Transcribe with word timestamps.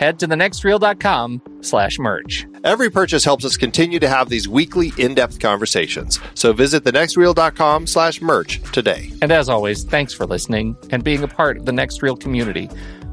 head 0.00 0.18
to 0.18 0.26
thenextreel.com 0.26 1.42
slash 1.60 1.98
merch. 1.98 2.46
Every 2.64 2.90
purchase 2.90 3.22
helps 3.22 3.44
us 3.44 3.58
continue 3.58 3.98
to 4.00 4.08
have 4.08 4.30
these 4.30 4.48
weekly 4.48 4.92
in-depth 4.96 5.38
conversations. 5.38 6.18
So 6.34 6.54
visit 6.54 6.84
thenextreel.com 6.84 7.86
slash 7.86 8.22
merch 8.22 8.62
today. 8.72 9.12
And 9.20 9.30
as 9.30 9.50
always, 9.50 9.84
thanks 9.84 10.14
for 10.14 10.24
listening 10.26 10.74
and 10.90 11.04
being 11.04 11.22
a 11.22 11.28
part 11.28 11.58
of 11.58 11.66
the 11.66 11.72
Next 11.72 12.02
Reel 12.02 12.16
community. 12.16 12.70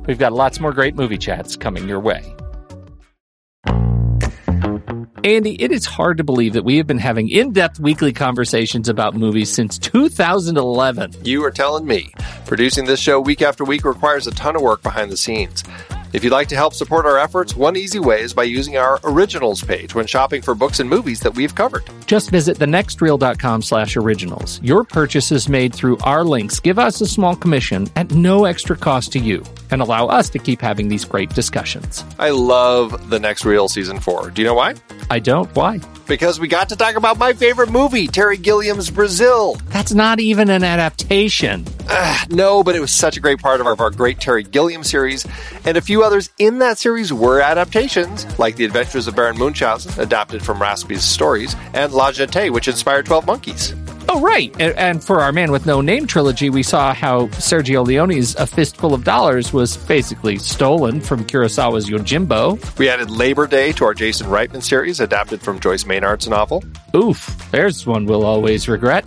We've 0.08 0.18
got 0.18 0.32
lots 0.32 0.62
more 0.62 0.72
great 0.72 0.96
movie 0.96 1.18
chats 1.18 1.58
coming 1.58 1.90
your 1.90 2.00
way. 2.00 2.34
Andy, 5.26 5.62
it 5.62 5.74
is 5.74 5.86
hard 5.86 6.20
to 6.20 6.24
believe 6.24 6.54
that 6.54 6.64
we 6.64 6.78
have 6.78 6.88
been 6.88 7.00
having 7.00 7.28
in 7.28 7.52
depth 7.52 7.82
weekly 7.82 8.14
conversations 8.14 8.88
about 8.88 9.14
movies 9.14 9.54
since 9.54 9.78
2011. 9.78 11.12
You 11.26 11.44
are 11.44 11.52
telling 11.52 11.86
me. 11.86 12.14
Producing 12.46 12.86
this 12.86 13.02
show 13.02 13.20
week 13.20 13.42
after 13.42 13.66
week 13.66 13.84
requires 13.84 14.26
a 14.26 14.32
ton 14.32 14.56
of 14.56 14.62
work 14.62 14.82
behind 14.84 15.12
the 15.12 15.18
scenes. 15.18 15.66
If 16.18 16.24
you'd 16.24 16.34
like 16.34 16.48
to 16.48 16.56
help 16.56 16.74
support 16.74 17.06
our 17.06 17.20
efforts, 17.20 17.56
one 17.56 17.76
easy 17.76 18.00
way 18.00 18.22
is 18.22 18.34
by 18.34 18.46
using 18.46 18.76
our 18.76 19.00
originals 19.04 19.64
page 19.64 19.94
when 19.94 20.08
shopping 20.08 20.42
for 20.42 20.56
books 20.56 20.80
and 20.80 20.90
movies 20.90 21.20
that 21.20 21.36
we've 21.36 21.54
covered. 21.54 21.84
Just 22.08 22.32
visit 22.32 22.58
thenextreel.com 22.58 23.62
slash 23.62 23.96
originals. 23.96 24.60
Your 24.64 24.84
purchases 24.84 25.48
made 25.48 25.76
through 25.76 26.00
our 26.00 26.24
links 26.24 26.60
give 26.60 26.80
us 26.80 27.02
a 27.02 27.06
small 27.06 27.36
commission 27.36 27.88
at 27.96 28.10
no 28.10 28.46
extra 28.46 28.76
cost 28.76 29.12
to 29.12 29.20
you 29.20 29.44
and 29.70 29.80
allow 29.80 30.08
us 30.08 30.28
to 30.32 30.40
keep 30.40 30.60
having 30.60 30.88
these 30.88 31.06
great 31.06 31.30
discussions. 31.36 32.04
I 32.18 32.32
love 32.32 33.12
the 33.12 33.20
next 33.20 33.46
Reel 33.46 33.70
season 33.70 34.00
four. 34.00 34.32
Do 34.32 34.42
you 34.42 34.48
know 34.48 34.56
why? 34.56 34.74
I 35.12 35.20
don't. 35.20 35.56
Why? 35.56 35.80
Because 36.08 36.40
we 36.40 36.48
got 36.48 36.70
to 36.70 36.76
talk 36.76 36.96
about 36.96 37.18
my 37.18 37.34
favorite 37.34 37.70
movie, 37.70 38.08
Terry 38.08 38.38
Gilliam's 38.38 38.90
Brazil. 38.90 39.56
That's 39.68 39.94
not 39.94 40.20
even 40.20 40.50
an 40.50 40.64
adaptation. 40.64 41.66
Uh, 41.90 42.26
no, 42.30 42.64
but 42.64 42.76
it 42.76 42.80
was 42.80 42.92
such 42.92 43.18
a 43.18 43.20
great 43.20 43.40
part 43.40 43.60
of 43.60 43.68
our, 43.68 43.74
of 43.74 43.82
our 43.82 43.92
great 43.92 44.20
Terry 44.20 44.44
Gilliam 44.44 44.84
series. 44.84 45.26
And 45.66 45.78
a 45.78 45.82
few 45.82 46.04
others 46.04 46.30
in 46.38 46.60
that 46.60 46.78
series 46.78 47.12
were 47.12 47.42
adaptations, 47.42 48.26
like 48.40 48.56
The 48.56 48.66
Adventures 48.66 49.08
of 49.08 49.16
Baron 49.16 49.38
Munchausen, 49.38 50.00
adapted 50.02 50.44
from 50.44 50.60
Raspe's 50.60 51.04
stories, 51.04 51.56
and 51.74 51.92
La 51.92 52.12
Jetée, 52.12 52.52
which 52.52 52.68
inspired 52.68 53.06
12 53.06 53.26
Monkeys. 53.26 53.74
Oh, 54.10 54.22
right. 54.22 54.52
And, 54.60 54.76
and 54.78 55.04
for 55.04 55.20
our 55.22 55.32
Man 55.32 55.52
with 55.52 55.66
No 55.66 55.82
Name 55.82 56.08
trilogy, 56.08 56.50
we 56.50 56.64
saw 56.64 56.94
how 56.94 57.28
Sergio 57.28 57.86
Leone's 57.86 58.36
A 58.36 58.48
Fistful 58.48 58.94
of 58.94 59.04
Dollars 59.04 59.52
was 59.52 59.78
basically 59.78 60.38
stolen 60.38 61.02
from 61.02 61.26
Kurosawa's 61.26 61.90
Yojimbo. 61.90 62.78
We 62.78 62.90
added 62.90 63.12
Labor 63.12 63.48
Day 63.48 63.74
to 63.74 63.86
our 63.86 63.94
Jason 63.94 64.28
Reitman 64.28 64.64
series, 64.64 65.00
adapted 65.00 65.42
from 65.42 65.60
Joyce 65.60 65.86
Maynard's 65.86 66.28
novel. 66.28 66.64
Oof, 66.96 67.52
there's 67.52 67.86
one 67.86 68.06
we'll 68.06 68.26
always 68.26 68.68
regret. 68.70 69.06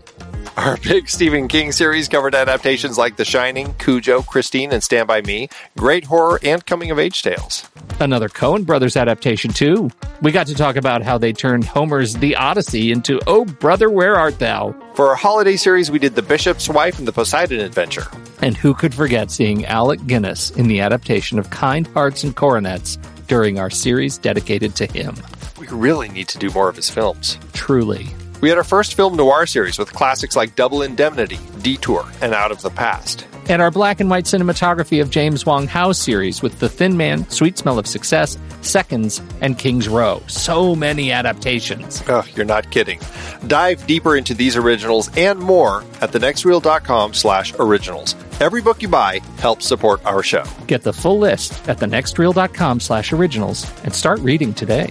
Our 0.60 0.76
big 0.82 1.08
Stephen 1.08 1.48
King 1.48 1.72
series 1.72 2.06
covered 2.06 2.34
adaptations 2.34 2.98
like 2.98 3.16
The 3.16 3.24
Shining, 3.24 3.72
Cujo, 3.78 4.20
Christine, 4.20 4.72
and 4.72 4.84
Stand 4.84 5.08
By 5.08 5.22
Me, 5.22 5.48
great 5.78 6.04
horror 6.04 6.38
and 6.42 6.64
coming 6.66 6.90
of 6.90 6.98
age 6.98 7.22
tales. 7.22 7.66
Another 7.98 8.28
Coen 8.28 8.66
Brothers 8.66 8.94
adaptation, 8.94 9.54
too. 9.54 9.90
We 10.20 10.32
got 10.32 10.48
to 10.48 10.54
talk 10.54 10.76
about 10.76 11.02
how 11.02 11.16
they 11.16 11.32
turned 11.32 11.64
Homer's 11.64 12.12
The 12.12 12.36
Odyssey 12.36 12.92
into 12.92 13.20
Oh 13.26 13.46
Brother, 13.46 13.88
Where 13.88 14.16
Art 14.16 14.38
Thou? 14.38 14.74
For 14.92 15.08
our 15.08 15.14
holiday 15.14 15.56
series, 15.56 15.90
we 15.90 15.98
did 15.98 16.14
The 16.14 16.20
Bishop's 16.20 16.68
Wife 16.68 16.98
and 16.98 17.08
The 17.08 17.12
Poseidon 17.12 17.60
Adventure. 17.60 18.08
And 18.42 18.54
who 18.54 18.74
could 18.74 18.92
forget 18.92 19.30
seeing 19.30 19.64
Alec 19.64 20.06
Guinness 20.06 20.50
in 20.50 20.68
the 20.68 20.80
adaptation 20.80 21.38
of 21.38 21.48
Kind 21.48 21.86
Hearts 21.86 22.22
and 22.22 22.36
Coronets 22.36 22.98
during 23.28 23.58
our 23.58 23.70
series 23.70 24.18
dedicated 24.18 24.76
to 24.76 24.84
him? 24.84 25.14
We 25.58 25.68
really 25.68 26.10
need 26.10 26.28
to 26.28 26.38
do 26.38 26.50
more 26.50 26.68
of 26.68 26.76
his 26.76 26.90
films. 26.90 27.38
Truly. 27.54 28.10
We 28.40 28.48
had 28.48 28.56
our 28.56 28.64
first 28.64 28.94
film 28.94 29.16
noir 29.16 29.44
series 29.46 29.78
with 29.78 29.92
classics 29.92 30.34
like 30.34 30.56
Double 30.56 30.82
Indemnity, 30.82 31.38
Detour, 31.60 32.06
and 32.22 32.32
Out 32.32 32.50
of 32.50 32.62
the 32.62 32.70
Past. 32.70 33.26
And 33.48 33.60
our 33.60 33.70
black 33.70 34.00
and 34.00 34.08
white 34.08 34.24
cinematography 34.24 35.02
of 35.02 35.10
James 35.10 35.44
Wong 35.44 35.66
Howe 35.66 35.92
series 35.92 36.40
with 36.40 36.58
The 36.60 36.68
Thin 36.68 36.96
Man, 36.96 37.28
Sweet 37.28 37.58
Smell 37.58 37.78
of 37.78 37.86
Success, 37.86 38.38
Seconds, 38.62 39.20
and 39.40 39.58
King's 39.58 39.88
Row. 39.88 40.22
So 40.26 40.74
many 40.74 41.10
adaptations. 41.10 42.02
Oh, 42.08 42.24
you're 42.34 42.46
not 42.46 42.70
kidding. 42.70 43.00
Dive 43.46 43.86
deeper 43.86 44.16
into 44.16 44.34
these 44.34 44.56
originals 44.56 45.10
and 45.16 45.38
more 45.38 45.82
at 46.00 46.12
thenextreel.com 46.12 47.12
slash 47.12 47.52
originals. 47.58 48.14
Every 48.40 48.62
book 48.62 48.80
you 48.80 48.88
buy 48.88 49.20
helps 49.38 49.66
support 49.66 50.04
our 50.06 50.22
show. 50.22 50.44
Get 50.66 50.82
the 50.82 50.92
full 50.92 51.18
list 51.18 51.68
at 51.68 51.78
thenextreel.com 51.78 52.80
slash 52.80 53.12
originals 53.12 53.70
and 53.84 53.94
start 53.94 54.20
reading 54.20 54.54
today. 54.54 54.90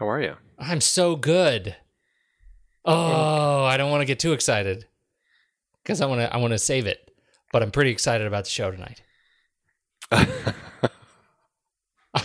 How 0.00 0.08
are 0.08 0.22
you? 0.22 0.36
I'm 0.58 0.80
so 0.80 1.14
good. 1.14 1.76
Oh, 2.86 3.64
I 3.64 3.76
don't 3.76 3.90
want 3.90 4.00
to 4.00 4.06
get 4.06 4.18
too 4.18 4.32
excited 4.32 4.86
because 5.82 6.00
I 6.00 6.06
want 6.06 6.22
to 6.22 6.34
I 6.34 6.38
want 6.38 6.52
to 6.52 6.58
save 6.58 6.86
it. 6.86 7.10
But 7.52 7.62
I'm 7.62 7.70
pretty 7.70 7.90
excited 7.90 8.26
about 8.26 8.44
the 8.44 8.50
show 8.50 8.70
tonight. 8.70 9.02
I 10.10 10.24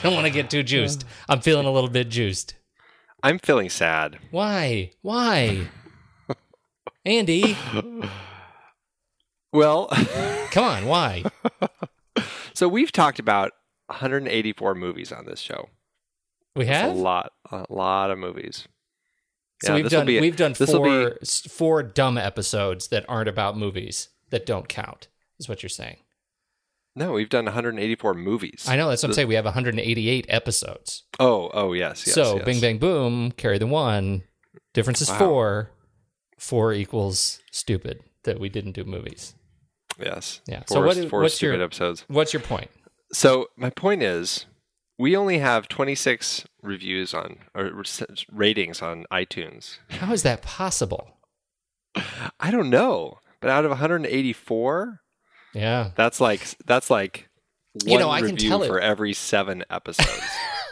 don't 0.01 0.13
want 0.13 0.25
to 0.25 0.31
get 0.31 0.49
too 0.49 0.63
juiced. 0.63 1.03
I'm 1.27 1.41
feeling 1.41 1.65
a 1.65 1.71
little 1.71 1.89
bit 1.89 2.07
juiced. 2.07 2.55
I'm 3.21 3.39
feeling 3.39 3.69
sad. 3.69 4.19
Why? 4.31 4.91
Why? 5.01 5.67
Andy, 7.03 7.57
Well, 9.51 9.87
come 10.51 10.63
on, 10.63 10.85
why? 10.85 11.25
so 12.53 12.69
we've 12.69 12.93
talked 12.93 13.19
about 13.19 13.51
184 13.87 14.75
movies 14.75 15.11
on 15.11 15.25
this 15.25 15.41
show. 15.41 15.67
We 16.55 16.65
have. 16.67 16.91
a 16.91 16.93
lot, 16.93 17.31
a 17.51 17.65
lot 17.69 18.11
of 18.11 18.17
movies. 18.17 18.67
So 19.63 19.75
Yeah, 19.75 19.81
we've 19.81 19.91
done 19.91 20.05
be- 20.05 20.19
we've 20.19 20.35
done 20.35 20.53
this'll 20.53 20.81
be- 20.83 20.89
four 20.89 21.17
four 21.49 21.83
dumb 21.83 22.17
episodes 22.17 22.87
that 22.89 23.05
aren't 23.07 23.29
about 23.29 23.57
movies 23.57 24.09
that 24.29 24.45
don't 24.45 24.67
count. 24.67 25.07
Is 25.39 25.47
what 25.49 25.63
you're 25.63 25.69
saying? 25.69 25.97
No, 26.97 27.11
we've 27.11 27.29
done 27.29 27.43
184 27.45 28.13
movies. 28.13 28.65
I 28.69 28.77
know 28.77 28.87
that's 28.87 29.03
what 29.03 29.09
I'm 29.09 29.13
saying. 29.13 29.27
We 29.27 29.35
have 29.35 29.43
188 29.45 30.25
episodes. 30.29 31.03
Oh, 31.19 31.49
oh 31.53 31.73
yes, 31.73 32.05
yes. 32.07 32.13
so 32.15 32.37
yes. 32.37 32.45
Bing 32.45 32.61
Bang 32.61 32.77
Boom, 32.77 33.31
carry 33.33 33.57
the 33.57 33.67
one. 33.67 34.23
Difference 34.73 35.01
is 35.01 35.09
Wow. 35.09 35.19
four. 35.19 35.71
Four 36.37 36.73
equals 36.73 37.39
stupid 37.51 38.01
that 38.23 38.39
we 38.39 38.49
didn't 38.49 38.73
do 38.73 38.83
movies. 38.85 39.35
Yes. 39.99 40.41
Yeah. 40.47 40.63
Four, 40.67 40.75
So 40.77 40.85
what 40.85 41.09
four 41.09 41.21
what's 41.21 41.35
stupid 41.35 41.55
your- 41.57 41.63
episodes. 41.65 42.05
What's 42.07 42.33
your 42.33 42.41
point? 42.41 42.69
So 43.13 43.49
my 43.55 43.69
point 43.69 44.01
is, 44.03 44.45
we 44.97 45.15
only 45.15 45.39
have 45.39 45.67
26 45.67 46.45
reviews 46.61 47.13
on 47.13 47.37
or 47.53 47.83
ratings 48.31 48.81
on 48.81 49.05
iTunes. 49.11 49.77
How 49.89 50.13
is 50.13 50.23
that 50.23 50.41
possible? 50.41 51.17
I 52.39 52.51
don't 52.51 52.69
know, 52.69 53.19
but 53.41 53.49
out 53.49 53.65
of 53.65 53.71
184, 53.71 55.01
Yeah. 55.53 55.91
that's 55.95 56.19
like 56.19 56.41
that's 56.65 56.89
like 56.89 57.29
one 57.83 57.93
You 57.93 57.99
know, 57.99 58.09
I 58.09 58.21
can 58.21 58.31
review 58.35 58.49
tell 58.49 58.63
it- 58.63 58.67
for 58.67 58.79
every 58.79 59.13
seven 59.13 59.63
episodes. 59.69 60.23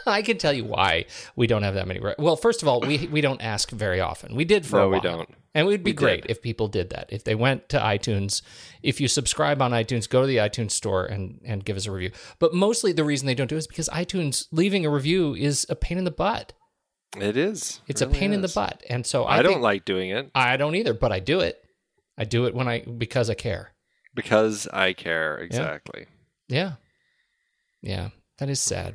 I 0.12 0.22
can 0.22 0.38
tell 0.38 0.52
you 0.52 0.64
why 0.64 1.06
we 1.36 1.46
don't 1.46 1.62
have 1.62 1.74
that 1.74 1.86
many. 1.86 2.00
Re- 2.00 2.14
well, 2.18 2.36
first 2.36 2.62
of 2.62 2.68
all, 2.68 2.80
we 2.80 3.08
we 3.10 3.20
don't 3.20 3.40
ask 3.42 3.70
very 3.70 4.00
often. 4.00 4.34
We 4.34 4.44
did 4.44 4.64
for 4.66 4.76
No, 4.76 4.84
a 4.86 4.88
while. 4.88 5.02
No, 5.02 5.10
we 5.10 5.16
don't. 5.16 5.28
And 5.56 5.66
it 5.66 5.70
would 5.70 5.84
be 5.84 5.92
We 5.92 5.96
great 5.96 6.22
did. 6.22 6.30
if 6.32 6.42
people 6.42 6.66
did 6.66 6.90
that. 6.90 7.06
If 7.12 7.22
they 7.22 7.36
went 7.36 7.68
to 7.68 7.78
iTunes, 7.78 8.42
if 8.82 9.00
you 9.00 9.06
subscribe 9.06 9.62
on 9.62 9.70
iTunes, 9.70 10.08
go 10.08 10.20
to 10.22 10.26
the 10.26 10.38
iTunes 10.38 10.72
store 10.72 11.04
and 11.06 11.40
and 11.44 11.64
give 11.64 11.76
us 11.76 11.86
a 11.86 11.92
review. 11.92 12.10
But 12.40 12.52
mostly 12.54 12.92
the 12.92 13.04
reason 13.04 13.26
they 13.26 13.34
don't 13.36 13.46
do 13.48 13.54
it 13.54 13.58
is 13.58 13.66
because 13.68 13.88
iTunes 13.90 14.46
leaving 14.50 14.84
a 14.84 14.90
review 14.90 15.34
is 15.34 15.64
a 15.68 15.76
pain 15.76 15.96
in 15.98 16.04
the 16.04 16.10
butt. 16.10 16.52
it 17.16 17.36
is. 17.36 17.80
It's 17.86 18.02
It 18.02 18.06
a 18.06 18.08
really 18.08 18.18
pain 18.18 18.32
in 18.32 18.40
the 18.42 18.48
butt. 18.52 18.82
And 18.90 19.06
so 19.06 19.22
I, 19.24 19.38
I, 19.38 19.42
don't 19.42 19.60
like 19.62 19.84
doing 19.84 20.10
it 20.10 20.30
I 20.34 20.56
don't 20.56 20.74
either, 20.74 20.92
but 20.94 21.12
I 21.12 21.20
do 21.20 21.38
it. 21.40 21.56
I 22.18 22.24
do 22.24 22.46
it 22.46 22.54
when 22.54 22.66
I 22.66 22.80
because 22.80 23.30
I 23.30 23.34
care. 23.34 23.74
because 24.14 24.66
I 24.72 24.92
care 24.92 25.38
exactly. 25.38 26.06
Yeah. 26.48 26.72
Yeah. 27.82 28.08
That 28.38 28.48
is 28.50 28.60
sad. 28.60 28.94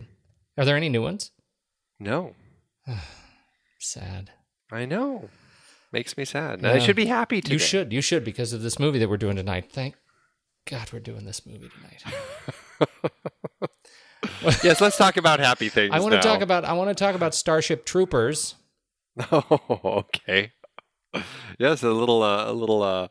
Are 0.59 0.65
there 0.65 0.75
any 0.75 0.89
new 0.89 1.01
ones? 1.01 1.31
No, 1.99 2.35
Sad. 3.79 4.31
I 4.71 4.85
know. 4.85 5.29
Makes 5.91 6.17
me 6.17 6.25
sad. 6.25 6.61
Yeah. 6.61 6.73
I 6.73 6.79
should 6.79 6.95
be 6.97 7.05
happy 7.05 7.41
today. 7.41 7.53
You 7.53 7.59
should. 7.59 7.93
You 7.93 8.01
should 8.01 8.23
because 8.25 8.53
of 8.53 8.61
this 8.61 8.77
movie 8.77 8.99
that 8.99 9.09
we're 9.09 9.17
doing 9.17 9.37
tonight. 9.37 9.71
Thank 9.71 9.95
God 10.69 10.91
we're 10.93 10.99
doing 10.99 11.25
this 11.25 11.45
movie 11.47 11.69
tonight. 11.69 12.03
yes, 14.63 14.81
let's 14.81 14.97
talk 14.97 15.17
about 15.17 15.39
happy 15.39 15.69
things. 15.77 15.91
I 15.93 15.99
want 16.01 16.13
to 16.13 16.19
talk 16.19 16.41
about 16.41 16.65
I 16.65 16.73
want 16.73 16.89
to 16.89 16.95
talk 16.95 17.15
about 17.15 17.33
Starship 17.33 17.85
Troopers. 17.85 18.55
Oh, 19.31 20.03
okay. 20.05 20.51
Yes, 21.57 21.83
a 21.83 21.89
little, 21.89 22.23
uh, 22.23 22.49
a 22.49 22.53
little 22.53 22.83
uh, 22.83 23.07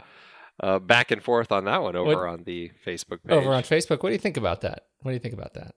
uh, 0.62 0.79
back 0.79 1.11
and 1.11 1.23
forth 1.23 1.53
on 1.53 1.65
that 1.67 1.83
one 1.83 1.97
over 1.97 2.17
What- 2.17 2.29
on 2.29 2.44
the 2.44 2.71
Facebook 2.87 3.23
page. 3.25 3.33
over 3.33 3.53
on 3.53 3.62
Facebook. 3.62 4.03
What 4.03 4.11
do 4.11 4.12
you 4.12 4.19
think 4.19 4.37
about 4.39 4.62
that? 4.62 4.85
What 5.03 5.11
do 5.11 5.15
you 5.15 5.19
think 5.21 5.35
about 5.35 5.53
that? 5.55 5.75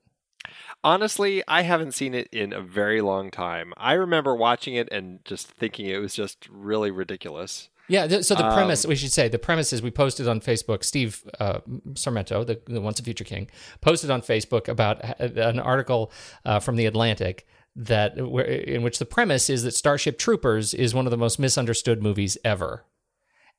Honestly, 0.84 1.44
I 1.48 1.62
haven't 1.62 1.94
seen 1.94 2.14
it 2.16 2.28
in 2.32 2.54
a 2.54 2.62
very 2.62 3.02
long 3.02 3.30
time. 3.30 3.74
I 3.78 3.94
remember 3.94 4.36
watching 4.36 4.76
it 4.76 4.90
and 4.92 5.24
just 5.26 5.48
thinking 5.48 5.86
it 5.86 5.98
was 6.00 6.16
just 6.16 6.48
really 6.50 6.90
ridiculous. 6.92 7.70
Yeah. 7.88 8.08
th- 8.08 8.24
So 8.24 8.36
the 8.36 8.46
Um, 8.46 8.54
premise, 8.54 8.86
we 8.86 8.96
should 8.96 9.12
say, 9.12 9.28
the 9.28 9.38
premise 9.38 9.74
is 9.74 9.82
we 9.82 9.92
posted 9.92 10.28
on 10.28 10.40
Facebook. 10.40 10.84
Steve 10.84 11.24
uh, 11.40 11.60
Sarmento, 11.94 12.46
the, 12.46 12.62
the 12.66 12.82
Once 12.82 13.00
a 13.00 13.04
Future 13.04 13.24
King, 13.24 13.50
posted 13.82 14.10
on 14.10 14.22
Facebook 14.22 14.68
about 14.68 15.04
uh, 15.04 15.14
an 15.36 15.60
article 15.60 16.12
uh, 16.46 16.60
from 16.60 16.78
the 16.78 16.86
Atlantic 16.86 17.46
that 17.76 18.18
in 18.18 18.82
which 18.82 18.98
the 19.00 19.06
premise 19.06 19.50
is 19.50 19.64
that 19.64 19.72
Starship 19.74 20.18
Troopers 20.18 20.74
is 20.74 20.94
one 20.94 21.06
of 21.06 21.12
the 21.12 21.18
most 21.18 21.38
misunderstood 21.40 22.02
movies 22.02 22.38
ever. 22.44 22.86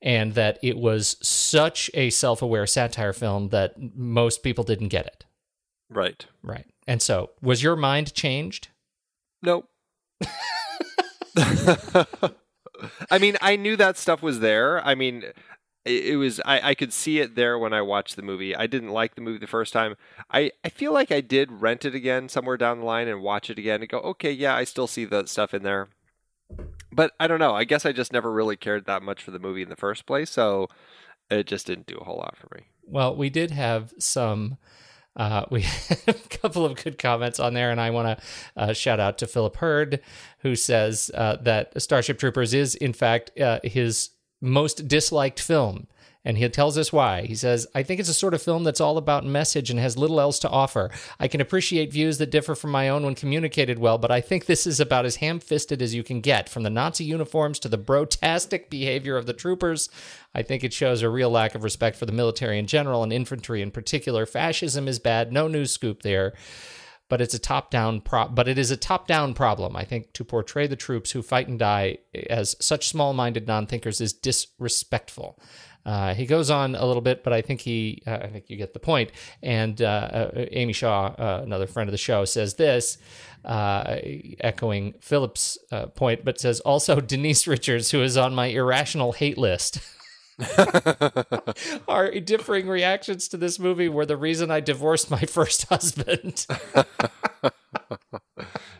And 0.01 0.33
that 0.33 0.59
it 0.61 0.77
was 0.77 1.15
such 1.25 1.89
a 1.93 2.09
self 2.09 2.41
aware 2.41 2.67
satire 2.67 3.13
film 3.13 3.49
that 3.49 3.75
most 3.95 4.43
people 4.43 4.65
didn't 4.65 4.89
get 4.89 5.05
it. 5.05 5.25
Right. 5.89 6.25
Right. 6.41 6.65
And 6.87 7.01
so, 7.01 7.31
was 7.41 7.63
your 7.63 7.75
mind 7.75 8.13
changed? 8.13 8.69
Nope. 9.41 9.69
I 13.09 13.17
mean, 13.19 13.37
I 13.41 13.55
knew 13.55 13.75
that 13.77 13.97
stuff 13.97 14.21
was 14.21 14.39
there. 14.39 14.85
I 14.85 14.95
mean, 14.95 15.23
it, 15.85 16.05
it 16.05 16.15
was 16.17 16.41
I, 16.45 16.69
I 16.69 16.75
could 16.75 16.93
see 16.93 17.19
it 17.19 17.35
there 17.35 17.57
when 17.57 17.73
I 17.73 17.81
watched 17.81 18.15
the 18.15 18.21
movie. 18.21 18.55
I 18.55 18.67
didn't 18.67 18.89
like 18.89 19.15
the 19.15 19.21
movie 19.21 19.39
the 19.39 19.47
first 19.47 19.73
time. 19.73 19.95
I, 20.29 20.51
I 20.63 20.69
feel 20.69 20.93
like 20.93 21.11
I 21.11 21.21
did 21.21 21.51
rent 21.51 21.85
it 21.85 21.95
again 21.95 22.29
somewhere 22.29 22.57
down 22.57 22.79
the 22.79 22.85
line 22.85 23.07
and 23.07 23.21
watch 23.21 23.49
it 23.49 23.59
again 23.59 23.81
and 23.81 23.89
go, 23.89 23.99
okay, 23.99 24.31
yeah, 24.31 24.55
I 24.55 24.63
still 24.63 24.87
see 24.87 25.05
the 25.05 25.25
stuff 25.25 25.53
in 25.53 25.63
there. 25.63 25.89
But 26.91 27.13
I 27.19 27.27
don't 27.27 27.39
know. 27.39 27.55
I 27.55 27.63
guess 27.63 27.85
I 27.85 27.91
just 27.91 28.13
never 28.13 28.31
really 28.31 28.55
cared 28.55 28.85
that 28.85 29.01
much 29.01 29.23
for 29.23 29.31
the 29.31 29.39
movie 29.39 29.63
in 29.63 29.69
the 29.69 29.75
first 29.75 30.05
place, 30.05 30.29
so 30.29 30.67
it 31.29 31.47
just 31.47 31.65
didn't 31.65 31.87
do 31.87 31.97
a 31.97 32.03
whole 32.03 32.17
lot 32.17 32.37
for 32.37 32.47
me. 32.55 32.65
Well, 32.85 33.15
we 33.15 33.29
did 33.29 33.51
have 33.51 33.93
some. 33.97 34.57
Uh, 35.15 35.45
we 35.49 35.61
had 35.61 35.99
a 36.07 36.13
couple 36.13 36.65
of 36.65 36.81
good 36.83 36.97
comments 36.97 37.39
on 37.39 37.53
there, 37.53 37.71
and 37.71 37.79
I 37.79 37.91
want 37.91 38.17
to 38.17 38.25
uh, 38.57 38.73
shout 38.73 38.99
out 38.99 39.17
to 39.19 39.27
Philip 39.27 39.57
Hurd, 39.57 40.01
who 40.39 40.55
says 40.55 41.11
uh, 41.13 41.37
that 41.41 41.79
Starship 41.81 42.19
Troopers 42.19 42.53
is, 42.53 42.75
in 42.75 42.93
fact, 42.93 43.37
uh, 43.39 43.59
his 43.63 44.09
most 44.41 44.87
disliked 44.87 45.39
film. 45.39 45.87
And 46.25 46.37
he 46.37 46.47
tells 46.47 46.77
us 46.77 46.93
why. 46.93 47.23
He 47.23 47.35
says, 47.35 47.67
I 47.75 47.83
think 47.83 47.99
it's 47.99 48.09
a 48.09 48.13
sort 48.13 48.33
of 48.33 48.41
film 48.41 48.63
that's 48.63 48.79
all 48.79 48.97
about 48.97 49.25
message 49.25 49.69
and 49.69 49.79
has 49.79 49.97
little 49.97 50.21
else 50.21 50.39
to 50.39 50.49
offer. 50.49 50.89
I 51.19 51.27
can 51.27 51.41
appreciate 51.41 51.91
views 51.91 52.17
that 52.19 52.31
differ 52.31 52.55
from 52.55 52.71
my 52.71 52.87
own 52.87 53.03
when 53.03 53.15
communicated 53.15 53.77
well, 53.77 53.97
but 53.97 54.11
I 54.11 54.21
think 54.21 54.45
this 54.45 54.65
is 54.65 54.79
about 54.79 55.05
as 55.05 55.17
ham 55.17 55.39
fisted 55.39 55.81
as 55.81 55.93
you 55.93 56.03
can 56.03 56.21
get. 56.21 56.47
From 56.47 56.63
the 56.63 56.69
Nazi 56.69 57.03
uniforms 57.03 57.59
to 57.59 57.69
the 57.69 57.77
brotastic 57.77 58.69
behavior 58.69 59.17
of 59.17 59.25
the 59.25 59.33
troopers, 59.33 59.89
I 60.33 60.43
think 60.43 60.63
it 60.63 60.71
shows 60.71 61.01
a 61.01 61.09
real 61.09 61.29
lack 61.29 61.55
of 61.55 61.63
respect 61.63 61.97
for 61.97 62.05
the 62.05 62.13
military 62.13 62.57
in 62.57 62.67
general 62.67 63.03
and 63.03 63.11
infantry 63.11 63.61
in 63.61 63.71
particular. 63.71 64.25
Fascism 64.25 64.87
is 64.87 64.99
bad, 64.99 65.33
no 65.33 65.47
news 65.47 65.71
scoop 65.71 66.03
there 66.03 66.33
but 67.09 67.21
it's 67.21 67.35
a 67.35 67.39
top-down 67.39 68.01
pro- 68.01 68.29
but 68.29 68.47
it 68.47 68.57
is 68.57 68.71
a 68.71 68.77
top-down 68.77 69.35
problem. 69.35 69.75
I 69.75 69.83
think 69.83 70.13
to 70.13 70.23
portray 70.23 70.65
the 70.65 70.75
troops 70.75 71.11
who 71.11 71.21
fight 71.21 71.47
and 71.47 71.59
die 71.59 71.99
as 72.27 72.55
such 72.59 72.87
small-minded 72.87 73.45
non-thinkers 73.45 74.01
is 74.01 74.13
disrespectful. 74.13 75.37
Uh, 75.85 76.13
he 76.13 76.25
goes 76.25 76.49
on 76.49 76.75
a 76.75 76.85
little 76.85 77.01
bit, 77.01 77.23
but 77.23 77.33
I 77.33 77.41
think 77.41 77.61
he, 77.61 78.01
uh, 78.07 78.19
I 78.21 78.27
think 78.27 78.45
you 78.49 78.57
get 78.57 78.73
the 78.73 78.79
point. 78.79 79.11
And 79.41 79.81
uh, 79.81 79.85
uh, 79.85 80.45
Amy 80.51 80.73
Shaw, 80.73 81.07
uh, 81.17 81.41
another 81.43 81.67
friend 81.67 81.89
of 81.89 81.91
the 81.91 81.97
show, 81.97 82.25
says 82.25 82.53
this, 82.55 82.97
uh, 83.43 83.97
echoing 84.39 84.93
Philip's 85.01 85.57
point, 85.95 86.23
but 86.23 86.39
says 86.39 86.59
also 86.61 87.01
Denise 87.01 87.47
Richards, 87.47 87.91
who 87.91 88.01
is 88.01 88.15
on 88.15 88.33
my 88.33 88.47
irrational 88.47 89.11
hate 89.11 89.37
list. 89.37 89.79
Our 91.87 92.11
differing 92.19 92.67
reactions 92.67 93.27
to 93.27 93.37
this 93.37 93.59
movie 93.59 93.89
were 93.89 94.05
the 94.05 94.17
reason 94.17 94.49
I 94.49 94.61
divorced 94.61 95.11
my 95.11 95.21
first 95.21 95.67
husband. 95.67 96.47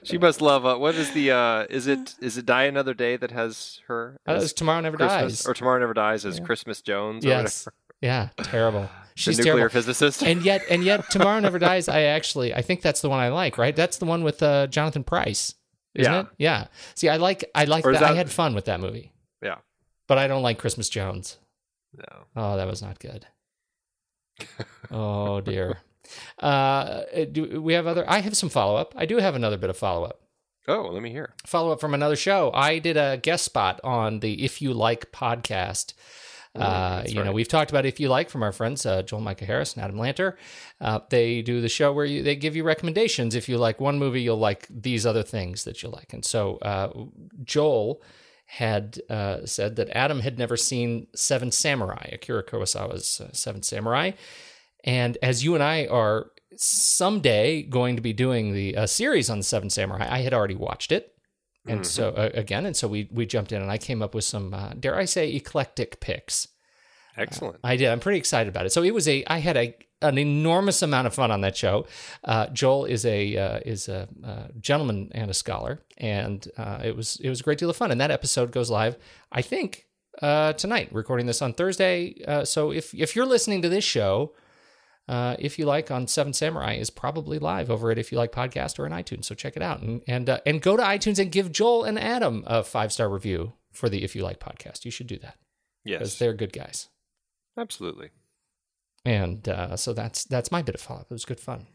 She 0.03 0.17
must 0.17 0.41
love. 0.41 0.65
Uh, 0.65 0.75
what 0.77 0.95
is 0.95 1.11
the? 1.13 1.31
Uh, 1.31 1.65
is 1.69 1.87
it? 1.87 2.15
Is 2.19 2.37
it 2.37 2.45
Die 2.45 2.63
Another 2.63 2.93
Day 2.93 3.15
that 3.17 3.31
has 3.31 3.81
her? 3.87 4.17
Uh, 4.27 4.33
as 4.33 4.43
it's 4.43 4.53
Tomorrow 4.53 4.81
Never 4.81 4.97
Christmas 4.97 5.39
Dies. 5.39 5.47
or 5.47 5.53
Tomorrow 5.53 5.79
Never 5.79 5.93
Dies 5.93 6.25
as 6.25 6.39
Christmas 6.39 6.81
Jones. 6.81 7.25
Or 7.25 7.29
yes. 7.29 7.67
Yeah. 8.01 8.29
Terrible. 8.37 8.89
She's 9.15 9.37
the 9.37 9.43
nuclear 9.43 9.69
terrible. 9.69 9.73
physicist. 9.73 10.23
And 10.23 10.43
yet, 10.43 10.63
and 10.69 10.83
yet, 10.83 11.05
Tomorrow 11.11 11.39
Never 11.39 11.59
Dies. 11.59 11.87
I 11.87 12.01
actually, 12.01 12.53
I 12.53 12.61
think 12.61 12.81
that's 12.81 13.01
the 13.01 13.09
one 13.09 13.19
I 13.19 13.29
like. 13.29 13.57
Right? 13.57 13.75
That's 13.75 13.97
the 13.97 14.05
one 14.05 14.23
with 14.23 14.41
uh, 14.43 14.67
Jonathan 14.67 15.03
Pryce, 15.03 15.55
isn't 15.95 16.11
Yeah. 16.11 16.19
it? 16.21 16.27
Yeah. 16.37 16.67
See, 16.95 17.07
I 17.09 17.17
like, 17.17 17.45
I 17.55 17.65
like 17.65 17.83
That. 17.85 17.93
that. 17.93 18.03
I 18.03 18.15
had 18.15 18.29
fun 18.31 18.55
with 18.55 18.65
that 18.65 18.79
movie, 18.81 19.13
yeah. 19.41 19.57
but 20.07 20.17
I 20.17 20.27
don't 20.27 20.41
like 20.41 20.57
Christmas 20.57 20.89
Jones. 20.89 21.37
No. 21.95 22.25
Oh, 22.35 22.57
that 22.57 22.65
was 22.67 22.81
not 22.81 22.97
good. 22.99 23.27
oh 24.91 25.39
dear. 25.41 25.77
Uh, 26.39 27.01
do 27.31 27.61
we 27.61 27.73
have 27.73 27.87
other? 27.87 28.09
I 28.09 28.19
have 28.19 28.37
some 28.37 28.49
follow 28.49 28.75
up. 28.75 28.93
I 28.97 29.05
do 29.05 29.17
have 29.17 29.35
another 29.35 29.57
bit 29.57 29.69
of 29.69 29.77
follow 29.77 30.03
up. 30.05 30.19
Oh, 30.67 30.89
let 30.91 31.01
me 31.01 31.11
hear. 31.11 31.33
follow 31.45 31.71
up 31.71 31.81
from 31.81 31.93
another 31.93 32.15
show. 32.15 32.49
I 32.53 32.79
did 32.79 32.95
a 32.95 33.17
guest 33.17 33.43
spot 33.43 33.81
on 33.83 34.19
the 34.21 34.43
If 34.43 34.61
You 34.61 34.73
Like 34.73 35.11
podcast. 35.11 35.93
Uh, 36.55 37.03
you 37.07 37.23
know, 37.23 37.31
we've 37.31 37.47
talked 37.47 37.71
about 37.71 37.85
If 37.85 37.99
You 37.99 38.09
Like 38.09 38.29
from 38.29 38.43
our 38.43 38.51
friends 38.51 38.85
uh, 38.85 39.01
Joel 39.01 39.21
Micah 39.21 39.45
Harris 39.45 39.73
and 39.73 39.83
Adam 39.83 39.97
Lanter. 39.97 40.35
Uh, 40.79 40.99
they 41.09 41.41
do 41.41 41.61
the 41.61 41.69
show 41.69 41.91
where 41.91 42.05
you, 42.05 42.21
they 42.21 42.35
give 42.35 42.55
you 42.55 42.63
recommendations. 42.63 43.33
If 43.33 43.49
you 43.49 43.57
like 43.57 43.81
one 43.81 43.97
movie, 43.97 44.21
you'll 44.21 44.37
like 44.37 44.67
these 44.69 45.05
other 45.05 45.23
things 45.23 45.63
that 45.63 45.81
you 45.81 45.89
like. 45.89 46.13
And 46.13 46.23
so 46.23 46.57
uh, 46.57 46.93
Joel 47.43 48.03
had 48.45 49.01
uh, 49.09 49.45
said 49.45 49.77
that 49.77 49.89
Adam 49.89 50.19
had 50.19 50.37
never 50.37 50.55
seen 50.55 51.07
Seven 51.15 51.51
Samurai, 51.51 52.09
Akira 52.13 52.43
Kurosawa's 52.43 53.19
uh, 53.19 53.29
Seven 53.33 53.63
Samurai. 53.63 54.11
And 54.83 55.17
as 55.21 55.43
you 55.43 55.55
and 55.55 55.63
I 55.63 55.85
are 55.87 56.31
someday 56.55 57.63
going 57.63 57.95
to 57.95 58.01
be 58.01 58.13
doing 58.13 58.53
the 58.53 58.77
uh, 58.77 58.87
series 58.87 59.29
on 59.29 59.37
the 59.37 59.43
Seven 59.43 59.69
Samurai, 59.69 60.07
I 60.09 60.19
had 60.19 60.33
already 60.33 60.55
watched 60.55 60.91
it. 60.91 61.13
And 61.65 61.85
so 61.85 62.09
uh, 62.09 62.29
again, 62.33 62.65
and 62.65 62.75
so 62.75 62.89
we 62.89 63.07
we 63.09 63.25
jumped 63.25 63.53
in, 63.53 63.61
and 63.61 63.71
I 63.71 63.77
came 63.77 64.01
up 64.01 64.13
with 64.13 64.25
some, 64.25 64.53
uh, 64.53 64.73
dare 64.77 64.97
I 64.97 65.05
say, 65.05 65.33
eclectic 65.33 66.01
picks. 66.01 66.49
Excellent. 67.15 67.59
I 67.63 67.77
did. 67.77 67.89
I'm 67.89 68.01
pretty 68.01 68.17
excited 68.17 68.49
about 68.49 68.65
it. 68.65 68.71
So 68.71 68.83
it 68.83 68.93
was 68.93 69.07
a. 69.07 69.23
I 69.27 69.37
had 69.37 69.55
a 69.55 69.75
an 70.01 70.17
enormous 70.17 70.81
amount 70.81 71.07
of 71.07 71.13
fun 71.13 71.31
on 71.31 71.41
that 71.41 71.55
show. 71.55 71.85
Uh, 72.23 72.47
Joel 72.47 72.85
is 72.85 73.05
a 73.05 73.37
uh, 73.37 73.59
is 73.65 73.87
a 73.87 74.09
uh, 74.25 74.47
gentleman 74.59 75.09
and 75.13 75.31
a 75.31 75.33
scholar, 75.33 75.81
and 75.97 76.45
uh, 76.57 76.81
it 76.83 76.95
was 76.95 77.17
it 77.23 77.29
was 77.29 77.39
a 77.39 77.43
great 77.43 77.59
deal 77.59 77.69
of 77.69 77.77
fun. 77.77 77.91
And 77.91 78.01
that 78.01 78.11
episode 78.11 78.51
goes 78.51 78.69
live, 78.69 78.97
I 79.31 79.41
think, 79.41 79.87
uh, 80.21 80.53
tonight. 80.53 80.89
Recording 80.91 81.27
this 81.27 81.41
on 81.41 81.53
Thursday. 81.53 82.21
Uh, 82.27 82.43
so 82.43 82.71
if 82.71 82.93
if 82.93 83.15
you're 83.15 83.25
listening 83.25 83.61
to 83.61 83.69
this 83.69 83.83
show. 83.83 84.33
Uh, 85.07 85.35
if 85.37 85.59
you 85.59 85.65
like 85.65 85.91
on 85.91 86.07
Seven 86.07 86.31
Samurai 86.31 86.75
is 86.75 86.89
probably 86.89 87.37
live 87.37 87.69
over 87.69 87.91
at 87.91 87.97
if 87.97 88.11
you 88.11 88.17
like 88.17 88.31
podcast 88.31 88.79
or 88.79 88.85
in 88.85 88.93
iTunes. 88.93 89.25
So 89.25 89.35
check 89.35 89.55
it 89.57 89.61
out 89.61 89.81
and 89.81 90.01
and 90.07 90.29
uh, 90.29 90.39
and 90.45 90.61
go 90.61 90.77
to 90.77 90.83
iTunes 90.83 91.19
and 91.19 91.31
give 91.31 91.51
Joel 91.51 91.83
and 91.83 91.99
Adam 91.99 92.43
a 92.47 92.63
five 92.63 92.93
star 92.93 93.09
review 93.09 93.53
for 93.73 93.89
the 93.89 94.03
if 94.03 94.15
you 94.15 94.23
like 94.23 94.39
podcast. 94.39 94.85
You 94.85 94.91
should 94.91 95.07
do 95.07 95.17
that 95.19 95.35
because 95.83 96.11
yes, 96.11 96.19
they're 96.19 96.33
good 96.33 96.53
guys. 96.53 96.87
absolutely. 97.57 98.11
And 99.05 99.47
uh, 99.49 99.75
so 99.75 99.91
that's 99.91 100.23
that's 100.23 100.51
my 100.51 100.61
bit 100.61 100.75
of 100.75 100.81
follow 100.81 101.01
up. 101.01 101.07
It 101.11 101.13
was 101.13 101.25
good 101.25 101.39
fun. 101.41 101.67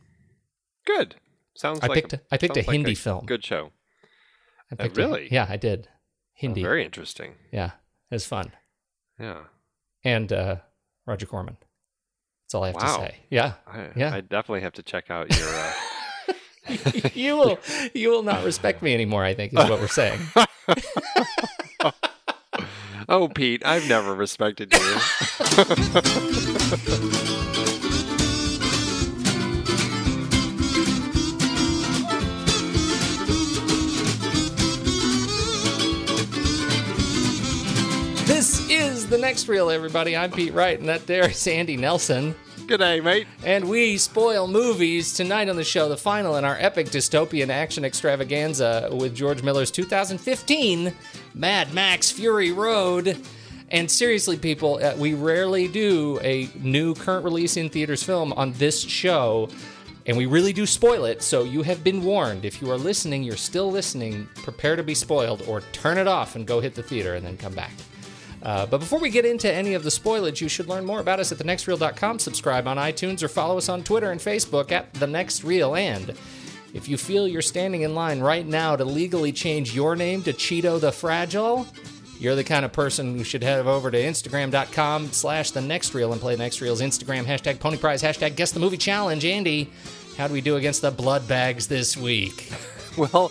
Good. 0.87 1.17
Sounds 1.55 1.81
good 1.81 1.85
I 1.85 1.89
like 1.89 1.97
picked 2.03 2.13
a, 2.15 2.21
I 2.33 2.39
picked 2.39 2.57
a 2.57 2.61
like 2.61 2.71
Hindi 2.71 2.95
film. 2.95 3.27
Good 3.27 3.45
show. 3.45 3.73
I 4.73 4.75
Uh, 4.75 4.85
picked 4.85 4.97
a- 4.97 5.01
really? 5.03 5.29
yeah, 5.31 5.47
I 5.49 5.59
did. 5.59 5.89
Hindi. 6.33 6.63
Very 6.63 6.83
interesting. 6.85 7.35
yeah, 7.53 7.73
it 8.11 8.15
was 8.15 8.25
fun. 8.25 8.53
Yeah. 9.21 9.43
And 10.05 10.33
uh, 10.33 10.57
Roger 11.05 11.27
Corman. 11.27 11.59
That's 12.49 12.55
all 12.55 12.65
I 12.65 12.69
have 12.69 12.77
Wow. 12.77 12.97
to 12.97 13.03
say. 13.03 13.17
Yeah, 13.29 13.53
I, 13.67 13.89
Yeah. 13.95 14.15
I 14.15 14.23
definitely 14.23 14.63
have 14.63 14.73
to 14.73 14.83
check 14.83 15.11
out 15.11 15.37
your. 15.39 15.49
Uh, 15.51 15.73
you 17.13 17.37
will 17.37 17.59
you 17.93 18.09
will 18.09 18.23
not 18.23 18.43
respect 18.43 18.81
me 18.81 18.95
anymore. 18.95 19.23
I 19.23 19.35
think 19.35 19.53
is 19.53 19.59
what 19.69 19.81
we're 19.81 19.87
saying. 19.87 20.19
oh, 23.11 23.29
Pete, 23.29 23.67
I've 23.67 23.87
never 23.87 24.15
respected 24.15 24.73
you. 24.73 24.81
the 39.19 39.27
next 39.27 39.49
reel, 39.49 39.69
everybody. 39.69 40.17
I'm 40.17 40.31
Pete 40.31 40.55
Wright, 40.55 40.79
and 40.79 40.89
that 40.89 41.09
there 41.09 41.29
is 41.29 41.45
Andy 41.49 41.77
Nelson. 41.77 42.37
Good 42.69 42.79
day, 42.79 43.01
mate. 43.01 43.27
And 43.45 43.69
we 43.69 43.99
spoil 43.99 44.47
movies 44.47 45.13
tonight 45.13 45.49
on 45.49 45.57
the 45.57 45.65
show, 45.65 45.89
the 45.89 45.97
final 45.97 46.37
in 46.37 46.45
our 46.45 46.57
epic 46.61 46.87
dystopian 46.87 47.49
action 47.49 47.85
extravaganza 47.85 48.89
with 48.93 49.17
George 49.17 49.43
Miller's 49.43 49.73
2015 49.73 50.93
Mad 51.35 51.75
Max 51.75 52.13
Fury 52.13 52.53
Road. 52.53 53.21
And 53.71 53.91
seriously, 53.91 54.37
people, 54.37 54.79
uh, 54.81 54.95
we 54.97 55.15
rarely 55.15 55.67
do 55.67 56.21
a 56.23 56.49
new 56.61 56.95
current 56.95 57.25
release 57.25 57.57
in 57.57 57.71
theaters 57.71 58.05
film 58.05 58.33
on 58.35 58.53
this 58.53 58.81
show. 58.81 59.49
And 60.07 60.17
we 60.17 60.27
really 60.27 60.53
do 60.53 60.65
spoil 60.65 61.07
it, 61.07 61.23
so 61.25 61.43
you 61.43 61.63
have 61.63 61.83
been 61.83 62.05
warned. 62.05 62.45
If 62.45 62.63
you 62.63 62.71
are 62.71 62.79
listening, 62.79 63.25
you're 63.25 63.37
still 63.37 63.71
listening, 63.73 64.29
prepare 64.37 64.77
to 64.77 64.85
be 64.85 64.95
spoiled 64.95 65.43
or 65.49 65.63
turn 65.73 65.99
it 65.99 66.07
off 66.07 66.37
and 66.37 66.47
go 66.47 66.61
hit 66.61 66.77
the 66.77 66.85
theater 66.85 67.17
and 67.17 67.27
then 67.27 67.37
come 67.37 67.55
back. 67.55 67.73
Uh, 68.43 68.67
but 68.67 68.79
before 68.79 68.99
we 69.01 69.11
get 69.11 69.25
into 69.25 69.53
any 69.53 69.75
of 69.75 69.83
the 69.83 69.91
spoilage, 69.91 70.41
you 70.41 70.49
should 70.49 70.69
learn 70.69 70.85
more 70.85 71.01
about 71.01 71.21
us 71.21 71.33
at 71.33 71.39
thenextreel.com, 71.39 72.19
subscribe 72.19 72.67
on 72.69 72.77
iTunes, 72.77 73.23
or 73.23 73.29
follow 73.29 73.59
us 73.59 73.69
on 73.69 73.83
Twitter 73.83 74.11
and 74.11 74.21
Facebook 74.21 74.71
at 74.73 74.93
The 74.95 75.07
Next 75.07 75.43
Reel. 75.45 75.75
And 75.75 76.15
if 76.75 76.89
you 76.89 76.97
feel 76.97 77.27
you're 77.27 77.43
standing 77.43 77.83
in 77.83 77.95
line 77.95 78.21
right 78.21 78.47
now 78.47 78.77
to 78.77 78.85
legally 78.85 79.33
change 79.33 79.75
your 79.75 79.97
name 79.97 80.23
to 80.23 80.33
Cheedo 80.33 80.81
the 80.81 80.93
Fragile, 80.93 81.67
you're 82.21 82.35
the 82.35 82.45
kind 82.45 82.65
of 82.65 82.73
person 82.73 83.17
who 83.17 83.25
should 83.25 83.43
head 83.43 83.67
over 83.67 83.91
to 83.91 83.99
Instagram.com 83.99 85.13
slash 85.13 85.51
The 85.51 85.61
Next 85.61 85.95
Reel 85.95 86.13
and 86.13 86.21
play 86.21 86.37
Next 86.37 86.61
Reel's 86.61 86.81
Instagram, 86.81 87.25
hashtag 87.25 87.59
Pony 87.61 87.77
Prize, 87.77 88.03
hashtag 88.03 88.37
Guess 88.37 88.53
the 88.53 88.61
Movie 88.61 88.77
Challenge. 88.77 89.25
Andy, 89.25 89.71
how 90.17 90.27
do 90.27 90.33
we 90.33 90.41
do 90.41 90.57
against 90.57 90.83
the 90.83 90.91
blood 90.91 91.27
bags 91.27 91.67
this 91.67 91.97
week? 91.97 92.51
Well, 92.97 93.31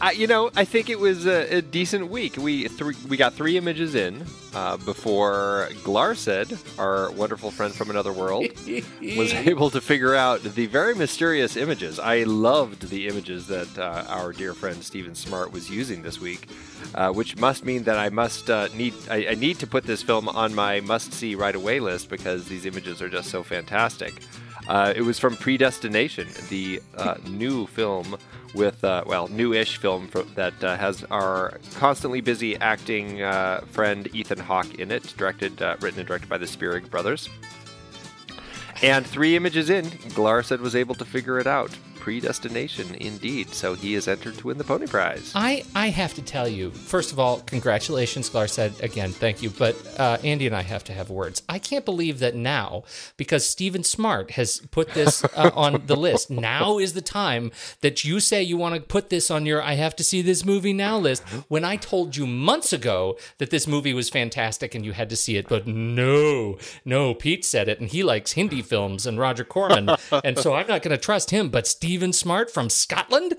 I, 0.00 0.10
you 0.10 0.26
know, 0.26 0.50
I 0.56 0.64
think 0.64 0.90
it 0.90 0.98
was 0.98 1.26
a, 1.26 1.58
a 1.58 1.62
decent 1.62 2.08
week. 2.08 2.36
We 2.36 2.68
three, 2.68 2.96
we 3.08 3.16
got 3.16 3.34
three 3.34 3.56
images 3.56 3.94
in 3.94 4.24
uh, 4.52 4.76
before 4.78 5.68
Glarcid, 5.84 6.58
our 6.78 7.12
wonderful 7.12 7.50
friend 7.50 7.72
from 7.72 7.90
another 7.90 8.12
world, 8.12 8.46
was 9.16 9.32
able 9.32 9.70
to 9.70 9.80
figure 9.80 10.14
out 10.14 10.42
the 10.42 10.66
very 10.66 10.94
mysterious 10.94 11.56
images. 11.56 11.98
I 12.00 12.24
loved 12.24 12.90
the 12.90 13.06
images 13.06 13.46
that 13.46 13.78
uh, 13.78 14.04
our 14.08 14.32
dear 14.32 14.52
friend 14.52 14.82
Stephen 14.82 15.14
Smart 15.14 15.52
was 15.52 15.70
using 15.70 16.02
this 16.02 16.20
week, 16.20 16.48
uh, 16.96 17.12
which 17.12 17.36
must 17.38 17.64
mean 17.64 17.84
that 17.84 17.96
I 17.96 18.08
must 18.08 18.50
uh, 18.50 18.68
need 18.74 18.94
I, 19.08 19.28
I 19.28 19.34
need 19.34 19.60
to 19.60 19.66
put 19.66 19.84
this 19.84 20.02
film 20.02 20.28
on 20.28 20.54
my 20.54 20.80
must 20.80 21.12
see 21.12 21.36
right 21.36 21.54
away 21.54 21.78
list 21.78 22.10
because 22.10 22.46
these 22.48 22.66
images 22.66 23.00
are 23.00 23.08
just 23.08 23.30
so 23.30 23.44
fantastic. 23.44 24.14
Uh, 24.68 24.92
it 24.96 25.02
was 25.02 25.18
from 25.18 25.36
Predestination, 25.36 26.26
the 26.48 26.80
uh, 26.96 27.16
new 27.28 27.66
film 27.66 28.16
with, 28.54 28.82
uh, 28.84 29.04
well, 29.06 29.28
new-ish 29.28 29.76
film 29.76 30.08
fro- 30.08 30.22
that 30.34 30.64
uh, 30.64 30.76
has 30.76 31.04
our 31.04 31.58
constantly 31.74 32.20
busy 32.20 32.56
acting 32.58 33.20
uh, 33.20 33.60
friend 33.72 34.08
Ethan 34.14 34.38
Hawke 34.38 34.74
in 34.76 34.90
it, 34.90 35.02
directed, 35.16 35.60
uh, 35.60 35.76
written 35.80 36.00
and 36.00 36.08
directed 36.08 36.28
by 36.28 36.38
the 36.38 36.46
Spierig 36.46 36.90
brothers. 36.90 37.28
And 38.82 39.06
three 39.06 39.36
images 39.36 39.70
in, 39.70 39.84
Glar 40.14 40.42
said 40.44 40.60
was 40.60 40.74
able 40.74 40.94
to 40.96 41.04
figure 41.04 41.38
it 41.38 41.46
out. 41.46 41.76
Predestination, 42.04 42.94
indeed. 42.96 43.54
So 43.54 43.72
he 43.72 43.94
is 43.94 44.08
entered 44.08 44.36
to 44.36 44.48
win 44.48 44.58
the 44.58 44.64
Pony 44.64 44.86
Prize. 44.86 45.32
I, 45.34 45.64
I 45.74 45.88
have 45.88 46.12
to 46.16 46.22
tell 46.22 46.46
you, 46.46 46.70
first 46.70 47.12
of 47.12 47.18
all, 47.18 47.40
congratulations, 47.40 48.28
Glar 48.28 48.46
said 48.46 48.74
again, 48.82 49.10
thank 49.10 49.40
you. 49.40 49.48
But 49.48 49.74
uh, 49.98 50.18
Andy 50.22 50.46
and 50.46 50.54
I 50.54 50.60
have 50.60 50.84
to 50.84 50.92
have 50.92 51.08
words. 51.08 51.42
I 51.48 51.58
can't 51.58 51.86
believe 51.86 52.18
that 52.18 52.34
now, 52.34 52.82
because 53.16 53.48
Stephen 53.48 53.82
Smart 53.84 54.32
has 54.32 54.60
put 54.70 54.92
this 54.92 55.24
uh, 55.34 55.50
on 55.54 55.84
the 55.86 55.96
list, 55.96 56.28
now 56.28 56.76
is 56.76 56.92
the 56.92 57.00
time 57.00 57.50
that 57.80 58.04
you 58.04 58.20
say 58.20 58.42
you 58.42 58.58
want 58.58 58.74
to 58.74 58.82
put 58.82 59.08
this 59.08 59.30
on 59.30 59.46
your 59.46 59.62
I 59.62 59.72
have 59.72 59.96
to 59.96 60.04
see 60.04 60.20
this 60.20 60.44
movie 60.44 60.74
now 60.74 60.98
list. 60.98 61.22
When 61.48 61.64
I 61.64 61.76
told 61.76 62.16
you 62.16 62.26
months 62.26 62.74
ago 62.74 63.16
that 63.38 63.48
this 63.48 63.66
movie 63.66 63.94
was 63.94 64.10
fantastic 64.10 64.74
and 64.74 64.84
you 64.84 64.92
had 64.92 65.08
to 65.08 65.16
see 65.16 65.36
it, 65.36 65.48
but 65.48 65.66
no, 65.66 66.58
no, 66.84 67.14
Pete 67.14 67.46
said 67.46 67.66
it 67.66 67.80
and 67.80 67.88
he 67.88 68.02
likes 68.02 68.32
Hindi 68.32 68.60
films 68.60 69.06
and 69.06 69.18
Roger 69.18 69.44
Corman. 69.44 69.88
and 70.22 70.38
so 70.38 70.52
I'm 70.52 70.66
not 70.66 70.82
going 70.82 70.94
to 70.94 70.98
trust 70.98 71.30
him. 71.30 71.48
But 71.48 71.66
Stephen 71.94 72.12
Smart 72.12 72.50
from 72.50 72.68
Scotland? 72.68 73.34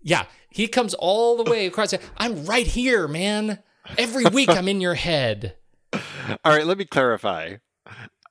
Yeah, 0.00 0.24
he 0.48 0.66
comes 0.66 0.94
all 0.94 1.36
the 1.36 1.50
way 1.50 1.66
across. 1.66 1.92
I'm 2.16 2.46
right 2.46 2.66
here, 2.66 3.06
man. 3.06 3.58
Every 3.98 4.24
week 4.24 4.48
I'm 4.48 4.66
in 4.66 4.80
your 4.80 4.94
head. 4.94 5.56
All 5.92 6.00
right, 6.56 6.64
let 6.64 6.78
me 6.78 6.86
clarify. 6.86 7.56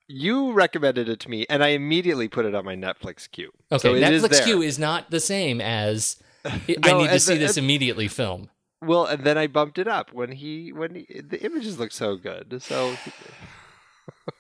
You 0.08 0.52
recommended 0.54 1.08
it 1.08 1.20
to 1.20 1.30
me, 1.30 1.46
and 1.48 1.64
I 1.64 1.68
immediately 1.70 2.28
put 2.28 2.46
it 2.48 2.56
on 2.56 2.66
my 2.66 2.76
Netflix 2.76 3.30
queue. 3.30 3.52
Okay, 3.72 3.80
so 3.80 3.94
Netflix 3.94 4.30
there. 4.32 4.46
queue 4.46 4.64
is 4.64 4.80
not 4.80 5.12
the 5.12 5.20
same 5.20 5.62
as 5.62 6.18
I 6.44 6.60
No, 6.84 6.98
need 7.04 7.10
to 7.12 7.20
see 7.20 7.36
the- 7.36 7.42
this 7.42 7.56
and- 7.58 7.64
immediately 7.64 8.08
film. 8.08 8.50
Well, 8.82 9.06
and 9.06 9.24
then 9.24 9.38
I 9.38 9.46
bumped 9.46 9.78
it 9.78 9.88
up 9.88 10.12
when 10.12 10.32
he 10.32 10.74
when 10.74 10.96
he, 10.96 11.22
the 11.22 11.40
images 11.46 11.78
look 11.78 11.92
so 11.92 12.16
good. 12.18 12.64
So 12.64 12.96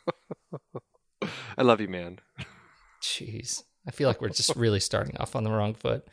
I 1.56 1.62
love 1.62 1.80
you, 1.80 1.88
man. 1.90 2.22
Jeez. 3.04 3.62
I 3.88 3.92
feel 3.92 4.08
like 4.08 4.22
we're 4.22 4.30
just 4.30 4.56
really 4.56 4.80
starting 4.80 5.18
off 5.18 5.36
on 5.36 5.44
the 5.44 5.52
wrong 5.52 5.74
foot. 5.74 6.08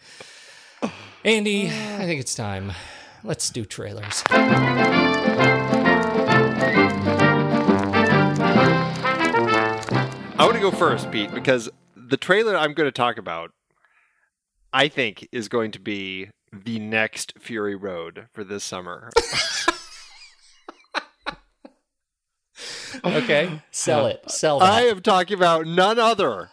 Andy, 1.24 1.66
I 1.66 2.04
think 2.06 2.20
it's 2.20 2.34
time. 2.34 2.72
Let's 3.24 3.50
do 3.50 3.64
trailers. 3.64 4.22
I 10.38 10.44
want 10.44 10.54
to 10.54 10.60
go 10.60 10.70
first, 10.70 11.10
Pete, 11.10 11.34
because 11.34 11.68
the 11.94 12.16
trailer 12.16 12.56
I'm 12.56 12.72
going 12.72 12.86
to 12.86 12.92
talk 12.92 13.18
about, 13.18 13.50
I 14.72 14.88
think, 14.88 15.28
is 15.32 15.48
going 15.48 15.72
to 15.72 15.80
be 15.80 16.30
the 16.52 16.78
next 16.78 17.34
Fury 17.38 17.74
Road 17.74 18.28
for 18.32 18.44
this 18.44 18.64
summer. 18.64 19.10
Okay, 23.04 23.62
sell 23.70 24.06
it. 24.06 24.28
Sell 24.28 24.60
it. 24.60 24.64
I 24.64 24.82
am 24.86 25.02
talking 25.02 25.36
about 25.36 25.66
none 25.66 25.98
other 25.98 26.50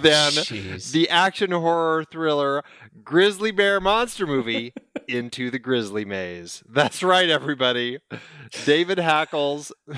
than 0.00 0.32
Jeez. 0.32 0.92
the 0.92 1.08
action 1.08 1.50
horror 1.52 2.04
thriller 2.04 2.62
Grizzly 3.02 3.50
Bear 3.50 3.80
monster 3.80 4.26
movie 4.26 4.72
Into 5.08 5.50
the 5.50 5.58
Grizzly 5.58 6.04
Maze. 6.06 6.62
That's 6.68 7.02
right, 7.02 7.28
everybody. 7.28 7.98
David 8.64 8.98
Hackl's. 8.98 9.70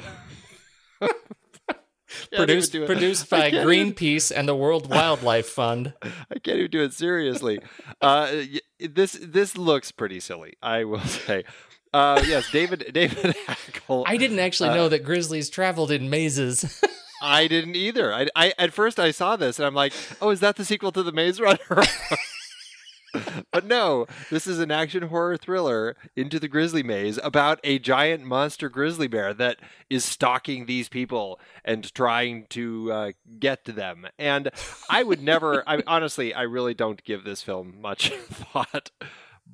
Produced 2.32 2.72
produced 2.72 3.28
by 3.28 3.50
can't 3.50 3.70
even- 3.70 3.92
Greenpeace 3.94 4.32
and 4.34 4.48
the 4.48 4.54
World 4.54 4.88
Wildlife 4.88 5.48
Fund. 5.48 5.92
I 6.02 6.38
can't 6.42 6.58
even 6.58 6.70
do 6.70 6.82
it 6.82 6.94
seriously. 6.94 7.58
Uh, 8.00 8.30
this 8.80 9.18
this 9.22 9.56
looks 9.58 9.92
pretty 9.92 10.20
silly, 10.20 10.54
I 10.62 10.84
will 10.84 11.00
say. 11.00 11.44
Uh, 11.92 12.22
yes, 12.26 12.50
David 12.50 12.90
David 12.92 13.36
Hackl. 13.46 14.04
I 14.06 14.16
didn't 14.16 14.38
actually 14.38 14.70
Uh, 14.70 14.74
know 14.74 14.88
that 14.88 15.04
grizzlies 15.04 15.50
traveled 15.50 15.90
in 15.90 16.08
mazes. 16.08 16.82
I 17.22 17.46
didn't 17.48 17.76
either. 17.76 18.12
I, 18.12 18.28
I 18.34 18.52
at 18.58 18.72
first 18.72 18.98
I 19.00 19.10
saw 19.10 19.36
this 19.36 19.58
and 19.58 19.66
I'm 19.66 19.74
like, 19.74 19.92
oh, 20.20 20.30
is 20.30 20.40
that 20.40 20.56
the 20.56 20.64
sequel 20.64 20.92
to 20.92 21.02
the 21.02 21.12
Maze 21.12 21.40
Runner? 21.40 21.58
but 23.50 23.64
no, 23.64 24.06
this 24.30 24.46
is 24.46 24.58
an 24.58 24.70
action 24.70 25.04
horror 25.04 25.36
thriller 25.36 25.96
into 26.14 26.38
the 26.38 26.48
grizzly 26.48 26.82
maze 26.82 27.18
about 27.22 27.60
a 27.64 27.78
giant 27.78 28.24
monster 28.24 28.68
grizzly 28.68 29.06
bear 29.06 29.32
that 29.34 29.58
is 29.88 30.04
stalking 30.04 30.66
these 30.66 30.88
people 30.88 31.40
and 31.64 31.92
trying 31.94 32.46
to 32.50 32.92
uh, 32.92 33.12
get 33.38 33.64
to 33.64 33.72
them. 33.72 34.06
And 34.18 34.50
I 34.90 35.02
would 35.02 35.22
never, 35.22 35.62
I 35.66 35.82
honestly, 35.86 36.34
I 36.34 36.42
really 36.42 36.74
don't 36.74 37.04
give 37.04 37.24
this 37.24 37.42
film 37.42 37.80
much 37.80 38.10
thought, 38.28 38.90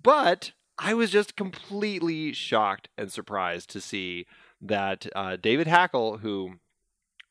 but 0.02 0.52
I 0.78 0.94
was 0.94 1.10
just 1.10 1.36
completely 1.36 2.32
shocked 2.32 2.88
and 2.96 3.12
surprised 3.12 3.70
to 3.70 3.80
see 3.80 4.26
that 4.60 5.06
uh, 5.14 5.36
David 5.36 5.66
Hackl, 5.66 6.20
who 6.20 6.54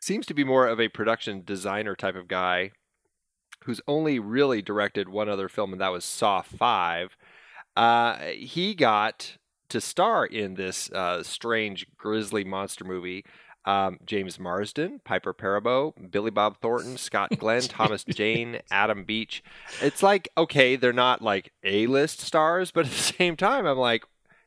seems 0.01 0.25
to 0.25 0.33
be 0.33 0.43
more 0.43 0.67
of 0.67 0.79
a 0.79 0.89
production 0.89 1.43
designer 1.45 1.95
type 1.95 2.15
of 2.15 2.27
guy 2.27 2.71
who's 3.65 3.81
only 3.87 4.19
really 4.19 4.61
directed 4.61 5.07
one 5.07 5.29
other 5.29 5.47
film, 5.47 5.71
and 5.71 5.81
that 5.81 5.91
was 5.91 6.03
Saw 6.03 6.41
5. 6.41 7.15
Uh, 7.75 8.17
he 8.35 8.73
got 8.73 9.37
to 9.69 9.79
star 9.79 10.25
in 10.25 10.55
this 10.55 10.91
uh, 10.91 11.23
strange 11.23 11.85
grizzly 11.97 12.43
monster 12.43 12.83
movie. 12.83 13.23
Um, 13.63 13.99
James 14.03 14.39
Marsden, 14.39 15.01
Piper 15.05 15.35
Perabo, 15.35 15.93
Billy 16.09 16.31
Bob 16.31 16.57
Thornton, 16.61 16.97
Scott 16.97 17.29
Glenn, 17.37 17.61
Thomas 17.61 18.03
Jane, 18.03 18.59
Adam 18.71 19.03
Beach. 19.03 19.43
It's 19.81 20.01
like, 20.01 20.29
okay, 20.35 20.75
they're 20.75 20.91
not 20.91 21.21
like 21.21 21.53
A 21.63 21.85
list 21.85 22.21
stars, 22.21 22.71
but 22.71 22.85
at 22.85 22.91
the 22.91 22.97
same 22.97 23.37
time, 23.37 23.67
I'm 23.67 23.77
like, 23.77 24.03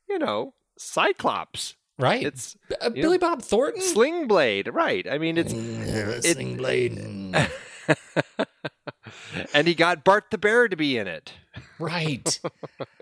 you 0.08 0.18
know, 0.18 0.54
Cyclops. 0.76 1.76
Right. 1.98 2.24
It's 2.24 2.56
uh, 2.80 2.90
Billy 2.90 3.18
know, 3.18 3.28
Bob 3.28 3.42
Thornton? 3.42 3.80
Sling 3.80 4.26
Blade. 4.26 4.68
Right. 4.72 5.06
I 5.08 5.18
mean, 5.18 5.38
it's. 5.38 5.52
Mm, 5.52 5.86
it, 5.86 6.24
Sling 6.24 6.56
Blade. 6.56 6.98
and 9.54 9.68
he 9.68 9.74
got 9.74 10.04
Bart 10.04 10.24
the 10.30 10.38
Bear 10.38 10.68
to 10.68 10.76
be 10.76 10.96
in 10.96 11.06
it. 11.06 11.32
Right. 11.78 12.40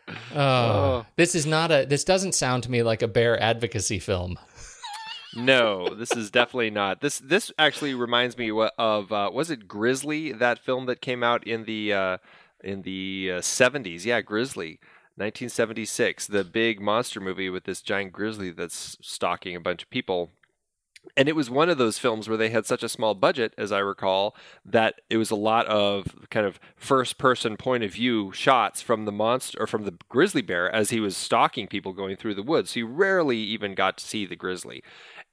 Oh, 0.09 0.15
oh, 0.37 1.07
this 1.17 1.35
is 1.35 1.47
not 1.47 1.71
a. 1.71 1.87
This 1.89 2.05
doesn't 2.05 2.35
sound 2.35 2.65
to 2.65 2.71
me 2.71 2.83
like 2.83 3.01
a 3.01 3.09
bear 3.09 3.43
advocacy 3.43 3.99
film. 3.99 4.39
no, 5.35 5.95
this 5.95 6.13
is 6.13 6.31
definitely 6.31 6.71
not. 6.71 7.01
This 7.01 7.19
this 7.19 7.51
actually 7.59 7.95
reminds 7.95 8.37
me 8.37 8.53
of 8.79 9.11
uh, 9.11 9.31
was 9.33 9.51
it 9.51 9.67
Grizzly 9.67 10.33
that 10.33 10.59
film 10.59 10.85
that 10.87 11.01
came 11.01 11.23
out 11.23 11.47
in 11.47 11.65
the 11.65 11.95
uh, 11.95 12.19
in 12.63 12.83
the 12.83 13.41
seventies? 13.41 14.05
Uh, 14.05 14.11
yeah, 14.11 14.21
Grizzly. 14.21 14.81
1976, 15.17 16.27
the 16.27 16.43
big 16.43 16.81
monster 16.81 17.21
movie 17.21 17.51
with 17.51 17.65
this 17.65 17.83
giant 17.83 18.13
grizzly 18.13 18.51
that's 18.51 18.97
stalking 19.03 19.55
a 19.55 19.61
bunch 19.61 19.83
of 19.83 19.91
people. 19.91 20.31
And 21.17 21.29
it 21.29 21.37
was 21.37 21.51
one 21.51 21.69
of 21.69 21.79
those 21.79 21.99
films 21.99 22.29
where 22.29 22.39
they 22.39 22.49
had 22.49 22.65
such 22.65 22.83
a 22.83 22.89
small 22.89 23.15
budget 23.15 23.53
as 23.59 23.73
i 23.73 23.79
recall 23.81 24.37
that 24.65 25.01
it 25.11 25.17
was 25.17 25.31
a 25.31 25.37
lot 25.37 25.67
of 25.67 26.29
kind 26.31 26.47
of 26.47 26.61
first 26.77 27.19
person 27.19 27.57
point 27.57 27.83
of 27.83 27.93
view 27.93 28.33
shots 28.33 28.81
from 28.81 29.05
the 29.05 29.13
monster 29.13 29.61
or 29.61 29.67
from 29.67 29.85
the 29.85 29.95
grizzly 30.09 30.43
bear 30.43 30.73
as 30.73 30.91
he 30.91 31.01
was 31.01 31.17
stalking 31.17 31.67
people 31.67 31.93
going 31.93 32.17
through 32.17 32.35
the 32.35 32.43
woods. 32.43 32.71
So 32.71 32.81
you 32.81 32.87
rarely 32.87 33.39
even 33.39 33.75
got 33.75 33.99
to 33.99 34.07
see 34.07 34.25
the 34.25 34.37
grizzly 34.37 34.83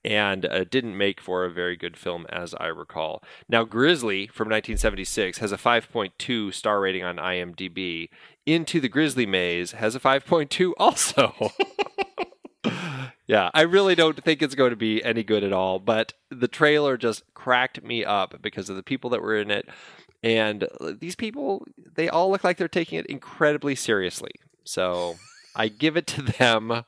and 0.04 0.46
uh, 0.46 0.64
didn't 0.64 0.98
make 0.98 1.20
for 1.20 1.44
a 1.44 1.52
very 1.52 1.76
good 1.76 1.98
film 1.98 2.26
as 2.30 2.54
i 2.56 2.68
recall 2.68 3.24
now 3.48 3.64
grizzly 3.64 4.28
from 4.28 4.46
1976 4.46 5.40
has 5.40 5.52
a 5.52 5.58
5.2 5.58 6.54
star 6.54 6.80
rating 6.80 7.04
on 7.04 7.18
imdb 7.18 8.10
into 8.46 8.80
the 8.80 8.90
grizzly 8.90 9.26
maze 9.26 9.74
has 9.74 9.96
a 9.96 10.00
5.2 10.00 10.74
also 10.78 11.52
yeah, 13.30 13.52
I 13.54 13.62
really 13.62 13.94
don't 13.94 14.24
think 14.24 14.42
it's 14.42 14.56
going 14.56 14.72
to 14.72 14.76
be 14.76 15.04
any 15.04 15.22
good 15.24 15.44
at 15.44 15.54
all. 15.54 15.78
But 15.78 16.14
the 16.32 16.48
trailer 16.48 16.98
just 16.98 17.24
cracked 17.36 17.84
me 17.84 18.04
up 18.04 18.42
because 18.42 18.72
of 18.72 18.76
the 18.76 18.82
people 18.82 19.12
that 19.12 19.22
were 19.22 19.38
in 19.38 19.52
it. 19.52 19.70
And 20.24 20.68
these 21.00 21.16
people, 21.16 21.64
they 21.78 22.10
all 22.10 22.32
look 22.32 22.44
like 22.44 22.58
they're 22.58 22.68
taking 22.68 22.98
it 22.98 23.06
incredibly 23.06 23.76
seriously. 23.76 24.32
So 24.64 25.16
I 25.56 25.68
give 25.68 25.96
it 25.96 26.08
to 26.08 26.24
them 26.24 26.86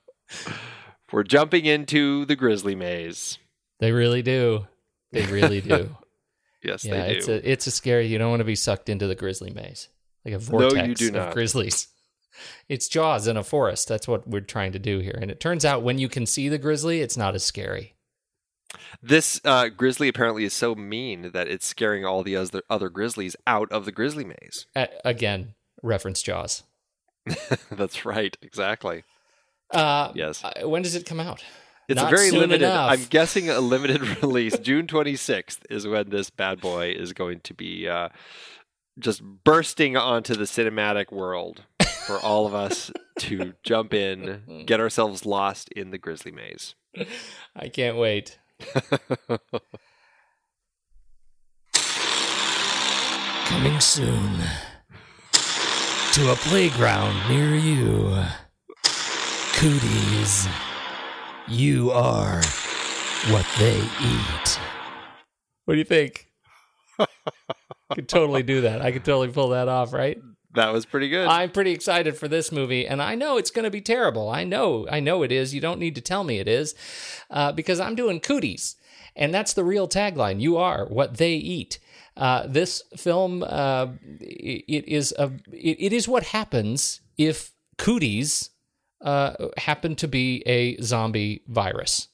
for 1.11 1.23
jumping 1.25 1.65
into 1.65 2.23
the 2.25 2.37
grizzly 2.37 2.73
maze. 2.73 3.37
They 3.79 3.91
really 3.91 4.21
do. 4.21 4.65
They 5.11 5.25
really 5.25 5.59
do. 5.59 5.95
yes, 6.63 6.85
yeah, 6.85 7.05
they 7.05 7.13
do. 7.13 7.17
It's 7.17 7.27
a, 7.27 7.51
it's 7.51 7.67
a 7.67 7.71
scary. 7.71 8.07
You 8.07 8.17
don't 8.17 8.29
want 8.29 8.39
to 8.39 8.45
be 8.45 8.55
sucked 8.55 8.87
into 8.87 9.07
the 9.07 9.15
grizzly 9.15 9.51
maze, 9.51 9.89
like 10.23 10.33
a 10.33 10.39
vortex 10.39 10.73
no, 10.73 10.83
you 10.85 10.95
do 10.95 11.11
not. 11.11 11.27
of 11.27 11.33
grizzlies. 11.33 11.87
It's 12.69 12.87
Jaws 12.87 13.27
in 13.27 13.35
a 13.35 13.43
forest. 13.43 13.89
That's 13.89 14.07
what 14.07 14.25
we're 14.25 14.39
trying 14.39 14.71
to 14.71 14.79
do 14.79 14.99
here. 14.99 15.19
And 15.21 15.29
it 15.29 15.41
turns 15.41 15.65
out 15.65 15.83
when 15.83 15.99
you 15.99 16.07
can 16.07 16.25
see 16.25 16.47
the 16.47 16.57
grizzly, 16.57 17.01
it's 17.01 17.17
not 17.17 17.35
as 17.35 17.43
scary. 17.43 17.93
This 19.03 19.41
uh, 19.43 19.67
grizzly 19.67 20.07
apparently 20.07 20.45
is 20.45 20.53
so 20.53 20.73
mean 20.73 21.31
that 21.33 21.49
it's 21.49 21.67
scaring 21.67 22.05
all 22.05 22.23
the 22.23 22.37
other 22.37 22.63
other 22.69 22.89
grizzlies 22.89 23.35
out 23.45 23.69
of 23.71 23.83
the 23.83 23.91
grizzly 23.91 24.23
maze. 24.23 24.65
Uh, 24.73 24.87
again, 25.03 25.55
reference 25.83 26.23
Jaws. 26.23 26.63
That's 27.69 28.05
right. 28.05 28.35
Exactly. 28.41 29.03
Uh, 29.71 30.11
yes. 30.15 30.43
Uh, 30.43 30.67
when 30.67 30.81
does 30.81 30.95
it 30.95 31.05
come 31.05 31.19
out? 31.19 31.43
It's 31.87 31.99
Not 31.99 32.11
a 32.11 32.15
very 32.15 32.31
limited. 32.31 32.61
Enough. 32.63 32.91
I'm 32.91 33.03
guessing 33.05 33.49
a 33.49 33.59
limited 33.75 34.01
release. 34.23 34.57
June 34.59 34.87
26th 34.87 35.59
is 35.69 35.87
when 35.87 36.09
this 36.09 36.29
bad 36.29 36.61
boy 36.61 36.91
is 36.91 37.13
going 37.13 37.39
to 37.41 37.53
be 37.53 37.87
uh, 37.87 38.09
just 38.99 39.21
bursting 39.23 39.97
onto 39.97 40.35
the 40.35 40.45
cinematic 40.45 41.11
world 41.11 41.63
for 42.05 42.17
all 42.19 42.45
of 42.45 42.53
us 42.53 42.91
to 43.19 43.53
jump 43.63 43.93
in, 43.93 44.63
get 44.65 44.79
ourselves 44.79 45.25
lost 45.25 45.69
in 45.69 45.91
the 45.91 45.97
grizzly 45.97 46.31
maze. 46.31 46.75
I 47.55 47.69
can't 47.69 47.97
wait. 47.97 48.37
Coming 53.45 53.79
soon 53.79 54.39
to 56.13 56.31
a 56.31 56.35
playground 56.35 57.29
near 57.29 57.55
you. 57.55 58.23
Cooties, 59.61 60.47
you 61.47 61.91
are 61.91 62.41
what 63.29 63.45
they 63.59 63.77
eat. 63.77 64.59
What 65.65 65.75
do 65.75 65.77
you 65.77 65.83
think? 65.83 66.31
I 66.97 67.05
could 67.93 68.09
totally 68.09 68.41
do 68.41 68.61
that. 68.61 68.81
I 68.81 68.91
could 68.91 69.05
totally 69.05 69.27
pull 69.27 69.49
that 69.49 69.67
off, 69.67 69.93
right? 69.93 70.17
That 70.55 70.73
was 70.73 70.87
pretty 70.87 71.09
good. 71.09 71.27
I'm 71.27 71.51
pretty 71.51 71.73
excited 71.73 72.17
for 72.17 72.27
this 72.27 72.51
movie, 72.51 72.87
and 72.87 73.03
I 73.03 73.13
know 73.13 73.37
it's 73.37 73.51
going 73.51 73.65
to 73.65 73.69
be 73.69 73.81
terrible. 73.81 74.29
I 74.29 74.45
know, 74.45 74.87
I 74.89 74.99
know 74.99 75.21
it 75.21 75.31
is. 75.31 75.53
You 75.53 75.61
don't 75.61 75.79
need 75.79 75.93
to 75.93 76.01
tell 76.01 76.23
me 76.23 76.39
it 76.39 76.47
is, 76.47 76.73
uh, 77.29 77.51
because 77.51 77.79
I'm 77.79 77.93
doing 77.93 78.19
cooties, 78.19 78.77
and 79.15 79.31
that's 79.31 79.53
the 79.53 79.63
real 79.63 79.87
tagline. 79.87 80.41
You 80.41 80.57
are 80.57 80.87
what 80.87 81.17
they 81.17 81.33
eat. 81.33 81.77
Uh, 82.17 82.47
this 82.47 82.81
film, 82.97 83.43
uh, 83.43 83.89
it 84.19 84.87
is 84.87 85.13
a, 85.19 85.31
it, 85.53 85.77
it 85.79 85.93
is 85.93 86.07
what 86.07 86.23
happens 86.23 87.01
if 87.15 87.51
cooties 87.77 88.49
uh, 89.01 89.47
happen 89.57 89.95
to 89.97 90.07
be 90.07 90.43
a 90.45 90.77
zombie 90.81 91.43
virus, 91.47 92.07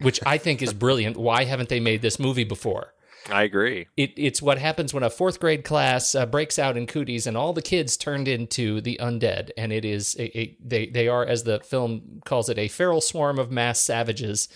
which 0.00 0.20
I 0.26 0.38
think 0.38 0.62
is 0.62 0.72
brilliant. 0.72 1.16
Why 1.16 1.44
haven't 1.44 1.68
they 1.68 1.80
made 1.80 2.02
this 2.02 2.18
movie 2.18 2.44
before? 2.44 2.92
I 3.30 3.42
agree. 3.42 3.88
It, 3.96 4.12
it's 4.16 4.40
what 4.40 4.58
happens 4.58 4.94
when 4.94 5.02
a 5.02 5.10
fourth 5.10 5.38
grade 5.40 5.64
class 5.64 6.14
uh, 6.14 6.26
breaks 6.26 6.58
out 6.58 6.76
in 6.76 6.86
cooties 6.86 7.26
and 7.26 7.36
all 7.36 7.52
the 7.52 7.62
kids 7.62 7.96
turned 7.96 8.26
into 8.28 8.80
the 8.80 8.98
undead. 9.00 9.50
And 9.56 9.72
it 9.72 9.84
is 9.84 10.16
a, 10.18 10.38
a, 10.38 10.56
they 10.64 10.86
they 10.86 11.08
are, 11.08 11.24
as 11.24 11.44
the 11.44 11.60
film 11.60 12.20
calls 12.24 12.48
it, 12.48 12.58
a 12.58 12.68
feral 12.68 13.00
swarm 13.00 13.38
of 13.38 13.50
mass 13.50 13.80
savages. 13.80 14.48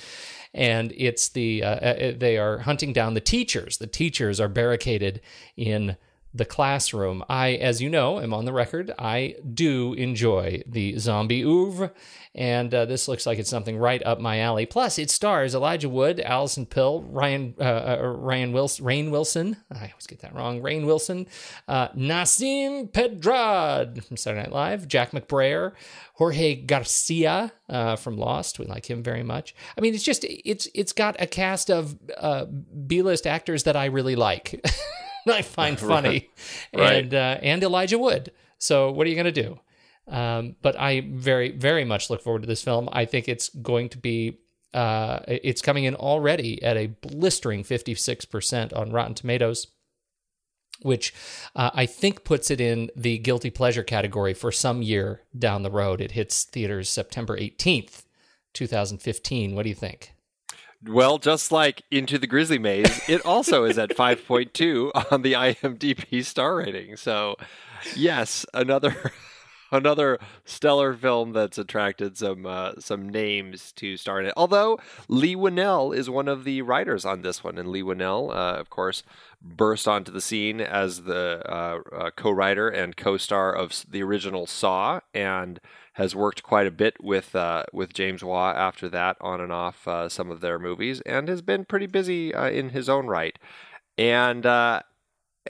And 0.55 0.93
it's 0.97 1.29
the 1.29 1.63
uh, 1.63 1.75
uh 1.75 2.13
they 2.17 2.39
are 2.39 2.59
hunting 2.59 2.93
down 2.93 3.15
the 3.15 3.21
teachers. 3.21 3.79
The 3.79 3.87
teachers 3.87 4.41
are 4.41 4.49
barricaded 4.49 5.21
in 5.57 5.97
the 6.35 6.45
classroom. 6.45 7.25
I, 7.29 7.53
as 7.53 7.83
you 7.83 7.91
know, 7.91 8.19
am 8.19 8.33
on 8.33 8.45
the 8.45 8.53
record. 8.53 8.93
I 8.99 9.37
do 9.53 9.93
enjoy 9.95 10.63
the 10.67 10.99
zombie 10.99 11.43
oeuvre, 11.45 11.93
and 12.35 12.73
uh, 12.73 12.87
this 12.87 13.09
looks 13.09 13.27
like 13.27 13.39
it's 13.39 13.51
something 13.51 13.77
right 13.77 14.03
up 14.05 14.19
my 14.19 14.41
alley. 14.41 14.65
Plus, 14.65 14.99
it 14.99 15.11
stars 15.11 15.55
Elijah 15.55 15.91
Wood, 15.91 16.21
Allison 16.21 16.65
Pill, 16.65 17.03
Ryan 17.03 17.55
uh, 17.61 17.63
uh, 17.63 18.15
Ryan 18.17 18.53
Wilson, 18.53 18.85
Rainn 18.85 19.11
Wilson. 19.11 19.59
I 19.71 19.91
always 19.93 20.07
get 20.07 20.21
that 20.21 20.35
wrong. 20.35 20.63
Rainn 20.63 20.87
Wilson, 20.87 21.27
uh, 21.69 21.89
Nasim 21.89 22.91
Pedrad 22.91 24.05
from 24.05 24.17
Saturday 24.17 24.43
Night 24.43 24.53
Live, 24.53 24.89
Jack 24.89 25.11
McBrayer, 25.11 25.73
Jorge 26.15 26.55
Garcia 26.55 27.53
uh, 27.69 27.97
from 27.97 28.17
Lost. 28.17 28.59
We 28.59 28.65
like 28.65 28.89
him 28.89 29.03
very 29.03 29.23
much. 29.23 29.55
I 29.77 29.83
mean, 29.83 29.95
it's 29.95 30.05
just 30.05 30.25
it's 30.25 30.67
it's 30.75 30.93
got 30.93 31.21
a 31.21 31.27
cast 31.27 31.71
of 31.71 31.99
uh, 32.17 32.47
B 32.47 33.03
list 33.03 33.27
actors 33.27 33.65
that 33.65 33.77
I 33.77 33.87
really 33.87 34.17
like. 34.17 34.65
I 35.29 35.43
find 35.43 35.79
funny, 35.81 36.31
right. 36.75 37.05
and 37.05 37.15
uh, 37.15 37.39
and 37.43 37.63
Elijah 37.63 37.99
Wood. 37.99 38.33
So 38.59 38.91
what 38.91 39.07
are 39.07 39.11
you 39.11 39.17
going 39.17 39.33
to 39.33 39.43
do? 39.43 39.59
Um, 40.09 40.57
but 40.63 40.79
I 40.79 41.03
very 41.13 41.51
very 41.51 41.85
much 41.85 42.11
look 42.11 42.23
forward 42.23 42.43
to 42.43 42.49
this 42.49 42.63
film. 42.63 42.89
I 42.93 43.05
think 43.05 43.29
it's 43.29 43.49
going 43.49 43.89
to 43.91 43.99
be. 43.99 44.39
Uh, 44.75 45.21
it's 45.27 45.61
coming 45.61 45.85
in 45.85 45.95
already 45.95 46.63
at 46.63 46.79
a 46.79 46.87
blistering 46.87 47.63
56% 47.63 48.75
on 48.75 48.91
Rotten 48.91 49.13
Tomatoes, 49.13 49.67
which 50.81 51.13
uh, 51.55 51.69
I 51.75 51.85
think 51.85 52.25
puts 52.25 52.51
it 52.51 52.59
in 52.59 52.91
the 52.97 53.19
guilty 53.19 53.51
pleasure 53.51 53.83
category 53.83 54.33
for 54.33 54.51
some 54.51 54.81
year 54.81 55.25
down 55.39 55.63
the 55.63 55.71
road. 55.71 56.01
It 56.01 56.13
hits 56.13 56.45
theaters 56.45 56.89
September 56.89 57.37
18th, 57.37 58.05
2015. 58.55 59.55
What 59.55 59.65
do 59.65 59.69
you 59.69 59.75
think? 59.75 60.15
Well, 60.87 61.19
just 61.19 61.53
like 61.53 61.83
Into 61.91 62.19
the 62.19 62.27
Grizzly 62.27 62.59
Maze, 62.59 63.09
it 63.09 63.25
also 63.25 63.65
is 63.65 63.79
at 63.79 63.91
5.2 63.91 65.13
on 65.13 65.23
the 65.23 65.35
IMDb 65.35 66.25
star 66.25 66.57
rating. 66.57 66.97
So, 66.97 67.37
yes, 67.95 68.45
another 68.53 69.13
another 69.73 70.19
stellar 70.45 70.95
film 70.95 71.33
that's 71.33 71.59
attracted 71.59 72.17
some 72.17 72.47
uh, 72.47 72.73
some 72.79 73.09
names 73.09 73.73
to 73.73 73.97
star 73.97 74.21
in 74.21 74.27
it. 74.27 74.35
Although 74.37 74.79
Leigh 75.09 75.35
Whannell 75.35 75.97
is 75.97 76.09
one 76.09 76.29
of 76.29 76.45
the 76.45 76.63
writers 76.63 77.05
on 77.05 77.23
this 77.23 77.43
one, 77.43 77.59
and 77.59 77.71
Leigh 77.71 77.83
Whannell, 77.83 78.31
uh, 78.31 78.61
of 78.61 78.71
course, 78.71 79.03
burst 79.41 79.89
onto 79.89 80.13
the 80.13 80.21
scene 80.21 80.61
as 80.61 81.03
the 81.03 81.43
uh, 81.49 81.79
uh 81.93 82.11
co-writer 82.11 82.69
and 82.69 82.97
co-star 82.97 83.53
of 83.53 83.85
the 83.89 84.03
original 84.03 84.47
Saw, 84.47 85.01
and 85.15 85.59
has 85.95 86.15
worked 86.15 86.43
quite 86.43 86.67
a 86.67 86.71
bit 86.71 87.03
with 87.03 87.35
uh, 87.35 87.65
with 87.73 87.95
James 87.95 88.23
Wan 88.23 88.55
after 88.55 88.89
that, 88.91 89.17
on 89.21 89.41
and 89.41 89.53
off 89.53 89.89
uh, 89.89 90.09
some 90.09 90.31
of 90.31 90.41
their 90.41 90.59
movies, 90.59 91.01
and 91.01 91.29
has 91.29 91.43
been 91.43 91.65
pretty 91.65 91.87
busy 91.87 92.33
in 92.33 92.71
his 92.71 92.89
own 92.89 93.07
right. 93.07 93.39
And 93.99 94.47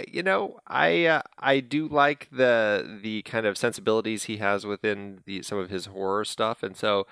you 0.09 0.23
know, 0.23 0.59
I 0.67 1.07
uh, 1.07 1.23
I 1.39 1.61
do 1.61 1.89
like 1.89 2.29
the 2.31 2.99
the 3.03 3.23
kind 3.23 3.47
of 3.47 3.59
sensibilities 3.59 4.25
he 4.25 4.39
has 4.39 4.65
within 4.65 5.21
the 5.27 5.43
some 5.43 5.59
of 5.59 5.71
his 5.71 5.87
horror 5.87 6.25
stuff, 6.25 6.63
and 6.63 6.77
so 6.77 7.07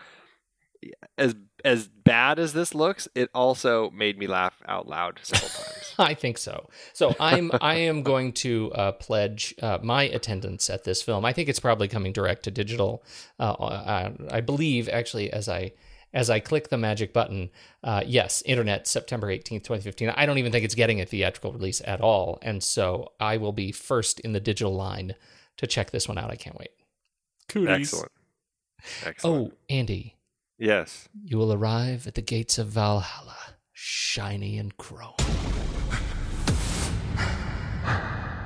as 1.19 1.35
as 1.65 1.89
bad 1.89 2.39
as 2.39 2.55
this 2.55 2.75
looks, 2.75 3.07
it 3.15 3.29
also 3.35 3.91
made 3.91 4.19
me 4.19 4.27
laugh 4.27 4.63
out 4.67 4.89
loud 4.89 5.21
several 5.23 5.51
times. 5.51 5.95
I 5.99 6.15
think 6.15 6.39
so. 6.39 6.71
So 6.95 7.15
I'm 7.21 7.51
I 7.61 7.75
am 7.77 8.03
going 8.03 8.33
to 8.35 8.73
uh, 8.73 8.93
pledge 8.93 9.55
uh, 9.61 9.79
my 9.83 10.05
attendance 10.05 10.71
at 10.71 10.85
this 10.85 11.03
film. 11.03 11.25
I 11.25 11.33
think 11.33 11.49
it's 11.49 11.61
probably 11.61 11.89
coming 11.89 12.13
direct 12.13 12.45
to 12.45 12.51
digital. 12.51 13.05
Uh, 13.39 13.53
uh 13.53 14.13
I 14.31 14.41
believe 14.41 14.89
actually 14.89 15.31
as 15.33 15.49
I 15.49 15.73
as 16.13 16.29
I 16.31 16.41
click 16.41 16.69
the 16.69 16.79
magic 16.79 17.13
button, 17.13 17.51
uh, 17.85 18.03
yes, 18.05 18.43
internet, 18.45 18.87
September 18.87 19.29
18th, 19.29 19.65
2015. 19.65 20.11
I 20.11 20.27
don't 20.27 20.39
even 20.39 20.53
think 20.53 20.65
it's 20.65 20.75
getting 20.75 21.01
a 21.01 21.07
theatrical 21.07 21.53
release 21.53 21.81
at 21.85 22.01
all. 22.01 22.39
And 22.43 22.63
so 22.63 23.13
I 23.21 23.37
will 23.37 23.53
be 23.53 23.73
first 23.73 24.21
in 24.21 24.33
the 24.33 24.41
digital 24.41 24.75
line 24.75 25.15
to 25.59 25.67
check 25.67 25.91
this 25.91 26.09
one 26.09 26.19
out. 26.19 26.31
I 26.31 26.37
can't 26.37 26.59
wait. 26.59 26.71
Cooties. 27.49 27.69
Excellent. 27.69 28.13
Excellent. 29.05 29.53
Oh, 29.53 29.57
Andy. 29.69 30.17
Yes. 30.59 31.09
You 31.25 31.39
will 31.39 31.53
arrive 31.53 32.07
at 32.07 32.15
the 32.15 32.23
gates 32.23 32.59
of 32.59 32.69
Valhalla, 32.69 33.37
shiny 33.73 34.59
and 34.59 34.77
chrome. 34.77 35.15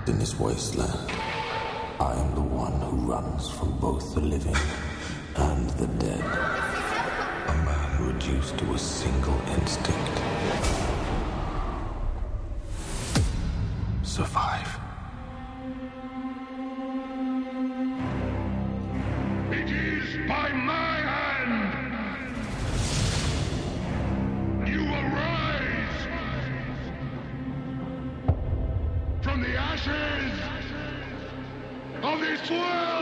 In 0.07 0.19
this 0.19 0.39
wasteland, 0.39 1.11
I 1.99 2.13
am 2.15 2.35
the 2.35 2.43
one 2.43 2.79
who 2.83 3.11
runs 3.11 3.49
from 3.49 3.79
both 3.79 4.15
the 4.15 4.21
living 4.21 4.57
and 5.37 5.71
the 5.71 5.87
dead 5.87 6.74
reduced 8.15 8.57
to 8.59 8.73
a 8.75 8.79
single 8.79 9.41
instinct. 9.57 10.21
Survive. 14.03 14.79
It 19.51 19.71
is 19.71 20.29
by 20.29 20.53
my 20.53 20.97
hand! 21.13 22.37
You 24.69 24.81
will 24.81 25.09
rise 25.21 26.07
from 29.23 29.43
the 29.43 29.57
ashes 29.57 30.41
of 32.03 32.21
this 32.21 32.51
world! 32.51 32.94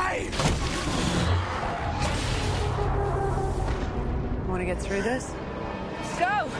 Lovely 0.00 0.30
day! 0.30 0.30
Want 4.48 4.60
to 4.60 4.66
get 4.66 4.80
through 4.80 5.02
this? 5.02 5.32
Let's 6.00 6.18
Go! 6.18 6.50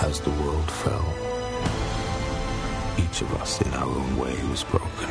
as 0.00 0.20
the 0.20 0.30
world 0.30 0.70
fell. 0.70 1.14
Each 2.98 3.20
of 3.20 3.34
us 3.34 3.60
in 3.60 3.74
our 3.74 3.88
own 3.88 4.16
way 4.16 4.34
was 4.48 4.64
broken. 4.64 5.10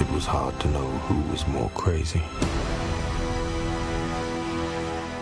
It 0.00 0.10
was 0.10 0.24
hard 0.26 0.58
to 0.60 0.68
know 0.68 0.86
who 1.06 1.20
was 1.30 1.46
more 1.46 1.70
crazy. 1.74 2.22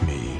Me 0.07 0.39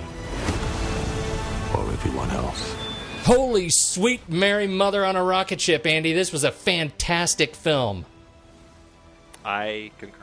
or 1.77 1.93
everyone 1.93 2.31
else. 2.31 2.84
Holy 3.25 3.71
sweet 3.71 4.29
Mary 4.29 4.67
Mother 4.67 5.05
on 5.05 5.17
a 5.17 5.25
rocket 5.25 5.59
ship, 5.59 5.87
Andy. 5.87 6.13
This 6.13 6.31
was 6.31 6.45
a 6.45 6.53
fantastic 6.53 7.55
film. 7.55 8.05
I 9.43 9.93
concur. 9.99 10.19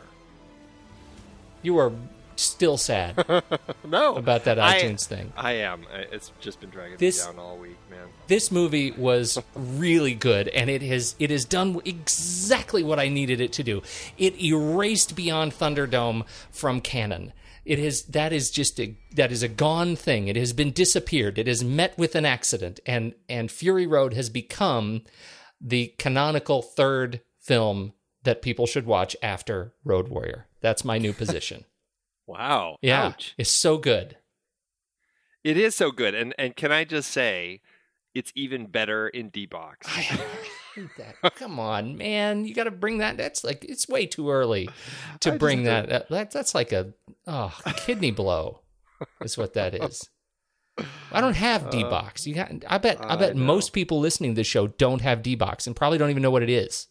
You 1.63 1.77
are 1.79 1.91
still 2.35 2.77
sad. 2.77 3.25
no, 3.87 4.15
about 4.15 4.43
that 4.43 4.59
iTunes 4.59 5.11
I, 5.11 5.15
thing. 5.15 5.33
I 5.35 5.51
am. 5.53 5.85
It's 6.11 6.31
just 6.39 6.59
been 6.59 6.69
dragging 6.69 6.97
this, 6.97 7.25
me 7.25 7.33
down 7.33 7.39
all 7.39 7.57
week, 7.57 7.77
man. 7.89 8.07
This 8.27 8.51
movie 8.51 8.91
was 8.91 9.39
really 9.55 10.13
good, 10.13 10.47
and 10.49 10.69
it 10.69 10.83
has 10.83 11.15
it 11.17 11.31
has 11.31 11.43
done 11.43 11.81
exactly 11.85 12.83
what 12.83 12.99
I 12.99 13.09
needed 13.09 13.41
it 13.41 13.51
to 13.53 13.63
do. 13.63 13.81
It 14.17 14.39
erased 14.39 15.15
Beyond 15.15 15.53
Thunderdome 15.53 16.25
from 16.51 16.81
canon. 16.81 17.33
It 17.63 17.79
is 17.79 18.03
that 18.05 18.33
is 18.33 18.49
just 18.49 18.79
a 18.79 18.97
that 19.15 19.31
is 19.31 19.43
a 19.43 19.47
gone 19.47 19.95
thing. 19.95 20.27
It 20.27 20.35
has 20.35 20.53
been 20.53 20.71
disappeared. 20.71 21.37
It 21.37 21.47
has 21.47 21.63
met 21.63 21.97
with 21.97 22.15
an 22.15 22.25
accident, 22.25 22.79
and 22.85 23.13
and 23.29 23.51
Fury 23.51 23.85
Road 23.85 24.13
has 24.13 24.29
become 24.29 25.03
the 25.59 25.93
canonical 25.99 26.61
third 26.61 27.21
film 27.39 27.93
that 28.23 28.41
people 28.41 28.65
should 28.65 28.85
watch 28.85 29.15
after 29.21 29.73
Road 29.83 30.07
Warrior. 30.07 30.47
That's 30.61 30.83
my 30.85 30.97
new 30.97 31.13
position. 31.21 31.65
Wow. 32.25 32.77
Yeah. 32.81 33.07
Ouch. 33.07 33.33
It's 33.37 33.51
so 33.51 33.77
good. 33.77 34.17
It 35.43 35.57
is 35.57 35.75
so 35.75 35.91
good. 35.91 36.15
And 36.15 36.33
and 36.37 36.55
can 36.55 36.71
I 36.71 36.83
just 36.83 37.11
say 37.11 37.61
it's 38.13 38.31
even 38.35 38.67
better 38.67 39.07
in 39.07 39.29
D 40.75 40.87
box. 40.97 41.37
Come 41.37 41.59
on, 41.59 41.97
man! 41.97 42.45
You 42.45 42.53
got 42.53 42.65
to 42.65 42.71
bring 42.71 42.99
that. 42.99 43.17
That's 43.17 43.43
like 43.43 43.65
it's 43.65 43.87
way 43.87 44.05
too 44.05 44.29
early 44.29 44.69
to 45.21 45.33
I 45.33 45.37
bring 45.37 45.63
that. 45.63 45.89
That, 45.89 46.09
that. 46.09 46.31
That's 46.31 46.55
like 46.55 46.71
a 46.71 46.93
oh 47.27 47.57
kidney 47.77 48.11
blow. 48.11 48.61
is 49.21 49.37
what 49.37 49.53
that 49.53 49.73
is. 49.75 50.09
I 51.11 51.21
don't 51.21 51.35
have 51.35 51.69
D 51.69 51.83
box. 51.83 52.25
You 52.25 52.35
got. 52.35 52.51
I 52.67 52.77
bet. 52.77 53.03
I 53.03 53.15
bet 53.15 53.31
I 53.31 53.33
most 53.33 53.73
people 53.73 53.99
listening 53.99 54.31
to 54.31 54.35
this 54.35 54.47
show 54.47 54.67
don't 54.67 55.01
have 55.01 55.21
D 55.21 55.35
box 55.35 55.67
and 55.67 55.75
probably 55.75 55.97
don't 55.97 56.09
even 56.09 56.23
know 56.23 56.31
what 56.31 56.43
it 56.43 56.49
is. 56.49 56.87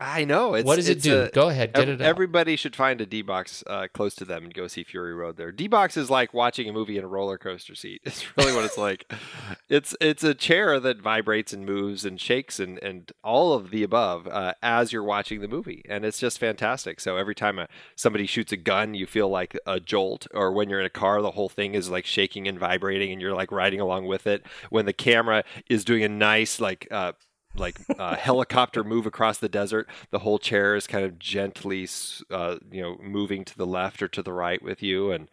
I 0.00 0.24
know. 0.24 0.54
It's, 0.54 0.64
what 0.64 0.76
does 0.76 0.88
it 0.88 1.02
do? 1.02 1.22
A, 1.22 1.28
Go 1.30 1.48
ahead, 1.48 1.72
get 1.72 1.88
it. 1.88 2.00
Everybody 2.00 2.54
should 2.54 2.76
find 2.76 3.00
a 3.00 3.06
D 3.06 3.22
box 3.22 3.64
uh, 3.66 3.88
close 3.92 4.14
to 4.16 4.24
them 4.24 4.44
and 4.44 4.54
go 4.54 4.68
see 4.68 4.84
Fury 4.84 5.12
Road. 5.12 5.36
There, 5.36 5.50
D 5.50 5.66
box 5.66 5.96
is 5.96 6.08
like 6.08 6.32
watching 6.32 6.68
a 6.68 6.72
movie 6.72 6.96
in 6.96 7.04
a 7.04 7.08
roller 7.08 7.38
coaster 7.38 7.74
seat. 7.74 8.02
It's 8.08 8.36
really 8.36 8.52
what 8.54 8.64
it's 8.64 8.78
like. 8.78 9.12
It's 9.68 9.94
it's 10.00 10.24
a 10.24 10.34
chair 10.34 10.80
that 10.80 10.98
vibrates 11.02 11.52
and 11.52 11.66
moves 11.66 12.06
and 12.06 12.18
shakes 12.18 12.58
and 12.58 12.78
and 12.82 13.12
all 13.22 13.52
of 13.52 13.70
the 13.70 13.82
above 13.82 14.26
uh, 14.26 14.54
as 14.62 14.92
you're 14.92 15.02
watching 15.02 15.42
the 15.42 15.48
movie, 15.48 15.84
and 15.88 16.06
it's 16.06 16.18
just 16.18 16.38
fantastic. 16.38 17.00
So 17.00 17.16
every 17.18 17.34
time 17.34 17.58
a, 17.58 17.68
somebody 17.94 18.26
shoots 18.26 18.50
a 18.50 18.56
gun, 18.56 18.94
you 18.94 19.06
feel 19.06 19.28
like 19.28 19.58
a 19.66 19.78
jolt, 19.78 20.26
or 20.32 20.52
when 20.52 20.70
you're 20.70 20.80
in 20.80 20.86
a 20.86 20.90
car, 20.90 21.20
the 21.20 21.32
whole 21.32 21.50
thing 21.50 21.74
is 21.74 21.90
like 21.90 22.06
shaking 22.06 22.48
and 22.48 22.58
vibrating, 22.58 23.12
and 23.12 23.20
you're 23.20 23.34
like 23.34 23.52
riding 23.52 23.80
along 23.80 24.06
with 24.06 24.26
it. 24.26 24.42
When 24.70 24.86
the 24.86 24.94
camera 24.94 25.44
is 25.68 25.84
doing 25.84 26.02
a 26.02 26.08
nice 26.08 26.60
like 26.60 26.88
uh, 26.90 27.12
like 27.56 27.80
uh, 27.98 28.16
helicopter 28.16 28.84
move 28.84 29.06
across 29.06 29.38
the 29.38 29.48
desert. 29.48 29.88
The 30.10 30.20
whole 30.20 30.38
chair 30.38 30.76
is 30.76 30.86
kind 30.86 31.04
of 31.04 31.18
gently, 31.18 31.88
uh, 32.30 32.56
you 32.70 32.82
know, 32.82 32.98
moving 33.02 33.44
to 33.44 33.56
the 33.56 33.66
left 33.66 34.02
or 34.02 34.08
to 34.08 34.22
the 34.22 34.32
right 34.32 34.62
with 34.62 34.82
you, 34.82 35.10
and 35.10 35.28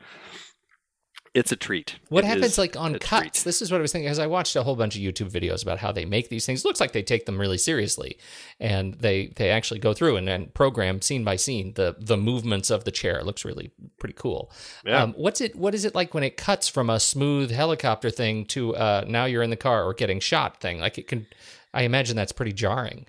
it's 1.36 1.52
a 1.52 1.58
treat. 1.58 2.00
What 2.08 2.24
it 2.24 2.28
happens 2.28 2.58
like 2.58 2.78
on 2.78 2.98
cuts? 2.98 3.42
Treat. 3.42 3.44
This 3.44 3.62
is 3.62 3.70
what 3.70 3.80
I 3.80 3.82
was 3.82 3.92
thinking 3.92 4.08
because 4.08 4.20
I 4.20 4.26
watched 4.28 4.56
a 4.56 4.64
whole 4.64 4.78
bunch 4.78 4.96
of 4.96 5.02
YouTube 5.02 5.30
videos 5.30 5.62
about 5.64 5.80
how 5.80 5.92
they 5.92 6.06
make 6.06 6.30
these 6.30 6.46
things. 6.46 6.64
It 6.64 6.68
looks 6.68 6.80
like 6.80 6.94
they 6.94 7.04
take 7.04 7.26
them 7.26 7.38
really 7.38 7.58
seriously, 7.58 8.18
and 8.58 8.94
they 8.94 9.34
they 9.36 9.50
actually 9.50 9.82
go 9.82 9.94
through 9.94 10.16
and, 10.16 10.30
and 10.30 10.54
program 10.54 11.02
scene 11.02 11.26
by 11.26 11.36
scene 11.36 11.74
the 11.74 11.98
the 12.00 12.16
movements 12.16 12.70
of 12.70 12.86
the 12.86 12.92
chair. 12.92 13.20
It 13.20 13.26
looks 13.26 13.44
really 13.44 13.72
pretty 14.00 14.16
cool. 14.18 14.50
Yeah. 14.86 15.04
Um, 15.04 15.14
what's 15.18 15.42
it? 15.42 15.58
What 15.58 15.76
is 15.76 15.84
it 15.84 15.94
like 15.94 16.14
when 16.14 16.24
it 16.24 16.38
cuts 16.38 16.70
from 16.70 16.90
a 16.90 17.02
smooth 17.02 17.52
helicopter 17.52 18.10
thing 18.10 18.46
to 18.46 18.74
uh, 18.78 19.04
now 19.06 19.26
you're 19.26 19.44
in 19.44 19.50
the 19.50 19.58
car 19.58 19.84
or 19.84 19.94
getting 19.94 20.22
shot 20.22 20.62
thing? 20.62 20.80
Like 20.80 20.98
it 20.98 21.10
can 21.10 21.28
I 21.76 21.84
imagine 21.84 22.16
that's 22.16 22.32
pretty 22.32 22.54
jarring. 22.54 23.06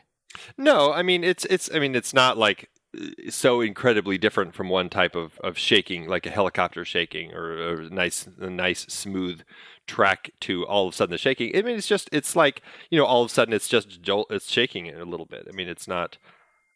No, 0.59 0.93
I 0.93 1.03
mean 1.03 1.25
it's 1.25 1.45
it's 1.47 1.71
I 1.75 1.79
mean 1.79 1.95
it's 1.95 2.13
not 2.13 2.37
like 2.37 2.69
uh, 2.99 3.31
so 3.31 3.61
incredibly 3.61 4.19
different 4.19 4.55
from 4.55 4.69
one 4.69 4.91
type 4.91 5.15
of, 5.15 5.39
of 5.43 5.57
shaking, 5.57 6.09
like 6.09 6.27
a 6.27 6.31
helicopter 6.31 6.85
shaking 6.85 7.33
or 7.33 7.81
a 7.81 7.89
nice 7.89 8.29
a 8.39 8.51
nice 8.51 8.81
smooth 8.89 9.43
track 9.87 10.33
to 10.41 10.67
all 10.67 10.89
of 10.89 10.95
a 10.95 10.97
sudden 10.97 11.13
the 11.13 11.19
shaking. 11.19 11.57
I 11.57 11.63
mean, 11.63 11.77
it's 11.77 11.87
just 11.87 12.11
it's 12.13 12.37
like 12.37 12.61
you 12.91 12.99
know 12.99 13.07
all 13.07 13.23
of 13.23 13.31
a 13.31 13.33
sudden 13.33 13.55
it's 13.55 13.69
just 13.69 14.03
jolt, 14.03 14.27
it's 14.31 14.51
shaking 14.51 14.87
it 14.87 15.01
a 15.01 15.05
little 15.05 15.27
bit. 15.27 15.47
I 15.49 15.55
mean, 15.55 15.69
it's 15.69 15.89
not 15.89 16.19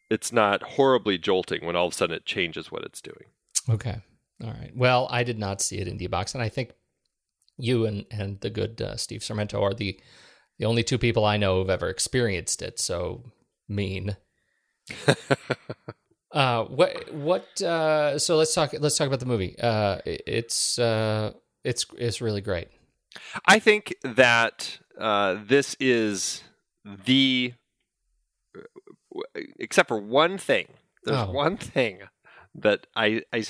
it's 0.08 0.32
not 0.32 0.62
horribly 0.62 1.18
jolting 1.18 1.66
when 1.66 1.76
all 1.76 1.88
of 1.88 1.92
a 1.92 1.96
sudden 1.96 2.16
it 2.16 2.24
changes 2.24 2.70
what 2.70 2.84
it's 2.84 3.00
doing. 3.00 3.26
Okay. 3.68 4.00
All 4.42 4.50
right. 4.50 4.72
Well, 4.74 5.06
I 5.10 5.22
did 5.22 5.38
not 5.38 5.60
see 5.60 5.78
it 5.78 5.88
in 5.88 5.98
D 5.98 6.06
box, 6.06 6.34
and 6.34 6.42
I 6.42 6.48
think 6.48 6.72
you 7.58 7.84
and 7.84 8.06
and 8.10 8.40
the 8.40 8.50
good 8.50 8.80
uh, 8.80 8.96
Steve 8.96 9.20
Sarmento 9.20 9.60
are 9.60 9.74
the 9.74 10.00
the 10.60 10.66
only 10.66 10.84
two 10.84 10.98
people 10.98 11.24
I 11.24 11.38
know 11.38 11.56
who've 11.58 11.70
ever 11.70 11.88
experienced 11.88 12.60
it. 12.62 12.78
So 12.78 13.24
mean. 13.68 14.16
uh, 16.32 16.64
what 16.64 17.12
what? 17.14 17.60
Uh, 17.62 18.18
so 18.18 18.36
let's 18.36 18.54
talk. 18.54 18.72
Let's 18.78 18.96
talk 18.96 19.06
about 19.06 19.20
the 19.20 19.26
movie. 19.26 19.58
Uh, 19.58 19.98
it's 20.04 20.78
uh, 20.78 21.32
it's 21.64 21.86
it's 21.96 22.20
really 22.20 22.42
great. 22.42 22.68
I 23.46 23.58
think 23.58 23.94
that 24.02 24.78
uh, 25.00 25.38
this 25.44 25.76
is 25.80 26.42
the, 26.84 27.54
except 29.58 29.88
for 29.88 29.98
one 29.98 30.38
thing. 30.38 30.68
There's 31.04 31.18
Oh. 31.26 31.30
one 31.32 31.56
thing 31.56 32.00
that 32.54 32.86
I 32.94 33.22
I 33.32 33.44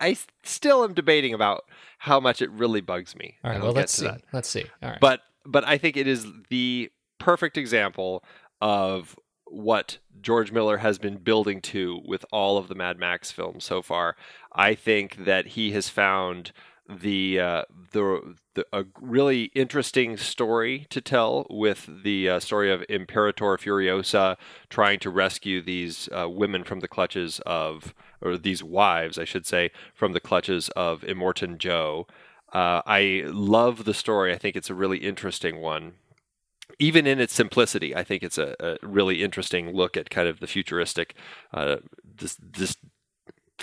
I 0.00 0.16
still 0.42 0.82
am 0.82 0.94
debating 0.94 1.32
about 1.32 1.64
how 1.98 2.18
much 2.18 2.42
it 2.42 2.50
really 2.50 2.80
bugs 2.80 3.14
me. 3.14 3.36
All 3.44 3.52
right. 3.52 3.62
Well, 3.62 3.72
let's 3.72 3.92
see. 3.92 4.06
that. 4.06 4.22
Let's 4.32 4.48
see. 4.48 4.64
All 4.82 4.90
right. 4.90 5.00
But 5.00 5.20
but 5.46 5.66
I 5.66 5.78
think 5.78 5.96
it 5.96 6.06
is 6.06 6.26
the 6.48 6.90
perfect 7.18 7.56
example 7.56 8.24
of 8.60 9.18
what 9.46 9.98
George 10.20 10.52
Miller 10.52 10.78
has 10.78 10.98
been 10.98 11.18
building 11.18 11.60
to 11.60 12.00
with 12.04 12.24
all 12.32 12.58
of 12.58 12.68
the 12.68 12.74
Mad 12.74 12.98
Max 12.98 13.30
films 13.30 13.64
so 13.64 13.82
far. 13.82 14.16
I 14.52 14.74
think 14.74 15.24
that 15.24 15.48
he 15.48 15.72
has 15.72 15.88
found 15.88 16.52
the 16.88 17.40
uh, 17.40 17.62
the, 17.92 18.36
the 18.54 18.66
a 18.72 18.84
really 19.00 19.44
interesting 19.54 20.16
story 20.16 20.86
to 20.90 21.00
tell 21.00 21.46
with 21.48 21.88
the 22.02 22.28
uh, 22.28 22.40
story 22.40 22.70
of 22.70 22.84
Imperator 22.88 23.56
Furiosa 23.56 24.36
trying 24.68 24.98
to 25.00 25.10
rescue 25.10 25.62
these 25.62 26.08
uh, 26.12 26.28
women 26.28 26.64
from 26.64 26.80
the 26.80 26.88
clutches 26.88 27.40
of 27.46 27.94
or 28.20 28.36
these 28.36 28.62
wives, 28.62 29.18
I 29.18 29.24
should 29.24 29.46
say, 29.46 29.70
from 29.94 30.12
the 30.12 30.20
clutches 30.20 30.68
of 30.70 31.02
Immortan 31.02 31.58
Joe. 31.58 32.06
Uh, 32.54 32.82
I 32.86 33.24
love 33.26 33.84
the 33.84 33.94
story. 33.94 34.32
I 34.32 34.38
think 34.38 34.56
it's 34.56 34.70
a 34.70 34.74
really 34.74 34.98
interesting 34.98 35.60
one. 35.60 35.94
Even 36.78 37.06
in 37.06 37.20
its 37.20 37.34
simplicity, 37.34 37.94
I 37.94 38.04
think 38.04 38.22
it's 38.22 38.38
a, 38.38 38.54
a 38.58 38.76
really 38.86 39.22
interesting 39.22 39.72
look 39.72 39.96
at 39.96 40.08
kind 40.08 40.28
of 40.28 40.40
the 40.40 40.46
futuristic, 40.46 41.14
uh, 41.52 41.76
this, 42.02 42.38
this 42.40 42.76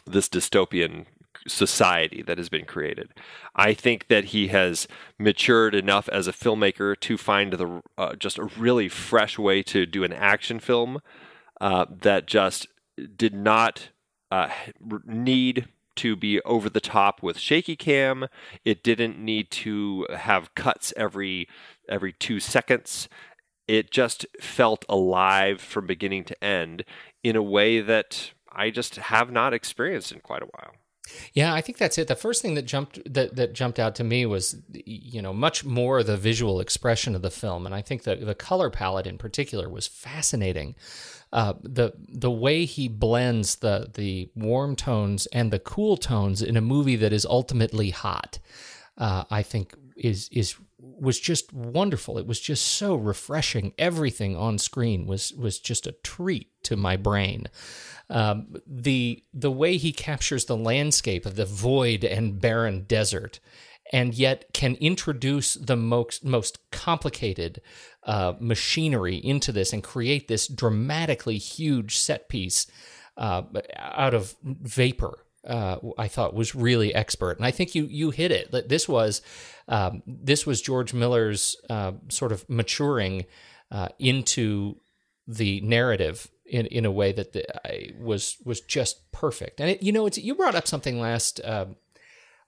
this 0.06 0.30
dystopian 0.30 1.06
society 1.47 2.21
that 2.21 2.38
has 2.38 2.49
been 2.49 2.65
created. 2.65 3.10
I 3.56 3.73
think 3.73 4.08
that 4.08 4.25
he 4.25 4.49
has 4.49 4.88
matured 5.17 5.73
enough 5.73 6.08
as 6.10 6.27
a 6.27 6.34
filmmaker 6.34 6.99
to 6.99 7.17
find 7.17 7.54
the 7.54 7.82
uh, 7.97 8.15
just 8.15 8.38
a 8.38 8.45
really 8.58 8.89
fresh 8.89 9.39
way 9.39 9.63
to 9.63 9.86
do 9.86 10.04
an 10.04 10.13
action 10.13 10.60
film 10.60 10.99
uh, 11.60 11.86
that 11.89 12.27
just 12.27 12.67
did 13.15 13.34
not 13.34 13.89
uh, 14.30 14.49
need 15.06 15.67
to 16.02 16.16
be 16.16 16.42
over 16.42 16.70
the 16.70 16.82
top 16.82 17.22
with 17.22 17.38
shaky 17.38 17.76
cam. 17.76 18.28
It 18.66 18.84
didn't 18.84 19.20
need 19.20 19.52
to 19.52 20.08
have 20.16 20.56
cuts 20.56 20.94
every 20.98 21.48
every 21.88 22.14
two 22.14 22.40
seconds. 22.40 23.08
It 23.68 23.92
just 23.92 24.26
felt 24.40 24.84
alive 24.90 25.62
from 25.62 25.86
beginning 25.86 26.24
to 26.26 26.44
end 26.44 26.84
in 27.24 27.36
a 27.36 27.44
way 27.44 27.82
that 27.82 28.32
I 28.52 28.72
just 28.72 28.96
have 28.96 29.32
not 29.32 29.54
experienced 29.54 30.12
in 30.12 30.22
quite 30.22 30.42
a 30.42 30.48
while. 30.48 30.74
Yeah, 31.34 31.54
I 31.54 31.62
think 31.62 31.78
that's 31.78 31.98
it. 31.98 32.08
The 32.08 32.16
first 32.16 32.42
thing 32.42 32.56
that 32.56 32.64
jumped 32.64 33.00
that, 33.12 33.36
that 33.36 33.54
jumped 33.54 33.80
out 33.80 33.96
to 33.96 34.04
me 34.04 34.26
was, 34.26 34.62
you 34.74 35.22
know, 35.22 35.34
much 35.34 35.64
more 35.64 36.04
the 36.04 36.18
visual 36.18 36.60
expression 36.60 37.16
of 37.16 37.22
the 37.22 37.32
film, 37.32 37.66
and 37.66 37.76
I 37.76 37.82
think 37.82 38.04
the 38.04 38.16
the 38.16 38.36
color 38.36 38.70
palette 38.70 39.08
in 39.08 39.18
particular 39.18 39.70
was 39.70 39.88
fascinating. 39.88 40.76
Uh, 41.34 41.54
the 41.63 41.94
the 42.10 42.32
way 42.32 42.65
he 42.65 42.88
blends 42.89 43.56
the 43.56 43.89
the 43.94 44.30
warm 44.36 44.76
tones 44.76 45.28
and 45.28 45.52
the 45.52 45.60
cool 45.60 45.96
tones 45.96 46.41
in 46.41 46.58
a 46.58 46.62
movie 46.62 46.98
that 46.98 47.13
is 47.13 47.26
ultimately 47.26 47.89
hot, 47.89 48.39
uh, 48.98 49.24
I 49.32 49.41
think 49.41 49.74
is 49.96 50.28
is 50.32 50.56
was 50.78 51.20
just 51.20 51.54
wonderful. 51.54 52.17
It 52.17 52.28
was 52.28 52.39
just 52.39 52.65
so 52.65 52.96
refreshing. 52.96 53.74
Everything 53.78 54.36
on 54.36 54.58
screen 54.58 55.06
was 55.06 55.34
was 55.34 55.60
just 55.60 55.88
a 55.88 55.94
treat 56.04 56.50
to 56.63 56.76
my 56.76 56.98
brain. 56.98 57.48
Um, 58.10 58.56
the 58.67 59.24
the 59.34 59.52
way 59.52 59.78
he 59.78 59.94
captures 59.94 60.46
the 60.46 60.58
landscape 60.58 61.26
of 61.26 61.36
the 61.36 61.46
void 61.46 62.04
and 62.04 62.41
barren 62.41 62.82
desert, 62.82 63.39
and 63.91 64.13
yet 64.13 64.45
can 64.54 64.75
introduce 64.75 65.56
the 65.56 65.75
most 65.75 66.23
most 66.23 66.60
complicated 66.71 67.62
uh, 68.04 68.34
machinery 68.39 69.15
into 69.15 69.51
this 69.51 69.73
and 69.73 69.84
create 69.84 70.27
this 70.27 70.47
dramatically 70.47 71.38
huge 71.38 71.97
set 71.97 72.30
piece 72.30 72.67
uh, 73.17 73.43
out 73.77 74.13
of 74.13 74.36
vapor. 74.43 75.19
Uh, 75.47 75.77
I 75.97 76.08
thought 76.08 76.36
was 76.36 76.54
really 76.54 76.93
expert, 76.93 77.38
and 77.38 77.45
I 77.45 77.51
think 77.51 77.75
you 77.75 77.86
you 77.86 78.12
hit 78.12 78.32
it. 78.32 78.51
That 78.51 78.69
This 78.69 78.88
was 78.88 79.21
um, 79.67 80.04
this 80.06 80.45
was 80.45 80.62
George 80.62 80.93
Miller's 80.93 81.56
uh, 81.69 81.93
sort 82.10 82.32
of 82.32 82.47
maturing 82.49 83.25
uh, 83.71 83.89
into 83.97 84.77
the 85.27 85.62
narrative 85.62 86.27
in, 86.45 86.65
in 86.67 86.86
a 86.86 86.91
way 86.91 87.12
that 87.12 87.34
the, 87.34 87.45
I 87.67 87.91
was 87.99 88.38
was 88.45 88.62
just 88.62 89.12
perfect. 89.12 89.60
And 89.60 89.71
it, 89.71 89.82
you 89.82 89.91
know, 89.91 90.06
it's 90.06 90.17
you 90.17 90.36
brought 90.36 90.56
up 90.56 90.67
something 90.67 90.99
last 90.99 91.41
um 91.43 91.75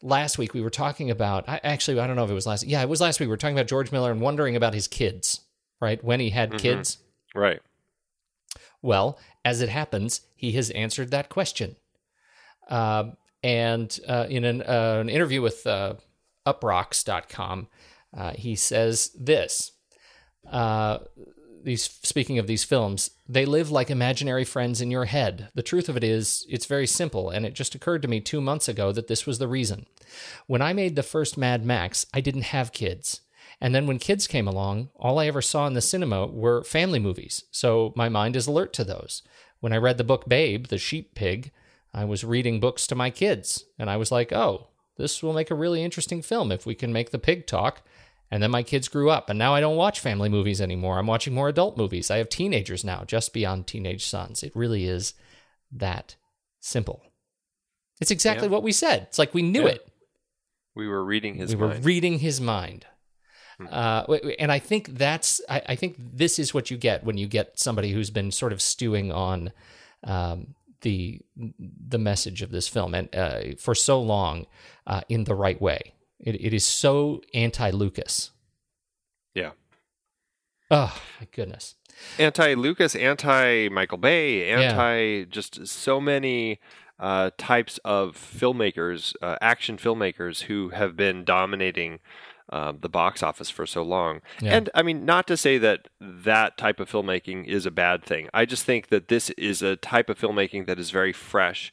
last 0.04 0.38
week. 0.38 0.54
We 0.54 0.62
were 0.62 0.70
talking 0.70 1.10
about. 1.10 1.50
I, 1.50 1.60
actually, 1.64 2.00
I 2.00 2.06
don't 2.06 2.16
know 2.16 2.24
if 2.24 2.30
it 2.30 2.36
was 2.36 2.46
last. 2.46 2.66
Yeah, 2.66 2.82
it 2.82 2.90
was 2.90 3.02
last 3.02 3.20
week. 3.20 3.28
We 3.28 3.32
were 3.32 3.38
talking 3.38 3.58
about 3.58 3.68
George 3.68 3.92
Miller 3.92 4.12
and 4.12 4.22
wondering 4.22 4.56
about 4.56 4.76
his 4.76 4.88
kids. 4.88 5.42
Right 5.82 6.04
when 6.04 6.20
he 6.20 6.30
had 6.30 6.58
kids. 6.58 7.00
Right. 7.36 7.62
Well, 8.82 9.18
as 9.44 9.62
it 9.62 9.70
happens, 9.70 10.22
he 10.36 10.52
has 10.54 10.70
answered 10.72 11.12
that 11.12 11.30
question. 11.30 11.76
Um 12.70 13.18
and 13.44 14.00
uh, 14.08 14.26
in 14.30 14.46
an, 14.46 14.62
uh, 14.62 15.00
an 15.02 15.10
interview 15.10 15.42
with 15.42 15.68
uh, 15.68 15.96
uproxx.com, 16.48 17.68
uh, 18.16 18.32
he 18.32 18.56
says 18.56 19.12
this. 19.20 19.74
These 21.64 21.84
speaking 22.04 22.38
of 22.38 22.48
these 22.48 22.64
films, 22.64 23.12
they 23.28 23.46
live 23.46 23.72
like 23.72 23.90
imaginary 23.90 24.44
friends 24.44 24.82
in 24.82 24.92
your 24.92 25.06
head. 25.06 25.50
The 25.56 25.64
truth 25.64 25.88
of 25.88 25.96
it 25.96 26.04
is, 26.04 26.46
it's 26.50 26.66
very 26.66 26.88
simple, 26.88 27.30
and 27.30 27.46
it 27.46 27.54
just 27.54 27.74
occurred 27.74 28.02
to 28.02 28.08
me 28.08 28.20
two 28.20 28.42
months 28.42 28.68
ago 28.68 28.92
that 28.92 29.08
this 29.08 29.26
was 29.26 29.40
the 29.40 29.48
reason. 29.48 29.86
When 30.48 30.62
I 30.62 30.74
made 30.74 30.96
the 30.96 31.04
first 31.04 31.38
Mad 31.38 31.66
Max, 31.66 32.06
I 32.14 32.22
didn't 32.22 32.44
have 32.44 32.74
kids. 32.74 33.22
And 33.62 33.74
then 33.74 33.88
when 33.88 33.98
kids 34.00 34.28
came 34.28 34.48
along, 34.48 34.90
all 34.96 35.20
I 35.20 35.28
ever 35.28 35.42
saw 35.42 35.66
in 35.68 35.74
the 35.74 35.82
cinema 35.82 36.28
were 36.28 36.64
family 36.64 37.00
movies. 37.00 37.46
So 37.50 37.94
my 37.96 38.10
mind 38.10 38.36
is 38.36 38.48
alert 38.48 38.74
to 38.74 38.84
those. 38.84 39.22
When 39.62 39.72
I 39.72 39.78
read 39.78 39.98
the 39.98 40.04
book 40.04 40.28
Babe, 40.28 40.68
the 40.68 40.78
sheep 40.78 41.16
pig, 41.16 41.52
I 41.94 42.04
was 42.04 42.26
reading 42.26 42.60
books 42.60 42.86
to 42.88 42.96
my 42.96 43.10
kids. 43.10 43.64
And 43.80 43.90
I 43.90 43.96
was 43.96 44.12
like, 44.12 44.34
oh, 44.34 44.68
this 44.98 45.24
will 45.24 45.34
make 45.34 45.50
a 45.50 45.56
really 45.56 45.84
interesting 45.84 46.22
film 46.22 46.52
if 46.52 46.66
we 46.66 46.76
can 46.76 46.92
make 46.92 47.12
the 47.12 47.20
pig 47.20 47.48
talk. 47.48 47.84
And 48.34 48.42
then 48.42 48.50
my 48.50 48.64
kids 48.64 48.88
grew 48.88 49.12
up, 49.12 49.30
and 49.30 49.38
now 49.38 49.54
I 49.54 49.60
don't 49.60 49.76
watch 49.76 50.00
family 50.00 50.28
movies 50.28 50.60
anymore. 50.60 50.98
I'm 50.98 51.06
watching 51.06 51.36
more 51.36 51.50
adult 51.50 51.78
movies. 51.78 52.10
I 52.10 52.18
have 52.18 52.30
teenagers 52.30 52.84
now, 52.84 53.04
just 53.06 53.32
beyond 53.32 53.68
teenage 53.68 54.04
sons. 54.06 54.42
It 54.42 54.56
really 54.56 54.86
is 54.86 55.14
that 55.72 56.16
simple. 56.60 57.04
It's 58.02 58.10
exactly 58.10 58.48
Yeah. 58.48 58.54
what 58.54 58.64
we 58.64 58.72
said. 58.72 59.04
It's 59.04 59.20
like 59.20 59.36
we 59.36 59.44
knew 59.44 59.66
Yeah. 59.66 59.74
it 59.76 59.88
We 60.74 60.88
were 60.88 61.06
reading 61.06 61.36
his 61.36 61.56
we 61.56 61.62
were 61.62 61.68
mind. 61.68 61.86
reading 61.86 62.20
his 62.20 62.42
mind. 62.42 62.88
Uh, 63.70 64.02
w- 64.02 64.20
w- 64.22 64.36
and 64.40 64.52
I 64.52 64.58
think 64.58 64.88
that's 64.98 65.40
I, 65.48 65.62
I 65.70 65.76
think 65.76 65.96
this 66.00 66.40
is 66.40 66.56
what 66.56 66.72
you 66.72 66.78
get 66.78 67.04
when 67.04 67.18
you 67.18 67.28
get 67.28 67.60
somebody 67.60 67.92
who's 67.92 68.10
been 68.10 68.32
sort 68.32 68.52
of 68.52 68.64
stewing 68.64 69.12
on 69.12 69.52
um, 70.04 70.56
the 70.82 71.22
the 71.38 72.00
message 72.00 72.42
of 72.42 72.50
this 72.50 72.68
film 72.68 72.96
and 72.96 73.16
uh, 73.16 73.42
for 73.60 73.76
so 73.76 74.02
long 74.02 74.48
uh, 74.88 75.02
in 75.08 75.26
the 75.26 75.36
right 75.36 75.62
way. 75.62 75.94
It, 76.24 76.36
it 76.36 76.54
is 76.54 76.66
so 76.66 77.22
anti 77.34 77.70
Lucas. 77.72 78.32
yeah. 79.36 79.52
Oh 80.72 81.00
my 81.20 81.28
goodness. 81.32 81.76
Anti 82.18 82.56
Lucas, 82.56 82.96
anti 82.96 83.70
Michael 83.70 84.00
Bay, 84.00 84.50
anti 84.50 85.26
just 85.26 85.68
so 85.68 86.02
many 86.02 86.60
uh, 87.00 87.30
types 87.38 87.80
of 87.86 88.16
filmmakers, 88.18 89.14
uh, 89.22 89.36
action 89.42 89.78
filmmakers 89.78 90.44
who 90.44 90.70
have 90.70 90.96
been 90.96 91.24
dominating 91.24 92.00
uh, 92.50 92.74
the 92.80 92.90
box 92.90 93.22
office 93.22 93.50
for 93.50 93.66
so 93.66 93.84
long. 93.84 94.22
Yeah. 94.42 94.56
And 94.56 94.70
I 94.74 94.82
mean, 94.84 95.06
not 95.06 95.28
to 95.28 95.38
say 95.38 95.58
that 95.60 95.90
that 96.00 96.58
type 96.58 96.80
of 96.80 96.90
filmmaking 96.90 97.46
is 97.46 97.66
a 97.66 97.72
bad 97.72 98.04
thing. 98.04 98.30
I 98.34 98.46
just 98.46 98.64
think 98.66 98.88
that 98.88 99.08
this 99.08 99.30
is 99.32 99.62
a 99.62 99.76
type 99.76 100.10
of 100.10 100.20
filmmaking 100.20 100.66
that 100.68 100.80
is 100.80 100.92
very 100.92 101.14
fresh 101.14 101.72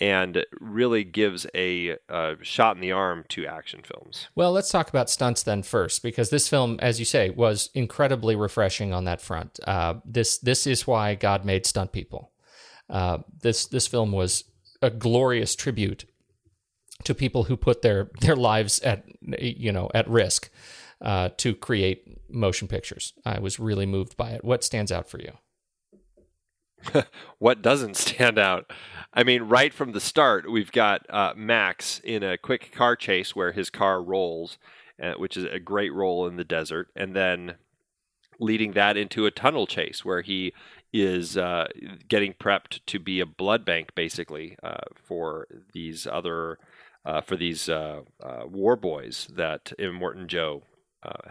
and 0.00 0.44
really 0.60 1.04
gives 1.04 1.46
a 1.54 1.96
uh, 2.08 2.34
shot 2.42 2.76
in 2.76 2.80
the 2.80 2.92
arm 2.92 3.24
to 3.30 3.46
action 3.46 3.80
films. 3.82 4.28
Well, 4.34 4.52
let's 4.52 4.70
talk 4.70 4.88
about 4.88 5.10
stunts 5.10 5.42
then 5.42 5.62
first, 5.62 6.02
because 6.02 6.30
this 6.30 6.48
film, 6.48 6.78
as 6.80 6.98
you 6.98 7.04
say, 7.04 7.30
was 7.30 7.70
incredibly 7.74 8.36
refreshing 8.36 8.92
on 8.92 9.04
that 9.04 9.20
front. 9.20 9.58
Uh, 9.66 9.94
this 10.04 10.38
this 10.38 10.66
is 10.66 10.86
why 10.86 11.14
God 11.14 11.44
made 11.44 11.66
stunt 11.66 11.92
people. 11.92 12.30
Uh, 12.88 13.18
this 13.42 13.66
this 13.66 13.86
film 13.86 14.12
was 14.12 14.44
a 14.80 14.90
glorious 14.90 15.56
tribute 15.56 16.04
to 17.04 17.14
people 17.14 17.44
who 17.44 17.56
put 17.56 17.82
their 17.82 18.10
their 18.20 18.36
lives 18.36 18.80
at 18.80 19.04
you 19.20 19.72
know 19.72 19.90
at 19.94 20.08
risk 20.08 20.50
uh, 21.00 21.30
to 21.38 21.54
create 21.54 22.04
motion 22.30 22.68
pictures. 22.68 23.14
I 23.24 23.40
was 23.40 23.58
really 23.58 23.86
moved 23.86 24.16
by 24.16 24.30
it. 24.30 24.44
What 24.44 24.64
stands 24.64 24.92
out 24.92 25.08
for 25.08 25.18
you? 25.18 25.32
what 27.38 27.62
doesn't 27.62 27.96
stand 27.96 28.38
out? 28.38 28.70
I 29.12 29.24
mean, 29.24 29.44
right 29.44 29.72
from 29.72 29.92
the 29.92 30.00
start, 30.00 30.50
we've 30.50 30.72
got 30.72 31.06
uh, 31.08 31.32
Max 31.36 32.00
in 32.04 32.22
a 32.22 32.36
quick 32.38 32.72
car 32.72 32.94
chase 32.94 33.34
where 33.34 33.52
his 33.52 33.70
car 33.70 34.02
rolls, 34.02 34.58
uh, 35.02 35.14
which 35.14 35.36
is 35.36 35.44
a 35.44 35.58
great 35.58 35.92
roll 35.92 36.26
in 36.26 36.36
the 36.36 36.44
desert, 36.44 36.88
and 36.94 37.16
then 37.16 37.54
leading 38.38 38.72
that 38.72 38.96
into 38.96 39.26
a 39.26 39.30
tunnel 39.30 39.66
chase 39.66 40.04
where 40.04 40.22
he 40.22 40.52
is 40.92 41.36
uh, 41.36 41.66
getting 42.08 42.34
prepped 42.34 42.80
to 42.86 42.98
be 42.98 43.20
a 43.20 43.26
blood 43.26 43.64
bank, 43.64 43.94
basically, 43.94 44.56
uh, 44.62 44.84
for 44.94 45.46
these 45.72 46.06
other. 46.06 46.58
Uh, 47.06 47.22
for 47.22 47.36
these 47.36 47.70
uh, 47.70 48.02
war 48.44 48.76
boys 48.76 49.28
that 49.34 49.72
Immortan 49.78 50.26
Joe 50.26 50.64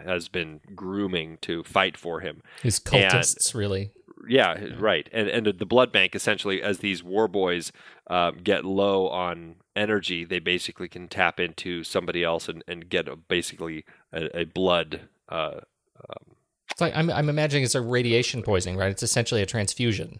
has 0.03 0.27
been 0.27 0.59
grooming 0.73 1.37
to 1.41 1.63
fight 1.65 1.97
for 1.97 2.21
him. 2.21 2.41
His 2.63 2.79
cultists, 2.79 3.53
and, 3.53 3.59
really 3.59 3.91
yeah, 4.27 4.57
right. 4.77 5.09
And 5.11 5.27
and 5.27 5.45
the 5.45 5.65
blood 5.65 5.91
bank 5.91 6.15
essentially, 6.15 6.61
as 6.61 6.79
these 6.79 7.03
war 7.03 7.27
boys 7.27 7.71
uh, 8.09 8.31
get 8.31 8.65
low 8.65 9.07
on 9.09 9.55
energy, 9.75 10.25
they 10.25 10.39
basically 10.39 10.87
can 10.87 11.07
tap 11.07 11.39
into 11.39 11.83
somebody 11.83 12.23
else 12.23 12.47
and, 12.47 12.63
and 12.67 12.89
get 12.89 13.07
a, 13.07 13.15
basically 13.15 13.85
a, 14.11 14.41
a 14.41 14.43
blood. 14.45 15.01
Uh, 15.29 15.61
um, 16.09 16.35
it's 16.71 16.81
like 16.81 16.95
I'm 16.95 17.09
I'm 17.09 17.29
imagining 17.29 17.63
it's 17.63 17.75
a 17.75 17.81
radiation 17.81 18.43
poisoning, 18.43 18.77
right? 18.77 18.91
It's 18.91 19.03
essentially 19.03 19.41
a 19.41 19.45
transfusion. 19.45 20.19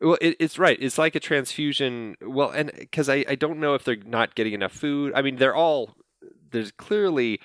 Well, 0.00 0.18
it, 0.20 0.36
it's 0.40 0.58
right. 0.58 0.76
It's 0.80 0.98
like 0.98 1.14
a 1.14 1.20
transfusion. 1.20 2.16
Well, 2.20 2.50
and 2.50 2.72
because 2.76 3.08
I, 3.08 3.24
I 3.28 3.34
don't 3.34 3.60
know 3.60 3.74
if 3.74 3.84
they're 3.84 3.96
not 3.96 4.34
getting 4.34 4.52
enough 4.52 4.72
food. 4.72 5.12
I 5.14 5.22
mean, 5.22 5.36
they're 5.36 5.54
all 5.54 5.94
there's 6.50 6.72
clearly 6.72 7.40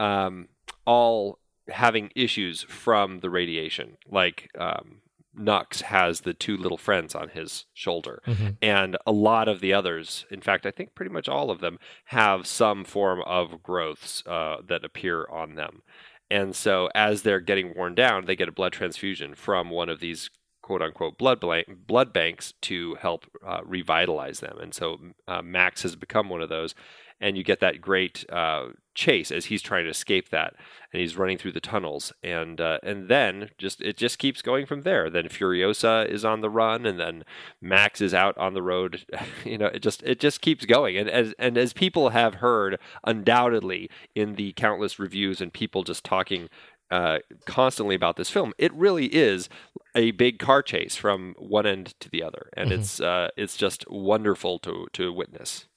um, 0.00 0.48
all 0.86 1.38
having 1.68 2.10
issues 2.14 2.62
from 2.62 3.20
the 3.20 3.30
radiation. 3.30 3.96
Like 4.10 4.50
um, 4.58 5.00
Nux 5.36 5.82
has 5.86 6.20
the 6.20 6.34
two 6.34 6.56
little 6.56 6.78
friends 6.78 7.14
on 7.14 7.28
his 7.28 7.66
shoulder. 7.74 8.22
Mm-hmm. 8.26 8.48
And 8.62 8.96
a 9.06 9.12
lot 9.12 9.48
of 9.48 9.60
the 9.60 9.72
others, 9.72 10.26
in 10.30 10.40
fact, 10.40 10.66
I 10.66 10.70
think 10.70 10.94
pretty 10.94 11.10
much 11.10 11.28
all 11.28 11.50
of 11.50 11.60
them, 11.60 11.78
have 12.06 12.46
some 12.46 12.84
form 12.84 13.22
of 13.26 13.62
growths 13.62 14.22
uh, 14.26 14.56
that 14.66 14.84
appear 14.84 15.26
on 15.30 15.54
them. 15.54 15.82
And 16.30 16.56
so 16.56 16.88
as 16.94 17.22
they're 17.22 17.40
getting 17.40 17.74
worn 17.76 17.94
down, 17.94 18.24
they 18.24 18.36
get 18.36 18.48
a 18.48 18.52
blood 18.52 18.72
transfusion 18.72 19.34
from 19.34 19.70
one 19.70 19.88
of 19.88 20.00
these 20.00 20.30
quote 20.62 20.80
unquote 20.80 21.18
blood 21.18 21.40
blank, 21.40 21.66
blood 21.86 22.12
banks 22.12 22.54
to 22.62 22.94
help 22.94 23.26
uh, 23.46 23.60
revitalize 23.64 24.40
them. 24.40 24.58
And 24.58 24.72
so 24.72 24.98
uh, 25.28 25.42
Max 25.42 25.82
has 25.82 25.94
become 25.94 26.30
one 26.30 26.40
of 26.40 26.48
those 26.48 26.74
and 27.24 27.38
you 27.38 27.42
get 27.42 27.60
that 27.60 27.80
great 27.80 28.26
uh, 28.30 28.66
chase 28.94 29.32
as 29.32 29.46
he's 29.46 29.62
trying 29.62 29.84
to 29.84 29.90
escape 29.90 30.28
that, 30.28 30.54
and 30.92 31.00
he's 31.00 31.16
running 31.16 31.38
through 31.38 31.52
the 31.52 31.60
tunnels, 31.60 32.12
and 32.22 32.60
uh, 32.60 32.78
and 32.82 33.08
then 33.08 33.48
just 33.56 33.80
it 33.80 33.96
just 33.96 34.18
keeps 34.18 34.42
going 34.42 34.66
from 34.66 34.82
there. 34.82 35.08
Then 35.08 35.28
Furiosa 35.28 36.06
is 36.06 36.22
on 36.22 36.42
the 36.42 36.50
run, 36.50 36.84
and 36.84 37.00
then 37.00 37.24
Max 37.62 38.02
is 38.02 38.12
out 38.12 38.36
on 38.36 38.52
the 38.52 38.62
road. 38.62 39.06
you 39.44 39.56
know, 39.56 39.66
it 39.68 39.80
just 39.80 40.02
it 40.02 40.20
just 40.20 40.42
keeps 40.42 40.66
going, 40.66 40.98
and 40.98 41.08
as 41.08 41.32
and 41.38 41.56
as 41.56 41.72
people 41.72 42.10
have 42.10 42.36
heard 42.36 42.78
undoubtedly 43.04 43.88
in 44.14 44.34
the 44.34 44.52
countless 44.52 44.98
reviews 44.98 45.40
and 45.40 45.50
people 45.50 45.82
just 45.82 46.04
talking 46.04 46.50
uh, 46.90 47.20
constantly 47.46 47.94
about 47.94 48.16
this 48.16 48.28
film. 48.28 48.52
It 48.58 48.72
really 48.74 49.06
is 49.06 49.48
a 49.94 50.10
big 50.10 50.38
car 50.38 50.62
chase 50.62 50.94
from 50.94 51.34
one 51.38 51.64
end 51.64 51.94
to 52.00 52.10
the 52.10 52.22
other, 52.22 52.50
and 52.54 52.70
mm-hmm. 52.70 52.80
it's 52.80 53.00
uh, 53.00 53.30
it's 53.34 53.56
just 53.56 53.90
wonderful 53.90 54.58
to 54.58 54.88
to 54.92 55.10
witness. 55.10 55.68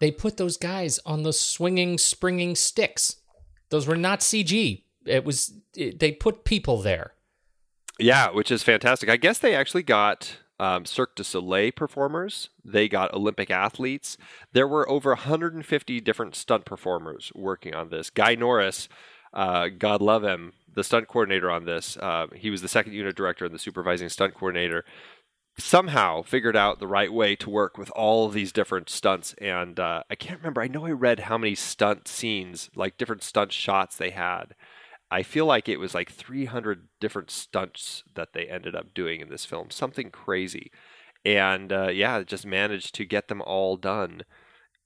They 0.00 0.10
put 0.10 0.36
those 0.36 0.56
guys 0.56 1.00
on 1.04 1.22
those 1.22 1.40
swinging, 1.40 1.98
springing 1.98 2.54
sticks. 2.54 3.16
Those 3.70 3.86
were 3.86 3.96
not 3.96 4.20
CG. 4.20 4.84
It 5.04 5.24
was 5.24 5.52
it, 5.74 5.98
they 5.98 6.12
put 6.12 6.44
people 6.44 6.80
there. 6.80 7.14
Yeah, 7.98 8.30
which 8.30 8.50
is 8.50 8.62
fantastic. 8.62 9.08
I 9.08 9.16
guess 9.16 9.38
they 9.38 9.54
actually 9.54 9.82
got 9.82 10.36
um, 10.60 10.84
Cirque 10.84 11.16
du 11.16 11.24
Soleil 11.24 11.72
performers. 11.72 12.50
They 12.64 12.88
got 12.88 13.12
Olympic 13.12 13.50
athletes. 13.50 14.16
There 14.52 14.68
were 14.68 14.88
over 14.88 15.10
150 15.10 16.00
different 16.00 16.34
stunt 16.34 16.64
performers 16.64 17.32
working 17.34 17.74
on 17.74 17.90
this. 17.90 18.10
Guy 18.10 18.34
Norris, 18.34 18.88
uh, 19.32 19.68
God 19.76 20.00
love 20.00 20.22
him, 20.22 20.52
the 20.74 20.84
stunt 20.84 21.08
coordinator 21.08 21.50
on 21.50 21.64
this. 21.64 21.96
Uh, 21.96 22.26
he 22.34 22.50
was 22.50 22.62
the 22.62 22.68
second 22.68 22.92
unit 22.92 23.16
director 23.16 23.44
and 23.44 23.54
the 23.54 23.58
supervising 23.58 24.08
stunt 24.08 24.34
coordinator 24.34 24.84
somehow 25.58 26.22
figured 26.22 26.56
out 26.56 26.78
the 26.78 26.86
right 26.86 27.12
way 27.12 27.34
to 27.36 27.50
work 27.50 27.76
with 27.76 27.90
all 27.90 28.28
these 28.28 28.52
different 28.52 28.88
stunts. 28.88 29.34
And 29.38 29.78
uh, 29.78 30.04
I 30.10 30.14
can't 30.14 30.38
remember. 30.38 30.62
I 30.62 30.68
know 30.68 30.86
I 30.86 30.92
read 30.92 31.20
how 31.20 31.36
many 31.38 31.54
stunt 31.54 32.08
scenes, 32.08 32.70
like 32.74 32.96
different 32.96 33.22
stunt 33.22 33.52
shots 33.52 33.96
they 33.96 34.10
had. 34.10 34.54
I 35.10 35.22
feel 35.22 35.46
like 35.46 35.68
it 35.68 35.78
was 35.78 35.94
like 35.94 36.12
300 36.12 36.88
different 37.00 37.30
stunts 37.30 38.04
that 38.14 38.34
they 38.34 38.46
ended 38.46 38.76
up 38.76 38.94
doing 38.94 39.20
in 39.20 39.30
this 39.30 39.44
film, 39.44 39.70
something 39.70 40.10
crazy. 40.10 40.70
And 41.24 41.72
uh, 41.72 41.88
yeah, 41.88 42.22
just 42.22 42.46
managed 42.46 42.94
to 42.96 43.04
get 43.04 43.28
them 43.28 43.42
all 43.42 43.76
done 43.76 44.22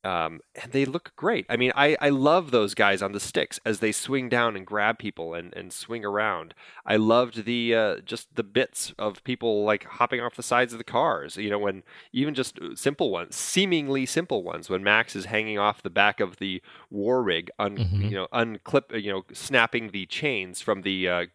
um, 0.05 0.41
and 0.61 0.73
they 0.73 0.85
look 0.85 1.12
great. 1.15 1.47
I 1.49 1.57
mean, 1.57 1.71
I, 1.77 1.97
I 2.01 2.09
love 2.09 2.51
those 2.51 2.75
guys 2.75 3.03
on 3.03 3.12
the 3.12 3.21
sticks 3.21 3.61
as 3.65 3.79
they 3.79 3.93
swing 3.93 4.29
down 4.29 4.57
and 4.57 4.67
grab 4.67 4.99
people 4.99 5.35
and, 5.35 5.55
and 5.55 5.73
swing 5.73 6.05
around. 6.05 6.55
I 6.85 6.97
loved 6.97 7.45
the 7.45 7.75
uh, 7.75 7.97
just 7.99 8.35
the 8.35 8.43
bits 8.43 8.93
of 8.99 9.23
people 9.23 9.65
like 9.65 9.85
hopping 9.85 10.21
off 10.21 10.35
the 10.35 10.43
sides 10.43 10.73
of 10.73 10.79
the 10.79 10.85
cars. 10.85 11.37
You 11.37 11.51
know, 11.51 11.59
when 11.59 11.85
even 12.12 12.35
just 12.35 12.59
simple 12.75 13.11
ones, 13.11 13.37
seemingly 13.37 14.05
simple 14.05 14.43
ones, 14.43 14.69
when 14.69 14.83
Max 14.83 15.15
is 15.15 15.27
hanging 15.27 15.59
off 15.59 15.83
the 15.83 15.91
back 15.91 16.19
of 16.19 16.38
the 16.38 16.61
war 16.91 17.23
rig, 17.23 17.51
un, 17.61 17.77
mm-hmm. 17.77 18.03
you 18.03 18.11
know, 18.11 18.27
unclip, 18.33 19.01
you 19.01 19.12
know, 19.12 19.25
snapping 19.33 19.91
the 19.91 20.07
chains 20.07 20.61
from 20.61 20.83
the 20.83 21.09
uh, 21.09 21.27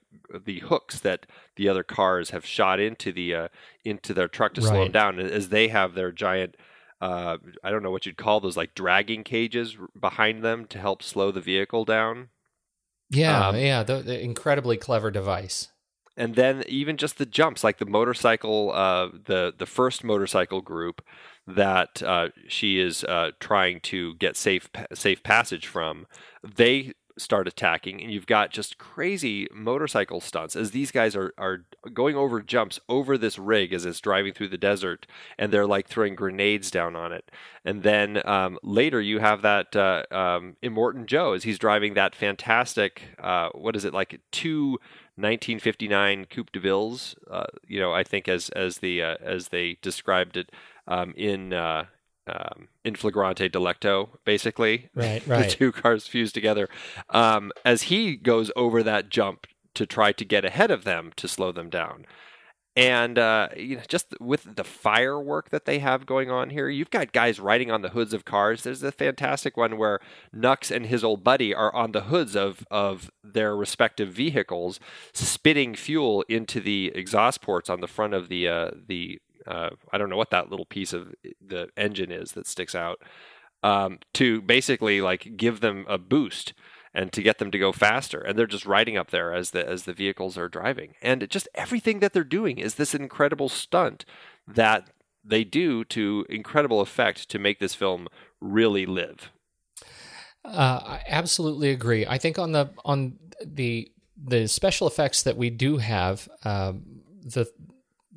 the 0.45 0.59
hooks 0.59 0.99
that 0.99 1.25
the 1.55 1.69
other 1.69 1.83
cars 1.83 2.31
have 2.31 2.45
shot 2.45 2.81
into 2.81 3.13
the 3.13 3.33
uh, 3.33 3.47
into 3.85 4.13
their 4.13 4.27
truck 4.27 4.53
to 4.55 4.61
right. 4.61 4.67
slow 4.67 4.83
them 4.83 4.91
down 4.91 5.19
as 5.19 5.49
they 5.49 5.69
have 5.69 5.93
their 5.93 6.11
giant 6.11 6.57
uh, 7.01 7.37
I 7.63 7.69
don't 7.69 7.83
know 7.83 7.91
what 7.91 8.05
you'd 8.05 8.17
call 8.17 8.39
those, 8.39 8.57
like 8.57 8.75
dragging 8.75 9.23
cages 9.23 9.77
behind 9.99 10.43
them 10.43 10.65
to 10.65 10.79
help 10.79 11.03
slow 11.03 11.31
the 11.31 11.41
vehicle 11.41 11.85
down. 11.85 12.29
Yeah, 13.09 13.49
um, 13.49 13.55
yeah, 13.55 13.83
the, 13.83 14.01
the, 14.01 14.21
incredibly 14.21 14.77
clever 14.77 15.11
device. 15.11 15.69
And 16.17 16.35
then 16.35 16.63
even 16.67 16.97
just 16.97 17.19
the 17.19 17.25
jumps, 17.25 17.63
like 17.63 17.77
the 17.77 17.85
motorcycle, 17.85 18.71
uh, 18.73 19.09
the 19.25 19.53
the 19.55 19.67
first 19.67 20.03
motorcycle 20.03 20.61
group 20.61 21.03
that 21.45 22.01
uh, 22.01 22.29
she 22.47 22.79
is 22.79 23.03
uh, 23.03 23.31
trying 23.39 23.79
to 23.81 24.15
get 24.15 24.35
safe 24.35 24.69
safe 24.93 25.21
passage 25.21 25.67
from, 25.67 26.07
they 26.43 26.93
start 27.17 27.47
attacking, 27.47 28.01
and 28.01 28.11
you've 28.11 28.27
got 28.27 28.51
just 28.51 28.77
crazy 28.77 29.47
motorcycle 29.53 30.21
stunts 30.21 30.55
as 30.55 30.71
these 30.71 30.91
guys 30.91 31.15
are, 31.15 31.33
are 31.37 31.65
going 31.93 32.15
over 32.15 32.41
jumps 32.41 32.79
over 32.87 33.17
this 33.17 33.37
rig 33.39 33.73
as 33.73 33.85
it's 33.85 33.99
driving 33.99 34.33
through 34.33 34.49
the 34.49 34.57
desert, 34.57 35.07
and 35.37 35.51
they're 35.51 35.67
like 35.67 35.87
throwing 35.87 36.15
grenades 36.15 36.71
down 36.71 36.95
on 36.95 37.11
it. 37.11 37.29
And 37.65 37.83
then 37.83 38.21
um, 38.27 38.57
later 38.63 39.01
you 39.01 39.19
have 39.19 39.41
that 39.41 39.75
uh, 39.75 40.03
um, 40.11 40.55
Immortan 40.63 41.05
Joe 41.05 41.33
as 41.33 41.43
he's 41.43 41.59
driving 41.59 41.93
that 41.95 42.15
fantastic, 42.15 43.01
uh, 43.19 43.49
what 43.49 43.75
is 43.75 43.85
it, 43.85 43.93
like 43.93 44.19
two 44.31 44.79
1959 45.17 46.25
Coupe 46.25 46.51
de 46.51 46.59
Villes, 46.59 47.15
uh, 47.31 47.47
you 47.67 47.79
know, 47.79 47.91
I 47.91 48.03
think 48.03 48.27
as 48.27 48.49
as 48.49 48.77
the 48.77 49.01
uh, 49.01 49.15
as 49.19 49.47
they 49.47 49.77
described 49.81 50.37
it 50.37 50.51
um, 50.87 51.13
in 51.17 51.53
uh, 51.53 51.85
um, 52.27 52.67
in 52.83 52.95
flagrante 52.95 53.49
delicto, 53.49 54.09
basically. 54.25 54.89
Right, 54.93 55.21
right. 55.27 55.49
the 55.49 55.49
two 55.49 55.71
cars 55.71 56.07
fused 56.07 56.33
together. 56.33 56.69
Um, 57.09 57.51
as 57.65 57.83
he 57.83 58.15
goes 58.15 58.51
over 58.55 58.83
that 58.83 59.09
jump 59.09 59.47
to 59.75 59.85
try 59.85 60.11
to 60.11 60.25
get 60.25 60.43
ahead 60.43 60.71
of 60.71 60.83
them 60.83 61.11
to 61.17 61.27
slow 61.27 61.51
them 61.51 61.69
down. 61.69 62.05
And 62.77 63.17
uh, 63.17 63.49
you 63.57 63.77
know, 63.77 63.81
just 63.87 64.13
with 64.21 64.55
the 64.55 64.63
firework 64.63 65.49
that 65.49 65.65
they 65.65 65.79
have 65.79 66.05
going 66.05 66.29
on 66.29 66.51
here, 66.51 66.69
you've 66.69 66.91
got 66.91 67.11
guys 67.11 67.39
riding 67.39 67.71
on 67.71 67.81
the 67.81 67.89
hoods 67.89 68.13
of 68.13 68.23
cars. 68.23 68.61
There's 68.61 68.83
a 68.83 68.91
fantastic 68.91 69.57
one 69.57 69.79
where 69.79 69.99
Nux 70.31 70.69
and 70.69 70.85
his 70.85 71.03
old 71.03 71.23
buddy 71.23 71.55
are 71.55 71.73
on 71.73 71.91
the 71.91 72.01
hoods 72.01 72.35
of 72.35 72.67
of 72.69 73.09
their 73.23 73.57
respective 73.57 74.09
vehicles, 74.09 74.79
spitting 75.11 75.73
fuel 75.73 76.23
into 76.29 76.59
the 76.61 76.91
exhaust 76.93 77.41
ports 77.41 77.67
on 77.67 77.81
the 77.81 77.87
front 77.87 78.13
of 78.13 78.29
the 78.29 78.47
uh, 78.47 78.71
the 78.87 79.19
uh, 79.47 79.69
I 79.91 79.97
don't 79.97 80.09
know 80.09 80.17
what 80.17 80.31
that 80.31 80.49
little 80.49 80.65
piece 80.65 80.93
of 80.93 81.13
the 81.45 81.69
engine 81.77 82.11
is 82.11 82.33
that 82.33 82.47
sticks 82.47 82.75
out, 82.75 83.01
um, 83.63 83.99
to 84.13 84.41
basically 84.41 85.01
like 85.01 85.37
give 85.37 85.59
them 85.59 85.85
a 85.87 85.97
boost 85.97 86.53
and 86.93 87.11
to 87.13 87.21
get 87.21 87.37
them 87.37 87.51
to 87.51 87.59
go 87.59 87.71
faster. 87.71 88.19
And 88.19 88.37
they're 88.37 88.47
just 88.47 88.65
riding 88.65 88.97
up 88.97 89.11
there 89.11 89.33
as 89.33 89.51
the 89.51 89.67
as 89.67 89.83
the 89.83 89.93
vehicles 89.93 90.37
are 90.37 90.49
driving. 90.49 90.95
And 91.01 91.29
just 91.29 91.47
everything 91.55 91.99
that 91.99 92.13
they're 92.13 92.23
doing 92.23 92.57
is 92.57 92.75
this 92.75 92.95
incredible 92.95 93.49
stunt 93.49 94.05
that 94.47 94.89
they 95.23 95.43
do 95.43 95.83
to 95.85 96.25
incredible 96.29 96.81
effect 96.81 97.29
to 97.29 97.39
make 97.39 97.59
this 97.59 97.75
film 97.75 98.07
really 98.39 98.85
live. 98.85 99.31
Uh, 100.45 100.79
I 100.83 101.03
absolutely 101.07 101.69
agree. 101.71 102.05
I 102.05 102.17
think 102.17 102.39
on 102.39 102.53
the 102.53 102.69
on 102.85 103.19
the 103.43 103.91
the 104.15 104.47
special 104.47 104.87
effects 104.87 105.23
that 105.23 105.37
we 105.37 105.49
do 105.49 105.77
have, 105.77 106.27
um, 106.43 107.01
the 107.21 107.51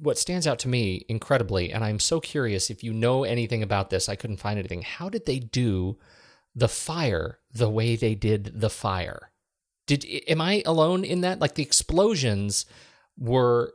what 0.01 0.19
stands 0.19 0.47
out 0.47 0.59
to 0.61 0.69
me 0.69 1.05
incredibly, 1.09 1.73
and 1.73 1.85
I'm 1.85 1.99
so 1.99 2.21
curious 2.21 2.71
if 2.71 2.83
you 2.83 2.93
know 2.93 3.25
anything 3.25 3.63
about 3.63 3.91
this, 3.91 4.09
I 4.09 4.17
couldn't 4.17 4.39
find 4.39 4.59
anything. 4.59 4.83
How 4.83 5.09
did 5.09 5.27
they 5.27 5.39
do 5.39 5.99
the 6.55 6.69
fire 6.69 7.39
the 7.53 7.69
way 7.69 7.97
they 7.97 8.15
did 8.15 8.61
the 8.61 8.71
fire? 8.71 9.31
Did 9.87 10.05
am 10.29 10.41
I 10.41 10.63
alone 10.65 11.05
in 11.05 11.21
that? 11.23 11.41
Like 11.41 11.55
the 11.55 11.63
explosions 11.63 12.67
were 13.19 13.73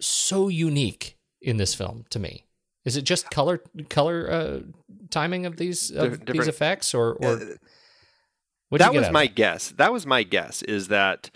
so 0.00 0.48
unique 0.48 1.18
in 1.40 1.56
this 1.56 1.74
film 1.74 2.04
to 2.10 2.18
me. 2.18 2.46
Is 2.84 2.96
it 2.96 3.02
just 3.02 3.30
color 3.30 3.60
color 3.88 4.30
uh, 4.30 4.60
timing 5.10 5.46
of 5.46 5.56
these 5.56 5.90
of 5.90 6.24
these 6.26 6.48
effects, 6.48 6.94
or 6.94 7.12
or 7.14 7.40
what 8.68 8.78
that 8.78 8.94
was 8.94 9.10
my 9.10 9.26
guess. 9.26 9.70
That 9.72 9.92
was 9.92 10.06
my 10.06 10.22
guess. 10.22 10.62
Is 10.62 10.88
that 10.88 11.30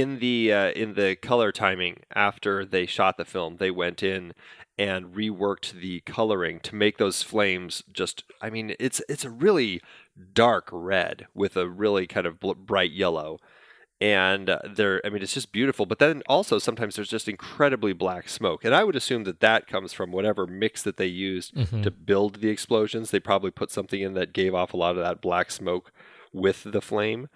in 0.00 0.18
the 0.20 0.52
uh, 0.52 0.70
in 0.70 0.94
the 0.94 1.16
color 1.16 1.52
timing 1.52 1.98
after 2.14 2.64
they 2.64 2.86
shot 2.86 3.16
the 3.18 3.24
film, 3.24 3.56
they 3.58 3.70
went 3.70 4.02
in 4.02 4.32
and 4.78 5.14
reworked 5.14 5.72
the 5.80 6.00
coloring 6.00 6.58
to 6.60 6.74
make 6.74 6.96
those 6.98 7.22
flames 7.22 7.82
just. 7.92 8.24
I 8.40 8.48
mean, 8.50 8.74
it's 8.80 9.02
it's 9.08 9.24
a 9.24 9.30
really 9.30 9.82
dark 10.32 10.68
red 10.72 11.26
with 11.34 11.56
a 11.56 11.68
really 11.68 12.06
kind 12.06 12.26
of 12.26 12.40
bl- 12.40 12.52
bright 12.54 12.92
yellow. 12.92 13.38
And 14.00 14.50
uh, 14.50 14.58
they're, 14.68 15.00
I 15.04 15.10
mean, 15.10 15.22
it's 15.22 15.34
just 15.34 15.52
beautiful. 15.52 15.86
But 15.86 16.00
then 16.00 16.22
also 16.26 16.58
sometimes 16.58 16.96
there's 16.96 17.08
just 17.08 17.28
incredibly 17.28 17.92
black 17.92 18.28
smoke. 18.28 18.64
And 18.64 18.74
I 18.74 18.82
would 18.82 18.96
assume 18.96 19.22
that 19.24 19.38
that 19.38 19.68
comes 19.68 19.92
from 19.92 20.10
whatever 20.10 20.44
mix 20.44 20.82
that 20.82 20.96
they 20.96 21.06
used 21.06 21.54
Mhm. 21.54 21.84
to 21.84 21.90
build 21.92 22.40
the 22.40 22.48
explosions. 22.48 23.12
They 23.12 23.20
probably 23.20 23.52
put 23.52 23.70
something 23.70 24.00
in 24.00 24.14
that 24.14 24.32
gave 24.32 24.56
off 24.56 24.74
a 24.74 24.76
lot 24.76 24.96
of 24.96 25.04
that 25.04 25.20
black 25.20 25.52
smoke 25.52 25.92
with 26.32 26.64
the 26.64 26.80
flame. 26.82 27.28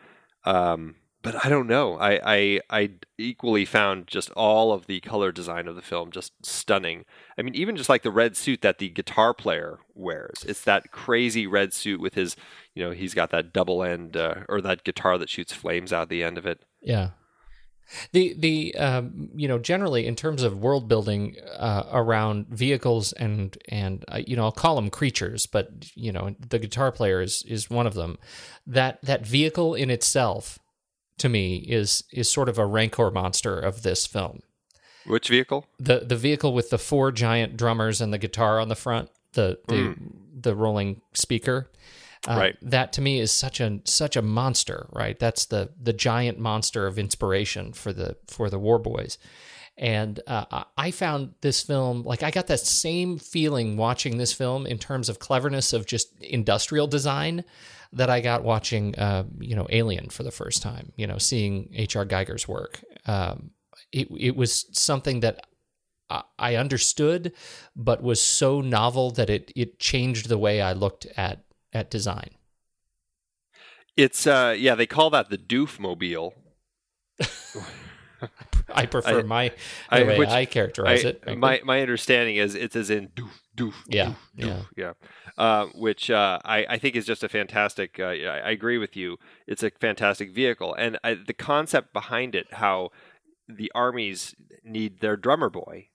Um, 0.44 0.96
but 1.26 1.44
I 1.44 1.48
don't 1.48 1.66
know. 1.66 1.98
I, 1.98 2.20
I 2.24 2.60
I 2.70 2.90
equally 3.18 3.64
found 3.64 4.06
just 4.06 4.30
all 4.30 4.72
of 4.72 4.86
the 4.86 5.00
color 5.00 5.32
design 5.32 5.66
of 5.66 5.74
the 5.74 5.82
film 5.82 6.12
just 6.12 6.32
stunning. 6.46 7.04
I 7.36 7.42
mean, 7.42 7.56
even 7.56 7.74
just 7.74 7.88
like 7.88 8.04
the 8.04 8.12
red 8.12 8.36
suit 8.36 8.62
that 8.62 8.78
the 8.78 8.90
guitar 8.90 9.34
player 9.34 9.80
wears. 9.92 10.44
It's 10.46 10.62
that 10.62 10.92
crazy 10.92 11.44
red 11.44 11.72
suit 11.72 12.00
with 12.00 12.14
his, 12.14 12.36
you 12.74 12.84
know, 12.84 12.92
he's 12.92 13.12
got 13.12 13.30
that 13.30 13.52
double 13.52 13.82
end 13.82 14.16
uh, 14.16 14.42
or 14.48 14.60
that 14.60 14.84
guitar 14.84 15.18
that 15.18 15.28
shoots 15.28 15.52
flames 15.52 15.92
out 15.92 16.10
the 16.10 16.22
end 16.22 16.38
of 16.38 16.46
it. 16.46 16.60
Yeah. 16.80 17.10
The 18.12 18.36
the 18.38 18.76
um, 18.76 19.30
you 19.34 19.48
know 19.48 19.58
generally 19.58 20.06
in 20.06 20.14
terms 20.14 20.44
of 20.44 20.58
world 20.58 20.86
building 20.86 21.34
uh, 21.56 21.84
around 21.90 22.46
vehicles 22.50 23.12
and 23.14 23.58
and 23.68 24.04
uh, 24.06 24.20
you 24.24 24.36
know 24.36 24.44
I'll 24.44 24.52
call 24.52 24.76
them 24.76 24.90
creatures, 24.90 25.46
but 25.46 25.70
you 25.96 26.12
know 26.12 26.36
the 26.38 26.60
guitar 26.60 26.92
player 26.92 27.20
is 27.20 27.42
is 27.48 27.68
one 27.68 27.88
of 27.88 27.94
them. 27.94 28.16
That 28.64 29.00
that 29.02 29.26
vehicle 29.26 29.74
in 29.74 29.90
itself, 29.90 30.60
to 31.18 31.28
me, 31.28 31.56
is 31.56 32.04
is 32.12 32.30
sort 32.30 32.48
of 32.48 32.58
a 32.58 32.66
rancor 32.66 33.10
monster 33.10 33.58
of 33.58 33.82
this 33.82 34.06
film. 34.06 34.40
Which 35.06 35.28
vehicle? 35.28 35.66
The 35.78 36.00
the 36.00 36.16
vehicle 36.16 36.52
with 36.52 36.70
the 36.70 36.78
four 36.78 37.12
giant 37.12 37.56
drummers 37.56 38.00
and 38.00 38.12
the 38.12 38.18
guitar 38.18 38.58
on 38.60 38.68
the 38.68 38.74
front, 38.74 39.10
the 39.32 39.58
the 39.68 39.94
the 40.38 40.54
rolling 40.54 41.00
speaker. 41.12 41.70
Uh, 42.28 42.36
Right. 42.36 42.56
That 42.62 42.92
to 42.94 43.00
me 43.00 43.20
is 43.20 43.30
such 43.30 43.60
a 43.60 43.80
such 43.84 44.16
a 44.16 44.22
monster, 44.22 44.88
right? 44.92 45.18
That's 45.18 45.46
the 45.46 45.70
the 45.80 45.92
giant 45.92 46.38
monster 46.38 46.86
of 46.86 46.98
inspiration 46.98 47.72
for 47.72 47.92
the 47.92 48.16
for 48.26 48.50
the 48.50 48.58
War 48.58 48.78
Boys. 48.78 49.18
And 49.78 50.20
uh, 50.26 50.64
I 50.78 50.90
found 50.90 51.34
this 51.42 51.62
film 51.62 52.02
like 52.02 52.22
I 52.22 52.30
got 52.30 52.46
that 52.46 52.60
same 52.60 53.18
feeling 53.18 53.76
watching 53.76 54.16
this 54.16 54.32
film 54.32 54.66
in 54.66 54.78
terms 54.78 55.08
of 55.08 55.18
cleverness 55.18 55.72
of 55.74 55.86
just 55.86 56.18
industrial 56.20 56.86
design 56.86 57.44
that 57.96 58.08
I 58.10 58.20
got 58.20 58.44
watching, 58.44 58.94
uh, 58.96 59.24
you 59.38 59.56
know, 59.56 59.66
Alien 59.70 60.08
for 60.10 60.22
the 60.22 60.30
first 60.30 60.62
time. 60.62 60.92
You 60.96 61.06
know, 61.06 61.18
seeing 61.18 61.70
H.R. 61.74 62.04
Geiger's 62.04 62.46
work. 62.48 62.82
Um, 63.06 63.50
it 63.92 64.08
it 64.18 64.36
was 64.36 64.66
something 64.78 65.20
that 65.20 65.46
I- 66.38 66.54
understood, 66.56 67.32
but 67.74 68.02
was 68.02 68.22
so 68.22 68.60
novel 68.60 69.10
that 69.12 69.28
it 69.30 69.52
it 69.56 69.78
changed 69.78 70.28
the 70.28 70.38
way 70.38 70.60
I 70.62 70.72
looked 70.72 71.06
at 71.16 71.44
at 71.72 71.90
design. 71.90 72.30
It's 73.96 74.26
uh 74.26 74.54
yeah, 74.56 74.74
they 74.74 74.86
call 74.86 75.10
that 75.10 75.30
the 75.30 75.38
Doof 75.38 75.78
Mobile. 75.78 76.34
I 78.72 78.86
prefer 78.86 79.20
I- 79.20 79.22
my 79.22 79.48
the 79.48 79.54
I- 79.90 80.02
way 80.02 80.18
which 80.18 80.28
I 80.28 80.44
characterize 80.44 81.04
I- 81.04 81.08
it. 81.10 81.38
My 81.38 81.60
my 81.64 81.80
understanding 81.80 82.36
is 82.36 82.54
it's 82.54 82.76
as 82.76 82.90
in 82.90 83.08
doof 83.08 83.30
doof. 83.56 83.74
Yeah, 83.88 84.08
doof, 84.08 84.16
doof, 84.38 84.66
yeah. 84.76 84.92
Uh, 85.38 85.66
which 85.74 86.10
uh, 86.10 86.38
I 86.44 86.66
I 86.68 86.78
think 86.78 86.96
is 86.96 87.06
just 87.06 87.24
a 87.24 87.28
fantastic. 87.28 87.98
Uh, 87.98 88.04
I 88.06 88.50
agree 88.50 88.78
with 88.78 88.96
you. 88.96 89.18
It's 89.46 89.62
a 89.62 89.70
fantastic 89.70 90.32
vehicle, 90.32 90.74
and 90.74 90.98
I, 91.02 91.14
the 91.14 91.34
concept 91.34 91.92
behind 91.92 92.34
it, 92.34 92.46
how 92.54 92.90
the 93.48 93.70
armies 93.74 94.34
need 94.64 95.00
their 95.00 95.16
drummer 95.16 95.50
boy. 95.50 95.88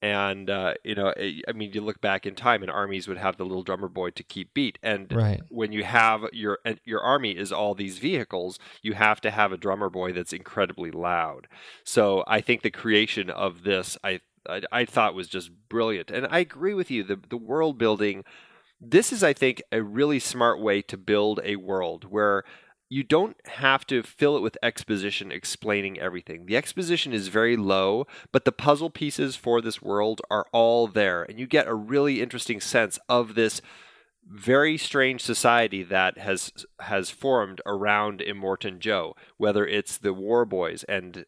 And 0.00 0.50
uh, 0.50 0.74
you 0.84 0.96
know, 0.96 1.12
I 1.16 1.42
I 1.46 1.52
mean, 1.52 1.72
you 1.72 1.80
look 1.80 2.00
back 2.00 2.26
in 2.26 2.34
time, 2.34 2.62
and 2.62 2.70
armies 2.72 3.06
would 3.06 3.18
have 3.18 3.36
the 3.36 3.44
little 3.44 3.62
drummer 3.62 3.88
boy 3.88 4.10
to 4.10 4.24
keep 4.24 4.52
beat. 4.52 4.76
And 4.82 5.12
Right. 5.12 5.40
when 5.48 5.70
you 5.70 5.84
have 5.84 6.24
your 6.32 6.58
your 6.84 7.00
army 7.00 7.32
is 7.36 7.52
all 7.52 7.74
these 7.74 7.98
vehicles, 7.98 8.58
you 8.82 8.94
have 8.94 9.20
to 9.20 9.30
have 9.30 9.52
a 9.52 9.56
drummer 9.56 9.88
boy 9.88 10.12
that's 10.12 10.32
incredibly 10.32 10.90
loud. 10.90 11.46
So 11.84 12.24
I 12.26 12.40
think 12.40 12.62
the 12.62 12.70
creation 12.70 13.30
of 13.30 13.62
this, 13.62 13.96
I 14.02 14.20
I, 14.48 14.62
I 14.72 14.84
thought 14.84 15.14
was 15.14 15.28
just 15.28 15.50
brilliant, 15.68 16.10
and 16.10 16.26
I 16.30 16.38
agree 16.40 16.74
with 16.74 16.90
you. 16.90 17.02
The 17.02 17.20
the 17.28 17.36
world 17.36 17.78
building, 17.78 18.24
this 18.80 19.12
is, 19.12 19.22
I 19.22 19.32
think, 19.32 19.62
a 19.70 19.82
really 19.82 20.18
smart 20.18 20.60
way 20.60 20.82
to 20.82 20.96
build 20.96 21.40
a 21.44 21.56
world 21.56 22.04
where 22.04 22.44
you 22.88 23.02
don't 23.02 23.36
have 23.46 23.86
to 23.86 24.02
fill 24.02 24.36
it 24.36 24.42
with 24.42 24.58
exposition 24.62 25.32
explaining 25.32 25.98
everything. 25.98 26.44
The 26.44 26.58
exposition 26.58 27.14
is 27.14 27.28
very 27.28 27.56
low, 27.56 28.06
but 28.32 28.44
the 28.44 28.52
puzzle 28.52 28.90
pieces 28.90 29.34
for 29.34 29.62
this 29.62 29.80
world 29.80 30.20
are 30.30 30.44
all 30.52 30.86
there, 30.86 31.22
and 31.22 31.38
you 31.38 31.46
get 31.46 31.66
a 31.66 31.74
really 31.74 32.20
interesting 32.20 32.60
sense 32.60 32.98
of 33.08 33.34
this 33.34 33.62
very 34.28 34.76
strange 34.76 35.22
society 35.22 35.82
that 35.82 36.18
has 36.18 36.52
has 36.80 37.10
formed 37.10 37.60
around 37.66 38.20
Immortan 38.20 38.78
Joe, 38.78 39.16
whether 39.36 39.66
it's 39.66 39.98
the 39.98 40.12
War 40.12 40.44
Boys 40.44 40.84
and 40.84 41.24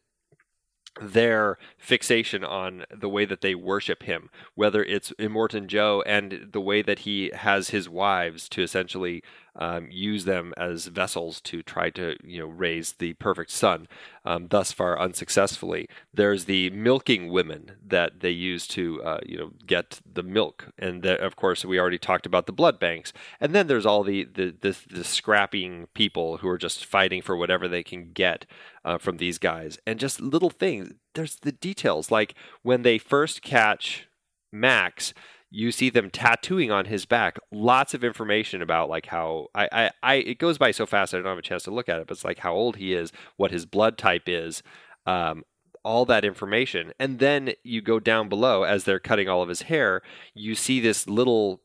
their 1.01 1.57
fixation 1.77 2.43
on 2.43 2.85
the 2.89 3.09
way 3.09 3.25
that 3.25 3.41
they 3.41 3.55
worship 3.55 4.03
him, 4.03 4.29
whether 4.55 4.83
it's 4.83 5.11
Immortan 5.19 5.67
Joe 5.67 6.03
and 6.05 6.49
the 6.51 6.61
way 6.61 6.81
that 6.81 6.99
he 6.99 7.31
has 7.33 7.69
his 7.69 7.89
wives 7.89 8.47
to 8.49 8.63
essentially 8.63 9.23
um, 9.57 9.87
use 9.89 10.25
them 10.25 10.53
as 10.57 10.87
vessels 10.87 11.39
to 11.41 11.61
try 11.63 11.89
to 11.91 12.15
you 12.23 12.39
know 12.39 12.47
raise 12.47 12.93
the 12.93 13.13
perfect 13.13 13.51
son, 13.51 13.87
um, 14.25 14.47
thus 14.49 14.71
far 14.71 14.99
unsuccessfully. 14.99 15.87
There's 16.13 16.45
the 16.45 16.69
milking 16.71 17.29
women 17.29 17.73
that 17.85 18.19
they 18.19 18.31
use 18.31 18.67
to 18.69 19.01
uh, 19.03 19.19
you 19.25 19.37
know 19.37 19.51
get 19.65 20.01
the 20.11 20.23
milk, 20.23 20.69
and 20.77 21.03
the, 21.03 21.19
of 21.21 21.35
course 21.35 21.63
we 21.63 21.79
already 21.79 21.97
talked 21.97 22.25
about 22.25 22.45
the 22.45 22.51
blood 22.51 22.79
banks. 22.79 23.13
And 23.39 23.53
then 23.53 23.67
there's 23.67 23.85
all 23.85 24.03
the 24.03 24.25
the, 24.25 24.55
the 24.59 24.75
the 24.89 25.03
scrapping 25.03 25.87
people 25.93 26.37
who 26.37 26.49
are 26.49 26.57
just 26.57 26.85
fighting 26.85 27.21
for 27.21 27.35
whatever 27.35 27.67
they 27.67 27.83
can 27.83 28.11
get 28.11 28.45
uh, 28.83 28.97
from 28.97 29.17
these 29.17 29.37
guys, 29.37 29.79
and 29.85 29.99
just 29.99 30.19
little 30.19 30.49
things. 30.49 30.93
There's 31.13 31.37
the 31.37 31.53
details 31.53 32.11
like 32.11 32.35
when 32.61 32.81
they 32.81 32.97
first 32.97 33.41
catch 33.41 34.07
Max 34.51 35.13
you 35.51 35.71
see 35.71 35.89
them 35.89 36.09
tattooing 36.09 36.71
on 36.71 36.85
his 36.85 37.05
back 37.05 37.37
lots 37.51 37.93
of 37.93 38.03
information 38.03 38.61
about 38.61 38.89
like 38.89 39.05
how 39.07 39.47
I, 39.55 39.69
I, 39.71 39.91
I 40.03 40.13
it 40.15 40.39
goes 40.39 40.57
by 40.57 40.71
so 40.71 40.85
fast 40.85 41.13
I 41.13 41.17
don't 41.17 41.25
have 41.25 41.37
a 41.37 41.41
chance 41.41 41.63
to 41.63 41.71
look 41.71 41.89
at 41.89 41.99
it, 41.99 42.07
but 42.07 42.15
it's 42.15 42.25
like 42.25 42.39
how 42.39 42.53
old 42.53 42.77
he 42.77 42.93
is, 42.93 43.11
what 43.37 43.51
his 43.51 43.65
blood 43.65 43.97
type 43.97 44.23
is, 44.27 44.63
um, 45.05 45.43
all 45.83 46.05
that 46.05 46.25
information. 46.25 46.93
And 46.99 47.19
then 47.19 47.53
you 47.63 47.81
go 47.81 47.99
down 47.99 48.27
below 48.27 48.63
as 48.63 48.83
they're 48.83 48.99
cutting 48.99 49.29
all 49.29 49.43
of 49.43 49.49
his 49.49 49.63
hair, 49.63 50.01
you 50.33 50.55
see 50.55 50.79
this 50.79 51.07
little 51.07 51.61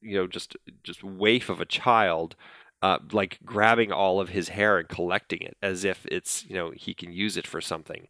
you 0.00 0.16
know, 0.16 0.26
just 0.26 0.56
just 0.82 1.02
waif 1.02 1.48
of 1.48 1.60
a 1.60 1.66
child 1.66 2.36
uh, 2.82 2.98
like 3.12 3.38
grabbing 3.44 3.92
all 3.92 4.20
of 4.20 4.30
his 4.30 4.50
hair 4.50 4.78
and 4.78 4.88
collecting 4.88 5.40
it 5.40 5.56
as 5.62 5.84
if 5.84 6.04
it's 6.06 6.44
you 6.46 6.54
know 6.54 6.72
he 6.72 6.92
can 6.92 7.12
use 7.12 7.36
it 7.36 7.46
for 7.46 7.60
something. 7.60 8.08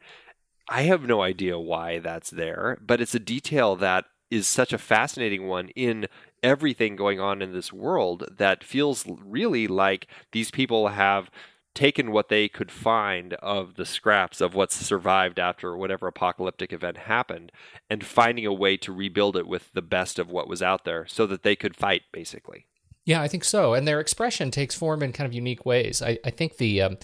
I 0.68 0.82
have 0.82 1.02
no 1.02 1.22
idea 1.22 1.58
why 1.58 1.98
that's 1.98 2.30
there, 2.30 2.78
but 2.80 3.00
it's 3.00 3.14
a 3.14 3.20
detail 3.20 3.76
that 3.76 4.06
is 4.33 4.49
such 4.49 4.72
a 4.72 4.78
fascinating 4.78 5.47
one 5.47 5.68
in 5.70 6.07
everything 6.43 6.97
going 6.97 7.20
on 7.20 7.43
in 7.43 7.53
this 7.53 7.70
world 7.70 8.24
that 8.39 8.64
feels 8.64 9.05
really 9.07 9.66
like 9.66 10.07
these 10.33 10.51
people 10.51 10.89
have 10.89 11.30
taken 11.74 12.11
what 12.11 12.30
they 12.30 12.49
could 12.49 12.70
find 12.70 13.35
of 13.35 13.74
the 13.74 13.85
scraps 13.85 14.41
of 14.41 14.55
what's 14.55 14.74
survived 14.74 15.39
after 15.39 15.76
whatever 15.76 16.07
apocalyptic 16.07 16.72
event 16.72 16.97
happened 16.97 17.53
and 17.91 18.05
finding 18.05 18.47
a 18.47 18.53
way 18.53 18.76
to 18.76 18.91
rebuild 18.91 19.37
it 19.37 19.47
with 19.47 19.70
the 19.72 19.83
best 19.83 20.18
of 20.18 20.30
what 20.30 20.49
was 20.49 20.62
out 20.62 20.85
there 20.85 21.07
so 21.07 21.26
that 21.26 21.43
they 21.43 21.55
could 21.55 21.76
fight 21.76 22.03
basically. 22.11 22.66
Yeah, 23.05 23.20
I 23.20 23.26
think 23.26 23.42
so. 23.42 23.74
And 23.74 23.86
their 23.86 23.98
expression 23.98 24.53
takes 24.53 24.76
form 24.76 25.03
in 25.03 25.12
kind 25.12 25.26
of 25.26 25.34
unique 25.34 25.66
ways. 25.66 26.00
I, 26.03 26.18
I 26.24 26.30
think 26.30 26.59
the 26.59 26.82
um, 26.82 26.98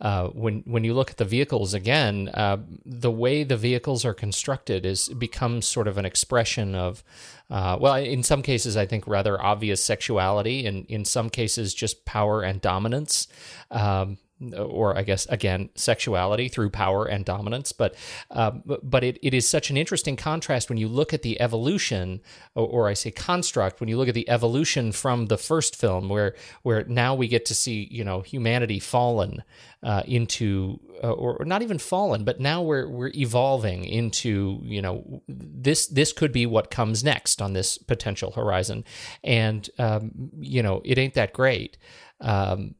uh, 0.00 0.26
when 0.28 0.62
when 0.66 0.82
you 0.82 0.94
look 0.94 1.10
at 1.10 1.16
the 1.16 1.24
vehicles 1.24 1.74
again, 1.74 2.28
uh, 2.34 2.56
the 2.84 3.10
way 3.10 3.44
the 3.44 3.56
vehicles 3.56 4.04
are 4.04 4.14
constructed 4.14 4.84
is 4.84 5.08
becomes 5.10 5.64
sort 5.66 5.86
of 5.86 5.96
an 5.96 6.04
expression 6.04 6.74
of, 6.74 7.04
uh, 7.50 7.78
well, 7.80 7.94
in 7.94 8.24
some 8.24 8.42
cases, 8.42 8.76
I 8.76 8.86
think 8.86 9.06
rather 9.06 9.40
obvious 9.40 9.84
sexuality, 9.84 10.66
and 10.66 10.86
in 10.86 11.04
some 11.04 11.30
cases, 11.30 11.72
just 11.72 12.04
power 12.04 12.42
and 12.42 12.60
dominance. 12.60 13.28
Um, 13.70 14.18
or 14.56 14.96
I 14.96 15.02
guess 15.02 15.26
again 15.26 15.70
sexuality 15.74 16.48
through 16.48 16.70
power 16.70 17.06
and 17.06 17.24
dominance. 17.24 17.72
But 17.72 17.94
um, 18.30 18.62
but 18.82 19.04
it, 19.04 19.18
it 19.22 19.34
is 19.34 19.48
such 19.48 19.70
an 19.70 19.76
interesting 19.76 20.16
contrast 20.16 20.68
when 20.68 20.78
you 20.78 20.88
look 20.88 21.14
at 21.14 21.22
the 21.22 21.40
evolution, 21.40 22.20
or, 22.54 22.66
or, 22.66 22.88
I 22.88 22.94
say 22.94 23.10
construct, 23.10 23.80
when 23.80 23.88
you 23.88 23.96
look 23.96 24.08
at 24.08 24.14
the 24.14 24.28
evolution 24.28 24.92
from 24.92 25.26
the 25.26 25.38
first 25.38 25.76
film, 25.76 26.08
where 26.08 26.34
where 26.62 26.84
now 26.84 27.14
we 27.14 27.28
get 27.28 27.46
to 27.46 27.54
see 27.54 27.88
you 27.90 28.04
know 28.04 28.20
humanity 28.20 28.80
fallen 28.80 29.42
uh, 29.82 30.02
into, 30.06 30.80
uh, 31.02 31.12
or, 31.12 31.36
or 31.36 31.44
not 31.44 31.62
even 31.62 31.78
fallen, 31.78 32.24
but 32.24 32.40
now 32.40 32.62
we're 32.62 32.88
we're 32.88 33.12
evolving 33.14 33.84
into 33.84 34.60
you 34.62 34.82
know 34.82 35.22
this 35.28 35.86
this 35.86 36.12
could 36.12 36.32
be 36.32 36.46
what 36.46 36.70
comes 36.70 37.04
next 37.04 37.40
on 37.40 37.52
this 37.52 37.78
potential 37.78 38.32
horizon, 38.32 38.84
and 39.22 39.70
um, 39.78 40.30
you 40.40 40.62
know 40.62 40.82
it 40.84 40.98
ain't 40.98 41.14
that 41.14 41.32
great. 41.32 41.78
Um, 42.20 42.74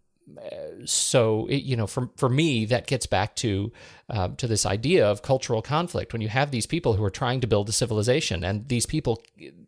so 0.84 1.46
it, 1.46 1.62
you 1.62 1.76
know 1.76 1.86
for 1.86 2.10
for 2.16 2.28
me 2.28 2.64
that 2.64 2.86
gets 2.86 3.06
back 3.06 3.36
to 3.36 3.72
uh, 4.08 4.28
to 4.36 4.46
this 4.46 4.66
idea 4.66 5.06
of 5.06 5.22
cultural 5.22 5.62
conflict. 5.62 6.12
When 6.12 6.22
you 6.22 6.28
have 6.28 6.50
these 6.50 6.66
people 6.66 6.94
who 6.94 7.04
are 7.04 7.10
trying 7.10 7.40
to 7.40 7.46
build 7.46 7.68
a 7.68 7.72
civilization 7.72 8.44
and 8.44 8.68
these 8.68 8.86
people 8.86 9.22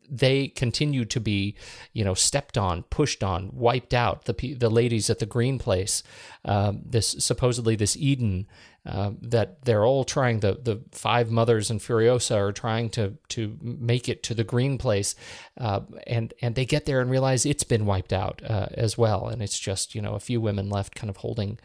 they 0.08 0.48
continue 0.48 1.04
to 1.04 1.20
be 1.20 1.56
you 1.92 2.04
know 2.04 2.14
stepped 2.14 2.56
on 2.56 2.84
pushed 2.84 3.22
on 3.22 3.50
wiped 3.52 3.94
out 3.94 4.24
the 4.24 4.54
the 4.54 4.70
ladies 4.70 5.10
at 5.10 5.18
the 5.18 5.26
green 5.26 5.58
place 5.58 6.02
um, 6.44 6.82
this 6.84 7.16
supposedly 7.18 7.76
this 7.76 7.96
Eden 7.96 8.46
uh, 8.86 9.10
that 9.20 9.64
they're 9.64 9.84
all 9.84 10.04
trying 10.04 10.40
the 10.40 10.58
the 10.62 10.80
five 10.92 11.30
mothers 11.30 11.70
and 11.70 11.80
Furiosa 11.80 12.36
are 12.36 12.52
trying 12.52 12.88
to 12.90 13.18
to 13.30 13.58
make 13.60 14.08
it 14.08 14.22
to 14.24 14.34
the 14.34 14.44
green 14.44 14.78
place, 14.78 15.14
uh, 15.58 15.80
and 16.06 16.32
and 16.40 16.54
they 16.54 16.64
get 16.64 16.86
there 16.86 17.00
and 17.00 17.10
realize 17.10 17.44
it's 17.44 17.64
been 17.64 17.84
wiped 17.84 18.12
out 18.12 18.42
uh, 18.48 18.68
as 18.74 18.96
well, 18.96 19.28
and 19.28 19.42
it's 19.42 19.58
just 19.58 19.94
you 19.94 20.00
know 20.00 20.14
a 20.14 20.20
few 20.20 20.40
women 20.40 20.70
left, 20.70 20.94
kind 20.94 21.10
of 21.10 21.16
holding 21.16 21.58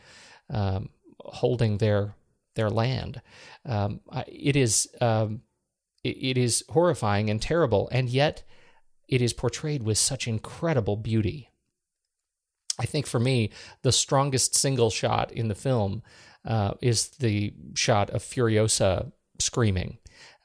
um, 0.49 0.89
holding 1.19 1.77
their 1.77 2.15
their 2.55 2.69
land. 2.69 3.21
Um, 3.65 4.01
it 4.27 4.55
is 4.55 4.87
um, 4.99 5.41
it, 6.03 6.17
it 6.17 6.37
is 6.37 6.63
horrifying 6.69 7.29
and 7.29 7.41
terrible, 7.41 7.87
and 7.91 8.09
yet 8.09 8.43
it 9.07 9.21
is 9.21 9.33
portrayed 9.33 9.83
with 9.83 9.97
such 9.97 10.27
incredible 10.27 10.95
beauty. 10.95 11.51
I 12.79 12.85
think 12.85 13.05
for 13.05 13.19
me, 13.19 13.51
the 13.83 13.91
strongest 13.91 14.55
single 14.55 14.89
shot 14.89 15.31
in 15.31 15.49
the 15.49 15.55
film 15.55 16.01
uh, 16.45 16.73
is 16.81 17.09
the 17.19 17.53
shot 17.75 18.09
of 18.09 18.23
Furiosa 18.23 19.11
screaming 19.39 19.97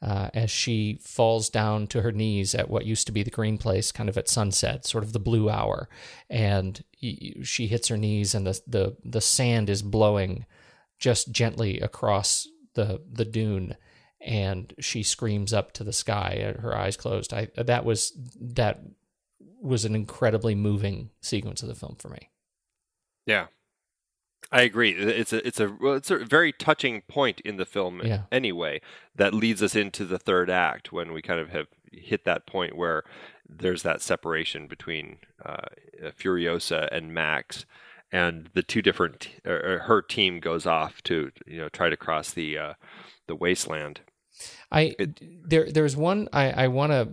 uh, 0.03 0.28
as 0.34 0.51
she 0.51 0.99
falls 1.03 1.49
down 1.49 1.86
to 1.88 2.03
her 2.03 2.12
knees 2.12 2.55
at 2.55 2.68
what 2.68 2.84
used 2.84 3.07
to 3.07 3.12
be 3.12 3.22
the 3.22 3.30
green 3.30 3.59
place, 3.59 3.92
kind 3.92 4.09
of 4.09 4.18
at 4.18 4.28
sunset, 4.28 4.84
sort 4.84 5.05
of 5.05 5.12
the 5.12 5.20
blue 5.20 5.49
hour, 5.49 5.88
and 6.28 6.84
she 7.42 7.66
hits 7.66 7.88
her 7.88 7.97
knees, 7.97 8.34
and 8.34 8.47
the 8.47 8.61
the 8.66 8.97
the 9.05 9.20
sand 9.20 9.70
is 9.70 9.82
blowing 9.82 10.44
just 10.99 11.32
gently 11.32 11.80
across 11.80 12.47
the 12.74 13.03
the 13.11 13.24
dune, 13.24 13.76
and 14.20 14.74
she 14.78 15.03
screams 15.03 15.53
up 15.53 15.72
to 15.72 15.84
the 15.84 15.92
sky, 15.92 16.55
her 16.61 16.76
eyes 16.76 16.97
closed. 16.97 17.32
I 17.32 17.49
that 17.57 17.84
was 17.84 18.12
that 18.40 18.82
was 19.61 19.84
an 19.84 19.94
incredibly 19.94 20.55
moving 20.55 21.11
sequence 21.22 21.62
of 21.62 21.68
the 21.68 21.74
film 21.74 21.97
for 21.99 22.11
me. 22.11 22.30
Yeah, 23.24 23.47
I 24.53 24.62
agree. 24.62 24.91
It's 24.91 25.32
a 25.32 25.47
it's 25.47 25.59
a 25.59 25.76
it's 25.95 26.11
a 26.11 26.18
very 26.18 26.53
touching 26.53 27.03
point 27.03 27.41
in 27.41 27.57
the 27.57 27.66
film 27.66 28.01
yeah. 28.05 28.22
anyway 28.30 28.80
that 29.14 29.34
leads 29.34 29.62
us 29.62 29.74
into 29.74 30.05
the 30.05 30.18
third 30.18 30.49
act 30.49 30.93
when 30.93 31.12
we 31.12 31.20
kind 31.20 31.41
of 31.41 31.51
have 31.51 31.66
hit 31.93 32.24
that 32.24 32.47
point 32.47 32.76
where 32.76 33.03
there's 33.49 33.82
that 33.82 34.03
separation 34.03 34.66
between 34.66 35.18
uh, 35.45 35.68
Furiosa 36.18 36.89
and 36.93 37.12
Max, 37.12 37.64
and 38.12 38.51
the 38.55 38.62
two 38.62 38.82
different 38.82 39.30
uh, 39.45 39.78
her 39.80 40.03
team 40.03 40.41
goes 40.41 40.66
off 40.66 41.03
to 41.03 41.32
you 41.47 41.59
know 41.59 41.68
try 41.68 41.89
to 41.89 41.97
cross 41.97 42.30
the 42.30 42.57
uh, 42.57 42.74
the 43.26 43.37
wasteland. 43.37 44.01
I 44.70 44.95
it, 44.99 45.20
there 45.49 45.70
there's 45.70 45.97
one 45.97 46.28
I 46.32 46.51
I 46.53 46.68
want 46.68 46.93
to 46.93 47.09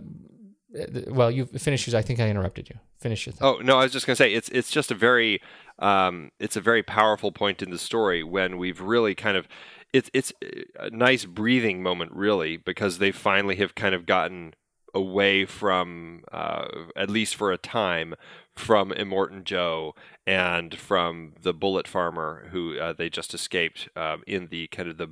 well, 1.08 1.30
you 1.30 1.46
finish 1.46 1.86
yours. 1.86 1.94
I 1.94 2.02
think 2.02 2.20
I 2.20 2.28
interrupted 2.28 2.68
you. 2.68 2.76
Finish 2.98 3.26
your 3.26 3.34
Oh 3.40 3.58
no, 3.62 3.78
I 3.78 3.84
was 3.84 3.92
just 3.92 4.06
going 4.06 4.14
to 4.14 4.22
say 4.22 4.32
it's 4.32 4.48
it's 4.50 4.70
just 4.70 4.90
a 4.90 4.94
very 4.94 5.40
um, 5.78 6.30
it's 6.38 6.56
a 6.56 6.60
very 6.60 6.82
powerful 6.82 7.32
point 7.32 7.62
in 7.62 7.70
the 7.70 7.78
story 7.78 8.22
when 8.22 8.58
we've 8.58 8.80
really 8.80 9.14
kind 9.14 9.36
of 9.36 9.48
it's 9.92 10.10
it's 10.12 10.32
a 10.78 10.90
nice 10.90 11.24
breathing 11.24 11.82
moment 11.82 12.12
really 12.12 12.56
because 12.56 12.98
they 12.98 13.12
finally 13.12 13.56
have 13.56 13.74
kind 13.74 13.94
of 13.94 14.06
gotten 14.06 14.54
away 14.92 15.44
from 15.44 16.24
uh, 16.32 16.66
at 16.96 17.10
least 17.10 17.34
for 17.34 17.52
a 17.52 17.58
time 17.58 18.14
from 18.54 18.90
Immortan 18.90 19.42
Joe 19.44 19.94
and 20.26 20.76
from 20.76 21.34
the 21.42 21.52
bullet 21.52 21.88
farmer 21.88 22.48
who 22.52 22.78
uh, 22.78 22.92
they 22.92 23.10
just 23.10 23.34
escaped 23.34 23.88
um, 23.96 24.22
in 24.26 24.48
the 24.48 24.68
kind 24.68 24.88
of 24.88 24.96
the 24.96 25.08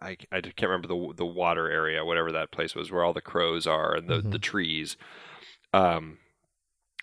I, 0.00 0.16
I 0.32 0.40
can't 0.40 0.62
remember 0.62 0.88
the 0.88 1.14
the 1.14 1.26
water 1.26 1.70
area, 1.70 2.04
whatever 2.04 2.32
that 2.32 2.50
place 2.50 2.74
was, 2.74 2.90
where 2.90 3.04
all 3.04 3.12
the 3.12 3.20
crows 3.20 3.66
are 3.66 3.94
and 3.94 4.08
the 4.08 4.18
mm-hmm. 4.18 4.30
the 4.30 4.38
trees. 4.38 4.96
Um, 5.72 6.18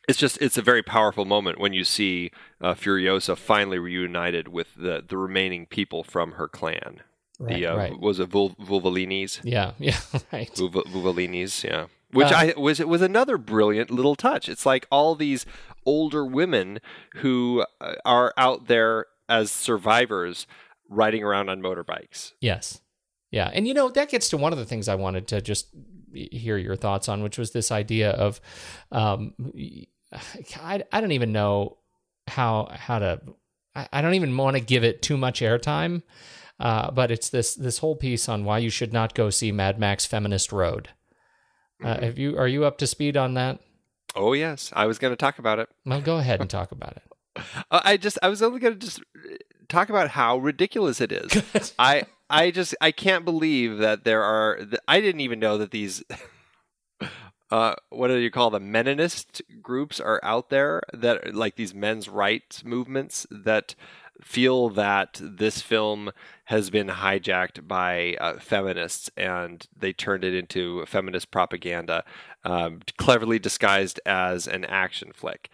it's 0.08 0.18
just 0.18 0.42
it's 0.42 0.58
a 0.58 0.62
very 0.62 0.82
powerful 0.82 1.26
moment 1.26 1.60
when 1.60 1.74
you 1.74 1.84
see 1.84 2.32
uh, 2.62 2.74
Furiosa 2.74 3.38
finally 3.38 3.78
reunited 3.78 4.48
with 4.48 4.74
the 4.76 5.04
the 5.08 5.18
remaining 5.18 5.66
people 5.66 6.04
from 6.04 6.34
her 6.34 6.48
clan. 6.48 7.02
Right, 7.40 7.56
the 7.56 7.66
uh, 7.68 7.78
right. 7.78 8.00
was 8.00 8.20
it 8.20 8.30
Vul- 8.30 8.56
Vulvalinis? 8.56 9.42
Yeah, 9.44 9.74
yeah, 9.80 10.00
right. 10.32 10.52
Vulvalinis, 10.56 11.64
yeah. 11.64 11.88
Which 12.12 12.32
uh, 12.32 12.36
I 12.36 12.54
was 12.58 12.80
it 12.80 12.88
was 12.88 13.02
another 13.02 13.38
brilliant 13.38 13.92
little 13.92 14.16
touch. 14.16 14.48
It's 14.48 14.66
like 14.66 14.88
all 14.90 15.14
these 15.14 15.46
older 15.86 16.26
women 16.26 16.80
who 17.16 17.66
uh, 17.82 17.96
are 18.06 18.34
out 18.38 18.68
there 18.68 19.08
as 19.30 19.52
survivors 19.52 20.48
riding 20.90 21.22
around 21.22 21.50
on 21.50 21.62
motorbikes. 21.62 22.32
Yes. 22.40 22.82
Yeah. 23.32 23.50
And 23.54 23.68
you 23.68 23.74
know, 23.74 23.90
that 23.90 24.10
gets 24.10 24.30
to 24.30 24.38
one 24.38 24.54
of 24.54 24.60
the 24.60 24.66
things 24.66 24.88
I 24.88 24.96
wanted 24.96 25.28
to 25.30 25.42
just 25.42 25.68
hear 26.14 26.58
your 26.58 26.76
thoughts 26.76 27.10
on, 27.10 27.24
which 27.24 27.38
was 27.38 27.52
this 27.52 27.72
idea 27.72 28.12
of 28.12 28.40
um 28.92 29.34
I, 30.64 30.84
I 30.92 31.02
don't 31.02 31.12
even 31.12 31.32
know 31.32 31.78
how 32.28 32.70
how 32.72 33.00
to 33.00 33.22
I, 33.76 33.88
I 33.94 34.02
don't 34.02 34.16
even 34.16 34.36
want 34.36 34.56
to 34.56 34.62
give 34.62 34.84
it 34.84 35.02
too 35.02 35.18
much 35.18 35.42
airtime. 35.42 36.04
Uh, 36.60 36.90
but 36.90 37.12
it's 37.12 37.30
this 37.30 37.54
this 37.54 37.78
whole 37.78 37.96
piece 37.96 38.28
on 38.28 38.44
why 38.44 38.58
you 38.58 38.70
should 38.70 38.92
not 38.92 39.14
go 39.14 39.30
see 39.30 39.52
Mad 39.52 39.80
Max 39.80 40.06
Feminist 40.06 40.52
Road. 40.52 40.90
Uh, 41.84 41.94
mm-hmm. 41.94 42.04
have 42.04 42.18
you 42.18 42.38
are 42.38 42.48
you 42.48 42.66
up 42.66 42.80
to 42.80 42.88
speed 42.88 43.16
on 43.16 43.36
that? 43.36 43.60
Oh 44.16 44.34
yes, 44.34 44.72
I 44.76 44.88
was 44.88 44.98
going 44.98 45.12
to 45.12 45.18
talk 45.18 45.38
about 45.38 45.60
it. 45.60 45.70
Well, 45.86 46.02
go 46.02 46.18
ahead 46.18 46.42
and 46.42 46.50
talk 46.58 46.72
about 46.72 46.98
it. 46.98 47.44
Uh, 47.70 47.82
I 47.84 47.98
just 47.98 48.18
I 48.24 48.30
was 48.30 48.42
only 48.42 48.60
going 48.60 48.74
to 48.74 48.80
just 48.80 49.02
talk 49.70 49.90
about 49.90 50.10
how 50.10 50.38
ridiculous 50.38 51.00
it 51.00 51.12
is. 51.12 51.74
I 51.80 52.06
I 52.30 52.52
just 52.52 52.76
I 52.82 52.92
can't 52.92 53.26
believe 53.26 53.78
that 53.78 54.04
there 54.04 54.24
are. 54.24 54.60
I 54.88 55.00
didn't 55.00 55.22
even 55.22 55.40
know 55.40 55.58
that 55.58 55.72
these. 55.72 56.04
Uh, 57.50 57.76
what 57.90 58.10
do 58.10 58.18
you 58.18 58.30
call 58.30 58.50
them? 58.50 58.74
Meninist 58.74 59.42
groups 59.62 60.02
are 60.02 60.20
out 60.22 60.50
there 60.50 60.82
that 60.92 61.34
like 61.34 61.56
these 61.56 61.74
men's 61.74 62.10
rights 62.10 62.66
movements 62.66 63.26
that 63.32 63.74
feel 64.22 64.70
that 64.70 65.20
this 65.22 65.62
film 65.62 66.12
has 66.46 66.70
been 66.70 66.88
hijacked 66.88 67.68
by 67.68 68.16
uh, 68.20 68.38
feminists 68.40 69.10
and 69.16 69.68
they 69.78 69.94
turned 69.94 70.24
it 70.24 70.34
into 70.34 70.86
feminist 70.86 71.32
propaganda, 71.32 72.04
um, 72.44 72.82
cleverly 72.98 73.40
disguised 73.40 74.00
as 74.06 74.48
an 74.48 74.66
action 74.66 75.12
flick. 75.14 75.50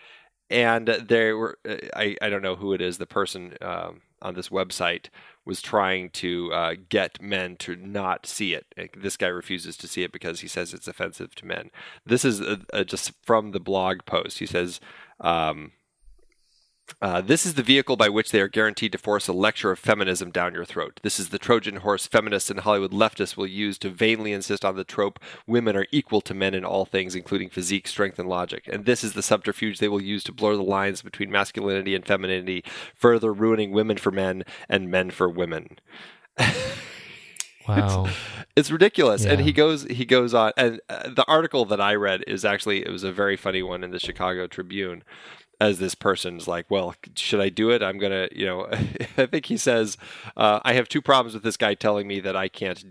And 0.49 0.87
they 0.87 1.31
were, 1.31 1.57
uh, 1.67 1.75
I, 1.95 2.15
I 2.21 2.29
don't 2.29 2.41
know 2.41 2.55
who 2.55 2.73
it 2.73 2.81
is, 2.81 2.97
the 2.97 3.05
person 3.05 3.55
um, 3.61 4.01
on 4.23 4.33
this 4.33 4.49
website 4.49 5.09
was 5.45 5.61
trying 5.61 6.09
to 6.09 6.51
uh, 6.53 6.75
get 6.89 7.21
men 7.21 7.57
to 7.57 7.75
not 7.75 8.25
see 8.25 8.53
it. 8.53 8.65
This 8.95 9.17
guy 9.17 9.27
refuses 9.27 9.77
to 9.77 9.87
see 9.87 10.03
it 10.03 10.11
because 10.11 10.39
he 10.39 10.47
says 10.47 10.73
it's 10.73 10.87
offensive 10.87 11.35
to 11.35 11.45
men. 11.45 11.69
This 12.05 12.23
is 12.23 12.41
uh, 12.41 12.57
uh, 12.71 12.83
just 12.83 13.11
from 13.23 13.51
the 13.51 13.59
blog 13.59 14.05
post. 14.05 14.39
He 14.39 14.45
says, 14.45 14.79
um, 15.19 15.73
uh, 17.01 17.21
this 17.21 17.45
is 17.45 17.55
the 17.55 17.63
vehicle 17.63 17.95
by 17.95 18.09
which 18.09 18.31
they 18.31 18.41
are 18.41 18.47
guaranteed 18.47 18.91
to 18.91 18.97
force 18.97 19.27
a 19.27 19.33
lecture 19.33 19.71
of 19.71 19.79
feminism 19.79 20.31
down 20.31 20.53
your 20.53 20.65
throat. 20.65 20.99
This 21.03 21.19
is 21.19 21.29
the 21.29 21.39
Trojan 21.39 21.77
horse 21.77 22.07
feminists 22.07 22.49
and 22.49 22.61
Hollywood 22.61 22.91
leftists 22.91 23.35
will 23.35 23.47
use 23.47 23.77
to 23.79 23.89
vainly 23.89 24.31
insist 24.33 24.63
on 24.63 24.75
the 24.75 24.83
trope 24.83 25.19
women 25.47 25.75
are 25.75 25.87
equal 25.91 26.21
to 26.21 26.33
men 26.33 26.53
in 26.53 26.65
all 26.65 26.85
things, 26.85 27.15
including 27.15 27.49
physique, 27.49 27.87
strength, 27.87 28.19
and 28.19 28.29
logic. 28.29 28.67
And 28.71 28.85
this 28.85 29.03
is 29.03 29.13
the 29.13 29.23
subterfuge 29.23 29.79
they 29.79 29.87
will 29.87 30.01
use 30.01 30.23
to 30.25 30.31
blur 30.31 30.55
the 30.55 30.63
lines 30.63 31.01
between 31.01 31.31
masculinity 31.31 31.95
and 31.95 32.05
femininity, 32.05 32.63
further 32.93 33.33
ruining 33.33 33.71
women 33.71 33.97
for 33.97 34.11
men 34.11 34.43
and 34.69 34.89
men 34.89 35.11
for 35.11 35.29
women. 35.29 35.77
Wow, 37.67 38.05
it's, 38.07 38.17
it's 38.55 38.71
ridiculous. 38.71 39.23
Yeah. 39.23 39.33
And 39.33 39.41
he 39.41 39.51
goes 39.51 39.83
he 39.83 40.05
goes 40.05 40.33
on, 40.33 40.51
and 40.57 40.81
uh, 40.89 41.09
the 41.09 41.25
article 41.27 41.65
that 41.65 41.79
I 41.79 41.95
read 41.95 42.23
is 42.27 42.43
actually 42.43 42.85
it 42.85 42.89
was 42.89 43.03
a 43.03 43.11
very 43.11 43.37
funny 43.37 43.63
one 43.63 43.83
in 43.83 43.91
the 43.91 43.99
Chicago 43.99 44.47
Tribune 44.47 45.03
as 45.63 45.79
this 45.79 45.95
person's 45.95 46.45
like, 46.45 46.69
well, 46.69 46.93
should 47.15 47.39
I 47.39 47.47
do 47.47 47.69
it? 47.69 47.81
I'm 47.81 47.97
gonna, 47.97 48.27
you 48.33 48.45
know, 48.45 48.67
I 49.17 49.25
think 49.25 49.45
he 49.45 49.55
says, 49.55 49.97
uh, 50.35 50.59
I 50.63 50.73
have 50.73 50.89
two 50.89 51.01
problems 51.01 51.33
with 51.33 51.43
this 51.43 51.55
guy 51.55 51.73
telling 51.73 52.05
me 52.05 52.19
that 52.19 52.35
I 52.35 52.49
can't, 52.49 52.83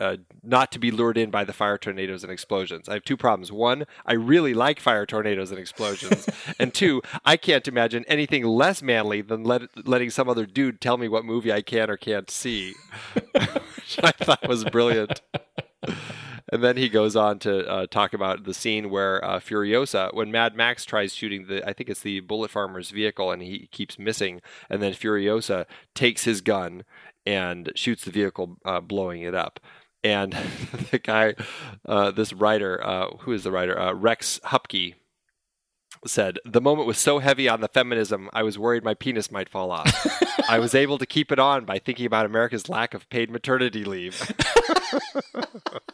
uh, 0.00 0.16
not 0.42 0.72
to 0.72 0.80
be 0.80 0.90
lured 0.90 1.16
in 1.16 1.30
by 1.30 1.44
the 1.44 1.52
fire 1.52 1.78
tornadoes 1.78 2.24
and 2.24 2.32
explosions. 2.32 2.88
I 2.88 2.94
have 2.94 3.04
two 3.04 3.16
problems. 3.16 3.52
One, 3.52 3.84
I 4.04 4.14
really 4.14 4.52
like 4.52 4.80
fire 4.80 5.06
tornadoes 5.06 5.52
and 5.52 5.60
explosions, 5.60 6.28
and 6.58 6.74
two, 6.74 7.02
I 7.24 7.36
can't 7.36 7.68
imagine 7.68 8.04
anything 8.08 8.44
less 8.44 8.82
manly 8.82 9.22
than 9.22 9.44
let, 9.44 9.62
letting 9.86 10.10
some 10.10 10.28
other 10.28 10.44
dude 10.44 10.80
tell 10.80 10.96
me 10.96 11.06
what 11.06 11.24
movie 11.24 11.52
I 11.52 11.62
can 11.62 11.88
or 11.88 11.96
can't 11.96 12.30
see. 12.30 12.74
Which 13.14 13.98
I 14.02 14.10
thought 14.10 14.48
was 14.48 14.64
brilliant. 14.64 15.20
And 16.52 16.62
then 16.62 16.76
he 16.76 16.90
goes 16.90 17.16
on 17.16 17.38
to 17.40 17.66
uh, 17.66 17.86
talk 17.86 18.12
about 18.12 18.44
the 18.44 18.52
scene 18.52 18.90
where 18.90 19.24
uh, 19.24 19.40
Furiosa, 19.40 20.12
when 20.12 20.30
Mad 20.30 20.54
Max 20.54 20.84
tries 20.84 21.14
shooting 21.14 21.46
the, 21.46 21.66
I 21.66 21.72
think 21.72 21.88
it's 21.88 22.02
the 22.02 22.20
bullet 22.20 22.50
farmer's 22.50 22.90
vehicle, 22.90 23.32
and 23.32 23.40
he 23.40 23.68
keeps 23.72 23.98
missing, 23.98 24.42
and 24.68 24.82
then 24.82 24.92
Furiosa 24.92 25.64
takes 25.94 26.24
his 26.24 26.42
gun 26.42 26.84
and 27.24 27.72
shoots 27.74 28.04
the 28.04 28.10
vehicle, 28.10 28.58
uh, 28.66 28.80
blowing 28.80 29.22
it 29.22 29.34
up. 29.34 29.60
And 30.04 30.32
the 30.90 30.98
guy, 30.98 31.36
uh, 31.86 32.10
this 32.10 32.34
writer, 32.34 32.84
uh, 32.84 33.16
who 33.20 33.32
is 33.32 33.44
the 33.44 33.50
writer? 33.50 33.78
Uh, 33.78 33.94
Rex 33.94 34.38
Huppke 34.44 34.96
said, 36.06 36.38
The 36.44 36.60
moment 36.60 36.86
was 36.86 36.98
so 36.98 37.18
heavy 37.20 37.48
on 37.48 37.62
the 37.62 37.68
feminism, 37.68 38.28
I 38.34 38.42
was 38.42 38.58
worried 38.58 38.84
my 38.84 38.92
penis 38.92 39.30
might 39.30 39.48
fall 39.48 39.70
off. 39.70 39.90
I 40.50 40.58
was 40.58 40.74
able 40.74 40.98
to 40.98 41.06
keep 41.06 41.32
it 41.32 41.38
on 41.38 41.64
by 41.64 41.78
thinking 41.78 42.04
about 42.04 42.26
America's 42.26 42.68
lack 42.68 42.92
of 42.92 43.08
paid 43.08 43.30
maternity 43.30 43.84
leave. 43.84 44.32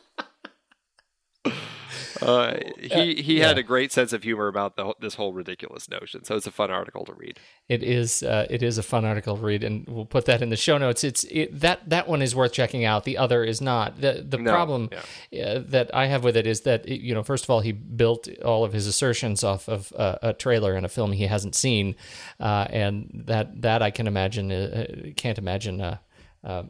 Uh, 2.21 2.57
he 2.81 3.23
he 3.23 3.39
had 3.41 3.59
a 3.59 3.63
great 3.63 3.93
sense 3.93 4.13
of 4.13 4.23
humor 4.23 4.49
about 4.49 4.77
the, 4.77 4.95
this 5.01 5.15
whole 5.15 5.33
ridiculous 5.33 5.89
notion, 5.89 6.25
so 6.25 6.37
it's 6.37 6.47
a 6.47 6.51
fun 6.51 6.71
article 6.71 7.05
to 7.05 7.13
read. 7.15 7.39
It 7.69 7.83
is 7.83 8.23
uh, 8.23 8.47
it 8.51 8.63
is 8.63 8.79
a 8.79 8.83
fun 8.83 9.05
article 9.05 9.37
to 9.37 9.43
read, 9.43 9.63
and 9.65 9.87
we'll 9.87 10.07
put 10.07 10.25
that 10.27 10.43
in 10.43 10.49
the 10.51 10.57
show 10.57 10.79
notes. 10.79 11.05
It's 11.05 11.25
it, 11.25 11.61
that 11.61 11.89
that 11.89 12.09
one 12.09 12.23
is 12.23 12.35
worth 12.35 12.53
checking 12.53 12.85
out. 12.85 13.05
The 13.05 13.19
other 13.19 13.45
is 13.45 13.61
not. 13.61 14.01
the 14.01 14.25
The 14.27 14.39
No, 14.39 14.51
problem 14.51 14.91
yeah. 15.31 15.45
uh, 15.45 15.63
that 15.67 15.95
I 15.95 16.07
have 16.07 16.25
with 16.25 16.37
it 16.37 16.47
is 16.47 16.63
that 16.63 16.89
you 16.89 17.15
know, 17.15 17.23
first 17.23 17.45
of 17.45 17.51
all, 17.51 17.61
he 17.61 17.73
built 17.73 18.29
all 18.45 18.65
of 18.65 18.73
his 18.73 18.87
assertions 18.87 19.45
off 19.45 19.69
of 19.69 19.93
uh, 19.97 20.19
a 20.23 20.33
trailer 20.33 20.75
and 20.75 20.85
a 20.85 20.89
film 20.89 21.13
he 21.13 21.27
hasn't 21.27 21.55
seen, 21.55 21.95
uh, 22.41 22.67
and 22.71 23.23
that 23.27 23.63
that 23.63 23.83
I 23.83 23.91
can 23.91 24.07
imagine 24.07 24.51
uh, 24.51 24.87
can't 25.17 25.39
imagine. 25.39 25.99
Uh, 26.45 26.65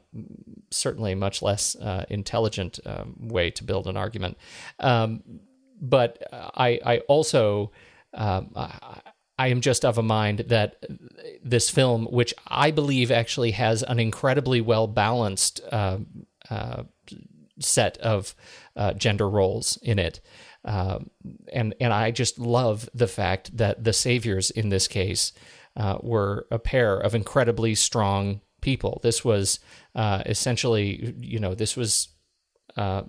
certainly, 0.71 1.15
much 1.15 1.43
less 1.43 1.77
uh, 1.77 2.05
intelligent 2.09 2.81
um, 2.87 3.29
way 3.29 3.51
to 3.51 3.65
build 3.65 3.87
an 3.87 3.97
argument. 3.97 4.37
Um, 4.81 5.23
but 5.81 6.23
I, 6.33 6.81
I 6.85 6.99
also, 7.01 7.71
um, 8.15 8.51
I, 8.57 9.01
I 9.39 9.49
am 9.49 9.61
just 9.61 9.85
of 9.85 9.99
a 9.99 10.03
mind 10.03 10.41
that 10.49 10.85
this 11.43 11.71
film, 11.71 12.07
which 12.07 12.35
I 12.49 12.71
believe 12.71 13.11
actually 13.11 13.53
has 13.53 13.83
an 13.83 14.01
incredibly 14.01 14.61
well 14.61 14.87
balanced 14.87 15.61
uh, 15.71 15.99
uh, 16.51 16.85
set 17.61 17.99
of 17.99 18.35
uh, 18.77 18.95
gender 18.95 19.29
roles 19.29 19.79
in 19.83 19.99
it. 19.99 20.21
Um, 20.65 21.11
and 21.53 21.75
and 21.81 21.93
I 21.93 22.11
just 22.11 22.39
love 22.39 22.89
the 22.93 23.07
fact 23.07 23.57
that 23.57 23.85
the 23.85 23.93
saviors 23.93 24.51
in 24.51 24.71
this 24.71 24.89
case 24.89 25.33
uh, 25.77 25.99
were 26.03 26.47
a 26.51 26.59
pair 26.59 26.99
of 26.99 27.15
incredibly 27.15 27.75
strong 27.77 28.41
people. 28.61 29.01
This 29.03 29.25
was 29.25 29.61
uh, 29.95 30.23
essentially, 30.27 31.15
you 31.21 31.39
know, 31.39 31.55
this 31.55 31.77
was 31.77 32.09
uh, 32.77 33.03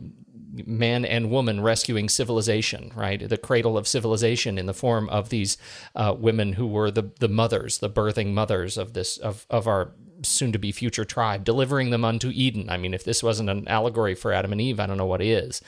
man 0.66 1.06
and 1.06 1.30
woman 1.30 1.62
rescuing 1.62 2.10
civilization, 2.10 2.92
right? 2.96 3.28
The 3.28 3.38
cradle 3.38 3.78
of 3.78 3.88
civilization 3.88 4.58
in 4.58 4.66
the 4.66 4.74
form 4.74 5.10
of 5.10 5.30
these 5.30 5.58
uh, 5.96 6.16
women 6.18 6.54
who 6.54 6.68
were 6.68 6.92
the 6.92 7.12
the 7.20 7.28
mothers, 7.28 7.78
the 7.78 7.90
birthing 7.90 8.34
mothers 8.34 8.78
of 8.78 8.94
this 8.94 9.18
of 9.18 9.46
of 9.50 9.68
our 9.68 9.94
soon 10.24 10.52
to 10.52 10.60
be 10.60 10.72
future 10.72 11.06
tribe, 11.06 11.44
delivering 11.44 11.92
them 11.92 12.04
unto 12.04 12.30
Eden. 12.34 12.70
I 12.70 12.78
mean, 12.78 12.94
if 12.94 13.04
this 13.04 13.24
wasn't 13.24 13.50
an 13.50 13.68
allegory 13.68 14.16
for 14.16 14.34
Adam 14.34 14.52
and 14.52 14.60
Eve, 14.60 14.80
I 14.80 14.88
don't 14.88 14.98
know 14.98 15.06
what 15.06 15.22
is. 15.22 15.62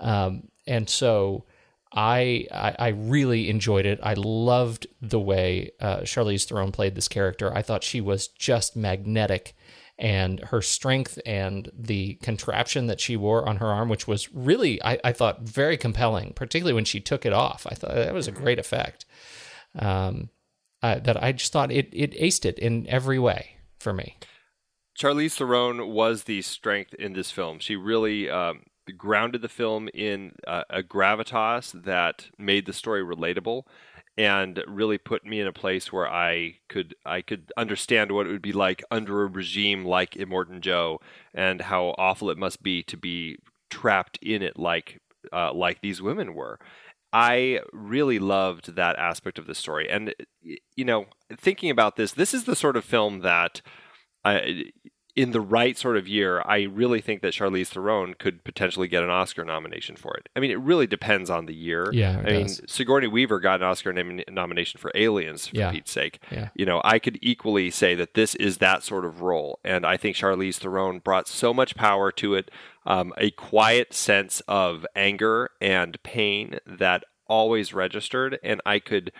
Um, 0.00 0.48
and 0.66 0.88
so. 0.88 1.44
I, 1.94 2.46
I 2.50 2.76
I 2.78 2.88
really 2.88 3.50
enjoyed 3.50 3.86
it. 3.86 4.00
I 4.02 4.14
loved 4.14 4.86
the 5.00 5.20
way 5.20 5.72
uh, 5.80 5.98
Charlize 6.00 6.44
Theron 6.44 6.72
played 6.72 6.94
this 6.94 7.08
character. 7.08 7.54
I 7.54 7.62
thought 7.62 7.84
she 7.84 8.00
was 8.00 8.28
just 8.28 8.76
magnetic, 8.76 9.54
and 9.98 10.40
her 10.40 10.62
strength 10.62 11.18
and 11.26 11.70
the 11.76 12.14
contraption 12.22 12.86
that 12.86 13.00
she 13.00 13.16
wore 13.16 13.48
on 13.48 13.56
her 13.56 13.66
arm, 13.66 13.88
which 13.88 14.08
was 14.08 14.32
really 14.32 14.82
I, 14.82 14.98
I 15.04 15.12
thought 15.12 15.42
very 15.42 15.76
compelling, 15.76 16.32
particularly 16.32 16.74
when 16.74 16.84
she 16.84 17.00
took 17.00 17.26
it 17.26 17.32
off. 17.32 17.66
I 17.70 17.74
thought 17.74 17.94
that 17.94 18.14
was 18.14 18.28
a 18.28 18.32
great 18.32 18.58
effect. 18.58 19.04
Um, 19.78 20.30
uh, 20.82 20.98
that 20.98 21.22
I 21.22 21.32
just 21.32 21.52
thought 21.52 21.70
it 21.70 21.88
it 21.92 22.12
aced 22.18 22.44
it 22.44 22.58
in 22.58 22.86
every 22.88 23.18
way 23.18 23.56
for 23.78 23.92
me. 23.92 24.16
Charlize 24.98 25.34
Theron 25.34 25.88
was 25.88 26.24
the 26.24 26.42
strength 26.42 26.94
in 26.94 27.12
this 27.12 27.30
film. 27.30 27.58
She 27.60 27.76
really 27.76 28.28
um, 28.28 28.64
grounded 28.96 29.42
the 29.42 29.48
film 29.48 29.88
in 29.94 30.34
uh, 30.46 30.64
a 30.70 30.82
gravitas 30.82 31.84
that 31.84 32.28
made 32.38 32.66
the 32.66 32.72
story 32.72 33.02
relatable 33.02 33.64
and 34.18 34.62
really 34.66 34.98
put 34.98 35.24
me 35.24 35.40
in 35.40 35.46
a 35.46 35.52
place 35.52 35.92
where 35.92 36.10
I 36.10 36.56
could 36.68 36.94
I 37.06 37.22
could 37.22 37.52
understand 37.56 38.12
what 38.12 38.26
it 38.26 38.30
would 38.30 38.42
be 38.42 38.52
like 38.52 38.82
under 38.90 39.22
a 39.22 39.26
regime 39.26 39.84
like 39.84 40.12
Immortan 40.12 40.60
Joe 40.60 41.00
and 41.32 41.62
how 41.62 41.94
awful 41.96 42.28
it 42.30 42.36
must 42.38 42.62
be 42.62 42.82
to 42.84 42.96
be 42.96 43.38
trapped 43.70 44.18
in 44.20 44.42
it 44.42 44.58
like 44.58 45.00
uh, 45.32 45.52
like 45.52 45.80
these 45.80 46.02
women 46.02 46.34
were. 46.34 46.58
I 47.14 47.60
really 47.72 48.18
loved 48.18 48.74
that 48.74 48.98
aspect 48.98 49.38
of 49.38 49.46
the 49.46 49.54
story, 49.54 49.88
and 49.88 50.14
you 50.42 50.84
know, 50.84 51.06
thinking 51.34 51.70
about 51.70 51.96
this, 51.96 52.12
this 52.12 52.32
is 52.32 52.44
the 52.44 52.56
sort 52.56 52.76
of 52.76 52.84
film 52.84 53.20
that 53.20 53.60
I, 54.24 54.72
in 55.14 55.32
the 55.32 55.40
right 55.40 55.76
sort 55.76 55.96
of 55.98 56.08
year, 56.08 56.42
I 56.46 56.62
really 56.62 57.00
think 57.02 57.20
that 57.20 57.34
Charlize 57.34 57.68
Theron 57.68 58.14
could 58.18 58.44
potentially 58.44 58.88
get 58.88 59.02
an 59.02 59.10
Oscar 59.10 59.44
nomination 59.44 59.94
for 59.94 60.16
it. 60.16 60.28
I 60.34 60.40
mean, 60.40 60.50
it 60.50 60.58
really 60.58 60.86
depends 60.86 61.28
on 61.28 61.44
the 61.46 61.54
year. 61.54 61.90
Yeah, 61.92 62.22
I 62.24 62.30
mean. 62.30 62.48
Sigourney 62.48 63.08
Weaver 63.08 63.38
got 63.38 63.60
an 63.60 63.66
Oscar 63.66 63.92
nom- 63.92 64.22
nomination 64.30 64.78
for 64.80 64.90
Aliens, 64.94 65.48
for 65.48 65.56
Yeah. 65.56 65.70
Pete's 65.70 65.90
sake. 65.90 66.18
Yeah. 66.30 66.48
You 66.54 66.64
know, 66.64 66.80
I 66.82 66.98
could 66.98 67.18
equally 67.20 67.70
say 67.70 67.94
that 67.94 68.14
this 68.14 68.34
is 68.36 68.58
that 68.58 68.82
sort 68.82 69.04
of 69.04 69.20
role, 69.20 69.58
and 69.64 69.84
I 69.84 69.98
think 69.98 70.16
Charlize 70.16 70.56
Theron 70.56 71.00
brought 71.00 71.28
so 71.28 71.52
much 71.52 71.74
power 71.74 72.10
to 72.12 72.34
it, 72.34 72.50
um, 72.86 73.12
a 73.18 73.30
quiet 73.32 73.92
sense 73.92 74.40
of 74.48 74.86
anger 74.96 75.50
and 75.60 76.02
pain 76.02 76.58
that 76.66 77.04
always 77.28 77.72
registered, 77.74 78.38
and 78.42 78.60
I 78.64 78.78
could 78.78 79.12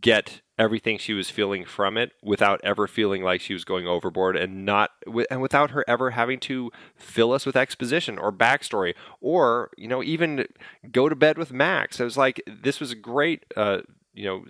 get 0.00 0.40
everything 0.58 0.96
she 0.98 1.12
was 1.12 1.28
feeling 1.28 1.64
from 1.64 1.96
it 1.96 2.12
without 2.22 2.60
ever 2.64 2.86
feeling 2.86 3.22
like 3.22 3.40
she 3.40 3.52
was 3.52 3.64
going 3.64 3.86
overboard 3.86 4.36
and 4.36 4.64
not 4.64 4.90
and 5.30 5.40
without 5.42 5.70
her 5.70 5.84
ever 5.86 6.10
having 6.10 6.40
to 6.40 6.70
fill 6.96 7.32
us 7.32 7.44
with 7.44 7.56
exposition 7.56 8.18
or 8.18 8.32
backstory 8.32 8.94
or 9.20 9.70
you 9.76 9.86
know 9.86 10.02
even 10.02 10.46
go 10.90 11.08
to 11.08 11.14
bed 11.14 11.36
with 11.36 11.52
Max. 11.52 12.00
It 12.00 12.04
was 12.04 12.16
like 12.16 12.42
this 12.46 12.80
was 12.80 12.90
a 12.90 12.96
great 12.96 13.44
uh, 13.56 13.80
you 14.14 14.24
know 14.24 14.44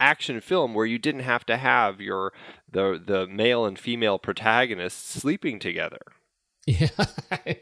action 0.00 0.40
film 0.40 0.74
where 0.74 0.86
you 0.86 0.98
didn't 0.98 1.22
have 1.22 1.44
to 1.46 1.56
have 1.56 2.00
your 2.00 2.32
the 2.70 3.02
the 3.04 3.26
male 3.26 3.64
and 3.64 3.78
female 3.78 4.18
protagonists 4.18 5.20
sleeping 5.20 5.58
together. 5.58 6.00
Yeah, 6.68 6.88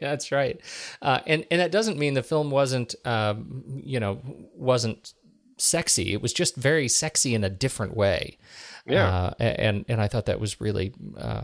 that's 0.01 0.33
right. 0.33 0.59
Uh, 1.01 1.21
and 1.25 1.45
and 1.49 1.61
that 1.61 1.71
doesn't 1.71 1.97
mean 1.97 2.13
the 2.13 2.23
film 2.23 2.51
wasn't, 2.51 2.93
um, 3.05 3.63
you 3.65 4.01
know, 4.01 4.19
wasn't 4.53 5.13
sexy. 5.57 6.13
It 6.13 6.21
was 6.21 6.33
just 6.33 6.55
very 6.55 6.87
sexy 6.87 7.35
in 7.35 7.43
a 7.43 7.49
different 7.49 7.95
way. 7.95 8.37
Yeah. 8.85 9.07
Uh, 9.07 9.33
and 9.39 9.85
and 9.87 10.01
I 10.01 10.07
thought 10.07 10.27
that 10.27 10.39
was 10.39 10.61
really, 10.61 10.93
uh, 11.17 11.43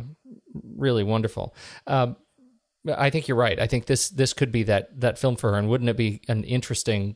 really 0.77 1.03
wonderful. 1.03 1.53
Um, 1.87 2.15
I 2.87 3.09
think 3.09 3.27
you're 3.27 3.37
right. 3.37 3.59
I 3.59 3.67
think 3.67 3.85
this 3.85 4.09
this 4.09 4.33
could 4.33 4.51
be 4.51 4.63
that 4.63 4.99
that 4.99 5.17
film 5.17 5.35
for 5.35 5.51
her, 5.51 5.57
and 5.57 5.69
wouldn't 5.69 5.89
it 5.89 5.97
be 5.97 6.21
an 6.27 6.43
interesting, 6.43 7.15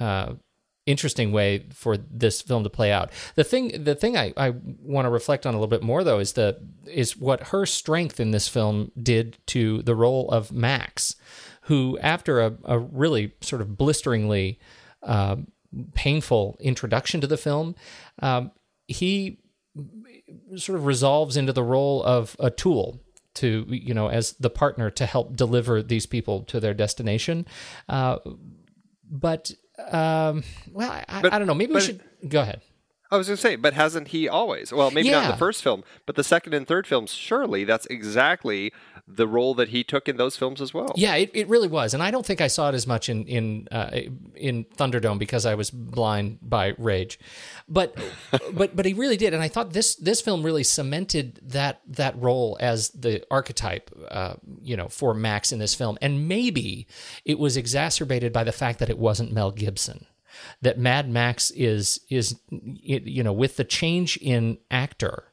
uh, 0.00 0.34
interesting 0.86 1.32
way 1.32 1.66
for 1.72 1.96
this 1.96 2.42
film 2.42 2.64
to 2.64 2.70
play 2.70 2.90
out? 2.90 3.10
The 3.34 3.44
thing 3.44 3.84
the 3.84 3.94
thing 3.94 4.16
I, 4.16 4.32
I 4.36 4.54
want 4.80 5.06
to 5.06 5.10
reflect 5.10 5.46
on 5.46 5.54
a 5.54 5.56
little 5.58 5.68
bit 5.68 5.82
more 5.82 6.04
though 6.04 6.18
is 6.18 6.32
the 6.34 6.58
is 6.86 7.16
what 7.16 7.48
her 7.48 7.66
strength 7.66 8.18
in 8.18 8.30
this 8.30 8.48
film 8.48 8.92
did 9.00 9.38
to 9.48 9.82
the 9.82 9.94
role 9.94 10.30
of 10.30 10.52
Max, 10.52 11.16
who 11.62 11.98
after 12.00 12.40
a, 12.40 12.56
a 12.64 12.78
really 12.78 13.32
sort 13.40 13.60
of 13.60 13.76
blisteringly 13.76 14.58
uh, 15.02 15.36
painful 15.94 16.56
introduction 16.60 17.20
to 17.20 17.26
the 17.26 17.36
film, 17.36 17.74
um, 18.20 18.50
he 18.86 19.38
sort 20.56 20.78
of 20.78 20.86
resolves 20.86 21.36
into 21.36 21.52
the 21.52 21.62
role 21.62 22.02
of 22.04 22.36
a 22.38 22.50
tool 22.50 23.00
to 23.34 23.64
you 23.68 23.92
know 23.94 24.08
as 24.08 24.32
the 24.34 24.50
partner 24.50 24.90
to 24.90 25.06
help 25.06 25.34
deliver 25.34 25.82
these 25.82 26.06
people 26.06 26.42
to 26.44 26.60
their 26.60 26.74
destination. 26.74 27.46
Uh, 27.88 28.18
but 29.10 29.50
um, 29.90 30.44
well 30.72 30.90
I, 30.90 31.20
But- 31.22 31.32
I 31.32 31.38
don't 31.38 31.46
know. 31.48 31.54
Maybe 31.54 31.74
we 31.74 31.80
should 31.80 32.00
go 32.28 32.40
ahead. 32.42 32.60
I 33.10 33.16
was 33.16 33.28
going 33.28 33.36
to 33.36 33.40
say, 33.42 33.54
but 33.54 33.74
hasn't 33.74 34.08
he 34.08 34.28
always? 34.28 34.72
Well, 34.72 34.90
maybe 34.90 35.10
not 35.10 35.24
in 35.24 35.30
the 35.30 35.36
first 35.36 35.62
film, 35.62 35.84
but 36.04 36.16
the 36.16 36.24
second 36.24 36.52
and 36.52 36.66
third 36.66 36.84
films, 36.84 37.12
surely 37.12 37.62
that's 37.62 37.86
exactly 37.86 38.72
the 39.06 39.28
role 39.28 39.54
that 39.54 39.68
he 39.68 39.84
took 39.84 40.08
in 40.08 40.16
those 40.16 40.36
films 40.36 40.60
as 40.60 40.72
well. 40.72 40.92
Yeah, 40.96 41.14
it, 41.16 41.30
it 41.34 41.48
really 41.48 41.68
was, 41.68 41.92
and 41.92 42.02
I 42.02 42.10
don't 42.10 42.24
think 42.24 42.40
I 42.40 42.46
saw 42.46 42.70
it 42.70 42.74
as 42.74 42.86
much 42.86 43.08
in 43.08 43.26
in 43.26 43.68
uh, 43.70 44.00
in 44.34 44.64
Thunderdome 44.64 45.18
because 45.18 45.44
I 45.44 45.54
was 45.54 45.70
blind 45.70 46.38
by 46.40 46.74
rage, 46.78 47.18
but 47.68 47.96
but 48.52 48.74
but 48.74 48.86
he 48.86 48.94
really 48.94 49.18
did, 49.18 49.34
and 49.34 49.42
I 49.42 49.48
thought 49.48 49.72
this 49.72 49.94
this 49.96 50.20
film 50.20 50.42
really 50.42 50.64
cemented 50.64 51.38
that 51.42 51.82
that 51.86 52.20
role 52.20 52.56
as 52.60 52.90
the 52.90 53.22
archetype, 53.30 53.90
uh, 54.10 54.34
you 54.62 54.76
know, 54.76 54.88
for 54.88 55.12
Max 55.12 55.52
in 55.52 55.58
this 55.58 55.74
film, 55.74 55.98
and 56.00 56.26
maybe 56.26 56.86
it 57.26 57.38
was 57.38 57.56
exacerbated 57.56 58.32
by 58.32 58.44
the 58.44 58.52
fact 58.52 58.78
that 58.78 58.90
it 58.90 58.98
wasn't 58.98 59.32
Mel 59.32 59.50
Gibson. 59.50 60.06
That 60.62 60.78
Mad 60.78 61.10
Max 61.10 61.50
is 61.50 62.00
is 62.08 62.40
you 62.50 63.22
know 63.22 63.34
with 63.34 63.56
the 63.56 63.64
change 63.64 64.16
in 64.16 64.58
actor, 64.70 65.24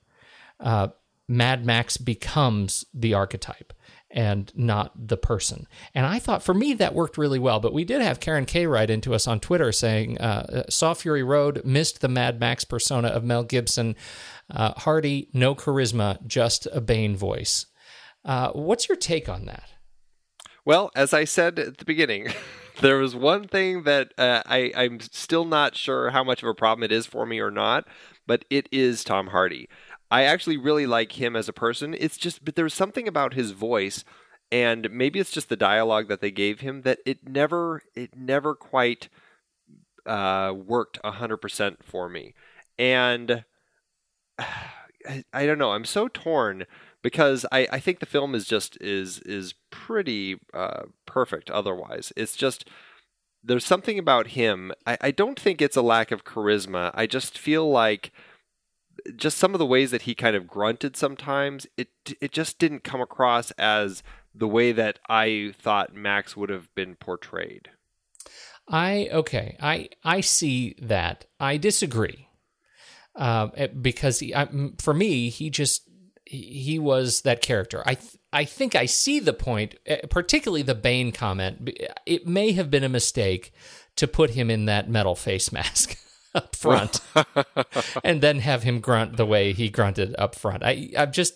uh, 0.60 0.90
Mad 1.28 1.66
Max 1.66 1.98
becomes 1.98 2.86
the 2.94 3.14
archetype 3.14 3.74
and 4.10 4.52
not 4.56 5.08
the 5.08 5.18
person. 5.18 5.68
And 5.96 6.06
I 6.06 6.20
thought 6.20 6.44
for 6.44 6.54
me 6.54 6.74
that 6.74 6.94
worked 6.94 7.18
really 7.18 7.40
well. 7.40 7.60
But 7.60 7.74
we 7.74 7.86
did 7.86 8.02
have 8.02 8.20
Karen 8.20 8.46
K 8.46 8.68
write 8.68 8.90
into 8.90 9.14
us 9.14 9.28
on 9.28 9.40
Twitter 9.40 9.72
saying, 9.72 10.18
uh, 10.20 10.64
"Saw 10.70 10.94
Fury 10.94 11.24
Road 11.24 11.62
missed 11.64 12.02
the 12.02 12.10
Mad 12.10 12.40
Max 12.40 12.66
persona 12.66 13.08
of 13.08 13.24
Mel 13.24 13.44
Gibson. 13.44 13.96
Uh, 14.50 14.74
Hardy, 14.78 15.30
no 15.34 15.56
charisma, 15.56 16.26
just 16.28 16.68
a 16.74 16.82
Bane 16.82 17.16
voice." 17.16 17.68
Uh, 18.24 18.52
what's 18.52 18.88
your 18.88 18.98
take 18.98 19.28
on 19.28 19.46
that? 19.46 19.70
Well, 20.64 20.92
as 20.96 21.14
I 21.14 21.24
said 21.24 21.58
at 21.58 21.78
the 21.78 21.86
beginning, 21.86 22.28
there 22.82 22.98
was 22.98 23.16
one 23.16 23.48
thing 23.48 23.84
that 23.84 24.14
uh, 24.18 24.44
I, 24.46 24.72
I'm 24.76 25.00
still 25.00 25.46
not 25.46 25.76
sure 25.76 26.12
how 26.12 26.24
much 26.24 26.44
of 26.44 26.50
a 26.50 26.54
problem 26.54 26.84
it 26.84 26.92
is 26.92 27.06
for 27.06 27.26
me 27.26 27.40
or 27.40 27.52
not, 27.52 27.88
but 28.28 28.46
it 28.50 28.70
is 28.72 29.04
Tom 29.04 29.28
Hardy. 29.28 29.68
I 30.12 30.24
actually 30.24 30.58
really 30.58 30.86
like 30.86 31.14
him 31.14 31.36
as 31.36 31.48
a 31.48 31.54
person. 31.54 31.96
It's 31.98 32.18
just, 32.18 32.44
but 32.44 32.56
there's 32.56 32.74
something 32.74 33.08
about 33.08 33.34
his 33.34 33.52
voice, 33.52 34.04
and 34.52 34.92
maybe 34.92 35.20
it's 35.20 35.32
just 35.32 35.48
the 35.50 35.56
dialogue 35.56 36.10
that 36.10 36.20
they 36.20 36.32
gave 36.32 36.60
him 36.60 36.82
that 36.82 37.00
it 37.06 37.28
never, 37.28 37.82
it 37.96 38.16
never 38.16 38.54
quite 38.54 39.08
uh, 40.06 40.54
worked 40.56 41.00
hundred 41.04 41.38
percent 41.38 41.84
for 41.84 42.10
me. 42.10 42.34
And 42.78 43.46
I, 45.08 45.24
I 45.34 45.46
don't 45.46 45.58
know. 45.58 45.72
I'm 45.72 45.86
so 45.86 46.08
torn 46.08 46.66
because 47.02 47.46
I, 47.52 47.68
I 47.72 47.80
think 47.80 48.00
the 48.00 48.06
film 48.06 48.36
is 48.36 48.46
just 48.46 48.78
is 48.82 49.20
is 49.20 49.54
pretty 49.72 50.38
uh, 50.54 50.84
perfect. 51.06 51.50
Otherwise, 51.50 52.14
it's 52.16 52.36
just 52.36 52.68
there's 53.44 53.66
something 53.66 53.98
about 53.98 54.28
him. 54.28 54.72
I, 54.86 54.98
I 55.02 55.12
don't 55.12 55.40
think 55.40 55.62
it's 55.62 55.78
a 55.78 55.82
lack 55.82 56.12
of 56.12 56.24
charisma. 56.24 56.92
I 56.94 57.08
just 57.08 57.38
feel 57.38 57.70
like 57.70 58.12
just 59.16 59.38
some 59.38 59.54
of 59.54 59.60
the 59.60 59.66
ways 59.66 59.92
that 59.92 60.04
he 60.04 60.16
kind 60.16 60.36
of 60.36 60.48
grunted 60.48 60.96
sometimes. 60.96 61.68
It 61.78 61.90
it 62.20 62.32
just 62.32 62.60
didn't 62.60 62.84
come 62.84 63.02
across 63.02 63.52
as 63.52 64.04
the 64.34 64.48
way 64.48 64.72
that 64.72 65.00
I 65.10 65.54
thought 65.60 65.94
Max 65.94 66.38
would 66.38 66.50
have 66.50 66.74
been 66.76 66.96
portrayed. 66.96 67.70
I 68.68 69.10
okay. 69.12 69.58
I 69.62 69.90
I 70.04 70.22
see 70.22 70.76
that. 70.82 71.26
I 71.40 71.58
disagree 71.58 72.28
uh, 73.16 73.68
because 73.82 74.20
he, 74.20 74.34
I, 74.34 74.48
for 74.80 74.94
me, 74.94 75.30
he 75.30 75.50
just 75.50 75.84
he 76.26 76.80
was 76.80 77.22
that 77.22 77.42
character. 77.42 77.84
I 77.86 77.96
th- 77.96 78.16
I 78.32 78.46
think 78.46 78.76
I 78.76 78.86
see 78.86 79.20
the 79.20 79.34
point, 79.34 79.76
eh, 79.86 80.02
particularly 80.10 80.62
the 80.62 80.76
Bane 80.76 81.12
comment. 81.12 81.70
It 82.06 82.26
may 82.26 82.54
have 82.54 82.72
been 82.72 82.86
a 82.86 82.90
mistake 82.90 83.52
to 83.98 84.08
put 84.08 84.32
him 84.32 84.50
in 84.50 84.66
that 84.66 84.90
metal 84.90 85.16
face 85.16 85.52
mask 85.52 85.98
up 86.34 86.56
front, 86.56 87.02
and 88.04 88.22
then 88.22 88.40
have 88.40 88.64
him 88.64 88.80
grunt 88.80 89.18
the 89.18 89.26
way 89.26 89.54
he 89.54 89.70
grunted 89.70 90.16
up 90.18 90.36
front. 90.36 90.64
I 90.64 90.92
I'm 90.98 91.12
just. 91.12 91.36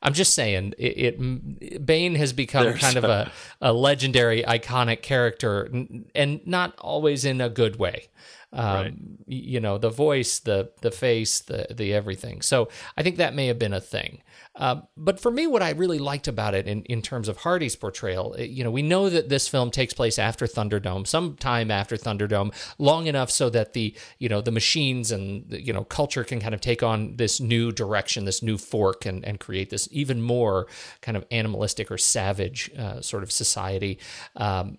I'm 0.00 0.12
just 0.12 0.34
saying, 0.34 0.74
it, 0.78 1.18
it 1.20 1.86
Bane 1.86 2.14
has 2.14 2.32
become 2.32 2.64
There's 2.64 2.80
kind 2.80 2.96
of 2.96 3.04
a, 3.04 3.32
a 3.60 3.72
legendary, 3.72 4.42
iconic 4.42 5.02
character, 5.02 5.68
and 6.14 6.40
not 6.46 6.78
always 6.78 7.24
in 7.24 7.40
a 7.40 7.48
good 7.48 7.76
way. 7.76 8.08
Um, 8.50 8.64
Right. 8.64 8.94
You 9.26 9.60
know, 9.60 9.76
the 9.76 9.90
voice, 9.90 10.38
the 10.38 10.70
the 10.80 10.90
face, 10.90 11.40
the 11.40 11.66
the 11.70 11.92
everything. 11.92 12.40
So 12.40 12.70
I 12.96 13.02
think 13.02 13.16
that 13.16 13.34
may 13.34 13.46
have 13.48 13.58
been 13.58 13.74
a 13.74 13.80
thing. 13.80 14.22
Uh, 14.56 14.80
but 14.96 15.20
for 15.20 15.30
me, 15.30 15.46
what 15.46 15.62
I 15.62 15.70
really 15.70 15.98
liked 15.98 16.26
about 16.26 16.54
it 16.54 16.66
in, 16.66 16.82
in 16.84 17.02
terms 17.02 17.28
of 17.28 17.36
Hardy's 17.38 17.76
portrayal, 17.76 18.34
eh, 18.38 18.44
you 18.44 18.64
know, 18.64 18.70
we 18.70 18.82
know 18.82 19.10
that 19.10 19.28
this 19.28 19.46
film 19.46 19.70
takes 19.70 19.92
place 19.92 20.18
after 20.18 20.46
Thunderdome, 20.46 21.06
sometime 21.06 21.70
after 21.70 21.96
Thunderdome, 21.96 22.52
long 22.78 23.06
enough 23.06 23.30
so 23.30 23.50
that 23.50 23.74
the 23.74 23.94
you 24.18 24.30
know 24.30 24.40
the 24.40 24.50
machines 24.50 25.12
and 25.12 25.44
you 25.52 25.72
know 25.74 25.84
culture 25.84 26.24
can 26.24 26.40
kind 26.40 26.54
of 26.54 26.62
take 26.62 26.82
on 26.82 27.16
this 27.16 27.40
new 27.40 27.70
direction, 27.70 28.24
this 28.24 28.42
new 28.42 28.56
fork, 28.56 29.04
and 29.04 29.26
and 29.26 29.40
create 29.40 29.68
this 29.68 29.87
even 29.90 30.22
more 30.22 30.66
kind 31.00 31.16
of 31.16 31.24
animalistic 31.30 31.90
or 31.90 31.98
savage 31.98 32.70
uh, 32.78 33.00
sort 33.00 33.22
of 33.22 33.32
society. 33.32 33.98
Um, 34.36 34.78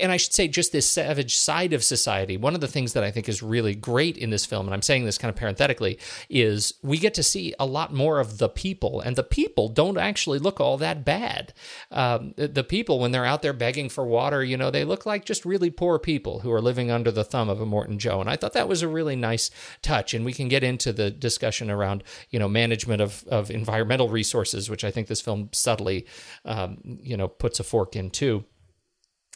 and 0.00 0.10
I 0.10 0.16
should 0.16 0.34
say, 0.34 0.48
just 0.48 0.72
this 0.72 0.88
savage 0.88 1.36
side 1.36 1.72
of 1.72 1.84
society. 1.84 2.36
One 2.36 2.54
of 2.54 2.60
the 2.60 2.68
things 2.68 2.92
that 2.94 3.04
I 3.04 3.10
think 3.10 3.28
is 3.28 3.42
really 3.42 3.74
great 3.74 4.18
in 4.18 4.30
this 4.30 4.44
film, 4.44 4.66
and 4.66 4.74
I'm 4.74 4.82
saying 4.82 5.04
this 5.04 5.18
kind 5.18 5.30
of 5.30 5.36
parenthetically, 5.36 5.98
is 6.28 6.74
we 6.82 6.98
get 6.98 7.14
to 7.14 7.22
see 7.22 7.54
a 7.58 7.66
lot 7.66 7.94
more 7.94 8.18
of 8.18 8.38
the 8.38 8.48
people, 8.48 9.00
and 9.00 9.14
the 9.14 9.22
people 9.22 9.68
don't 9.68 9.98
actually 9.98 10.38
look 10.38 10.60
all 10.60 10.76
that 10.78 11.04
bad. 11.04 11.54
Um, 11.90 12.34
the 12.36 12.56
the 12.56 12.64
people, 12.64 12.98
when 12.98 13.12
they're 13.12 13.24
out 13.24 13.42
there 13.42 13.52
begging 13.52 13.88
for 13.88 14.04
water, 14.04 14.42
you 14.42 14.56
know, 14.56 14.70
they 14.70 14.82
look 14.82 15.06
like 15.06 15.24
just 15.24 15.44
really 15.44 15.70
poor 15.70 15.98
people 15.98 16.40
who 16.40 16.50
are 16.50 16.60
living 16.60 16.90
under 16.90 17.10
the 17.10 17.22
thumb 17.22 17.48
of 17.48 17.58
Immortan 17.58 17.98
Joe. 17.98 18.20
And 18.20 18.30
I 18.30 18.36
thought 18.36 18.54
that 18.54 18.66
was 18.66 18.82
a 18.82 18.88
really 18.88 19.14
nice 19.14 19.50
touch. 19.82 20.14
And 20.14 20.24
we 20.24 20.32
can 20.32 20.48
get 20.48 20.64
into 20.64 20.92
the 20.92 21.10
discussion 21.10 21.70
around, 21.70 22.02
you 22.30 22.38
know, 22.38 22.48
management 22.48 23.02
of, 23.02 23.24
of 23.28 23.50
environmental 23.50 24.08
resources, 24.08 24.70
which 24.70 24.84
I 24.84 24.90
think 24.90 25.06
this 25.06 25.20
film 25.20 25.50
subtly, 25.52 26.06
um, 26.44 26.78
you 27.02 27.16
know, 27.16 27.28
puts 27.28 27.60
a 27.60 27.64
fork 27.64 27.94
in 27.94 28.10
too. 28.10 28.44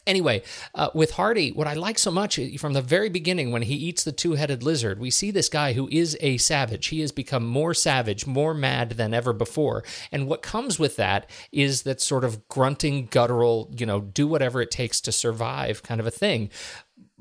Anyway, 0.07 0.41
uh, 0.73 0.89
with 0.93 1.11
Hardy, 1.11 1.51
what 1.51 1.67
I 1.67 1.73
like 1.73 1.99
so 1.99 2.09
much 2.09 2.39
uh, 2.39 2.45
from 2.57 2.73
the 2.73 2.81
very 2.81 3.09
beginning 3.09 3.51
when 3.51 3.61
he 3.61 3.75
eats 3.75 4.03
the 4.03 4.11
two 4.11 4.33
headed 4.33 4.63
lizard, 4.63 4.99
we 4.99 5.11
see 5.11 5.29
this 5.29 5.49
guy 5.49 5.73
who 5.73 5.87
is 5.91 6.17
a 6.21 6.37
savage. 6.37 6.87
He 6.87 7.01
has 7.01 7.11
become 7.11 7.45
more 7.45 7.73
savage, 7.73 8.25
more 8.25 8.53
mad 8.53 8.91
than 8.91 9.13
ever 9.13 9.31
before. 9.31 9.83
And 10.11 10.27
what 10.27 10.41
comes 10.41 10.79
with 10.79 10.95
that 10.95 11.29
is 11.51 11.83
that 11.83 12.01
sort 12.01 12.23
of 12.23 12.47
grunting, 12.47 13.07
guttural, 13.11 13.71
you 13.77 13.85
know, 13.85 14.01
do 14.01 14.27
whatever 14.27 14.61
it 14.61 14.71
takes 14.71 15.01
to 15.01 15.11
survive 15.11 15.83
kind 15.83 15.99
of 15.99 16.07
a 16.07 16.11
thing 16.11 16.49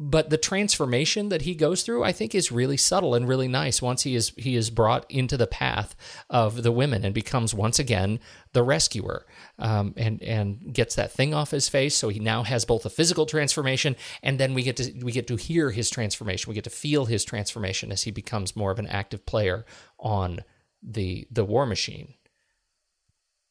but 0.03 0.31
the 0.31 0.39
transformation 0.39 1.29
that 1.29 1.43
he 1.43 1.55
goes 1.55 1.83
through 1.83 2.03
i 2.03 2.11
think 2.11 2.35
is 2.35 2.51
really 2.51 2.77
subtle 2.77 3.15
and 3.15 3.29
really 3.29 3.49
nice 3.49 3.83
once 3.83 4.03
he 4.03 4.15
is 4.15 4.33
he 4.37 4.57
is 4.57 4.71
brought 4.71 5.09
into 5.11 5.37
the 5.37 5.47
path 5.47 5.95
of 6.29 6.63
the 6.63 6.73
women 6.73 7.05
and 7.05 7.15
becomes 7.15 7.55
once 7.55 7.79
again 7.79 8.19
the 8.53 8.63
rescuer 8.63 9.27
um, 9.59 9.95
and 9.97 10.23
and 10.23 10.73
gets 10.73 10.95
that 10.97 11.13
thing 11.13 11.33
off 11.33 11.51
his 11.51 11.69
face. 11.69 11.95
So 11.97 12.09
he 12.09 12.19
now 12.19 12.43
has 12.43 12.65
both 12.65 12.85
a 12.85 12.91
physical 12.91 13.27
transformation 13.27 13.97
and 14.23 14.41
then 14.41 14.55
we 14.55 14.63
get 14.63 14.77
to 14.77 14.93
we 15.05 15.13
get 15.13 15.27
to 15.29 15.37
hear 15.37 15.71
his 15.71 15.91
transformation. 15.91 16.49
We 16.51 16.55
get 16.55 16.65
to 16.65 16.71
feel 16.71 17.05
his 17.05 17.25
transformation 17.25 17.93
as 17.93 18.03
he 18.03 18.11
becomes 18.11 18.57
more 18.57 18.71
of 18.71 18.79
an 18.79 18.87
active 18.87 19.25
player 19.27 19.65
on 19.99 20.41
the 20.83 21.29
the 21.31 21.45
war 21.45 21.67
machine 21.67 22.15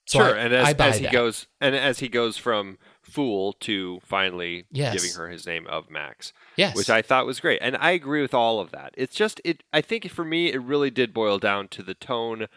So 0.10 0.20
sure, 0.20 0.36
I- 0.36 0.40
and 0.40 0.54
as, 0.54 0.74
as 0.76 0.98
he 0.98 1.04
that. 1.04 1.12
goes, 1.12 1.46
and 1.62 1.76
as 1.76 2.00
he 2.00 2.08
goes 2.10 2.36
from 2.36 2.78
fool 3.04 3.54
to 3.54 4.00
finally 4.04 4.66
Yes. 4.72 4.94
giving 4.94 5.16
her 5.16 5.30
his 5.30 5.46
name 5.46 5.68
of 5.68 5.90
Max, 5.92 6.34
Yes. 6.56 6.76
which 6.76 6.90
I 6.90 7.02
thought 7.04 7.26
was 7.28 7.40
great, 7.40 7.60
and 7.62 7.78
I 7.78 7.92
agree 7.92 8.22
with 8.22 8.34
all 8.34 8.60
of 8.60 8.72
that. 8.72 8.94
It's 8.98 9.16
just 9.16 9.40
it. 9.46 9.62
I 9.72 9.82
think 9.82 10.10
for 10.10 10.26
me, 10.26 10.52
it 10.52 10.62
really 10.62 10.90
did 10.90 11.14
boil 11.14 11.38
down 11.38 11.68
to 11.70 11.84
the 11.84 11.94
tone, 11.94 12.48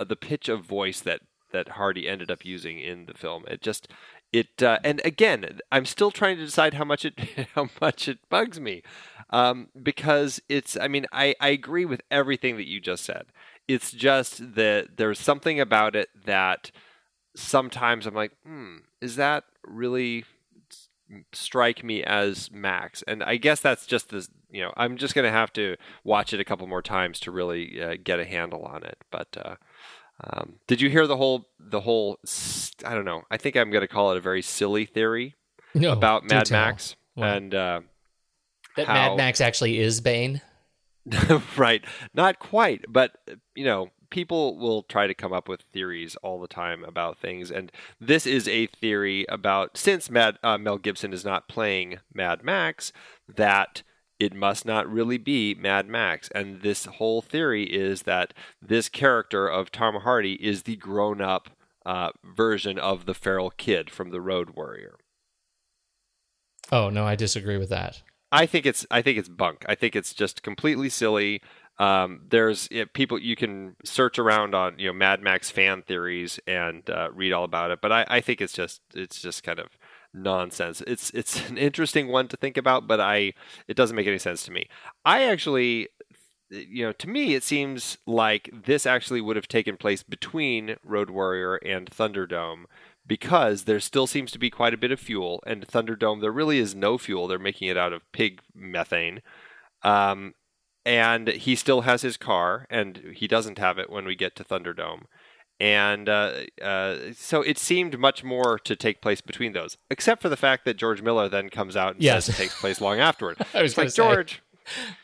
uh, 0.00 0.04
the 0.04 0.16
pitch 0.16 0.48
of 0.48 0.64
voice 0.64 1.00
that 1.00 1.20
that 1.52 1.70
Hardy 1.70 2.08
ended 2.08 2.28
up 2.30 2.44
using 2.44 2.80
in 2.80 3.06
the 3.06 3.14
film. 3.14 3.44
It 3.46 3.62
just 3.62 3.86
it, 4.32 4.60
uh, 4.60 4.80
and 4.82 5.00
again, 5.04 5.60
I'm 5.70 5.86
still 5.86 6.10
trying 6.10 6.36
to 6.38 6.44
decide 6.44 6.74
how 6.74 6.84
much 6.84 7.04
it 7.04 7.14
how 7.54 7.68
much 7.80 8.08
it 8.08 8.18
bugs 8.28 8.58
me, 8.58 8.82
um, 9.30 9.68
because 9.80 10.40
it's. 10.48 10.76
I 10.76 10.88
mean, 10.88 11.06
I 11.12 11.36
I 11.40 11.48
agree 11.50 11.84
with 11.84 12.02
everything 12.10 12.56
that 12.56 12.66
you 12.66 12.80
just 12.80 13.04
said. 13.04 13.26
It's 13.68 13.92
just 13.92 14.54
that 14.56 14.96
there's 14.96 15.20
something 15.20 15.60
about 15.60 15.94
it 15.96 16.08
that 16.24 16.70
sometimes 17.36 18.06
I'm 18.06 18.14
like, 18.14 18.32
hmm, 18.44 18.76
is 19.00 19.16
that 19.16 19.44
really 19.64 20.24
strike 21.32 21.84
me 21.84 22.02
as 22.02 22.50
Max? 22.50 23.02
And 23.06 23.22
I 23.22 23.36
guess 23.36 23.60
that's 23.60 23.86
just 23.86 24.08
the, 24.08 24.26
you 24.50 24.62
know, 24.62 24.72
I'm 24.76 24.96
just 24.96 25.14
going 25.14 25.24
to 25.24 25.30
have 25.30 25.52
to 25.54 25.76
watch 26.04 26.32
it 26.32 26.40
a 26.40 26.44
couple 26.44 26.66
more 26.66 26.82
times 26.82 27.20
to 27.20 27.30
really 27.30 27.80
uh, 27.80 27.96
get 28.02 28.18
a 28.18 28.24
handle 28.24 28.62
on 28.64 28.82
it. 28.84 28.98
But 29.10 29.36
uh, 29.40 29.56
um, 30.24 30.54
did 30.66 30.80
you 30.80 30.90
hear 30.90 31.06
the 31.06 31.16
whole, 31.16 31.46
the 31.60 31.80
whole, 31.82 32.18
I 32.84 32.94
don't 32.94 33.04
know, 33.04 33.22
I 33.30 33.36
think 33.36 33.56
I'm 33.56 33.70
going 33.70 33.82
to 33.82 33.88
call 33.88 34.12
it 34.12 34.16
a 34.16 34.20
very 34.20 34.42
silly 34.42 34.84
theory 34.86 35.34
No, 35.74 35.92
about 35.92 36.24
Mad 36.28 36.46
tell. 36.46 36.58
Max. 36.60 36.96
And, 37.16 37.54
uh, 37.54 37.80
that 38.76 38.86
how- 38.88 38.94
Mad 38.94 39.16
Max 39.16 39.40
actually 39.40 39.78
is 39.78 40.00
Bane. 40.00 40.40
right. 41.56 41.84
Not 42.14 42.40
quite, 42.40 42.84
but 42.88 43.12
you 43.54 43.64
know, 43.64 43.90
people 44.10 44.56
will 44.56 44.82
try 44.82 45.06
to 45.06 45.14
come 45.14 45.32
up 45.32 45.48
with 45.48 45.62
theories 45.62 46.16
all 46.16 46.40
the 46.40 46.48
time 46.48 46.84
about 46.84 47.18
things, 47.18 47.50
and 47.50 47.70
this 48.00 48.26
is 48.26 48.48
a 48.48 48.66
theory 48.66 49.26
about 49.28 49.76
since 49.76 50.10
Mad 50.10 50.38
uh, 50.42 50.58
Mel 50.58 50.78
Gibson 50.78 51.12
is 51.12 51.24
not 51.24 51.48
playing 51.48 51.98
Mad 52.12 52.42
Max, 52.42 52.92
that 53.28 53.82
it 54.18 54.34
must 54.34 54.64
not 54.64 54.90
really 54.90 55.18
be 55.18 55.54
Mad 55.54 55.88
Max. 55.88 56.28
And 56.34 56.62
this 56.62 56.86
whole 56.86 57.20
theory 57.20 57.64
is 57.64 58.02
that 58.02 58.32
this 58.62 58.88
character 58.88 59.46
of 59.46 59.70
Tom 59.70 59.96
Hardy 59.96 60.34
is 60.34 60.62
the 60.62 60.76
grown 60.76 61.20
up 61.20 61.50
uh, 61.84 62.10
version 62.24 62.78
of 62.78 63.06
the 63.06 63.14
feral 63.14 63.50
kid 63.50 63.90
from 63.90 64.10
The 64.10 64.20
Road 64.20 64.50
Warrior. 64.50 64.96
Oh 66.72 66.90
no, 66.90 67.06
I 67.06 67.14
disagree 67.14 67.58
with 67.58 67.68
that. 67.68 68.02
I 68.32 68.46
think 68.46 68.66
it's 68.66 68.84
I 68.90 69.02
think 69.02 69.18
it's 69.18 69.28
bunk. 69.28 69.64
I 69.68 69.74
think 69.74 69.94
it's 69.94 70.12
just 70.12 70.42
completely 70.42 70.88
silly. 70.88 71.40
Um, 71.78 72.22
there's 72.30 72.68
it, 72.70 72.94
people 72.94 73.18
you 73.18 73.36
can 73.36 73.76
search 73.84 74.18
around 74.18 74.54
on 74.54 74.78
you 74.78 74.86
know 74.88 74.92
Mad 74.92 75.22
Max 75.22 75.50
fan 75.50 75.82
theories 75.82 76.40
and 76.46 76.88
uh, 76.88 77.10
read 77.12 77.32
all 77.32 77.44
about 77.44 77.70
it, 77.70 77.80
but 77.82 77.92
I, 77.92 78.06
I 78.08 78.20
think 78.20 78.40
it's 78.40 78.54
just 78.54 78.80
it's 78.94 79.20
just 79.20 79.42
kind 79.42 79.58
of 79.58 79.68
nonsense. 80.14 80.82
It's 80.86 81.10
it's 81.10 81.48
an 81.48 81.58
interesting 81.58 82.08
one 82.08 82.28
to 82.28 82.36
think 82.36 82.56
about, 82.56 82.86
but 82.86 83.00
I 83.00 83.34
it 83.68 83.76
doesn't 83.76 83.96
make 83.96 84.06
any 84.06 84.18
sense 84.18 84.42
to 84.44 84.52
me. 84.52 84.68
I 85.04 85.24
actually 85.24 85.88
you 86.48 86.84
know, 86.84 86.92
to 86.92 87.08
me, 87.08 87.34
it 87.34 87.42
seems 87.42 87.98
like 88.06 88.50
this 88.52 88.86
actually 88.86 89.20
would 89.20 89.36
have 89.36 89.48
taken 89.48 89.76
place 89.76 90.02
between 90.02 90.76
Road 90.84 91.10
Warrior 91.10 91.56
and 91.56 91.90
Thunderdome 91.90 92.64
because 93.06 93.64
there 93.64 93.80
still 93.80 94.06
seems 94.06 94.30
to 94.32 94.38
be 94.38 94.50
quite 94.50 94.74
a 94.74 94.78
bit 94.78 94.90
of 94.90 95.00
fuel, 95.00 95.42
and 95.46 95.66
Thunderdome, 95.66 96.20
there 96.20 96.32
really 96.32 96.58
is 96.58 96.74
no 96.74 96.98
fuel. 96.98 97.26
They're 97.26 97.38
making 97.38 97.68
it 97.68 97.76
out 97.76 97.92
of 97.92 98.10
pig 98.12 98.40
methane. 98.54 99.22
Um, 99.82 100.34
and 100.86 101.28
he 101.28 101.54
still 101.56 101.82
has 101.82 102.00
his 102.00 102.16
car, 102.16 102.66
and 102.70 103.02
he 103.14 103.26
doesn't 103.28 103.58
have 103.58 103.76
it 103.78 103.90
when 103.90 104.06
we 104.06 104.14
get 104.14 104.34
to 104.36 104.44
Thunderdome. 104.44 105.02
And 105.58 106.08
uh, 106.08 106.32
uh, 106.62 106.96
so 107.14 107.42
it 107.42 107.58
seemed 107.58 107.98
much 107.98 108.22
more 108.22 108.58
to 108.60 108.76
take 108.76 109.00
place 109.00 109.20
between 109.20 109.52
those, 109.52 109.76
except 109.90 110.22
for 110.22 110.28
the 110.28 110.36
fact 110.36 110.64
that 110.66 110.76
George 110.76 111.02
Miller 111.02 111.28
then 111.28 111.48
comes 111.48 111.76
out 111.76 111.94
and 111.94 112.02
Yes. 112.02 112.26
says 112.26 112.34
it 112.34 112.38
takes 112.38 112.60
place 112.60 112.80
long 112.80 113.00
afterward. 113.00 113.38
I 113.54 113.62
was 113.62 113.76
like 113.76 113.90
say. 113.90 113.96
George. 113.96 114.42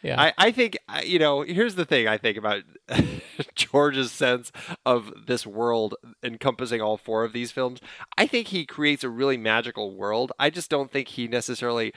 Yeah. 0.02 0.20
I, 0.20 0.32
I 0.38 0.50
think 0.50 0.76
you 1.04 1.20
know. 1.20 1.42
Here's 1.42 1.76
the 1.76 1.84
thing. 1.84 2.08
I 2.08 2.18
think 2.18 2.36
about 2.36 2.64
George's 3.54 4.10
sense 4.10 4.50
of 4.84 5.12
this 5.28 5.46
world 5.46 5.94
encompassing 6.20 6.80
all 6.80 6.96
four 6.96 7.22
of 7.22 7.32
these 7.32 7.52
films. 7.52 7.80
I 8.18 8.26
think 8.26 8.48
he 8.48 8.66
creates 8.66 9.04
a 9.04 9.08
really 9.08 9.36
magical 9.36 9.94
world. 9.94 10.32
I 10.36 10.50
just 10.50 10.68
don't 10.68 10.90
think 10.90 11.06
he 11.06 11.28
necessarily 11.28 11.92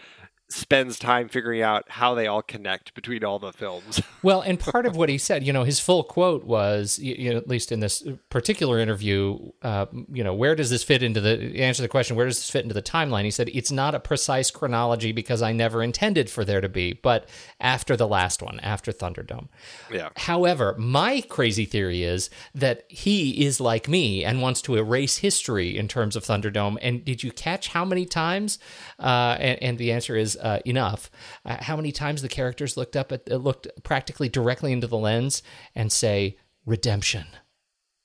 spends 0.47 0.99
time 0.99 1.27
figuring 1.27 1.61
out 1.61 1.85
how 1.89 2.13
they 2.13 2.27
all 2.27 2.41
connect 2.41 2.93
between 2.93 3.23
all 3.23 3.39
the 3.39 3.53
films. 3.53 4.01
Well, 4.25 4.41
and 4.41 4.59
part 4.59 4.87
of 4.87 4.95
what 4.95 5.07
he 5.07 5.19
said, 5.19 5.43
you 5.43 5.53
know, 5.53 5.65
his 5.65 5.79
full 5.79 6.03
quote 6.03 6.45
was, 6.45 6.97
you, 6.97 7.29
know, 7.29 7.37
at 7.37 7.47
least 7.47 7.71
in 7.71 7.79
this 7.79 8.01
particular 8.31 8.79
interview, 8.79 9.37
uh, 9.61 9.85
you 10.11 10.23
know, 10.23 10.33
where 10.33 10.55
does 10.55 10.71
this 10.71 10.81
fit 10.81 11.03
into 11.03 11.21
the 11.21 11.61
answer 11.61 11.83
the 11.83 11.87
question? 11.87 12.15
Where 12.15 12.25
does 12.25 12.37
this 12.37 12.49
fit 12.49 12.63
into 12.63 12.73
the 12.73 12.81
timeline? 12.81 13.25
He 13.25 13.29
said 13.29 13.49
it's 13.53 13.71
not 13.71 13.93
a 13.93 13.99
precise 13.99 14.49
chronology 14.49 15.11
because 15.11 15.43
I 15.43 15.51
never 15.51 15.83
intended 15.83 16.27
for 16.27 16.43
there 16.43 16.59
to 16.59 16.67
be, 16.67 16.93
but 16.93 17.29
after 17.59 17.95
the 17.95 18.07
last 18.07 18.41
one, 18.41 18.59
after 18.61 18.91
Thunderdome. 18.91 19.47
yeah. 19.93 20.09
However, 20.15 20.73
my 20.79 21.21
crazy 21.21 21.65
theory 21.65 22.01
is 22.01 22.31
that 22.55 22.85
he 22.87 23.45
is 23.45 23.61
like 23.61 23.87
me 23.87 24.25
and 24.25 24.41
wants 24.41 24.59
to 24.63 24.75
erase 24.75 25.17
history 25.17 25.77
in 25.77 25.87
terms 25.87 26.15
of 26.15 26.23
Thunderdome. 26.23 26.79
And 26.81 27.05
did 27.05 27.21
you 27.21 27.31
catch 27.31 27.67
how 27.67 27.85
many 27.85 28.07
times? 28.07 28.57
Uh, 28.97 29.37
and, 29.39 29.61
and 29.61 29.77
the 29.77 29.91
answer 29.91 30.15
is 30.15 30.35
uh, 30.45 30.59
enough. 30.63 31.09
Uh, 31.43 31.57
how 31.59 31.75
many 31.75 31.91
times 31.91 32.21
the 32.21 32.29
characters 32.29 32.77
looked 32.77 32.95
up 32.95 33.11
at 33.11 33.29
uh, 33.29 33.35
looked 33.35 33.67
practically 33.83 34.29
directly 34.29 34.71
into 34.71 34.87
the 34.87 34.97
lens 34.97 35.41
and 35.73 35.91
say 35.91 36.37
redemption. 36.65 37.25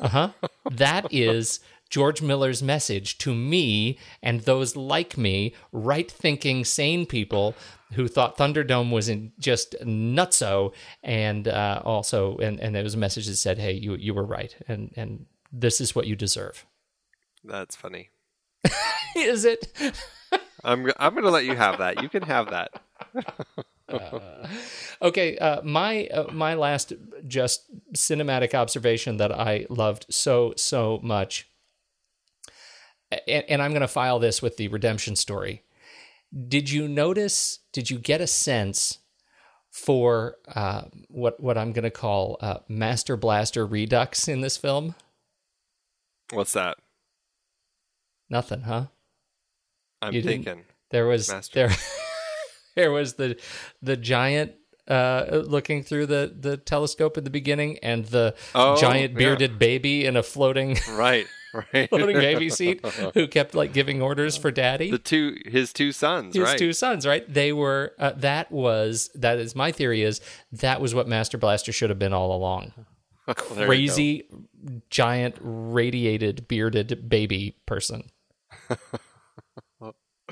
Uh 0.00 0.08
huh. 0.08 0.28
That 0.68 1.12
is. 1.12 1.60
George 1.88 2.22
Miller's 2.22 2.60
message 2.60 3.18
to 3.18 3.34
me 3.34 3.98
and 4.20 4.40
those 4.40 4.74
like 4.74 5.16
me, 5.16 5.54
right 5.70 6.10
thinking, 6.10 6.64
sane 6.64 7.06
people 7.06 7.54
who 7.92 8.08
thought 8.08 8.36
Thunderdome 8.36 8.90
was 8.90 9.08
in 9.08 9.30
just 9.38 9.76
nutso, 9.84 10.72
and 11.04 11.46
uh, 11.46 11.82
also, 11.84 12.38
and, 12.38 12.58
and 12.58 12.74
there 12.74 12.82
was 12.82 12.94
a 12.94 12.98
message 12.98 13.26
that 13.26 13.36
said, 13.36 13.58
"Hey, 13.58 13.74
you 13.74 13.94
you 13.94 14.14
were 14.14 14.24
right, 14.24 14.56
and 14.66 14.90
and 14.96 15.26
this 15.52 15.80
is 15.80 15.94
what 15.94 16.06
you 16.06 16.16
deserve." 16.16 16.66
That's 17.44 17.76
funny. 17.76 18.10
Is 19.16 19.44
it? 19.44 19.68
I'm 20.64 20.90
I'm 20.98 21.12
going 21.12 21.24
to 21.24 21.30
let 21.30 21.44
you 21.44 21.56
have 21.56 21.78
that. 21.78 22.02
You 22.02 22.08
can 22.08 22.22
have 22.22 22.50
that. 22.50 22.80
Okay, 25.02 25.36
uh, 25.38 25.60
my 25.62 26.06
uh, 26.06 26.32
my 26.32 26.54
last 26.54 26.92
just 27.26 27.64
cinematic 27.92 28.54
observation 28.54 29.16
that 29.16 29.32
I 29.32 29.66
loved 29.68 30.06
so 30.10 30.54
so 30.56 31.00
much, 31.02 31.48
and, 33.26 33.44
and 33.48 33.60
I'm 33.60 33.72
going 33.72 33.80
to 33.80 33.88
file 33.88 34.20
this 34.20 34.40
with 34.40 34.58
the 34.58 34.68
redemption 34.68 35.16
story. 35.16 35.64
Did 36.48 36.70
you 36.70 36.86
notice? 36.86 37.58
Did 37.72 37.90
you 37.90 37.98
get 37.98 38.20
a 38.20 38.28
sense 38.28 38.98
for 39.70 40.36
uh, 40.54 40.82
what 41.08 41.40
what 41.40 41.58
I'm 41.58 41.72
going 41.72 41.82
to 41.82 41.90
call 41.90 42.36
uh, 42.40 42.58
Master 42.68 43.16
Blaster 43.16 43.66
Redux 43.66 44.28
in 44.28 44.40
this 44.40 44.56
film? 44.56 44.94
What's 46.30 46.52
that? 46.52 46.78
Nothing, 48.30 48.62
huh? 48.62 48.86
I'm 50.02 50.12
You 50.12 50.20
didn't- 50.22 50.44
thinking. 50.44 50.64
There 50.90 51.06
was 51.06 51.30
Master. 51.30 51.68
there 51.68 51.76
there 52.76 52.90
was 52.92 53.14
the 53.14 53.38
the 53.80 53.96
giant 53.96 54.52
uh, 54.88 55.42
looking 55.46 55.82
through 55.82 56.06
the 56.06 56.34
the 56.38 56.56
telescope 56.58 57.16
at 57.16 57.24
the 57.24 57.30
beginning, 57.30 57.78
and 57.82 58.04
the 58.06 58.34
Oh, 58.54 58.76
giant 58.78 59.12
yeah. 59.12 59.18
bearded 59.18 59.58
baby 59.58 60.04
in 60.04 60.16
a 60.16 60.22
floating 60.22 60.76
Right. 60.90 61.26
Right. 61.74 61.86
floating 61.90 62.16
baby 62.16 62.48
seat 62.48 62.82
who 63.14 63.28
kept 63.28 63.54
like 63.54 63.74
giving 63.74 64.00
orders 64.00 64.38
for 64.38 64.50
daddy. 64.50 64.90
the 64.90 64.96
two 64.98 65.36
his 65.44 65.70
two 65.74 65.92
sons, 65.92 66.34
his 66.34 66.44
right? 66.44 66.56
two 66.58 66.72
sons, 66.72 67.06
right? 67.06 67.30
They 67.30 67.52
were 67.52 67.92
uh, 67.98 68.12
that 68.16 68.50
was 68.50 69.10
that 69.16 69.38
is 69.38 69.54
my 69.54 69.70
theory 69.70 70.00
is 70.02 70.22
that 70.50 70.80
was 70.80 70.94
what 70.94 71.06
Master 71.06 71.36
Blaster 71.36 71.70
should 71.70 71.90
have 71.90 71.98
been 71.98 72.14
all 72.14 72.34
along. 72.34 72.72
There 73.26 73.34
you 73.36 73.44
go. 73.58 73.66
Crazy 73.66 74.28
giant 74.88 75.36
radiated 75.42 76.48
bearded 76.48 77.06
baby 77.10 77.56
person. 77.66 78.04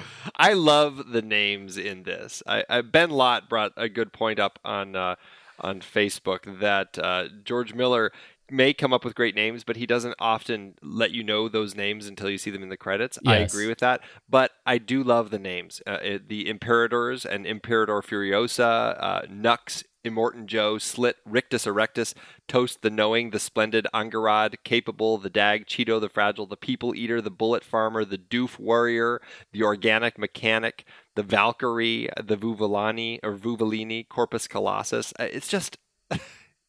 I 0.37 0.53
love 0.53 1.13
the 1.13 1.23
names 1.23 1.77
in 1.77 2.03
this. 2.05 2.43
I, 2.47 2.65
I, 2.69 2.81
ben 2.83 3.11
Lott 3.11 3.49
brought 3.49 3.73
a 3.77 3.89
good 3.89 4.13
point 4.13 4.39
up 4.39 4.59
on 4.65 4.97
uh, 4.97 5.17
on 5.59 5.81
Facebook 5.81 6.61
that 6.61 6.99
uh, 6.99 7.29
George 7.45 7.75
Miller 7.75 8.13
may 8.51 8.73
come 8.73 8.93
up 8.93 9.05
with 9.05 9.15
great 9.15 9.35
names, 9.35 9.65
but 9.65 9.77
he 9.77 9.87
doesn't 9.87 10.15
often 10.19 10.75
let 10.83 11.13
you 11.13 11.23
know 11.23 11.49
those 11.49 11.75
names 11.75 12.07
until 12.07 12.29
you 12.29 12.39
see 12.39 12.51
them 12.51 12.63
in 12.63 12.69
the 12.69 12.77
credits. 12.77 13.19
I 13.27 13.37
agree 13.37 13.69
with 13.69 13.79
that, 13.79 14.01
but 14.29 14.53
I 14.67 14.79
do 14.79 15.03
love 15.03 15.31
the 15.31 15.39
names. 15.39 15.81
Uh, 15.87 15.99
it, 16.03 16.29
the 16.29 16.49
Imperators 16.49 17.25
and 17.25 17.47
Imperator 17.47 18.01
Furiosa, 18.03 18.97
uh, 18.99 19.23
Nux, 19.31 19.85
Immortan 20.05 20.47
Joe, 20.47 20.79
Slit, 20.79 21.17
Rictus 21.25 21.67
Erectus, 21.67 22.15
Toast 22.49 22.83
the 22.83 22.91
Knowing, 22.91 23.31
the 23.31 23.39
Splendid 23.39 23.87
Angharad, 23.95 24.57
Capable, 24.65 25.19
the 25.19 25.31
Dag, 25.31 25.67
Cheedo 25.67 26.01
the 26.01 26.09
Fragile, 26.09 26.47
the 26.47 26.57
People 26.57 26.95
Eater, 26.95 27.21
the 27.21 27.31
Bullet 27.31 27.65
Farmer, 27.65 28.05
the 28.05 28.19
Doof 28.19 28.59
Warrior, 28.59 29.21
the 29.53 29.63
Organic 29.63 30.19
Mechanic, 30.19 30.85
the 31.17 31.23
Valkyrie, 31.23 32.09
the 32.23 32.37
Vuvolani 32.37 33.19
or 33.23 33.37
Vuvolini, 33.37 34.09
Corpus 34.09 34.49
Colossus. 34.49 35.13
Uh, 35.19 35.25
It's 35.25 35.49
just 35.49 35.77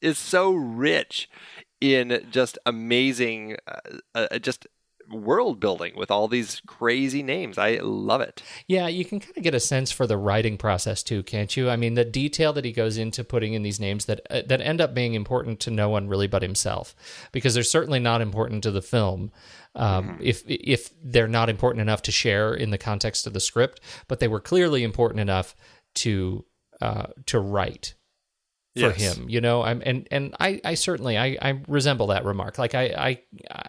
is 0.02 0.18
so 0.18 0.52
rich 0.52 1.30
in 1.80 2.28
just 2.32 2.58
amazing, 2.66 3.58
uh, 3.68 4.28
uh, 4.32 4.40
just 4.40 4.68
world 5.12 5.60
building 5.60 5.94
with 5.96 6.12
all 6.12 6.28
these 6.28 6.62
crazy 6.66 7.24
names. 7.24 7.58
I 7.58 7.80
love 7.82 8.22
it. 8.22 8.42
Yeah, 8.68 8.88
you 8.88 9.06
can 9.06 9.20
kind 9.20 9.38
of 9.38 9.44
get 9.44 9.56
a 9.56 9.60
sense 9.60 9.92
for 9.92 10.08
the 10.08 10.18
writing 10.18 10.58
process 10.58 11.04
too, 11.04 11.24
can't 11.24 11.56
you? 11.56 11.70
I 11.70 11.76
mean, 11.76 11.96
the 11.96 12.06
detail 12.06 12.54
that 12.54 12.66
he 12.66 12.72
goes 12.72 12.98
into 12.98 13.24
putting 13.24 13.54
in 13.54 13.64
these 13.64 13.80
names 13.80 14.06
that 14.06 14.22
uh, 14.30 14.42
that 14.48 14.62
end 14.62 14.82
up 14.82 14.94
being 14.94 15.14
important 15.14 15.60
to 15.62 15.72
no 15.72 15.90
one 15.90 16.08
really 16.08 16.28
but 16.28 16.42
himself, 16.42 16.96
because 17.32 17.54
they're 17.54 17.64
certainly 17.64 18.00
not 18.00 18.22
important 18.22 18.64
to 18.64 18.72
the 18.72 18.82
film. 18.82 19.32
Um, 19.76 20.18
If 20.22 20.44
if 20.48 20.90
they're 21.04 21.28
not 21.28 21.50
important 21.50 21.82
enough 21.82 22.02
to 22.04 22.12
share 22.12 22.54
in 22.54 22.72
the 22.72 22.78
context 22.78 23.28
of 23.28 23.34
the 23.34 23.40
script, 23.40 23.80
but 24.08 24.20
they 24.20 24.28
were 24.28 24.42
clearly 24.42 24.84
important 24.84 25.20
enough 25.20 25.56
to 25.96 26.46
uh, 26.82 27.08
to 27.28 27.40
write 27.40 27.96
for 28.76 28.80
Yes. 28.80 29.16
him 29.18 29.30
you 29.30 29.42
know 29.42 29.62
i'm 29.64 29.82
and 29.86 30.08
and 30.12 30.34
i 30.40 30.62
i 30.64 30.76
certainly 30.76 31.18
i 31.18 31.38
i 31.42 31.60
resemble 31.68 32.08
that 32.08 32.24
remark 32.24 32.58
like 32.58 32.74
i 32.74 32.86
i 32.86 33.22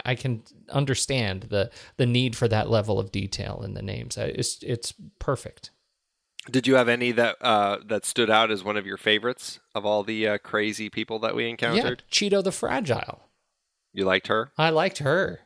i 0.07 0.15
can 0.15 0.43
understand 0.71 1.45
the 1.51 1.71
the 1.97 2.07
need 2.07 2.37
for 2.37 2.47
that 2.47 2.71
level 2.71 3.01
of 3.01 3.11
detail 3.11 3.63
in 3.65 3.75
the 3.75 3.83
names 3.83 4.17
it's 4.17 4.63
it's 4.63 4.95
perfect 5.19 5.71
Did 6.51 6.69
you 6.69 6.77
have 6.77 6.89
any 6.89 7.11
that 7.13 7.37
uh, 7.41 7.79
that 7.87 8.05
stood 8.05 8.31
out 8.31 8.51
as 8.53 8.63
one 8.63 8.77
of 8.77 8.87
your 8.87 8.97
favorites 8.97 9.59
of 9.75 9.85
all 9.85 10.05
the 10.05 10.29
uh, 10.29 10.39
crazy 10.39 10.89
people 10.89 11.19
that 11.21 11.35
we 11.35 11.45
yeah 11.45 11.51
encountered? 11.51 12.03
Cheedo 12.11 12.43
the 12.43 12.53
fragile 12.53 13.23
You 13.93 14.05
liked 14.05 14.29
her? 14.29 14.53
i 14.57 14.71
liked 14.71 14.99
her 14.99 15.41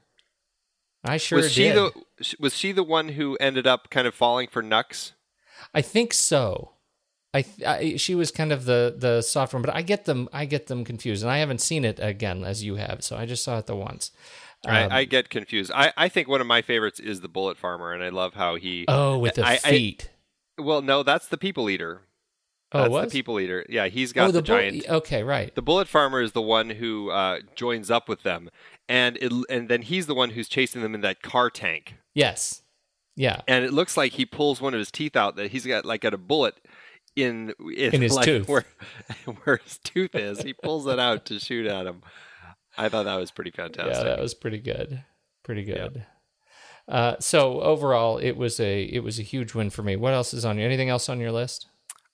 i 1.02 1.16
sure 1.16 1.38
was 1.38 1.52
she 1.52 1.62
did 1.64 1.76
the 1.76 1.90
was 2.38 2.54
she 2.54 2.72
the 2.72 2.82
one 2.84 3.08
who 3.10 3.36
ended 3.36 3.66
up 3.66 3.88
kind 3.90 4.06
of 4.06 4.14
falling 4.14 4.48
for 4.48 4.60
Nux? 4.62 5.12
i 5.74 5.80
think 5.80 6.12
so 6.12 6.72
I, 7.36 7.44
I 7.66 7.96
she 7.96 8.14
was 8.14 8.30
kind 8.30 8.52
of 8.52 8.64
the 8.64 8.94
the 8.96 9.22
soft 9.22 9.52
one 9.54 9.62
but 9.62 9.74
i 9.74 9.82
get 9.82 10.04
them 10.04 10.28
i 10.32 10.44
get 10.44 10.66
them 10.66 10.84
confused 10.84 11.22
and 11.22 11.30
i 11.30 11.38
haven't 11.38 11.60
seen 11.60 11.84
it 11.84 11.98
again 12.00 12.44
as 12.44 12.62
you 12.64 12.76
have 12.76 13.02
so 13.04 13.16
i 13.16 13.26
just 13.26 13.42
saw 13.44 13.58
it 13.58 13.66
the 13.66 13.76
once 13.76 14.10
Um, 14.64 14.74
I, 14.74 14.98
I 15.00 15.04
get 15.04 15.28
confused. 15.28 15.70
I, 15.74 15.92
I 15.96 16.08
think 16.08 16.28
one 16.28 16.40
of 16.40 16.46
my 16.46 16.62
favorites 16.62 16.98
is 16.98 17.20
the 17.20 17.28
Bullet 17.28 17.56
Farmer, 17.58 17.92
and 17.92 18.02
I 18.02 18.08
love 18.08 18.32
how 18.34 18.56
he. 18.56 18.84
oh 18.88 19.18
with 19.18 19.34
the 19.34 19.46
I- 19.46 19.60
I- 19.62 19.70
feet 19.70 20.10
well, 20.58 20.80
no, 20.82 21.02
that's 21.02 21.28
the 21.28 21.36
People 21.36 21.68
Eater. 21.68 22.00
Oh, 22.72 22.80
That's 22.80 22.90
was? 22.90 23.04
the 23.12 23.18
people 23.18 23.38
eater. 23.38 23.64
Yeah, 23.68 23.86
he's 23.86 24.12
got 24.12 24.24
oh, 24.24 24.32
the, 24.32 24.40
the, 24.40 24.42
bull- 24.42 24.56
giant. 24.58 24.88
Okay, 24.88 25.22
right. 25.22 25.54
The 25.54 25.62
bullet 25.62 25.86
farmer 25.86 26.20
is 26.20 26.32
the 26.32 26.42
one 26.42 26.70
who 26.70 27.10
uh, 27.10 27.38
joins 27.54 27.90
up 27.92 28.08
with 28.08 28.22
them, 28.24 28.50
and 28.88 29.16
it, 29.18 29.30
and 29.48 29.68
then 29.68 29.82
he's 29.82 30.06
the 30.06 30.16
one 30.16 30.30
who's 30.30 30.48
chasing 30.48 30.82
them 30.82 30.92
in 30.94 31.00
that 31.02 31.22
car 31.22 31.48
tank. 31.48 31.94
Yes. 32.14 32.62
Yeah. 33.14 33.42
And 33.46 33.64
it 33.64 33.72
looks 33.72 33.96
like 33.96 34.12
he 34.14 34.26
pulls 34.26 34.60
one 34.60 34.74
of 34.74 34.78
his 34.80 34.90
teeth 34.90 35.14
out. 35.14 35.36
That 35.36 35.52
he's 35.52 35.64
got 35.64 35.84
like 35.84 36.00
got 36.00 36.12
a 36.12 36.18
bullet 36.18 36.56
in 37.16 37.52
In 37.76 38.02
his 38.02 38.14
like, 38.14 38.24
tooth. 38.26 38.48
where 38.48 38.64
where 39.44 39.56
his 39.64 39.78
tooth 39.78 40.14
is. 40.14 40.42
He 40.42 40.52
pulls 40.52 40.86
it 40.86 40.98
out 41.00 41.24
to 41.26 41.40
shoot 41.40 41.66
at 41.66 41.86
him. 41.86 42.02
I 42.78 42.88
thought 42.88 43.04
that 43.04 43.16
was 43.16 43.30
pretty 43.30 43.50
fantastic. 43.50 43.94
Yeah, 43.94 44.04
that 44.04 44.20
was 44.20 44.34
pretty 44.34 44.58
good. 44.58 45.02
Pretty 45.42 45.64
good. 45.64 46.04
Uh, 46.88 47.16
so 47.18 47.60
overall, 47.62 48.18
it 48.18 48.36
was 48.36 48.60
a 48.60 48.82
it 48.84 49.02
was 49.02 49.18
a 49.18 49.22
huge 49.22 49.54
win 49.54 49.70
for 49.70 49.82
me. 49.82 49.96
What 49.96 50.12
else 50.12 50.32
is 50.34 50.44
on 50.44 50.58
you? 50.58 50.64
Anything 50.64 50.88
else 50.90 51.08
on 51.08 51.18
your 51.18 51.32
list? 51.32 51.66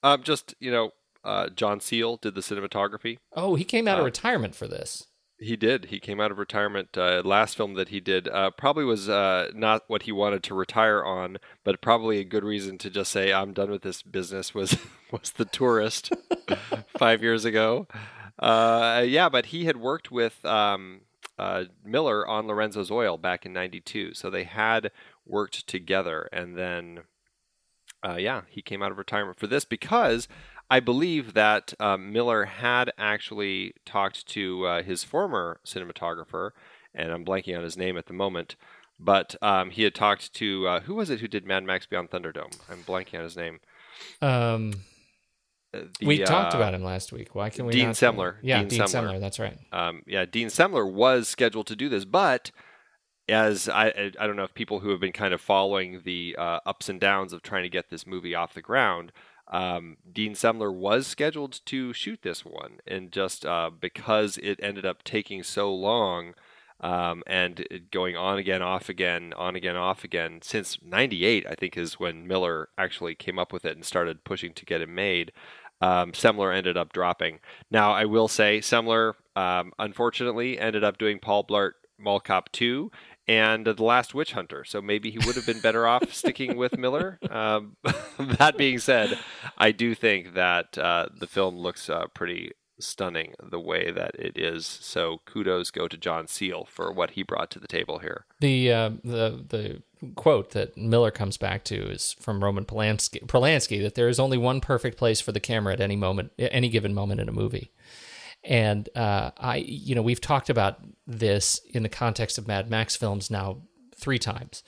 Um, 0.02 0.22
just 0.22 0.54
you 0.60 0.70
know, 0.70 0.92
uh, 1.24 1.48
John 1.50 1.80
Seale 1.80 2.16
did 2.16 2.34
the 2.34 2.40
cinematography. 2.40 3.18
Oh, 3.34 3.54
he 3.54 3.64
came 3.64 3.86
out 3.88 3.96
Uh, 3.98 4.00
of 4.00 4.04
retirement 4.06 4.54
for 4.54 4.66
this. 4.66 5.06
He 5.42 5.56
did. 5.56 5.86
He 5.86 5.98
came 5.98 6.20
out 6.20 6.30
of 6.30 6.38
retirement. 6.38 6.96
Uh, 6.96 7.22
last 7.24 7.56
film 7.56 7.74
that 7.74 7.88
he 7.88 8.00
did 8.00 8.28
uh, 8.28 8.50
probably 8.50 8.84
was 8.84 9.08
uh, 9.08 9.50
not 9.54 9.82
what 9.88 10.02
he 10.02 10.12
wanted 10.12 10.42
to 10.44 10.54
retire 10.54 11.04
on, 11.04 11.38
but 11.64 11.80
probably 11.80 12.18
a 12.18 12.24
good 12.24 12.44
reason 12.44 12.78
to 12.78 12.90
just 12.90 13.10
say 13.10 13.32
I'm 13.32 13.52
done 13.52 13.70
with 13.70 13.82
this 13.82 14.02
business. 14.02 14.54
Was 14.54 14.78
was 15.10 15.32
the 15.32 15.44
tourist 15.44 16.12
five 16.96 17.22
years 17.22 17.44
ago? 17.44 17.88
Uh, 18.38 19.04
yeah, 19.06 19.28
but 19.28 19.46
he 19.46 19.64
had 19.64 19.76
worked 19.76 20.10
with 20.10 20.44
um, 20.44 21.02
uh, 21.38 21.64
Miller 21.84 22.26
on 22.26 22.46
Lorenzo's 22.46 22.90
Oil 22.90 23.18
back 23.18 23.44
in 23.44 23.52
'92, 23.52 24.14
so 24.14 24.30
they 24.30 24.44
had 24.44 24.90
worked 25.26 25.66
together, 25.66 26.28
and 26.32 26.56
then 26.56 27.00
uh, 28.06 28.16
yeah, 28.16 28.42
he 28.48 28.62
came 28.62 28.82
out 28.82 28.92
of 28.92 28.98
retirement 28.98 29.38
for 29.38 29.46
this 29.46 29.64
because 29.64 30.28
I 30.72 30.80
believe 30.80 31.34
that 31.34 31.74
um, 31.78 32.12
Miller 32.12 32.44
had 32.46 32.92
actually 32.96 33.74
talked 33.84 34.26
to 34.28 34.66
uh, 34.66 34.82
his 34.82 35.04
former 35.04 35.60
cinematographer, 35.66 36.50
and 36.94 37.12
I'm 37.12 37.24
blanking 37.24 37.56
on 37.56 37.62
his 37.62 37.76
name 37.76 37.98
at 37.98 38.06
the 38.06 38.14
moment, 38.14 38.56
but 38.98 39.36
um, 39.42 39.68
he 39.70 39.82
had 39.82 39.94
talked 39.94 40.32
to 40.34 40.66
uh, 40.66 40.80
who 40.80 40.94
was 40.94 41.10
it 41.10 41.20
who 41.20 41.28
did 41.28 41.44
Mad 41.46 41.64
Max 41.64 41.84
Beyond 41.86 42.10
Thunderdome? 42.10 42.58
I'm 42.70 42.82
blanking 42.84 43.18
on 43.18 43.24
his 43.24 43.36
name. 43.36 43.60
Um, 44.22 44.72
Uh, 45.74 45.80
the, 46.00 46.06
we 46.06 46.18
talked 46.18 46.54
uh, 46.54 46.58
about 46.58 46.74
him 46.74 46.84
last 46.84 47.12
week. 47.12 47.34
Why 47.34 47.48
can 47.50 47.66
we? 47.66 47.72
Dean 47.72 47.88
not 47.88 47.96
Semler. 47.96 48.36
Yeah, 48.42 48.60
Dean 48.60 48.68
Dean, 48.68 48.80
Semler. 48.82 49.12
Semler. 49.14 49.20
That's 49.20 49.38
right. 49.38 49.58
um, 49.72 50.02
yeah, 50.06 50.24
Dean 50.24 50.48
Semler 50.48 50.90
was 50.90 51.28
scheduled 51.28 51.66
to 51.66 51.76
do 51.76 51.88
this, 51.88 52.04
but 52.04 52.50
as 53.28 53.68
I, 53.68 53.86
I 53.88 54.12
I 54.20 54.26
don't 54.26 54.36
know 54.36 54.44
if 54.44 54.54
people 54.54 54.80
who 54.80 54.90
have 54.90 55.00
been 55.00 55.12
kind 55.12 55.32
of 55.32 55.40
following 55.40 56.02
the 56.04 56.36
uh, 56.38 56.60
ups 56.66 56.88
and 56.88 57.00
downs 57.00 57.32
of 57.32 57.42
trying 57.42 57.62
to 57.62 57.68
get 57.68 57.90
this 57.90 58.06
movie 58.06 58.34
off 58.34 58.54
the 58.54 58.62
ground, 58.62 59.12
um, 59.48 59.96
Dean 60.10 60.34
Semler 60.34 60.72
was 60.72 61.06
scheduled 61.06 61.60
to 61.66 61.92
shoot 61.92 62.20
this 62.22 62.44
one, 62.44 62.80
and 62.86 63.12
just 63.12 63.44
uh, 63.44 63.70
because 63.78 64.38
it 64.38 64.60
ended 64.62 64.86
up 64.86 65.02
taking 65.02 65.42
so 65.42 65.72
long. 65.74 66.34
Um, 66.80 67.22
and 67.28 67.64
going 67.92 68.16
on 68.16 68.38
again, 68.38 68.60
off 68.60 68.88
again, 68.88 69.32
on 69.36 69.54
again, 69.54 69.76
off 69.76 70.02
again. 70.02 70.40
Since 70.42 70.78
'98, 70.82 71.46
I 71.48 71.54
think 71.54 71.76
is 71.76 72.00
when 72.00 72.26
Miller 72.26 72.70
actually 72.76 73.14
came 73.14 73.38
up 73.38 73.52
with 73.52 73.64
it 73.64 73.76
and 73.76 73.84
started 73.84 74.24
pushing 74.24 74.52
to 74.54 74.64
get 74.64 74.80
it 74.80 74.88
made 74.88 75.30
um, 75.82 76.12
Semler 76.12 76.54
ended 76.56 76.76
up 76.76 76.92
dropping. 76.92 77.40
Now, 77.70 77.92
I 77.92 78.04
will 78.04 78.28
say 78.28 78.60
Semler, 78.60 79.14
um, 79.34 79.72
unfortunately, 79.78 80.58
ended 80.58 80.84
up 80.84 80.96
doing 80.96 81.18
Paul 81.18 81.44
Blart 81.44 81.72
Mall 81.98 82.20
Cop 82.20 82.50
2 82.52 82.90
and 83.28 83.66
The 83.66 83.82
Last 83.82 84.14
Witch 84.14 84.32
Hunter. 84.32 84.64
So 84.64 84.82
maybe 84.82 85.10
he 85.10 85.18
would 85.18 85.36
have 85.36 85.46
been 85.46 85.60
better 85.60 85.86
off 85.86 86.12
sticking 86.14 86.56
with 86.56 86.78
Miller. 86.78 87.18
Um, 87.30 87.76
that 88.18 88.56
being 88.56 88.78
said, 88.78 89.18
I 89.58 89.72
do 89.72 89.94
think 89.94 90.34
that 90.34 90.76
uh, 90.78 91.06
the 91.14 91.26
film 91.26 91.56
looks 91.56 91.88
uh, 91.88 92.06
pretty 92.14 92.52
stunning 92.78 93.34
the 93.42 93.60
way 93.60 93.90
that 93.90 94.14
it 94.18 94.36
is. 94.36 94.66
So 94.66 95.20
kudos 95.24 95.70
go 95.70 95.88
to 95.88 95.96
John 95.96 96.26
Seale 96.26 96.66
for 96.68 96.92
what 96.92 97.12
he 97.12 97.22
brought 97.22 97.50
to 97.52 97.60
the 97.60 97.68
table 97.68 97.98
here. 97.98 98.26
The 98.40 98.72
uh, 98.72 98.90
the 99.04 99.44
the 99.48 99.82
quote 100.14 100.50
that 100.50 100.76
Miller 100.76 101.10
comes 101.10 101.36
back 101.36 101.64
to 101.64 101.76
is 101.76 102.16
from 102.18 102.42
Roman 102.42 102.64
Polanski, 102.64 103.24
Polanski 103.26 103.80
that 103.82 103.94
there 103.94 104.08
is 104.08 104.18
only 104.18 104.36
one 104.36 104.60
perfect 104.60 104.98
place 104.98 105.20
for 105.20 105.30
the 105.32 105.40
camera 105.40 105.72
at 105.72 105.80
any 105.80 105.96
moment, 105.96 106.32
any 106.38 106.68
given 106.68 106.92
moment 106.92 107.20
in 107.20 107.28
a 107.28 107.32
movie. 107.32 107.70
And 108.44 108.88
uh, 108.96 109.30
I, 109.36 109.56
you 109.56 109.94
know, 109.94 110.02
we've 110.02 110.20
talked 110.20 110.50
about 110.50 110.80
this 111.06 111.60
in 111.72 111.82
the 111.82 111.88
context 111.88 112.38
of 112.38 112.48
Mad 112.48 112.68
Max 112.68 112.96
films 112.96 113.30
now 113.30 113.62
three 113.96 114.18
times, 114.18 114.64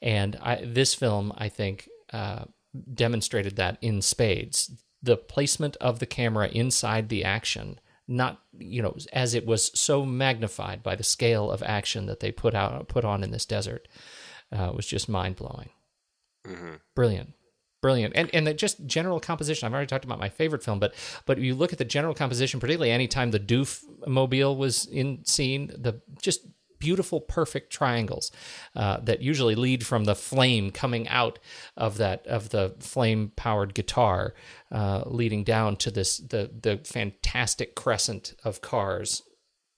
and 0.00 0.36
I, 0.36 0.62
this 0.64 0.94
film, 0.94 1.32
I 1.36 1.48
think, 1.48 1.88
uh, 2.12 2.44
demonstrated 2.92 3.56
that 3.56 3.78
in 3.80 4.00
spades. 4.00 4.70
The 5.02 5.16
placement 5.16 5.76
of 5.76 5.98
the 5.98 6.06
camera 6.06 6.48
inside 6.48 7.08
the 7.08 7.24
action, 7.24 7.80
not 8.06 8.40
you 8.56 8.80
know, 8.80 8.96
as 9.12 9.34
it 9.34 9.44
was 9.44 9.72
so 9.78 10.06
magnified 10.06 10.82
by 10.82 10.94
the 10.94 11.02
scale 11.02 11.50
of 11.50 11.62
action 11.64 12.06
that 12.06 12.20
they 12.20 12.30
put 12.30 12.54
out 12.54 12.88
put 12.88 13.04
on 13.04 13.24
in 13.24 13.32
this 13.32 13.46
desert, 13.46 13.88
uh, 14.52 14.70
was 14.74 14.86
just 14.86 15.08
mind 15.08 15.34
blowing. 15.36 15.70
Brilliant 16.94 17.34
brilliant. 17.86 18.16
And 18.16 18.28
and 18.34 18.44
the 18.44 18.52
just 18.52 18.84
general 18.84 19.20
composition 19.20 19.64
i've 19.64 19.72
already 19.72 19.86
talked 19.86 20.04
about 20.04 20.18
my 20.18 20.28
favorite 20.28 20.64
film 20.64 20.80
but 20.80 20.92
but 21.24 21.38
you 21.38 21.54
look 21.54 21.72
at 21.72 21.78
the 21.78 21.84
general 21.84 22.14
composition 22.14 22.58
particularly 22.58 22.90
anytime 22.90 23.30
the 23.30 23.38
doof 23.38 23.84
mobile 24.08 24.56
was 24.56 24.86
in 24.86 25.24
scene 25.24 25.68
the 25.68 26.00
just 26.20 26.48
beautiful 26.80 27.20
perfect 27.20 27.72
triangles 27.72 28.32
uh, 28.74 28.98
that 28.98 29.22
usually 29.22 29.54
lead 29.54 29.86
from 29.86 30.02
the 30.02 30.16
flame 30.16 30.72
coming 30.72 31.06
out 31.06 31.38
of 31.76 31.96
that 31.98 32.26
of 32.26 32.48
the 32.48 32.74
flame 32.80 33.30
powered 33.36 33.72
guitar 33.72 34.34
uh, 34.72 35.04
leading 35.06 35.44
down 35.44 35.76
to 35.76 35.88
this 35.88 36.18
the 36.18 36.50
the 36.60 36.80
fantastic 36.82 37.76
crescent 37.76 38.34
of 38.42 38.60
cars 38.60 39.22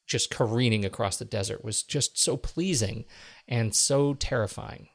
just 0.06 0.30
careening 0.30 0.86
across 0.86 1.18
the 1.18 1.26
desert 1.26 1.62
was 1.62 1.82
just 1.82 2.18
so 2.18 2.38
pleasing 2.38 3.04
and 3.46 3.74
so 3.74 4.14
terrifying. 4.14 4.88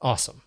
Awesome 0.00 0.42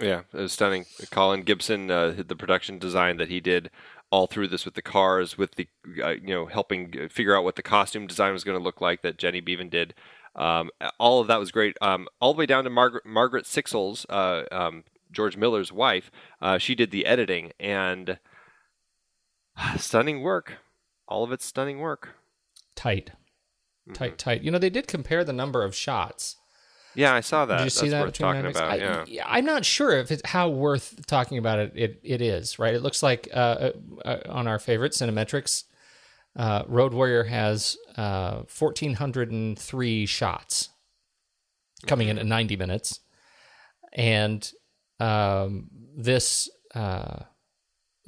Yeah, 0.00 0.22
it 0.32 0.36
was 0.38 0.52
stunning. 0.52 0.86
Colin 1.10 1.42
Gibson, 1.42 1.90
uh, 1.90 2.14
the 2.26 2.36
production 2.36 2.78
design 2.78 3.16
that 3.18 3.28
he 3.28 3.40
did 3.40 3.70
all 4.10 4.26
through 4.26 4.48
this 4.48 4.64
with 4.64 4.74
the 4.74 4.82
cars, 4.82 5.38
with 5.38 5.54
the 5.54 5.68
uh, 6.02 6.10
you 6.10 6.34
know 6.34 6.46
helping 6.46 7.08
figure 7.08 7.36
out 7.36 7.44
what 7.44 7.56
the 7.56 7.62
costume 7.62 8.06
design 8.06 8.32
was 8.32 8.44
going 8.44 8.58
to 8.58 8.62
look 8.62 8.80
like 8.80 9.02
that 9.02 9.18
Jenny 9.18 9.40
Beavan 9.40 9.70
did. 9.70 9.94
Um, 10.36 10.70
all 10.98 11.20
of 11.20 11.28
that 11.28 11.38
was 11.38 11.52
great. 11.52 11.76
Um, 11.80 12.08
all 12.20 12.34
the 12.34 12.38
way 12.38 12.46
down 12.46 12.64
to 12.64 12.70
Margaret 12.70 13.06
Margaret 13.06 13.44
Sixel's, 13.44 14.04
uh, 14.08 14.44
um, 14.50 14.84
George 15.12 15.36
Miller's 15.36 15.72
wife. 15.72 16.10
Uh, 16.40 16.58
she 16.58 16.74
did 16.74 16.90
the 16.90 17.06
editing 17.06 17.52
and 17.60 18.18
stunning 19.76 20.22
work. 20.22 20.58
All 21.06 21.22
of 21.22 21.30
it's 21.32 21.44
stunning 21.44 21.78
work. 21.78 22.16
tight 22.74 23.12
tight 23.92 24.16
tight 24.16 24.42
you 24.42 24.50
know 24.50 24.58
they 24.58 24.70
did 24.70 24.88
compare 24.88 25.22
the 25.24 25.32
number 25.32 25.62
of 25.62 25.74
shots 25.74 26.36
Yeah, 26.94 27.14
I 27.14 27.20
saw 27.20 27.46
that. 27.46 27.58
Did 27.58 27.60
you 27.60 27.64
That's 27.66 27.80
see 27.80 27.88
that 27.88 28.04
worth 28.04 28.18
talking 28.18 28.46
about. 28.46 28.70
I, 28.70 29.04
yeah. 29.06 29.24
I'm 29.26 29.44
not 29.44 29.64
sure 29.64 29.92
if 29.98 30.10
it's 30.10 30.22
how 30.28 30.48
worth 30.48 31.06
talking 31.06 31.38
about 31.38 31.58
it. 31.58 31.72
It 31.74 32.00
it 32.02 32.20
is 32.20 32.58
right. 32.58 32.74
It 32.74 32.82
looks 32.82 33.02
like 33.02 33.28
uh, 33.32 33.70
uh, 34.04 34.18
on 34.28 34.46
our 34.46 34.58
favorite 34.58 34.92
Cinemetrics, 34.92 35.64
uh, 36.36 36.62
Road 36.66 36.94
Warrior 36.94 37.24
has 37.24 37.76
uh, 37.96 38.42
1,403 38.58 40.06
shots 40.06 40.70
coming 41.86 42.08
in 42.08 42.18
at 42.18 42.26
90 42.26 42.56
minutes, 42.56 43.00
and 43.92 44.50
um, 45.00 45.68
this 45.96 46.48
uh, 46.74 47.20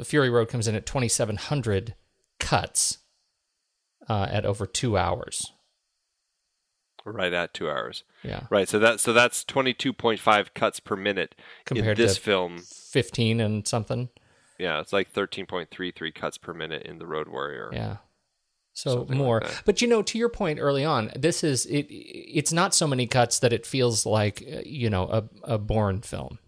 Fury 0.03 0.31
Road 0.31 0.49
comes 0.49 0.69
in 0.69 0.75
at 0.75 0.87
2,700 0.87 1.95
cuts 2.39 2.99
uh, 4.09 4.27
at 4.31 4.45
over 4.45 4.67
two 4.67 4.97
hours. 4.97 5.53
Right 7.13 7.33
at 7.33 7.55
two 7.55 7.71
hours. 7.71 8.03
Yeah, 8.23 8.47
Right. 8.51 8.69
So 8.69 8.79
that 8.81 9.01
so 9.01 9.13
that's 9.13 9.45
twenty 9.45 9.73
two 9.73 9.93
point 9.93 10.21
five 10.21 10.53
cuts 10.55 10.81
per 10.81 10.97
minute 10.97 11.35
Compared 11.65 11.99
in 11.99 12.05
this 12.07 12.17
to- 12.17 12.21
film. 12.21 12.59
15 12.59 13.41
and 13.41 13.67
something. 13.67 14.09
Yeah, 14.59 14.81
it's 14.81 14.93
like 14.93 15.11
thirteen 15.11 15.47
point 15.47 15.71
three 15.71 15.91
three 15.91 16.11
cuts 16.13 16.39
per 16.39 16.53
minute 16.55 16.83
in 16.83 16.99
the 16.99 17.07
Road 17.07 17.29
Warrior. 17.29 17.71
Yeah. 17.73 17.97
So 18.73 18.91
Something 18.91 19.09
like 19.17 19.19
more, 19.19 19.41
that. 19.41 19.63
but 19.65 19.81
you 19.81 19.89
know, 19.89 20.03
to 20.03 20.19
your 20.19 20.29
point 20.29 20.59
early 20.61 20.85
on, 20.85 21.11
this 21.17 21.43
is 21.45 21.65
it. 21.67 21.87
It's 21.91 22.53
not 22.53 22.75
so 22.75 22.87
many 22.87 23.07
cuts 23.07 23.39
that 23.39 23.53
it 23.53 23.65
feels 23.65 24.05
like 24.05 24.43
uh, 24.51 24.61
you 24.67 24.91
know 24.91 25.05
a 25.09 25.55
a 25.55 25.59
Bourne 25.59 26.01
film. 26.03 26.39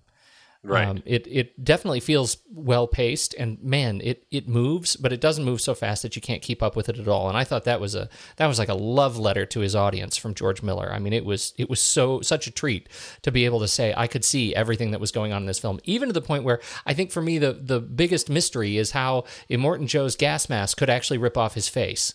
Right. 0.65 0.89
Um, 0.89 1.03
it 1.07 1.25
it 1.29 1.65
definitely 1.65 2.01
feels 2.01 2.39
well 2.53 2.89
paced, 2.89 3.33
and 3.39 3.63
man, 3.63 4.01
it 4.03 4.27
it 4.33 4.49
moves, 4.49 4.97
but 4.97 5.13
it 5.13 5.21
doesn't 5.21 5.45
move 5.45 5.61
so 5.61 5.73
fast 5.73 6.03
that 6.03 6.17
you 6.17 6.21
can't 6.21 6.43
keep 6.43 6.65
up 6.65 6.75
with 6.75 6.89
it 6.89 6.99
at 6.99 7.07
all. 7.07 7.29
And 7.29 7.39
I 7.39 7.45
thought 7.45 7.63
that 7.65 7.81
was 7.81 7.95
a 7.95 8.09
that 8.39 8.49
was 8.49 8.59
like 8.59 8.69
a 8.69 8.75
love 8.75 9.17
letter 9.17 9.47
to 9.47 9.61
his 9.61 9.77
audience 9.77 10.17
from 10.17 10.35
George 10.35 10.61
Miller. 10.61 10.93
I 10.93 10.99
mean, 10.99 11.13
it 11.13 11.25
was 11.25 11.55
it 11.57 11.71
was 11.71 11.81
so 11.81 12.21
such 12.23 12.49
a 12.49 12.51
treat 12.51 12.89
to 13.23 13.31
be 13.31 13.45
able 13.45 13.61
to 13.61 13.69
say 13.69 13.95
I 13.97 14.09
could 14.09 14.25
see 14.25 14.53
everything 14.53 14.91
that 14.91 15.01
was 15.01 15.13
going 15.13 15.33
on 15.33 15.43
in 15.43 15.47
this 15.47 15.61
film, 15.61 15.79
even 15.85 16.09
to 16.09 16.13
the 16.13 16.21
point 16.21 16.43
where 16.43 16.61
I 16.85 16.93
think 16.93 17.13
for 17.13 17.23
me 17.23 17.39
the 17.39 17.53
the 17.53 17.79
biggest 17.81 18.29
mystery 18.29 18.79
is 18.79 18.91
how 18.91 19.25
Immortan 19.49 19.87
Joe's 19.87 20.17
gas 20.17 20.49
mask 20.49 20.77
could 20.77 20.91
actually 20.91 21.19
rip 21.19 21.37
off 21.39 21.55
his 21.55 21.69
face. 21.69 22.15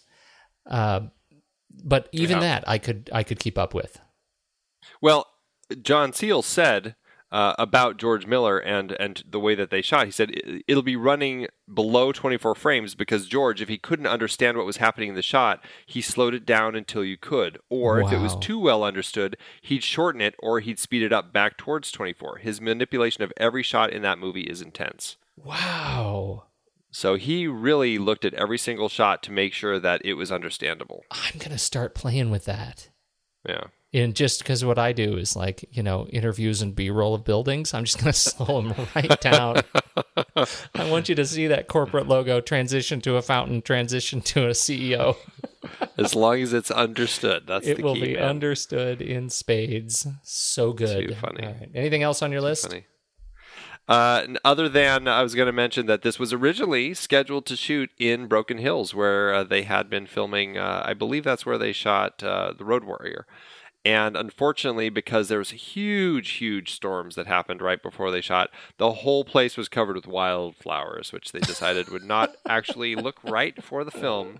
Uh, 0.70 1.08
but 1.82 2.10
even 2.12 2.38
Yeah. 2.38 2.42
that 2.42 2.64
I 2.70 2.78
could 2.78 3.10
I 3.14 3.24
could 3.24 3.40
keep 3.40 3.58
up 3.58 3.74
with. 3.74 4.00
Well, 5.02 5.28
John 5.82 6.12
Seale 6.12 6.42
said 6.42 6.96
uh, 7.34 7.54
about 7.60 7.98
George 7.98 8.26
Miller 8.26 8.58
and 8.60 8.92
and 8.94 9.24
the 9.30 9.40
way 9.40 9.56
that 9.56 9.70
they 9.72 9.82
shot. 9.82 10.06
He 10.06 10.12
said 10.12 10.32
"It- 10.32 10.64
it'll 10.68 10.84
be 10.84 10.96
running 10.96 11.48
below 11.74 12.12
24 12.14 12.54
frames 12.56 12.94
because 12.96 13.28
George, 13.28 13.60
if 13.62 13.68
he 13.68 13.78
couldn't 13.78 14.08
understand 14.08 14.56
what 14.56 14.66
was 14.66 14.78
happening 14.78 15.10
in 15.10 15.16
the 15.16 15.22
shot, 15.22 15.64
he 15.86 16.02
slowed 16.02 16.34
it 16.36 16.46
down 16.46 16.76
until 16.76 17.04
you 17.04 17.18
could, 17.18 17.58
or 17.70 18.00
if 18.02 18.12
it 18.12 18.20
was 18.20 18.36
too 18.38 18.60
well 18.60 18.84
understood, 18.84 19.36
he'd 19.62 19.84
shorten 19.84 20.22
it 20.22 20.36
or 20.40 20.60
he'd 20.62 20.78
speed 20.80 21.02
it 21.04 21.12
up 21.12 21.34
back 21.34 21.58
towards 21.58 21.92
24. 21.92 22.38
His 22.38 22.62
manipulation 22.62 23.24
of 23.24 23.34
every 23.38 23.64
shot 23.64 23.92
in 23.92 24.02
that 24.04 24.20
movie 24.20 24.42
is 24.44 24.62
intense. 24.62 25.18
Wow. 25.36 26.46
So 26.92 27.16
he 27.16 27.48
really 27.48 27.98
looked 27.98 28.24
at 28.26 28.36
every 28.36 28.60
single 28.60 28.88
shot 28.90 29.24
to 29.24 29.32
make 29.32 29.54
sure 29.54 29.80
that 29.80 30.02
it 30.06 30.14
was 30.14 30.32
understandable. 30.32 31.04
I'm 31.10 31.40
going 31.40 31.50
to 31.52 31.58
start 31.58 31.96
playing 31.96 32.30
with 32.30 32.46
that. 32.46 32.90
Yeah. 33.48 33.64
And 33.94 34.16
just 34.16 34.40
because 34.40 34.66
what 34.66 34.80
I 34.80 34.92
do 34.92 35.18
is 35.18 35.36
like, 35.36 35.66
you 35.72 35.84
know, 35.84 36.08
interviews 36.08 36.62
and 36.64 36.76
B 36.76 36.90
roll 36.90 37.14
of 37.14 37.24
buildings, 37.24 37.74
I'm 37.76 37.84
just 37.84 38.00
going 38.00 38.12
to 38.12 38.18
slow 38.18 38.62
them 38.62 38.88
right 38.96 39.22
down. 39.22 39.58
I 40.76 40.90
want 40.90 41.10
you 41.10 41.16
to 41.16 41.26
see 41.26 41.46
that 41.48 41.68
corporate 41.68 42.08
logo 42.08 42.42
transition 42.42 43.02
to 43.02 43.18
a 43.18 43.22
fountain, 43.22 43.62
transition 43.62 44.22
to 44.22 44.48
a 44.48 44.52
CEO. 44.52 45.16
As 45.98 46.16
long 46.16 46.42
as 46.42 46.54
it's 46.54 46.72
understood, 46.72 47.44
that's 47.48 47.68
It 47.68 47.78
the 47.78 47.84
will 47.84 47.94
key. 47.96 48.02
be 48.08 48.14
man. 48.16 48.24
understood 48.24 49.02
in 49.02 49.30
spades. 49.30 50.08
So 50.24 50.74
good. 50.74 51.10
Too 51.10 51.16
funny. 51.16 51.46
Right. 51.46 51.70
Anything 51.76 52.02
else 52.04 52.22
on 52.24 52.32
your 52.32 52.42
list? 52.42 52.68
Funny. 52.68 52.86
Uh, 53.88 54.26
other 54.46 54.70
than 54.70 55.08
I 55.10 55.22
was 55.24 55.36
going 55.36 55.46
to 55.48 55.52
mention 55.54 55.88
that 55.88 56.04
this 56.04 56.18
was 56.18 56.32
originally 56.32 56.94
scheduled 56.94 57.46
to 57.48 57.56
shoot 57.58 57.90
in 58.00 58.28
Broken 58.28 58.58
Hills, 58.58 58.96
where 58.96 59.34
uh, 59.34 59.44
they 59.44 59.64
had 59.64 59.90
been 59.90 60.08
filming. 60.08 60.58
Uh, 60.58 60.82
I 60.86 60.94
believe 60.94 61.26
that's 61.26 61.46
where 61.46 61.58
they 61.58 61.74
shot 61.74 62.24
uh, 62.24 62.54
the 62.58 62.64
Road 62.66 62.86
Warrior. 62.86 63.26
And 63.86 64.16
unfortunately, 64.16 64.90
because 64.90 65.28
there 65.28 65.40
was 65.40 65.50
huge, 65.50 66.32
huge 66.32 66.72
storms 66.72 67.16
that 67.16 67.28
happened 67.28 67.62
right 67.62 67.82
before 67.82 68.12
they 68.12 68.22
shot, 68.22 68.50
the 68.78 68.92
whole 68.92 69.26
place 69.26 69.58
was 69.58 69.68
covered 69.68 69.98
with 69.98 70.08
wildflowers, 70.08 71.12
which 71.12 71.34
they 71.34 71.42
decided 71.42 71.90
would 71.90 72.06
not 72.06 72.36
actually 72.48 72.96
look 72.96 73.22
right 73.24 73.62
for 73.62 73.84
the 73.84 73.92
film. 73.92 74.40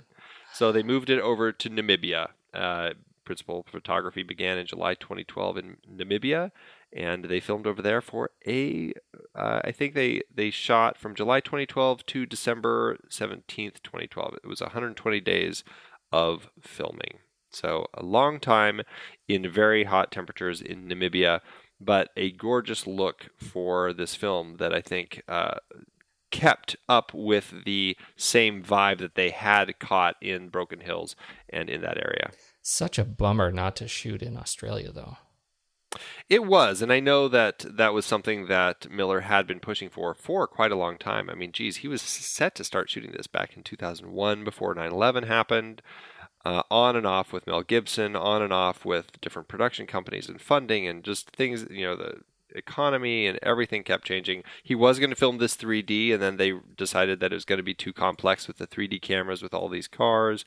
So 0.54 0.72
they 0.72 0.84
moved 0.84 1.10
it 1.10 1.20
over 1.20 1.52
to 1.52 1.70
Namibia. 1.70 2.30
Uh, 2.54 2.92
principal 3.26 3.66
photography 3.70 4.24
began 4.24 4.58
in 4.58 4.66
July 4.66 4.94
2012 4.94 5.58
in 5.58 5.78
Namibia, 5.92 6.52
and 6.96 7.26
they 7.26 7.40
filmed 7.40 7.68
over 7.68 7.82
there 7.82 8.02
for 8.02 8.30
a. 8.48 8.94
Uh, 9.36 9.62
I 9.64 9.72
think 9.72 9.94
they 9.94 10.22
they 10.34 10.52
shot 10.52 10.98
from 10.98 11.16
July 11.16 11.40
2012 11.40 12.06
to 12.06 12.26
December 12.26 12.98
17th, 13.10 13.82
2012. 13.84 14.36
It 14.44 14.48
was 14.48 14.62
120 14.62 15.20
days 15.22 15.64
of 16.12 16.50
filming. 16.62 17.20
So 17.50 17.88
a 17.94 18.04
long 18.04 18.40
time 18.40 18.82
in 19.28 19.50
very 19.50 19.86
hot 19.86 20.12
temperatures 20.12 20.62
in 20.62 20.88
Namibia, 20.88 21.42
but 21.80 22.10
a 22.16 22.32
gorgeous 22.32 22.88
look 22.88 23.30
for 23.38 23.94
this 23.94 24.16
film 24.16 24.58
that 24.58 24.74
I 24.74 24.82
think 24.82 25.22
uh, 25.28 25.56
kept 26.32 26.76
up 26.90 27.14
with 27.14 27.54
the 27.66 27.96
same 28.16 28.64
vibe 28.64 28.98
that 29.00 29.16
they 29.16 29.30
had 29.30 29.80
caught 29.80 30.16
in 30.22 30.50
Broken 30.50 30.80
Hills 30.80 31.16
and 31.50 31.70
in 31.70 31.82
that 31.82 31.98
area. 31.98 32.32
Such 32.62 32.98
a 32.98 33.06
bummer 33.06 33.52
not 33.52 33.76
to 33.78 33.88
shoot 33.88 34.22
in 34.22 34.36
Australia, 34.36 34.92
though. 34.92 35.18
It 36.30 36.44
was, 36.46 36.82
and 36.82 36.92
I 36.92 37.00
know 37.00 37.28
that 37.28 37.66
that 37.70 37.94
was 37.94 38.06
something 38.06 38.48
that 38.48 38.90
Miller 38.90 39.22
had 39.22 39.46
been 39.46 39.60
pushing 39.60 39.90
for 39.90 40.16
for 40.16 40.48
quite 40.48 40.72
a 40.72 40.76
long 40.76 40.98
time. 40.98 41.30
I 41.30 41.36
mean, 41.36 41.52
geez, 41.52 41.78
he 41.78 41.88
was 41.88 42.02
set 42.02 42.56
to 42.56 42.64
start 42.64 42.90
shooting 42.90 43.12
this 43.12 43.28
back 43.28 43.56
in 43.56 43.62
2001 43.62 44.44
before 44.44 44.74
9 44.74 44.92
11 44.92 45.24
happened. 45.26 45.82
Uh, 46.46 46.64
on 46.70 46.96
and 46.98 47.08
off 47.08 47.32
with 47.32 47.48
Mel 47.48 47.64
Gibson, 47.64 48.18
on 48.18 48.42
and 48.42 48.52
off 48.52 48.84
with 48.84 49.22
different 49.22 49.48
production 49.48 49.88
companies 49.88 50.28
and 50.28 50.42
funding 50.42 50.86
and 50.86 51.02
just 51.02 51.30
things, 51.30 51.66
you 51.70 51.86
know, 51.86 51.96
the 51.96 52.22
economy 52.54 53.28
and 53.28 53.40
everything 53.42 53.82
kept 53.82 54.06
changing. 54.06 54.44
He 54.62 54.76
was 54.76 55.00
going 55.00 55.10
to 55.10 55.16
film 55.16 55.38
this 55.38 55.56
3D, 55.56 56.14
and 56.14 56.22
then 56.22 56.36
they 56.36 56.54
decided 56.76 57.22
that 57.22 57.32
it 57.32 57.36
was 57.36 57.46
going 57.46 57.60
to 57.60 57.64
be 57.64 57.74
too 57.74 57.94
complex 57.94 58.46
with 58.46 58.58
the 58.58 58.68
3D 58.68 59.02
cameras 59.02 59.42
with 59.42 59.54
all 59.54 59.70
these 59.70 59.88
cars 59.88 60.44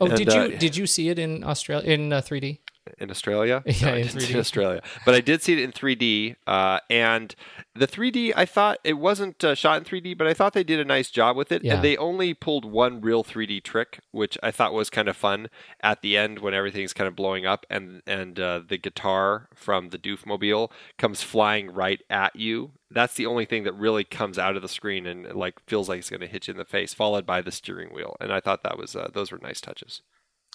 Oh, 0.00 0.06
And, 0.06 0.16
did 0.16 0.32
you 0.32 0.40
uh, 0.40 0.48
did 0.58 0.76
you 0.76 0.86
see 0.86 1.08
it 1.08 1.18
in 1.18 1.44
Australia 1.44 1.90
in 1.90 2.12
uh, 2.12 2.20
3D? 2.20 2.58
In 2.98 3.10
Australia. 3.10 3.62
Yeah, 3.66 3.86
No, 3.88 3.94
I 3.94 3.96
in 3.98 4.06
didn't 4.06 4.22
3D. 4.22 4.30
in 4.30 4.38
Australia, 4.40 4.82
but 5.04 5.14
I 5.14 5.20
did 5.20 5.42
see 5.42 5.52
it 5.52 5.58
in 5.58 5.72
3D. 5.72 6.36
Uh, 6.46 6.80
and 6.90 7.34
the 7.74 7.86
3D, 7.86 8.32
I 8.36 8.44
thought 8.44 8.78
it 8.84 8.94
wasn't 8.94 9.42
uh, 9.44 9.54
shot 9.54 9.78
in 9.78 9.84
3D, 9.84 10.16
but 10.18 10.26
I 10.26 10.34
thought 10.34 10.52
they 10.52 10.64
did 10.64 10.80
a 10.80 10.84
nice 10.84 11.10
job 11.10 11.36
with 11.36 11.52
it. 11.52 11.62
Yeah. 11.64 11.74
And 11.74 11.84
they 11.84 11.96
only 11.96 12.34
pulled 12.34 12.64
one 12.64 13.00
real 13.00 13.22
3D 13.22 13.62
trick, 13.62 14.00
which 14.10 14.36
I 14.42 14.50
thought 14.50 14.72
was 14.72 14.90
kind 14.90 15.08
of 15.08 15.16
fun 15.16 15.48
at 15.82 16.02
the 16.02 16.16
end 16.16 16.38
when 16.40 16.54
everything's 16.54 16.92
kind 16.92 17.06
of 17.08 17.14
blowing 17.16 17.46
up 17.46 17.66
and 17.70 18.02
and 18.06 18.38
uh, 18.40 18.60
the 18.66 18.78
guitar 18.78 19.48
from 19.54 19.90
the 19.90 19.98
Doofmobile 19.98 20.70
comes 20.98 21.22
flying 21.22 21.70
right 21.70 22.00
at 22.10 22.34
you. 22.34 22.72
That's 22.90 23.14
the 23.14 23.26
only 23.26 23.44
thing 23.44 23.64
that 23.64 23.74
really 23.74 24.04
comes 24.04 24.38
out 24.38 24.56
of 24.56 24.62
the 24.62 24.68
screen 24.68 25.06
and 25.06 25.34
like 25.34 25.54
feels 25.66 25.88
like 25.88 25.98
it's 25.98 26.10
going 26.10 26.20
to 26.20 26.26
hit 26.26 26.48
you 26.48 26.52
in 26.52 26.58
the 26.58 26.64
face, 26.64 26.94
followed 26.94 27.26
by 27.26 27.42
the 27.42 27.52
steering 27.52 27.90
wheel. 27.94 28.16
And 28.20 28.32
I 28.32 28.40
thought 28.40 28.62
that 28.62 28.78
was 28.78 28.96
uh, 28.96 29.08
those 29.12 29.30
were 29.30 29.38
nice 29.42 29.60
touches. 29.60 30.02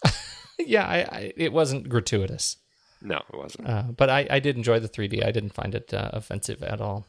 yeah, 0.59 0.85
I, 0.85 0.97
I, 0.99 1.33
it 1.37 1.53
wasn't 1.53 1.89
gratuitous, 1.89 2.57
No, 3.01 3.17
it 3.31 3.37
wasn't. 3.37 3.67
uh, 3.69 3.83
but 3.95 4.09
I, 4.09 4.27
I 4.29 4.39
did 4.39 4.55
enjoy 4.57 4.79
the 4.79 4.89
3D. 4.89 5.25
I 5.25 5.31
didn't 5.31 5.53
find 5.53 5.73
it 5.75 5.93
uh, 5.93 6.09
offensive 6.13 6.61
at 6.63 6.81
all. 6.81 7.05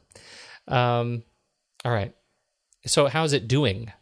Um, 0.68 1.24
all 1.84 1.92
right. 1.92 2.14
So 2.86 3.06
how's 3.08 3.32
it 3.32 3.48
doing? 3.48 3.92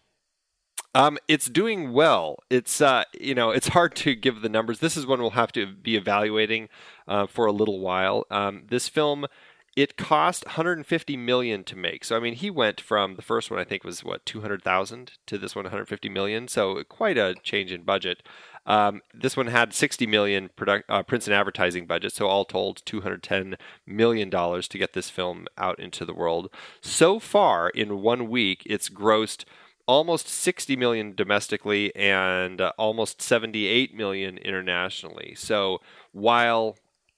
Um, 0.94 1.18
it's 1.26 1.46
doing 1.46 1.92
well. 1.92 2.38
It's 2.50 2.80
uh, 2.80 3.04
you 3.18 3.34
know, 3.34 3.50
it's 3.50 3.68
hard 3.68 3.94
to 3.96 4.14
give 4.14 4.42
the 4.42 4.48
numbers. 4.48 4.80
This 4.80 4.96
is 4.96 5.06
one 5.06 5.20
we'll 5.20 5.30
have 5.30 5.52
to 5.52 5.66
be 5.66 5.96
evaluating 5.96 6.68
uh, 7.08 7.26
for 7.26 7.46
a 7.46 7.52
little 7.52 7.80
while. 7.80 8.26
Um, 8.30 8.64
this 8.68 8.88
film, 8.88 9.26
it 9.74 9.96
cost 9.96 10.44
150 10.44 11.16
million 11.16 11.64
to 11.64 11.76
make. 11.76 12.04
So 12.04 12.14
I 12.16 12.20
mean, 12.20 12.34
he 12.34 12.50
went 12.50 12.78
from 12.80 13.14
the 13.16 13.22
first 13.22 13.50
one 13.50 13.58
I 13.58 13.64
think 13.64 13.84
was 13.84 14.04
what 14.04 14.26
200,000 14.26 15.12
to 15.26 15.38
this 15.38 15.56
one 15.56 15.64
150 15.64 16.08
million. 16.10 16.46
So 16.46 16.82
quite 16.84 17.16
a 17.16 17.34
change 17.42 17.72
in 17.72 17.84
budget. 17.84 18.22
Um, 18.64 19.00
this 19.12 19.36
one 19.36 19.48
had 19.48 19.72
60 19.72 20.06
million 20.06 20.50
product, 20.54 20.88
uh, 20.88 21.02
prints 21.02 21.26
and 21.26 21.34
advertising 21.34 21.86
budget, 21.86 22.12
so 22.12 22.26
all 22.28 22.44
told, 22.44 22.82
210 22.86 23.56
million 23.86 24.30
dollars 24.30 24.68
to 24.68 24.78
get 24.78 24.92
this 24.92 25.10
film 25.10 25.46
out 25.58 25.78
into 25.78 26.04
the 26.04 26.14
world. 26.14 26.48
So 26.80 27.18
far, 27.18 27.70
in 27.70 28.00
one 28.00 28.28
week, 28.28 28.62
it's 28.66 28.88
grossed 28.88 29.44
almost 29.86 30.28
60 30.28 30.76
million 30.76 31.14
domestically 31.14 31.94
and 31.96 32.60
uh, 32.60 32.72
almost 32.78 33.20
78 33.20 33.94
million 33.94 34.38
internationally. 34.38 35.34
So 35.36 35.80
while 36.12 36.76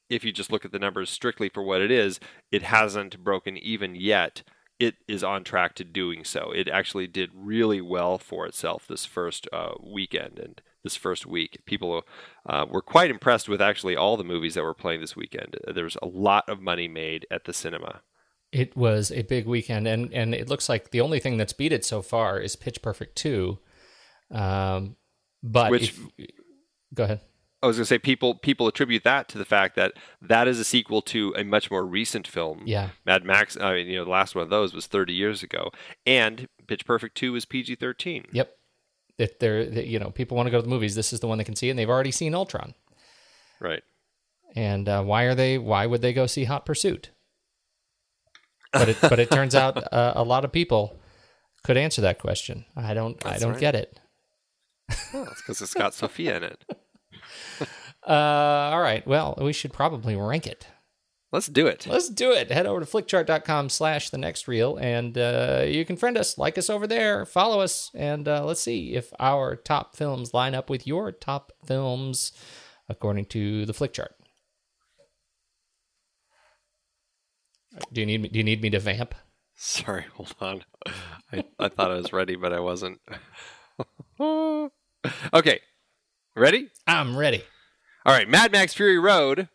if 0.09 0.25
you 0.25 0.33
just 0.33 0.53
look 0.53 0.65
at 0.65 0.73
the 0.73 0.79
numbers 0.79 1.11
strictly 1.11 1.49
for 1.49 1.63
what 1.63 1.81
it 1.81 1.91
is, 1.91 2.21
it 2.51 2.63
hasn't 2.63 3.23
broken 3.23 3.57
even 3.57 3.95
yet. 3.95 4.43
It 4.79 4.97
is 5.07 5.25
on 5.25 5.45
track 5.45 5.75
to 5.77 5.85
doing 5.85 6.25
so. 6.25 6.53
It 6.55 6.69
actually 6.69 7.07
did 7.07 7.31
really 7.35 7.81
well 7.81 8.19
for 8.19 8.47
itself 8.47 8.87
this 8.87 9.05
first 9.05 9.49
uh, 9.53 9.73
weekend 9.81 10.39
and 10.39 10.61
this 10.85 10.95
first 10.95 11.27
week. 11.27 11.59
People 11.65 12.05
uh, 12.47 12.67
were 12.71 12.83
quite 12.83 13.11
impressed 13.11 13.49
with 13.49 13.61
actually 13.61 13.97
all 13.97 14.17
the 14.17 14.23
movies 14.23 14.55
that 14.55 14.63
were 14.63 14.75
playing 14.75 15.01
this 15.01 15.17
weekend. 15.17 15.57
There 15.67 15.85
was 15.85 15.97
a 16.01 16.07
lot 16.07 16.49
of 16.49 16.61
money 16.61 16.87
made 16.87 17.27
at 17.31 17.45
the 17.45 17.53
cinema. 17.53 18.03
It 18.53 18.77
was 18.77 19.11
a 19.11 19.23
big 19.23 19.47
weekend, 19.47 19.89
and 19.89 20.13
and 20.15 20.33
it 20.33 20.49
looks 20.49 20.69
like 20.69 20.91
the 20.91 21.01
only 21.01 21.19
thing 21.19 21.39
that's 21.39 21.53
beat 21.53 21.73
it 21.73 21.85
so 21.85 22.03
far 22.03 22.39
is 22.39 22.55
Pitch 22.55 22.81
Perfect 22.83 23.17
two. 23.17 23.59
Um, 24.31 24.95
but 25.43 25.73
Which- 25.73 25.99
if- 26.19 26.29
go 26.95 27.05
ahead. 27.05 27.21
I 27.63 27.67
was 27.67 27.79
going 27.79 27.85
to 27.85 27.89
say 27.89 27.99
people 27.99 28.35
people 28.35 28.69
attribute 28.69 29.05
that 29.05 29.27
to 29.31 29.39
the 29.39 29.45
fact 29.47 29.75
that 29.77 29.95
that 30.21 30.47
is 30.47 30.61
a 30.61 30.65
sequel 30.65 31.01
to 31.01 31.35
a 31.35 31.45
much 31.45 31.71
more 31.71 31.83
recent 31.87 32.29
film. 32.29 32.63
Yeah. 32.67 32.91
Mad 33.07 33.25
Max. 33.25 33.57
I 33.59 33.73
mean, 33.73 33.87
you 33.87 33.97
know, 33.97 34.05
the 34.05 34.11
last 34.11 34.35
one 34.35 34.43
of 34.45 34.51
those 34.51 34.75
was 34.75 34.87
30 34.87 35.15
years 35.15 35.43
ago, 35.43 35.71
and 36.05 36.47
Pitch 36.67 36.85
Perfect 36.85 37.17
2 37.17 37.35
is 37.37 37.47
PG-13. 37.47 38.27
Yep. 38.33 38.55
If 39.19 39.39
they're, 39.39 39.65
that, 39.65 39.87
you 39.87 39.99
know, 39.99 40.11
people 40.11 40.37
want 40.37 40.49
to 40.49 40.51
go 40.51 40.59
to 40.59 40.63
the 40.63 40.69
movies, 40.69 40.95
this 40.95 41.13
is 41.13 41.21
the 41.21 41.29
one 41.29 41.39
they 41.39 41.45
can 41.45 41.57
see, 41.57 41.71
and 41.71 41.79
they've 41.79 41.89
already 41.89 42.11
seen 42.11 42.35
Ultron. 42.35 42.75
Right. 43.61 43.83
And 44.57 44.89
uh, 44.89 45.03
why 45.03 45.25
are 45.25 45.35
they? 45.35 45.59
Why 45.59 45.87
would 45.87 46.03
they 46.03 46.13
go 46.13 46.27
see 46.27 46.45
Hot 46.45 46.67
Pursuit? 46.67 47.11
But 48.73 48.89
it, 48.89 48.97
but 49.01 49.19
it 49.19 49.31
turns 49.31 49.55
out 49.55 49.93
uh, 49.93 50.13
a 50.17 50.25
lot 50.25 50.45
of 50.45 50.53
people 50.53 50.99
could 51.65 51.77
answer 51.77 52.03
that 52.03 52.19
question. 52.19 52.65
I 52.77 52.95
don't. 52.95 53.25
I 53.27 53.39
don't 53.39 53.53
right. 53.53 53.61
get 53.61 53.75
it. 53.75 54.01
Well, 55.13 55.25
that's 55.25 55.41
because 55.41 55.61
it's 55.61 55.75
got 55.75 55.95
Sophia 55.95 56.37
in 56.37 56.43
it. 56.45 56.65
Uh, 58.07 58.69
all 58.71 58.83
right. 58.83 59.07
Well, 59.07 59.39
we 59.41 59.55
should 59.55 59.73
probably 59.73 60.15
rank 60.15 60.47
it. 60.47 60.67
Let's 61.35 61.49
do 61.49 61.67
it. 61.67 61.85
Let's 61.89 62.09
do 62.09 62.31
it. 62.31 62.53
Head 62.53 62.65
over 62.65 62.79
to 62.79 62.87
flickchart.com 62.87 63.69
slash 63.69 64.11
the 64.11 64.19
next 64.19 64.47
reel 64.47 64.77
and 64.77 65.19
uh, 65.19 65.65
you 65.67 65.85
can 65.85 65.97
friend 65.97 66.17
us, 66.17 66.39
like 66.39 66.57
us 66.57 66.71
over 66.71 66.87
there, 66.87 67.27
follow 67.27 67.59
us, 67.61 67.91
and 67.93 68.29
uh, 68.29 68.45
let's 68.45 68.61
see 68.61 68.95
if 68.95 69.13
our 69.19 69.57
top 69.57 69.97
films 69.97 70.33
line 70.33 70.55
up 70.55 70.71
with 70.71 70.87
your 70.87 71.11
top 71.11 71.51
films 71.67 72.31
according 72.89 73.25
to 73.25 73.67
the 73.67 73.75
flick 73.75 73.93
chart. 73.93 74.15
Do 77.93 78.01
you 78.01 78.07
need 78.07 78.23
me, 78.23 78.29
do 78.29 78.39
you 78.39 78.45
need 78.45 78.63
me 78.63 78.71
to 78.71 78.79
vamp? 78.79 79.17
Sorry, 79.57 80.05
hold 80.15 80.37
on. 80.41 80.65
I, 81.33 81.43
I 81.59 81.69
thought 81.69 81.91
I 81.91 81.97
was 81.97 82.13
ready, 82.13 82.37
but 82.37 82.53
I 82.53 82.61
wasn't. 82.61 83.01
okay. 85.35 85.61
Ready? 86.37 86.69
I'm 86.87 87.17
ready. 87.17 87.43
All 88.07 88.15
right. 88.15 88.29
Mad 88.29 88.53
Max 88.53 88.73
Fury 88.73 89.01
Road 89.01 89.49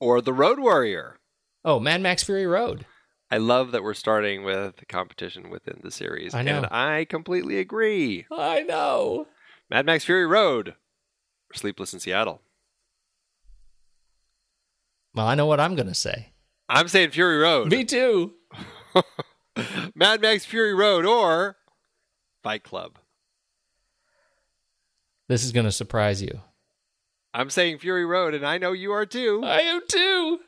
or 0.00 0.20
The 0.20 0.32
Road 0.32 0.58
Warrior? 0.60 1.18
Oh, 1.64 1.78
Mad 1.80 2.00
Max 2.02 2.22
Fury 2.24 2.46
Road. 2.46 2.86
I 3.30 3.38
love 3.38 3.72
that 3.72 3.82
we're 3.82 3.94
starting 3.94 4.44
with 4.44 4.76
the 4.76 4.86
competition 4.86 5.50
within 5.50 5.80
the 5.82 5.90
series. 5.90 6.34
I 6.34 6.42
know. 6.42 6.58
And 6.58 6.66
I 6.70 7.04
completely 7.04 7.58
agree. 7.58 8.26
I 8.30 8.62
know. 8.62 9.26
Mad 9.70 9.86
Max 9.86 10.04
Fury 10.04 10.26
Road. 10.26 10.68
or 10.70 11.54
Sleepless 11.54 11.94
in 11.94 12.00
Seattle. 12.00 12.42
Well, 15.14 15.26
I 15.26 15.34
know 15.34 15.46
what 15.46 15.60
I'm 15.60 15.74
going 15.74 15.88
to 15.88 15.94
say. 15.94 16.32
I'm 16.68 16.88
saying 16.88 17.10
Fury 17.10 17.38
Road. 17.38 17.70
Me 17.70 17.84
too. 17.84 18.34
Mad 19.94 20.20
Max 20.20 20.44
Fury 20.44 20.74
Road 20.74 21.04
or 21.04 21.56
Fight 22.42 22.62
Club. 22.62 22.98
This 25.28 25.44
is 25.44 25.52
going 25.52 25.64
to 25.66 25.72
surprise 25.72 26.20
you. 26.20 26.40
I'm 27.36 27.50
saying 27.50 27.78
Fury 27.78 28.06
Road, 28.06 28.32
and 28.32 28.46
I 28.46 28.58
know 28.58 28.72
you 28.72 28.92
are 28.92 29.04
too. 29.04 29.42
I 29.44 29.60
am 29.62 29.80
too. 29.88 30.38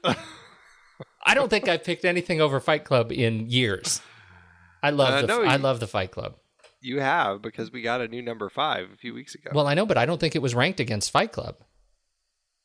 I 1.26 1.34
don't 1.34 1.48
think 1.50 1.66
I've 1.68 1.82
picked 1.84 2.04
anything 2.04 2.40
over 2.40 2.60
Fight 2.60 2.84
Club 2.84 3.10
in 3.10 3.50
years. 3.50 4.00
I 4.82 4.90
love 4.90 5.14
Uh, 5.14 5.20
the 5.22 5.26
no, 5.26 5.42
I 5.44 5.56
you- 5.56 5.62
love 5.62 5.80
the 5.80 5.88
Fight 5.88 6.12
Club. 6.12 6.36
You 6.80 7.00
have 7.00 7.42
because 7.42 7.72
we 7.72 7.82
got 7.82 8.00
a 8.00 8.06
new 8.06 8.22
number 8.22 8.48
five 8.48 8.90
a 8.92 8.96
few 8.96 9.12
weeks 9.12 9.34
ago. 9.34 9.50
Well, 9.52 9.66
I 9.66 9.74
know, 9.74 9.84
but 9.86 9.98
I 9.98 10.06
don't 10.06 10.20
think 10.20 10.36
it 10.36 10.42
was 10.42 10.54
ranked 10.54 10.78
against 10.78 11.10
Fight 11.10 11.32
Club. 11.32 11.56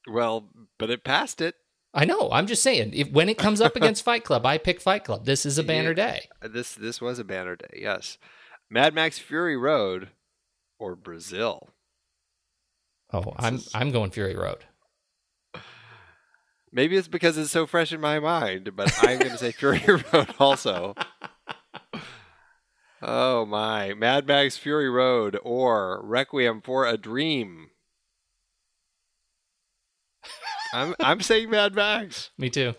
Well, 0.08 0.50
but 0.78 0.92
it 0.92 1.04
passed 1.04 1.42
it. 1.42 1.56
I 1.94 2.06
know. 2.06 2.30
I'm 2.32 2.46
just 2.48 2.62
saying, 2.62 2.92
if 2.94 3.10
when 3.12 3.30
it 3.30 3.38
comes 3.40 3.60
up 3.62 3.76
against 3.76 4.04
Fight 4.06 4.24
Club, 4.24 4.46
I 4.46 4.58
pick 4.60 4.80
Fight 4.80 5.04
Club. 5.04 5.26
This 5.26 5.46
is 5.46 5.58
a 5.58 5.64
banner 5.64 5.90
Yeah. 5.90 5.94
day. 6.12 6.30
This 6.44 6.76
this 6.76 7.02
was 7.02 7.18
a 7.20 7.24
banner 7.24 7.56
day. 7.56 7.80
Yes, 7.82 8.18
Mad 8.70 8.94
Max 8.94 9.18
Fury 9.18 9.58
Road 9.58 10.10
or 10.80 10.96
Brazil. 10.96 11.70
Oh, 13.14 13.34
I'm 13.38 13.56
is- 13.56 13.70
I'm 13.74 13.92
going 13.92 14.12
Fury 14.12 14.36
Road. 14.36 14.66
Maybe 16.74 16.96
it's 16.96 17.10
because 17.10 17.38
it's 17.38 17.52
so 17.52 17.68
fresh 17.68 17.92
in 17.92 18.00
my 18.00 18.20
mind, 18.20 18.76
but 18.78 18.94
I'm 19.02 19.20
going 19.20 19.32
to 19.32 19.38
say 19.38 19.52
Fury 19.52 19.84
Road 20.14 20.34
also. 20.40 20.96
Oh 23.02 23.46
my, 23.46 23.94
Mad 23.94 24.26
Max 24.28 24.56
Fury 24.58 24.90
Road 24.90 25.38
or 25.44 26.00
Requiem 26.06 26.62
for 26.62 26.86
a 26.86 26.98
Dream. 26.98 27.72
I'm 30.74 30.96
I'm 31.02 31.20
saying 31.20 31.50
Mad 31.50 31.76
Max. 31.76 32.30
Me 32.38 32.50
too. 32.50 32.76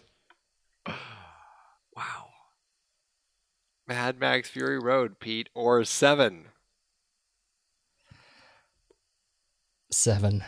Wow. 0.87 2.31
Mad 3.87 4.19
Max 4.19 4.49
Fury 4.49 4.79
Road, 4.79 5.19
Pete, 5.21 5.51
or 5.55 5.85
Seven. 5.85 6.47
Seven. 9.93 10.43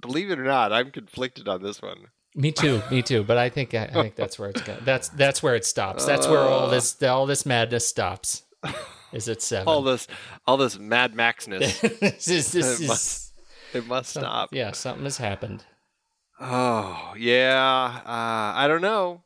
Believe 0.00 0.30
it 0.30 0.38
or 0.38 0.44
not, 0.44 0.72
I'm 0.72 0.90
conflicted 0.90 1.48
on 1.48 1.62
this 1.62 1.82
one. 1.82 2.06
Me 2.34 2.50
too. 2.52 2.82
Me 2.90 3.02
too. 3.02 3.22
But 3.22 3.38
I 3.38 3.48
think 3.48 3.74
I, 3.74 3.84
I 3.84 3.92
think 3.92 4.14
that's 4.14 4.38
where 4.38 4.50
it's 4.50 4.62
going. 4.62 4.78
That's 4.84 5.08
that's 5.10 5.42
where 5.42 5.54
it 5.54 5.64
stops. 5.64 6.04
That's 6.04 6.26
where 6.26 6.40
all 6.40 6.68
this 6.68 7.00
all 7.02 7.26
this 7.26 7.46
madness 7.46 7.86
stops. 7.86 8.42
Is 9.12 9.28
it 9.28 9.40
seven. 9.40 9.68
All 9.68 9.82
this, 9.82 10.06
all 10.46 10.56
this 10.56 10.78
Mad 10.78 11.14
Maxness, 11.14 11.80
this 12.00 12.28
is, 12.28 12.52
this 12.52 12.54
It 12.54 12.82
is- 12.82 12.88
must- 12.88 13.32
it 13.72 13.86
must 13.86 14.10
stop. 14.10 14.50
yeah, 14.52 14.72
something 14.72 15.04
has 15.04 15.18
happened. 15.18 15.64
Oh 16.40 17.14
yeah, 17.16 18.00
uh, 18.04 18.58
I 18.58 18.66
don't 18.68 18.82
know. 18.82 19.22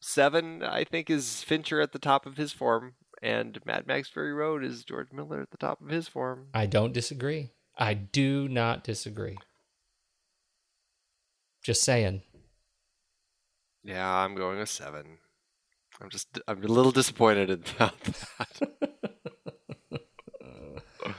Seven, 0.00 0.62
I 0.62 0.84
think, 0.84 1.10
is 1.10 1.42
Fincher 1.42 1.80
at 1.80 1.92
the 1.92 1.98
top 1.98 2.26
of 2.26 2.36
his 2.36 2.52
form, 2.52 2.94
and 3.22 3.58
Mad 3.64 3.86
Max 3.86 4.08
Fury 4.08 4.32
Road 4.32 4.64
is 4.64 4.84
George 4.84 5.12
Miller 5.12 5.40
at 5.40 5.50
the 5.50 5.56
top 5.56 5.80
of 5.80 5.88
his 5.88 6.08
form. 6.08 6.48
I 6.54 6.66
don't 6.66 6.92
disagree. 6.92 7.50
I 7.76 7.94
do 7.94 8.48
not 8.48 8.84
disagree. 8.84 9.38
Just 11.62 11.82
saying. 11.82 12.22
Yeah, 13.84 14.08
I'm 14.08 14.34
going 14.34 14.58
with 14.58 14.68
seven. 14.68 15.18
I'm 16.00 16.10
just, 16.10 16.38
I'm 16.46 16.62
a 16.62 16.66
little 16.68 16.92
disappointed 16.92 17.50
about 17.76 18.00
that. 18.02 18.70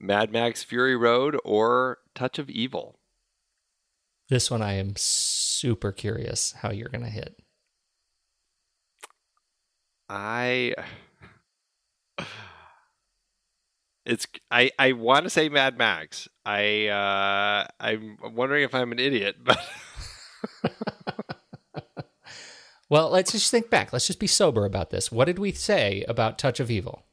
Mad 0.00 0.32
Max 0.32 0.62
Fury 0.64 0.96
Road 0.96 1.38
or 1.44 1.98
Touch 2.14 2.38
of 2.38 2.48
Evil. 2.48 2.98
This 4.28 4.50
one 4.50 4.62
I 4.62 4.74
am 4.74 4.94
super 4.96 5.92
curious 5.92 6.52
how 6.52 6.70
you're 6.70 6.88
going 6.88 7.04
to 7.04 7.10
hit. 7.10 7.36
I 10.10 10.74
it's 14.04 14.26
I 14.50 14.72
I 14.78 14.92
want 14.92 15.24
to 15.24 15.30
say 15.30 15.48
Mad 15.48 15.78
Max. 15.78 16.28
I 16.44 16.88
uh 16.88 17.66
I'm 17.78 18.18
wondering 18.34 18.64
if 18.64 18.74
I'm 18.74 18.90
an 18.92 18.98
idiot, 18.98 19.36
but 19.44 19.64
Well, 22.90 23.08
let's 23.10 23.30
just 23.30 23.52
think 23.52 23.70
back. 23.70 23.92
Let's 23.92 24.08
just 24.08 24.18
be 24.18 24.26
sober 24.26 24.64
about 24.64 24.90
this. 24.90 25.12
What 25.12 25.26
did 25.26 25.38
we 25.38 25.52
say 25.52 26.04
about 26.08 26.38
Touch 26.38 26.58
of 26.58 26.72
Evil? 26.72 27.04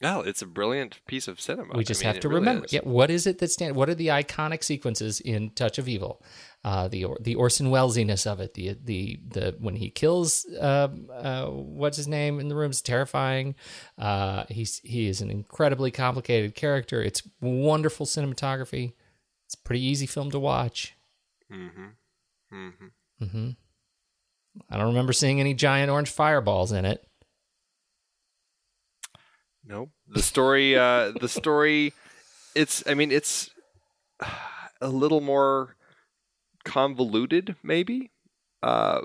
No, 0.00 0.20
it's 0.20 0.40
a 0.42 0.46
brilliant 0.46 1.00
piece 1.06 1.28
of 1.28 1.40
cinema. 1.40 1.76
We 1.76 1.84
just 1.84 2.02
I 2.02 2.06
mean, 2.06 2.14
have 2.14 2.22
to 2.22 2.28
really 2.28 2.40
remember. 2.40 2.64
is. 2.64 2.72
Yeah, 2.72 2.80
what 2.84 3.10
is 3.10 3.26
it 3.26 3.38
that 3.38 3.50
stand? 3.50 3.76
What 3.76 3.88
are 3.90 3.94
the 3.94 4.08
iconic 4.08 4.64
sequences 4.64 5.20
in 5.20 5.50
Touch 5.50 5.78
of 5.78 5.88
Evil? 5.88 6.22
Uh, 6.64 6.88
the 6.88 7.04
Or- 7.04 7.18
the 7.20 7.34
Orson 7.34 7.68
Wellesiness 7.70 8.26
of 8.26 8.40
it. 8.40 8.54
The 8.54 8.76
the 8.82 9.20
the 9.28 9.56
when 9.58 9.76
he 9.76 9.90
kills 9.90 10.46
um, 10.60 11.08
uh, 11.12 11.46
what's 11.46 11.96
his 11.96 12.08
name 12.08 12.38
in 12.40 12.48
the 12.48 12.54
room 12.56 12.70
is 12.70 12.82
terrifying. 12.82 13.54
Uh, 13.98 14.44
he's 14.48 14.78
he 14.80 15.06
is 15.06 15.20
an 15.20 15.30
incredibly 15.30 15.90
complicated 15.90 16.54
character. 16.54 17.02
It's 17.02 17.22
wonderful 17.40 18.06
cinematography. 18.06 18.92
It's 19.46 19.54
a 19.54 19.62
pretty 19.66 19.84
easy 19.84 20.06
film 20.06 20.30
to 20.30 20.38
watch. 20.38 20.94
Mm-hmm. 21.52 21.86
Mm-hmm. 22.54 23.26
hmm 23.26 23.50
I 24.68 24.76
don't 24.76 24.88
remember 24.88 25.12
seeing 25.12 25.40
any 25.40 25.54
giant 25.54 25.90
orange 25.90 26.10
fireballs 26.10 26.72
in 26.72 26.84
it. 26.84 27.06
No, 29.70 29.88
the 30.08 30.20
story. 30.20 30.76
Uh, 30.76 31.12
the 31.12 31.28
story. 31.28 31.94
It's. 32.56 32.82
I 32.88 32.94
mean, 32.94 33.12
it's 33.12 33.50
a 34.80 34.88
little 34.88 35.20
more 35.20 35.76
convoluted, 36.64 37.54
maybe, 37.62 38.10
uh, 38.64 39.02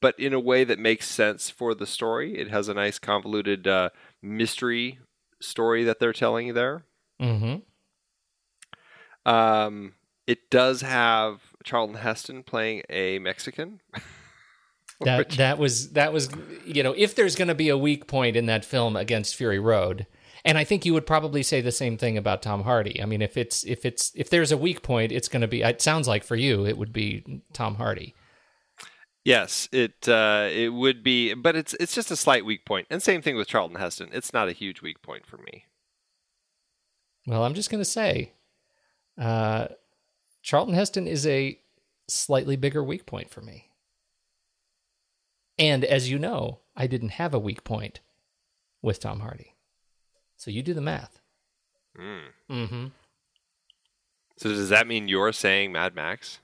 but 0.00 0.18
in 0.18 0.32
a 0.32 0.40
way 0.40 0.64
that 0.64 0.78
makes 0.78 1.06
sense 1.06 1.50
for 1.50 1.74
the 1.74 1.86
story. 1.86 2.38
It 2.38 2.50
has 2.50 2.68
a 2.68 2.74
nice 2.74 2.98
convoluted 2.98 3.68
uh, 3.68 3.90
mystery 4.22 5.00
story 5.40 5.84
that 5.84 6.00
they're 6.00 6.14
telling 6.14 6.46
you 6.46 6.54
there. 6.54 6.84
Mm-hmm. 7.20 7.56
Um, 9.30 9.92
it 10.26 10.48
does 10.48 10.80
have 10.80 11.42
Charlton 11.62 11.96
Heston 11.96 12.42
playing 12.42 12.84
a 12.88 13.18
Mexican. 13.18 13.80
That 15.00 15.18
Which- 15.18 15.36
that 15.36 15.58
was 15.58 15.90
that 15.90 16.12
was 16.12 16.30
you 16.64 16.82
know 16.82 16.94
if 16.96 17.14
there's 17.14 17.36
going 17.36 17.48
to 17.48 17.54
be 17.54 17.68
a 17.68 17.76
weak 17.76 18.06
point 18.06 18.36
in 18.36 18.46
that 18.46 18.64
film 18.64 18.96
against 18.96 19.36
Fury 19.36 19.58
Road, 19.58 20.06
and 20.44 20.56
I 20.56 20.64
think 20.64 20.86
you 20.86 20.94
would 20.94 21.06
probably 21.06 21.42
say 21.42 21.60
the 21.60 21.72
same 21.72 21.98
thing 21.98 22.16
about 22.16 22.40
Tom 22.40 22.62
Hardy. 22.62 23.02
I 23.02 23.06
mean, 23.06 23.20
if 23.20 23.36
it's 23.36 23.62
if 23.64 23.84
it's 23.84 24.10
if 24.14 24.30
there's 24.30 24.52
a 24.52 24.56
weak 24.56 24.82
point, 24.82 25.12
it's 25.12 25.28
going 25.28 25.42
to 25.42 25.48
be. 25.48 25.60
It 25.62 25.82
sounds 25.82 26.08
like 26.08 26.24
for 26.24 26.36
you, 26.36 26.64
it 26.64 26.78
would 26.78 26.92
be 26.92 27.42
Tom 27.52 27.74
Hardy. 27.74 28.14
Yes, 29.24 29.68
it 29.72 30.08
uh, 30.08 30.48
it 30.52 30.72
would 30.72 31.02
be, 31.02 31.34
but 31.34 31.56
it's 31.56 31.74
it's 31.74 31.94
just 31.94 32.12
a 32.12 32.16
slight 32.16 32.46
weak 32.46 32.64
point. 32.64 32.86
And 32.88 33.02
same 33.02 33.22
thing 33.22 33.36
with 33.36 33.48
Charlton 33.48 33.76
Heston. 33.78 34.10
It's 34.12 34.32
not 34.32 34.48
a 34.48 34.52
huge 34.52 34.82
weak 34.82 35.02
point 35.02 35.26
for 35.26 35.36
me. 35.36 35.64
Well, 37.26 37.42
I'm 37.42 37.54
just 37.54 37.68
going 37.68 37.80
to 37.80 37.84
say, 37.84 38.34
uh, 39.20 39.66
Charlton 40.42 40.74
Heston 40.74 41.08
is 41.08 41.26
a 41.26 41.58
slightly 42.08 42.54
bigger 42.54 42.84
weak 42.84 43.04
point 43.04 43.30
for 43.30 43.40
me. 43.40 43.65
And 45.58 45.84
as 45.84 46.10
you 46.10 46.18
know, 46.18 46.60
I 46.76 46.86
didn't 46.86 47.10
have 47.10 47.34
a 47.34 47.38
weak 47.38 47.64
point 47.64 48.00
with 48.82 49.00
Tom 49.00 49.20
Hardy. 49.20 49.54
So 50.36 50.50
you 50.50 50.62
do 50.62 50.74
the 50.74 50.80
math. 50.80 51.20
Mm. 51.98 52.20
Mm-hmm. 52.50 52.86
So 54.36 54.50
does 54.50 54.68
that 54.68 54.86
mean 54.86 55.08
you're 55.08 55.32
saying 55.32 55.72
Mad 55.72 55.94
Max? 55.94 56.40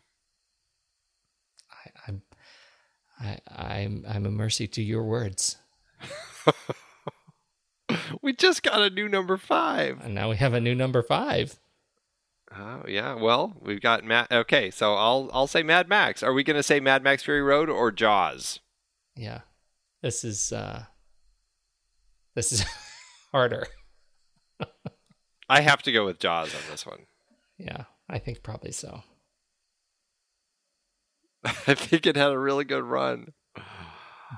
I, 1.70 1.90
I'm, 2.08 2.22
I, 3.20 3.38
I'm, 3.54 4.06
I'm 4.08 4.26
a 4.26 4.30
mercy 4.30 4.66
to 4.68 4.82
your 4.82 5.04
words. 5.04 5.56
We 8.22 8.32
just 8.32 8.62
got 8.62 8.80
a 8.80 8.90
new 8.90 9.08
number 9.08 9.36
five. 9.36 10.00
And 10.02 10.14
now 10.14 10.30
we 10.30 10.36
have 10.36 10.54
a 10.54 10.60
new 10.60 10.74
number 10.74 11.02
five. 11.02 11.58
Oh 12.56 12.82
yeah, 12.86 13.14
well 13.14 13.56
we've 13.60 13.80
got 13.80 14.04
Mad. 14.04 14.28
Okay, 14.30 14.70
so 14.70 14.94
I'll 14.94 15.30
I'll 15.32 15.46
say 15.46 15.62
Mad 15.62 15.88
Max. 15.88 16.22
Are 16.22 16.34
we 16.34 16.44
going 16.44 16.56
to 16.56 16.62
say 16.62 16.80
Mad 16.80 17.02
Max 17.02 17.22
Fury 17.22 17.42
Road 17.42 17.70
or 17.70 17.90
Jaws? 17.90 18.60
Yeah, 19.16 19.40
this 20.02 20.24
is, 20.24 20.52
uh, 20.52 20.84
this 22.34 22.52
is 22.52 22.64
harder. 23.32 23.66
I 25.48 25.60
have 25.60 25.82
to 25.82 25.92
go 25.92 26.06
with 26.06 26.18
Jaws 26.18 26.54
on 26.54 26.60
this 26.70 26.86
one. 26.86 27.06
Yeah, 27.58 27.84
I 28.08 28.18
think 28.18 28.42
probably 28.42 28.72
so. 28.72 29.02
I 31.44 31.74
think 31.74 32.06
it 32.06 32.16
had 32.16 32.30
a 32.30 32.38
really 32.38 32.64
good 32.64 32.84
run. 32.84 33.32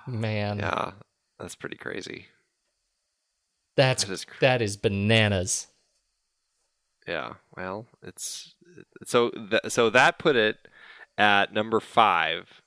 Man, 0.07 0.59
Yeah, 0.59 0.93
that's 1.39 1.55
pretty 1.55 1.77
crazy. 1.77 2.27
that's 3.77 4.05
That 4.05 4.13
is 4.13 4.25
cr- 4.25 4.41
that 4.41 4.63
is 4.63 4.77
bananas. 4.77 5.69
Yeah, 7.07 7.35
well, 7.57 7.87
it's 8.03 8.55
so 9.05 9.31
th- 9.31 9.63
so 9.69 9.91
that 9.91 10.19
put 10.19 10.37
it 10.37 10.57
at 11.19 11.53
number 11.53 11.79
five. 11.79 12.63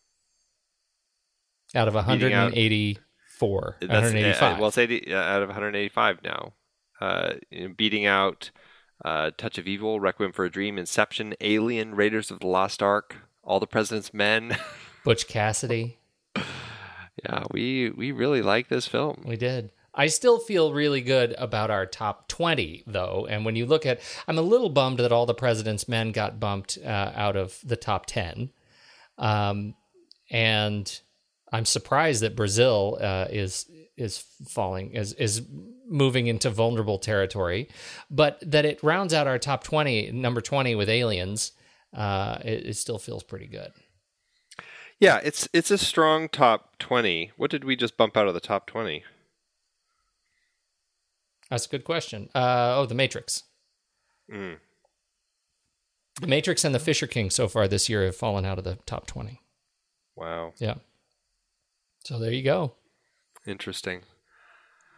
Out 1.76 1.88
of 1.88 1.94
Beating 1.94 2.34
out- 2.34 2.53
184. 2.53 3.77
That's, 3.81 3.91
185. 3.91 4.57
uh, 4.57 4.61
well, 4.61 4.72
80, 4.76 5.14
uh, 5.14 5.18
out 5.18 5.41
of 5.41 5.49
185 5.49 6.23
now. 6.23 6.53
Uh, 6.99 7.34
beating 7.76 8.06
out 8.06 8.49
uh, 9.06 9.30
Touch 9.38 9.57
of 9.57 9.68
Evil, 9.68 9.99
Requiem 9.99 10.31
for 10.31 10.45
a 10.45 10.49
Dream, 10.49 10.77
Inception, 10.77 11.35
Alien, 11.41 11.94
Raiders 11.95 12.31
of 12.31 12.39
the 12.39 12.48
Lost 12.48 12.81
Ark, 12.81 13.18
All 13.44 13.60
the 13.60 13.68
President's 13.68 14.14
Men. 14.14 14.57
Butch 15.03 15.27
Cassidy. 15.27 15.99
yeah, 16.35 17.44
we 17.52 17.91
we 17.91 18.11
really 18.11 18.41
like 18.41 18.68
this 18.69 18.88
film. 18.88 19.23
We 19.26 19.38
did. 19.38 19.72
I 19.94 20.07
still 20.07 20.38
feel 20.39 20.73
really 20.73 21.02
good 21.02 21.34
about 21.39 21.72
our 21.72 21.85
top 21.88 22.27
20, 22.27 22.84
though. 22.85 23.26
And 23.27 23.45
when 23.45 23.56
you 23.56 23.65
look 23.65 23.84
at, 23.85 23.99
I'm 24.27 24.38
a 24.38 24.44
little 24.44 24.69
bummed 24.69 24.99
that 24.99 25.11
all 25.11 25.26
the 25.26 25.34
President's 25.34 25.88
Men 25.88 26.11
got 26.11 26.39
bumped 26.39 26.77
uh, 26.85 27.11
out 27.15 27.35
of 27.35 27.57
the 27.64 27.76
top 27.76 28.06
10. 28.06 28.52
Um, 29.18 29.73
and 30.30 30.99
I'm 31.51 31.65
surprised 31.65 32.21
that 32.23 32.35
Brazil 32.35 32.97
uh, 33.01 33.27
is 33.29 33.69
is 33.95 34.23
falling 34.47 34.93
is 34.93 35.13
is 35.13 35.41
moving 35.87 36.27
into 36.27 36.49
vulnerable 36.49 36.99
territory, 36.99 37.69
but 38.09 38.37
that 38.45 38.65
it 38.65 38.83
rounds 38.83 39.13
out 39.13 39.25
our 39.27 39.39
top 39.39 39.63
20, 39.63 40.11
number 40.11 40.41
20 40.41 40.75
with 40.75 40.89
Aliens. 40.89 41.53
Uh, 41.95 42.37
it, 42.43 42.65
it 42.67 42.75
still 42.75 42.99
feels 42.99 43.23
pretty 43.23 43.47
good. 43.47 43.71
Yeah, 44.99 45.19
it's 45.23 45.47
it's 45.53 45.71
a 45.71 45.77
strong 45.77 46.27
top 46.27 46.77
20. 46.79 47.31
What 47.37 47.51
did 47.51 47.63
we 47.63 47.75
just 47.75 47.97
bump 47.97 48.17
out 48.17 48.27
of 48.27 48.33
the 48.33 48.39
top 48.39 48.67
20? 48.67 49.03
That's 51.49 51.65
a 51.65 51.69
good 51.69 51.85
question. 51.85 52.29
Uh, 52.35 52.75
oh, 52.77 52.85
The 52.85 52.95
Matrix. 52.95 53.43
Mm. 54.31 54.57
The 56.19 56.27
Matrix 56.27 56.65
and 56.65 56.75
The 56.75 56.79
Fisher 56.79 57.07
King 57.07 57.29
so 57.29 57.47
far 57.47 57.67
this 57.67 57.87
year 57.87 58.03
have 58.05 58.15
fallen 58.15 58.43
out 58.43 58.57
of 58.57 58.63
the 58.63 58.79
top 58.85 59.07
20. 59.07 59.41
Wow, 60.15 60.53
Yeah. 60.57 60.75
So 62.07 62.17
there 62.17 62.31
you 62.31 62.41
go. 62.41 62.71
interesting. 63.45 64.03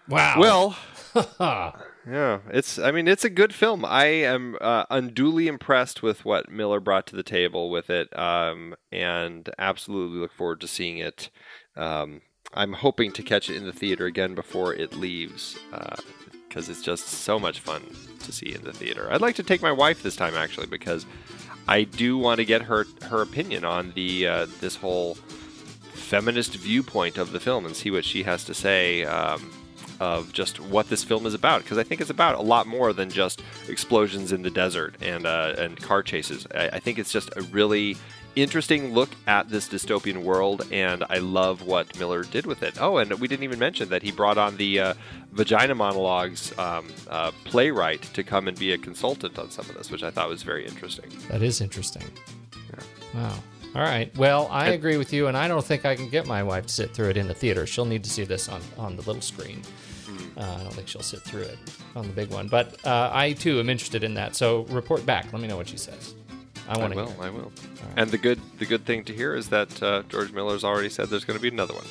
Wow. 0.08 0.36
Well, 0.38 0.78
Yeah, 2.08 2.40
it's. 2.52 2.78
I 2.78 2.92
mean, 2.92 3.08
it's 3.08 3.26
a 3.26 3.32
good 3.32 3.52
film. 3.52 3.84
I 3.84 4.06
am 4.06 4.56
uh, 4.62 4.86
unduly 4.92 5.48
impressed 5.48 6.04
with 6.04 6.24
what 6.24 6.52
Miller 6.52 6.80
brought 6.80 7.08
to 7.08 7.16
the 7.16 7.24
table 7.24 7.72
with 7.72 7.90
it, 7.90 8.16
um, 8.18 8.76
and 8.92 9.50
absolutely 9.58 10.20
look 10.20 10.34
forward 10.34 10.62
to 10.62 10.68
seeing 10.68 11.00
it. 11.00 11.32
Um, 11.76 12.22
I'm 12.54 12.74
hoping 12.74 13.12
to 13.14 13.24
catch 13.24 13.50
it 13.50 13.56
in 13.56 13.66
the 13.66 13.74
theater 13.74 14.06
again 14.06 14.36
before 14.36 14.76
it 14.76 14.94
leaves, 14.94 15.58
because 16.48 16.70
it's 16.70 16.84
just 16.84 17.08
so 17.08 17.40
much 17.40 17.60
fun 17.60 17.82
to 18.20 18.32
see 18.32 18.54
in 18.54 18.64
the 18.64 18.74
theater. 18.74 19.12
I'd 19.12 19.22
like 19.22 19.36
to 19.38 19.44
take 19.44 19.64
my 19.64 19.72
wife 19.72 20.04
this 20.04 20.16
time 20.16 20.36
actually, 20.36 20.68
because 20.68 21.08
I 21.68 21.86
do 21.86 22.20
want 22.20 22.38
to 22.38 22.46
get 22.46 22.62
her 22.62 22.86
her 23.10 23.24
opinion 23.24 23.66
on 23.66 23.94
the 23.96 24.28
uh, 24.28 24.48
this 24.62 24.76
whole 24.76 25.18
feminist 26.10 26.56
viewpoint 26.56 27.20
of 27.20 27.32
the 27.32 27.40
film 27.40 27.66
and 27.66 27.76
see 27.76 27.92
what 27.92 28.04
she 28.04 28.24
has 28.24 28.44
to 28.46 28.54
say. 28.54 29.04
Um, 29.06 29.52
of 30.00 30.32
just 30.32 30.62
what 30.62 30.88
this 30.88 31.04
film 31.04 31.26
is 31.26 31.34
about 31.34 31.62
because 31.62 31.78
I 31.78 31.84
think 31.84 32.00
it's 32.00 32.10
about 32.10 32.36
a 32.36 32.42
lot 32.42 32.68
more 32.68 32.94
than 32.94 33.10
just 33.10 33.42
explosions 33.68 34.32
in 34.32 34.44
the 34.44 34.50
desert 34.50 34.96
and 35.02 35.26
uh, 35.26 35.56
and 35.58 35.76
car 35.82 36.02
chases. 36.04 36.48
I, 36.56 36.70
I 36.70 36.80
think 36.80 37.00
it's 37.00 37.12
just 37.12 37.30
a 37.36 37.42
really 37.42 37.98
interesting 38.36 38.94
look 38.94 39.10
at 39.28 39.50
this 39.50 39.68
dystopian 39.68 40.24
world, 40.24 40.66
and 40.72 41.04
I 41.10 41.18
love 41.18 41.64
what 41.64 42.00
Miller 42.00 42.24
did 42.24 42.46
with 42.46 42.64
it. 42.64 42.82
Oh, 42.82 42.98
and 42.98 43.12
we 43.20 43.28
didn't 43.28 43.44
even 43.44 43.60
mention 43.60 43.90
that 43.90 44.02
he 44.02 44.12
brought 44.12 44.38
on 44.38 44.56
the 44.58 44.80
uh, 44.80 44.94
Vagina 45.34 45.76
Monologues 45.76 46.58
um, 46.58 46.88
uh, 47.10 47.32
playwright 47.44 48.02
to 48.14 48.24
come 48.24 48.48
and 48.48 48.58
be 48.58 48.72
a 48.72 48.78
consultant 48.78 49.38
on 49.38 49.50
some 49.50 49.70
of 49.70 49.76
this, 49.76 49.92
which 49.92 50.04
I 50.04 50.12
thought 50.12 50.30
was 50.30 50.44
very 50.44 50.66
interesting. 50.66 51.12
that 51.30 51.42
is 51.42 51.60
interesting. 51.60 52.04
Yeah. 52.54 52.84
Wow. 53.14 53.34
All 53.76 53.82
right. 53.82 54.16
Well, 54.18 54.48
I 54.50 54.70
agree 54.70 54.98
with 54.98 55.14
you, 55.14 55.28
and 55.28 55.38
I 55.38 55.48
don't 55.48 55.64
think 55.64 55.86
I 55.86 55.96
can 55.96 56.10
get 56.10 56.26
my 56.26 56.42
wife 56.42 56.66
to 56.68 56.74
sit 56.74 56.94
through 56.94 57.10
it 57.10 57.18
in 57.18 57.28
the 57.28 57.34
theater. 57.34 57.68
She'll 57.68 57.86
need 57.86 58.04
to 58.04 58.10
see 58.10 58.24
this 58.24 58.50
on, 58.50 58.62
on 58.78 58.96
the 58.96 59.04
little 59.04 59.22
screen. 59.22 59.62
Hmm. 60.08 60.40
Uh, 60.40 60.58
I 60.60 60.64
don't 60.64 60.74
think 60.74 60.88
she'll 60.88 61.02
sit 61.04 61.22
through 61.22 61.44
it 61.44 61.58
on 61.96 62.08
the 62.08 62.14
big 62.14 62.32
one. 62.32 62.48
But 62.48 62.84
uh, 62.86 63.12
I, 63.14 63.34
too, 63.34 63.60
am 63.60 63.70
interested 63.70 64.04
in 64.04 64.16
that. 64.16 64.36
So 64.36 64.64
report 64.70 65.06
back. 65.06 65.32
Let 65.32 65.42
me 65.42 65.48
know 65.48 65.58
what 65.58 65.68
she 65.68 65.78
says. 65.78 66.16
I 66.68 66.76
I 66.76 66.78
want 66.80 66.94
to 66.94 67.00
will. 67.00 67.12
hear. 67.12 67.24
I 67.24 67.30
will. 67.30 67.52
And 67.96 68.10
the 68.10 68.18
good 68.18 68.40
the 68.60 68.66
good 68.66 68.86
thing 68.86 69.04
to 69.06 69.14
hear 69.14 69.36
is 69.36 69.50
that 69.50 69.82
uh, 69.82 70.04
George 70.10 70.32
Miller's 70.32 70.64
already 70.64 70.90
said 70.90 71.10
there's 71.10 71.26
going 71.26 71.38
to 71.38 71.42
be 71.42 71.48
another 71.50 71.74
one. 71.74 71.86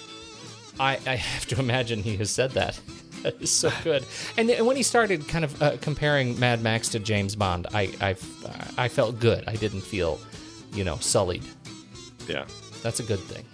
I, 0.80 0.98
I 1.06 1.16
have 1.16 1.46
to 1.46 1.58
imagine 1.58 2.02
he 2.02 2.16
has 2.18 2.30
said 2.30 2.52
that. 2.52 2.78
That 3.22 3.42
is 3.42 3.50
so 3.52 3.72
good. 3.82 4.06
And, 4.36 4.48
and 4.48 4.64
when 4.64 4.76
he 4.76 4.84
started 4.84 5.26
kind 5.26 5.44
of 5.44 5.60
uh, 5.60 5.76
comparing 5.80 6.38
Mad 6.38 6.62
Max 6.62 6.88
to 6.90 7.00
James 7.00 7.34
Bond, 7.34 7.66
I, 7.74 7.92
I, 8.00 8.14
I 8.78 8.86
felt 8.86 9.18
good. 9.18 9.42
I 9.48 9.56
didn't 9.56 9.80
feel, 9.80 10.20
you 10.72 10.84
know, 10.84 10.98
sullied. 11.00 11.42
Yeah. 12.28 12.44
That's 12.82 13.00
a 13.00 13.02
good 13.02 13.20
thing. 13.20 13.44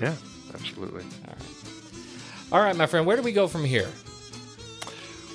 Yeah. 0.00 0.14
Absolutely. 0.54 1.04
All 1.26 1.34
right. 1.34 2.52
All 2.52 2.60
right, 2.60 2.76
my 2.76 2.86
friend, 2.86 3.06
where 3.06 3.16
do 3.16 3.22
we 3.22 3.32
go 3.32 3.46
from 3.46 3.64
here? 3.64 3.88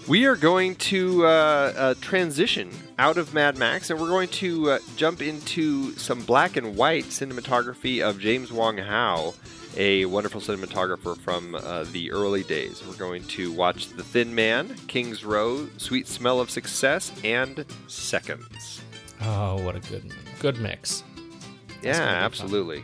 We 0.07 0.25
are 0.25 0.35
going 0.35 0.75
to 0.75 1.25
uh, 1.25 1.29
uh, 1.29 1.93
transition 2.01 2.69
out 2.99 3.17
of 3.17 3.33
Mad 3.33 3.57
Max, 3.57 3.89
and 3.89 3.99
we're 3.99 4.09
going 4.09 4.27
to 4.29 4.71
uh, 4.71 4.79
jump 4.97 5.21
into 5.21 5.93
some 5.93 6.21
black 6.23 6.57
and 6.57 6.75
white 6.75 7.05
cinematography 7.05 8.01
of 8.01 8.19
James 8.19 8.51
Wong 8.51 8.77
Howe, 8.77 9.33
a 9.77 10.05
wonderful 10.05 10.41
cinematographer 10.41 11.17
from 11.17 11.55
uh, 11.55 11.85
the 11.91 12.11
early 12.11 12.43
days. 12.43 12.83
We're 12.85 12.95
going 12.95 13.23
to 13.29 13.51
watch 13.53 13.87
The 13.89 14.03
Thin 14.03 14.35
Man, 14.35 14.75
King's 14.87 15.25
Row, 15.25 15.67
Sweet 15.77 16.07
Smell 16.07 16.39
of 16.39 16.49
Success, 16.51 17.11
and 17.23 17.65
Seconds. 17.87 18.81
Oh, 19.21 19.63
what 19.63 19.75
a 19.75 19.79
good 19.79 20.13
good 20.39 20.59
mix. 20.59 21.03
Yeah, 21.81 21.93
gonna 21.93 22.05
fun. 22.05 22.23
absolutely. 22.23 22.83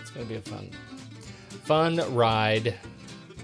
It's 0.00 0.10
going 0.10 0.26
to 0.26 0.32
be 0.32 0.38
a 0.38 0.42
fun 0.42 0.70
fun 1.64 2.00
ride. 2.14 2.74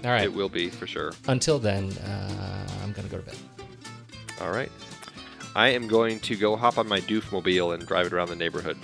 All 0.03 0.11
right. 0.11 0.23
It 0.23 0.33
will 0.33 0.49
be 0.49 0.69
for 0.69 0.87
sure. 0.87 1.13
Until 1.27 1.59
then, 1.59 1.91
uh, 2.05 2.67
I'm 2.83 2.91
going 2.93 3.07
to 3.07 3.11
go 3.11 3.17
to 3.17 3.25
bed. 3.25 3.37
All 4.39 4.51
right. 4.51 4.71
I 5.55 5.69
am 5.69 5.87
going 5.87 6.19
to 6.21 6.35
go 6.35 6.55
hop 6.55 6.77
on 6.77 6.87
my 6.87 7.01
doofmobile 7.01 7.73
and 7.73 7.85
drive 7.85 8.07
it 8.07 8.13
around 8.13 8.29
the 8.29 8.35
neighborhood. 8.35 8.77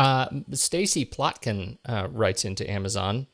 Uh, 0.00 0.28
Stacy 0.52 1.04
Plotkin 1.04 1.76
uh, 1.84 2.08
writes 2.10 2.46
into 2.46 2.68
Amazon 2.70 3.26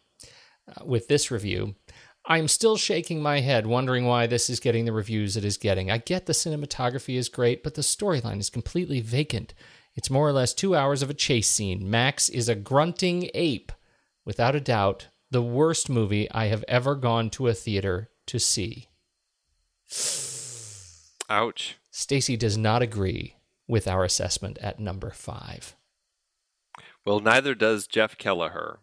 uh, 0.69 0.85
with 0.85 1.07
this 1.07 1.31
review. 1.31 1.77
I'm 2.25 2.49
still 2.49 2.77
shaking 2.77 3.23
my 3.23 3.39
head, 3.39 3.69
wondering 3.69 4.05
why 4.05 4.27
this 4.27 4.51
is 4.51 4.59
getting 4.59 4.85
the 4.85 4.93
reviews 4.93 5.37
it 5.37 5.45
is 5.45 5.59
getting. 5.59 5.93
I 5.93 5.99
get 5.99 6.27
the 6.27 6.33
cinematography 6.33 7.15
is 7.15 7.29
great, 7.29 7.63
but 7.63 7.75
the 7.75 7.83
storyline 7.83 8.41
is 8.41 8.51
completely 8.51 9.01
vacant. 9.01 9.55
It's 9.95 10.11
more 10.11 10.27
or 10.27 10.33
less 10.33 10.53
two 10.53 10.75
hours 10.75 11.03
of 11.03 11.11
a 11.11 11.15
chase 11.15 11.49
scene. 11.49 11.89
Max 11.89 12.29
is 12.29 12.49
a 12.49 12.57
grunting 12.57 13.31
ape. 13.33 13.71
Without 14.25 14.57
a 14.57 14.61
doubt, 14.61 15.07
the 15.31 15.43
worst 15.43 15.89
movie 15.89 16.29
I 16.33 16.47
have 16.47 16.65
ever 16.67 16.97
gone 16.97 17.31
to 17.31 17.47
a 17.47 17.55
theater 17.55 18.11
to 18.27 18.41
see. 18.41 18.89
Ouch. 21.31 21.77
Stacy 21.93 22.37
does 22.37 22.59
not 22.59 22.83
agree 22.83 23.37
with 23.69 23.87
our 23.87 24.03
assessment 24.03 24.59
at 24.59 24.81
number 24.81 25.13
five. 25.13 25.77
Well, 27.07 27.21
neither 27.21 27.55
does 27.55 27.87
Jeff 27.87 28.19
Kelleher, 28.19 28.81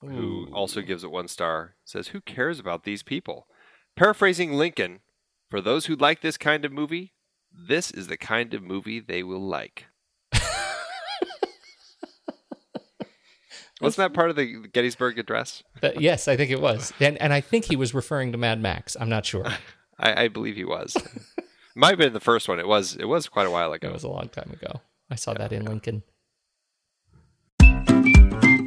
who 0.00 0.48
also 0.52 0.82
gives 0.82 1.02
it 1.02 1.10
one 1.10 1.26
star. 1.26 1.74
Says, 1.84 2.08
"Who 2.08 2.20
cares 2.20 2.60
about 2.60 2.84
these 2.84 3.02
people?" 3.02 3.48
Paraphrasing 3.96 4.52
Lincoln, 4.52 5.00
for 5.50 5.60
those 5.60 5.86
who 5.86 5.96
like 5.96 6.20
this 6.20 6.38
kind 6.38 6.64
of 6.64 6.70
movie, 6.72 7.12
this 7.52 7.90
is 7.90 8.06
the 8.06 8.16
kind 8.16 8.54
of 8.54 8.62
movie 8.62 9.00
they 9.00 9.22
will 9.22 9.40
like. 9.40 9.86
Wasn't 13.80 13.98
that 13.98 14.14
part 14.14 14.30
of 14.30 14.36
the 14.36 14.68
Gettysburg 14.72 15.18
Address? 15.18 15.62
But 15.82 16.00
yes, 16.00 16.28
I 16.28 16.36
think 16.36 16.50
it 16.50 16.62
was, 16.62 16.94
and 16.98 17.20
and 17.20 17.32
I 17.32 17.42
think 17.42 17.66
he 17.66 17.76
was 17.76 17.92
referring 17.92 18.32
to 18.32 18.38
Mad 18.38 18.60
Max. 18.60 18.96
I'm 18.98 19.10
not 19.10 19.26
sure. 19.26 19.44
I, 19.98 20.24
I 20.24 20.28
believe 20.28 20.56
he 20.56 20.64
was. 20.64 20.96
Might 21.74 21.90
have 21.90 21.98
been 21.98 22.14
the 22.14 22.20
first 22.20 22.48
one. 22.48 22.58
It 22.58 22.66
was. 22.66 22.96
It 22.96 23.04
was 23.04 23.28
quite 23.28 23.46
a 23.46 23.50
while 23.50 23.72
ago. 23.74 23.88
It 23.88 23.92
was 23.92 24.04
a 24.04 24.08
long 24.08 24.30
time 24.30 24.50
ago. 24.50 24.80
I 25.10 25.16
saw 25.16 25.34
that 25.34 25.52
in 25.52 25.66
Lincoln. 25.66 26.04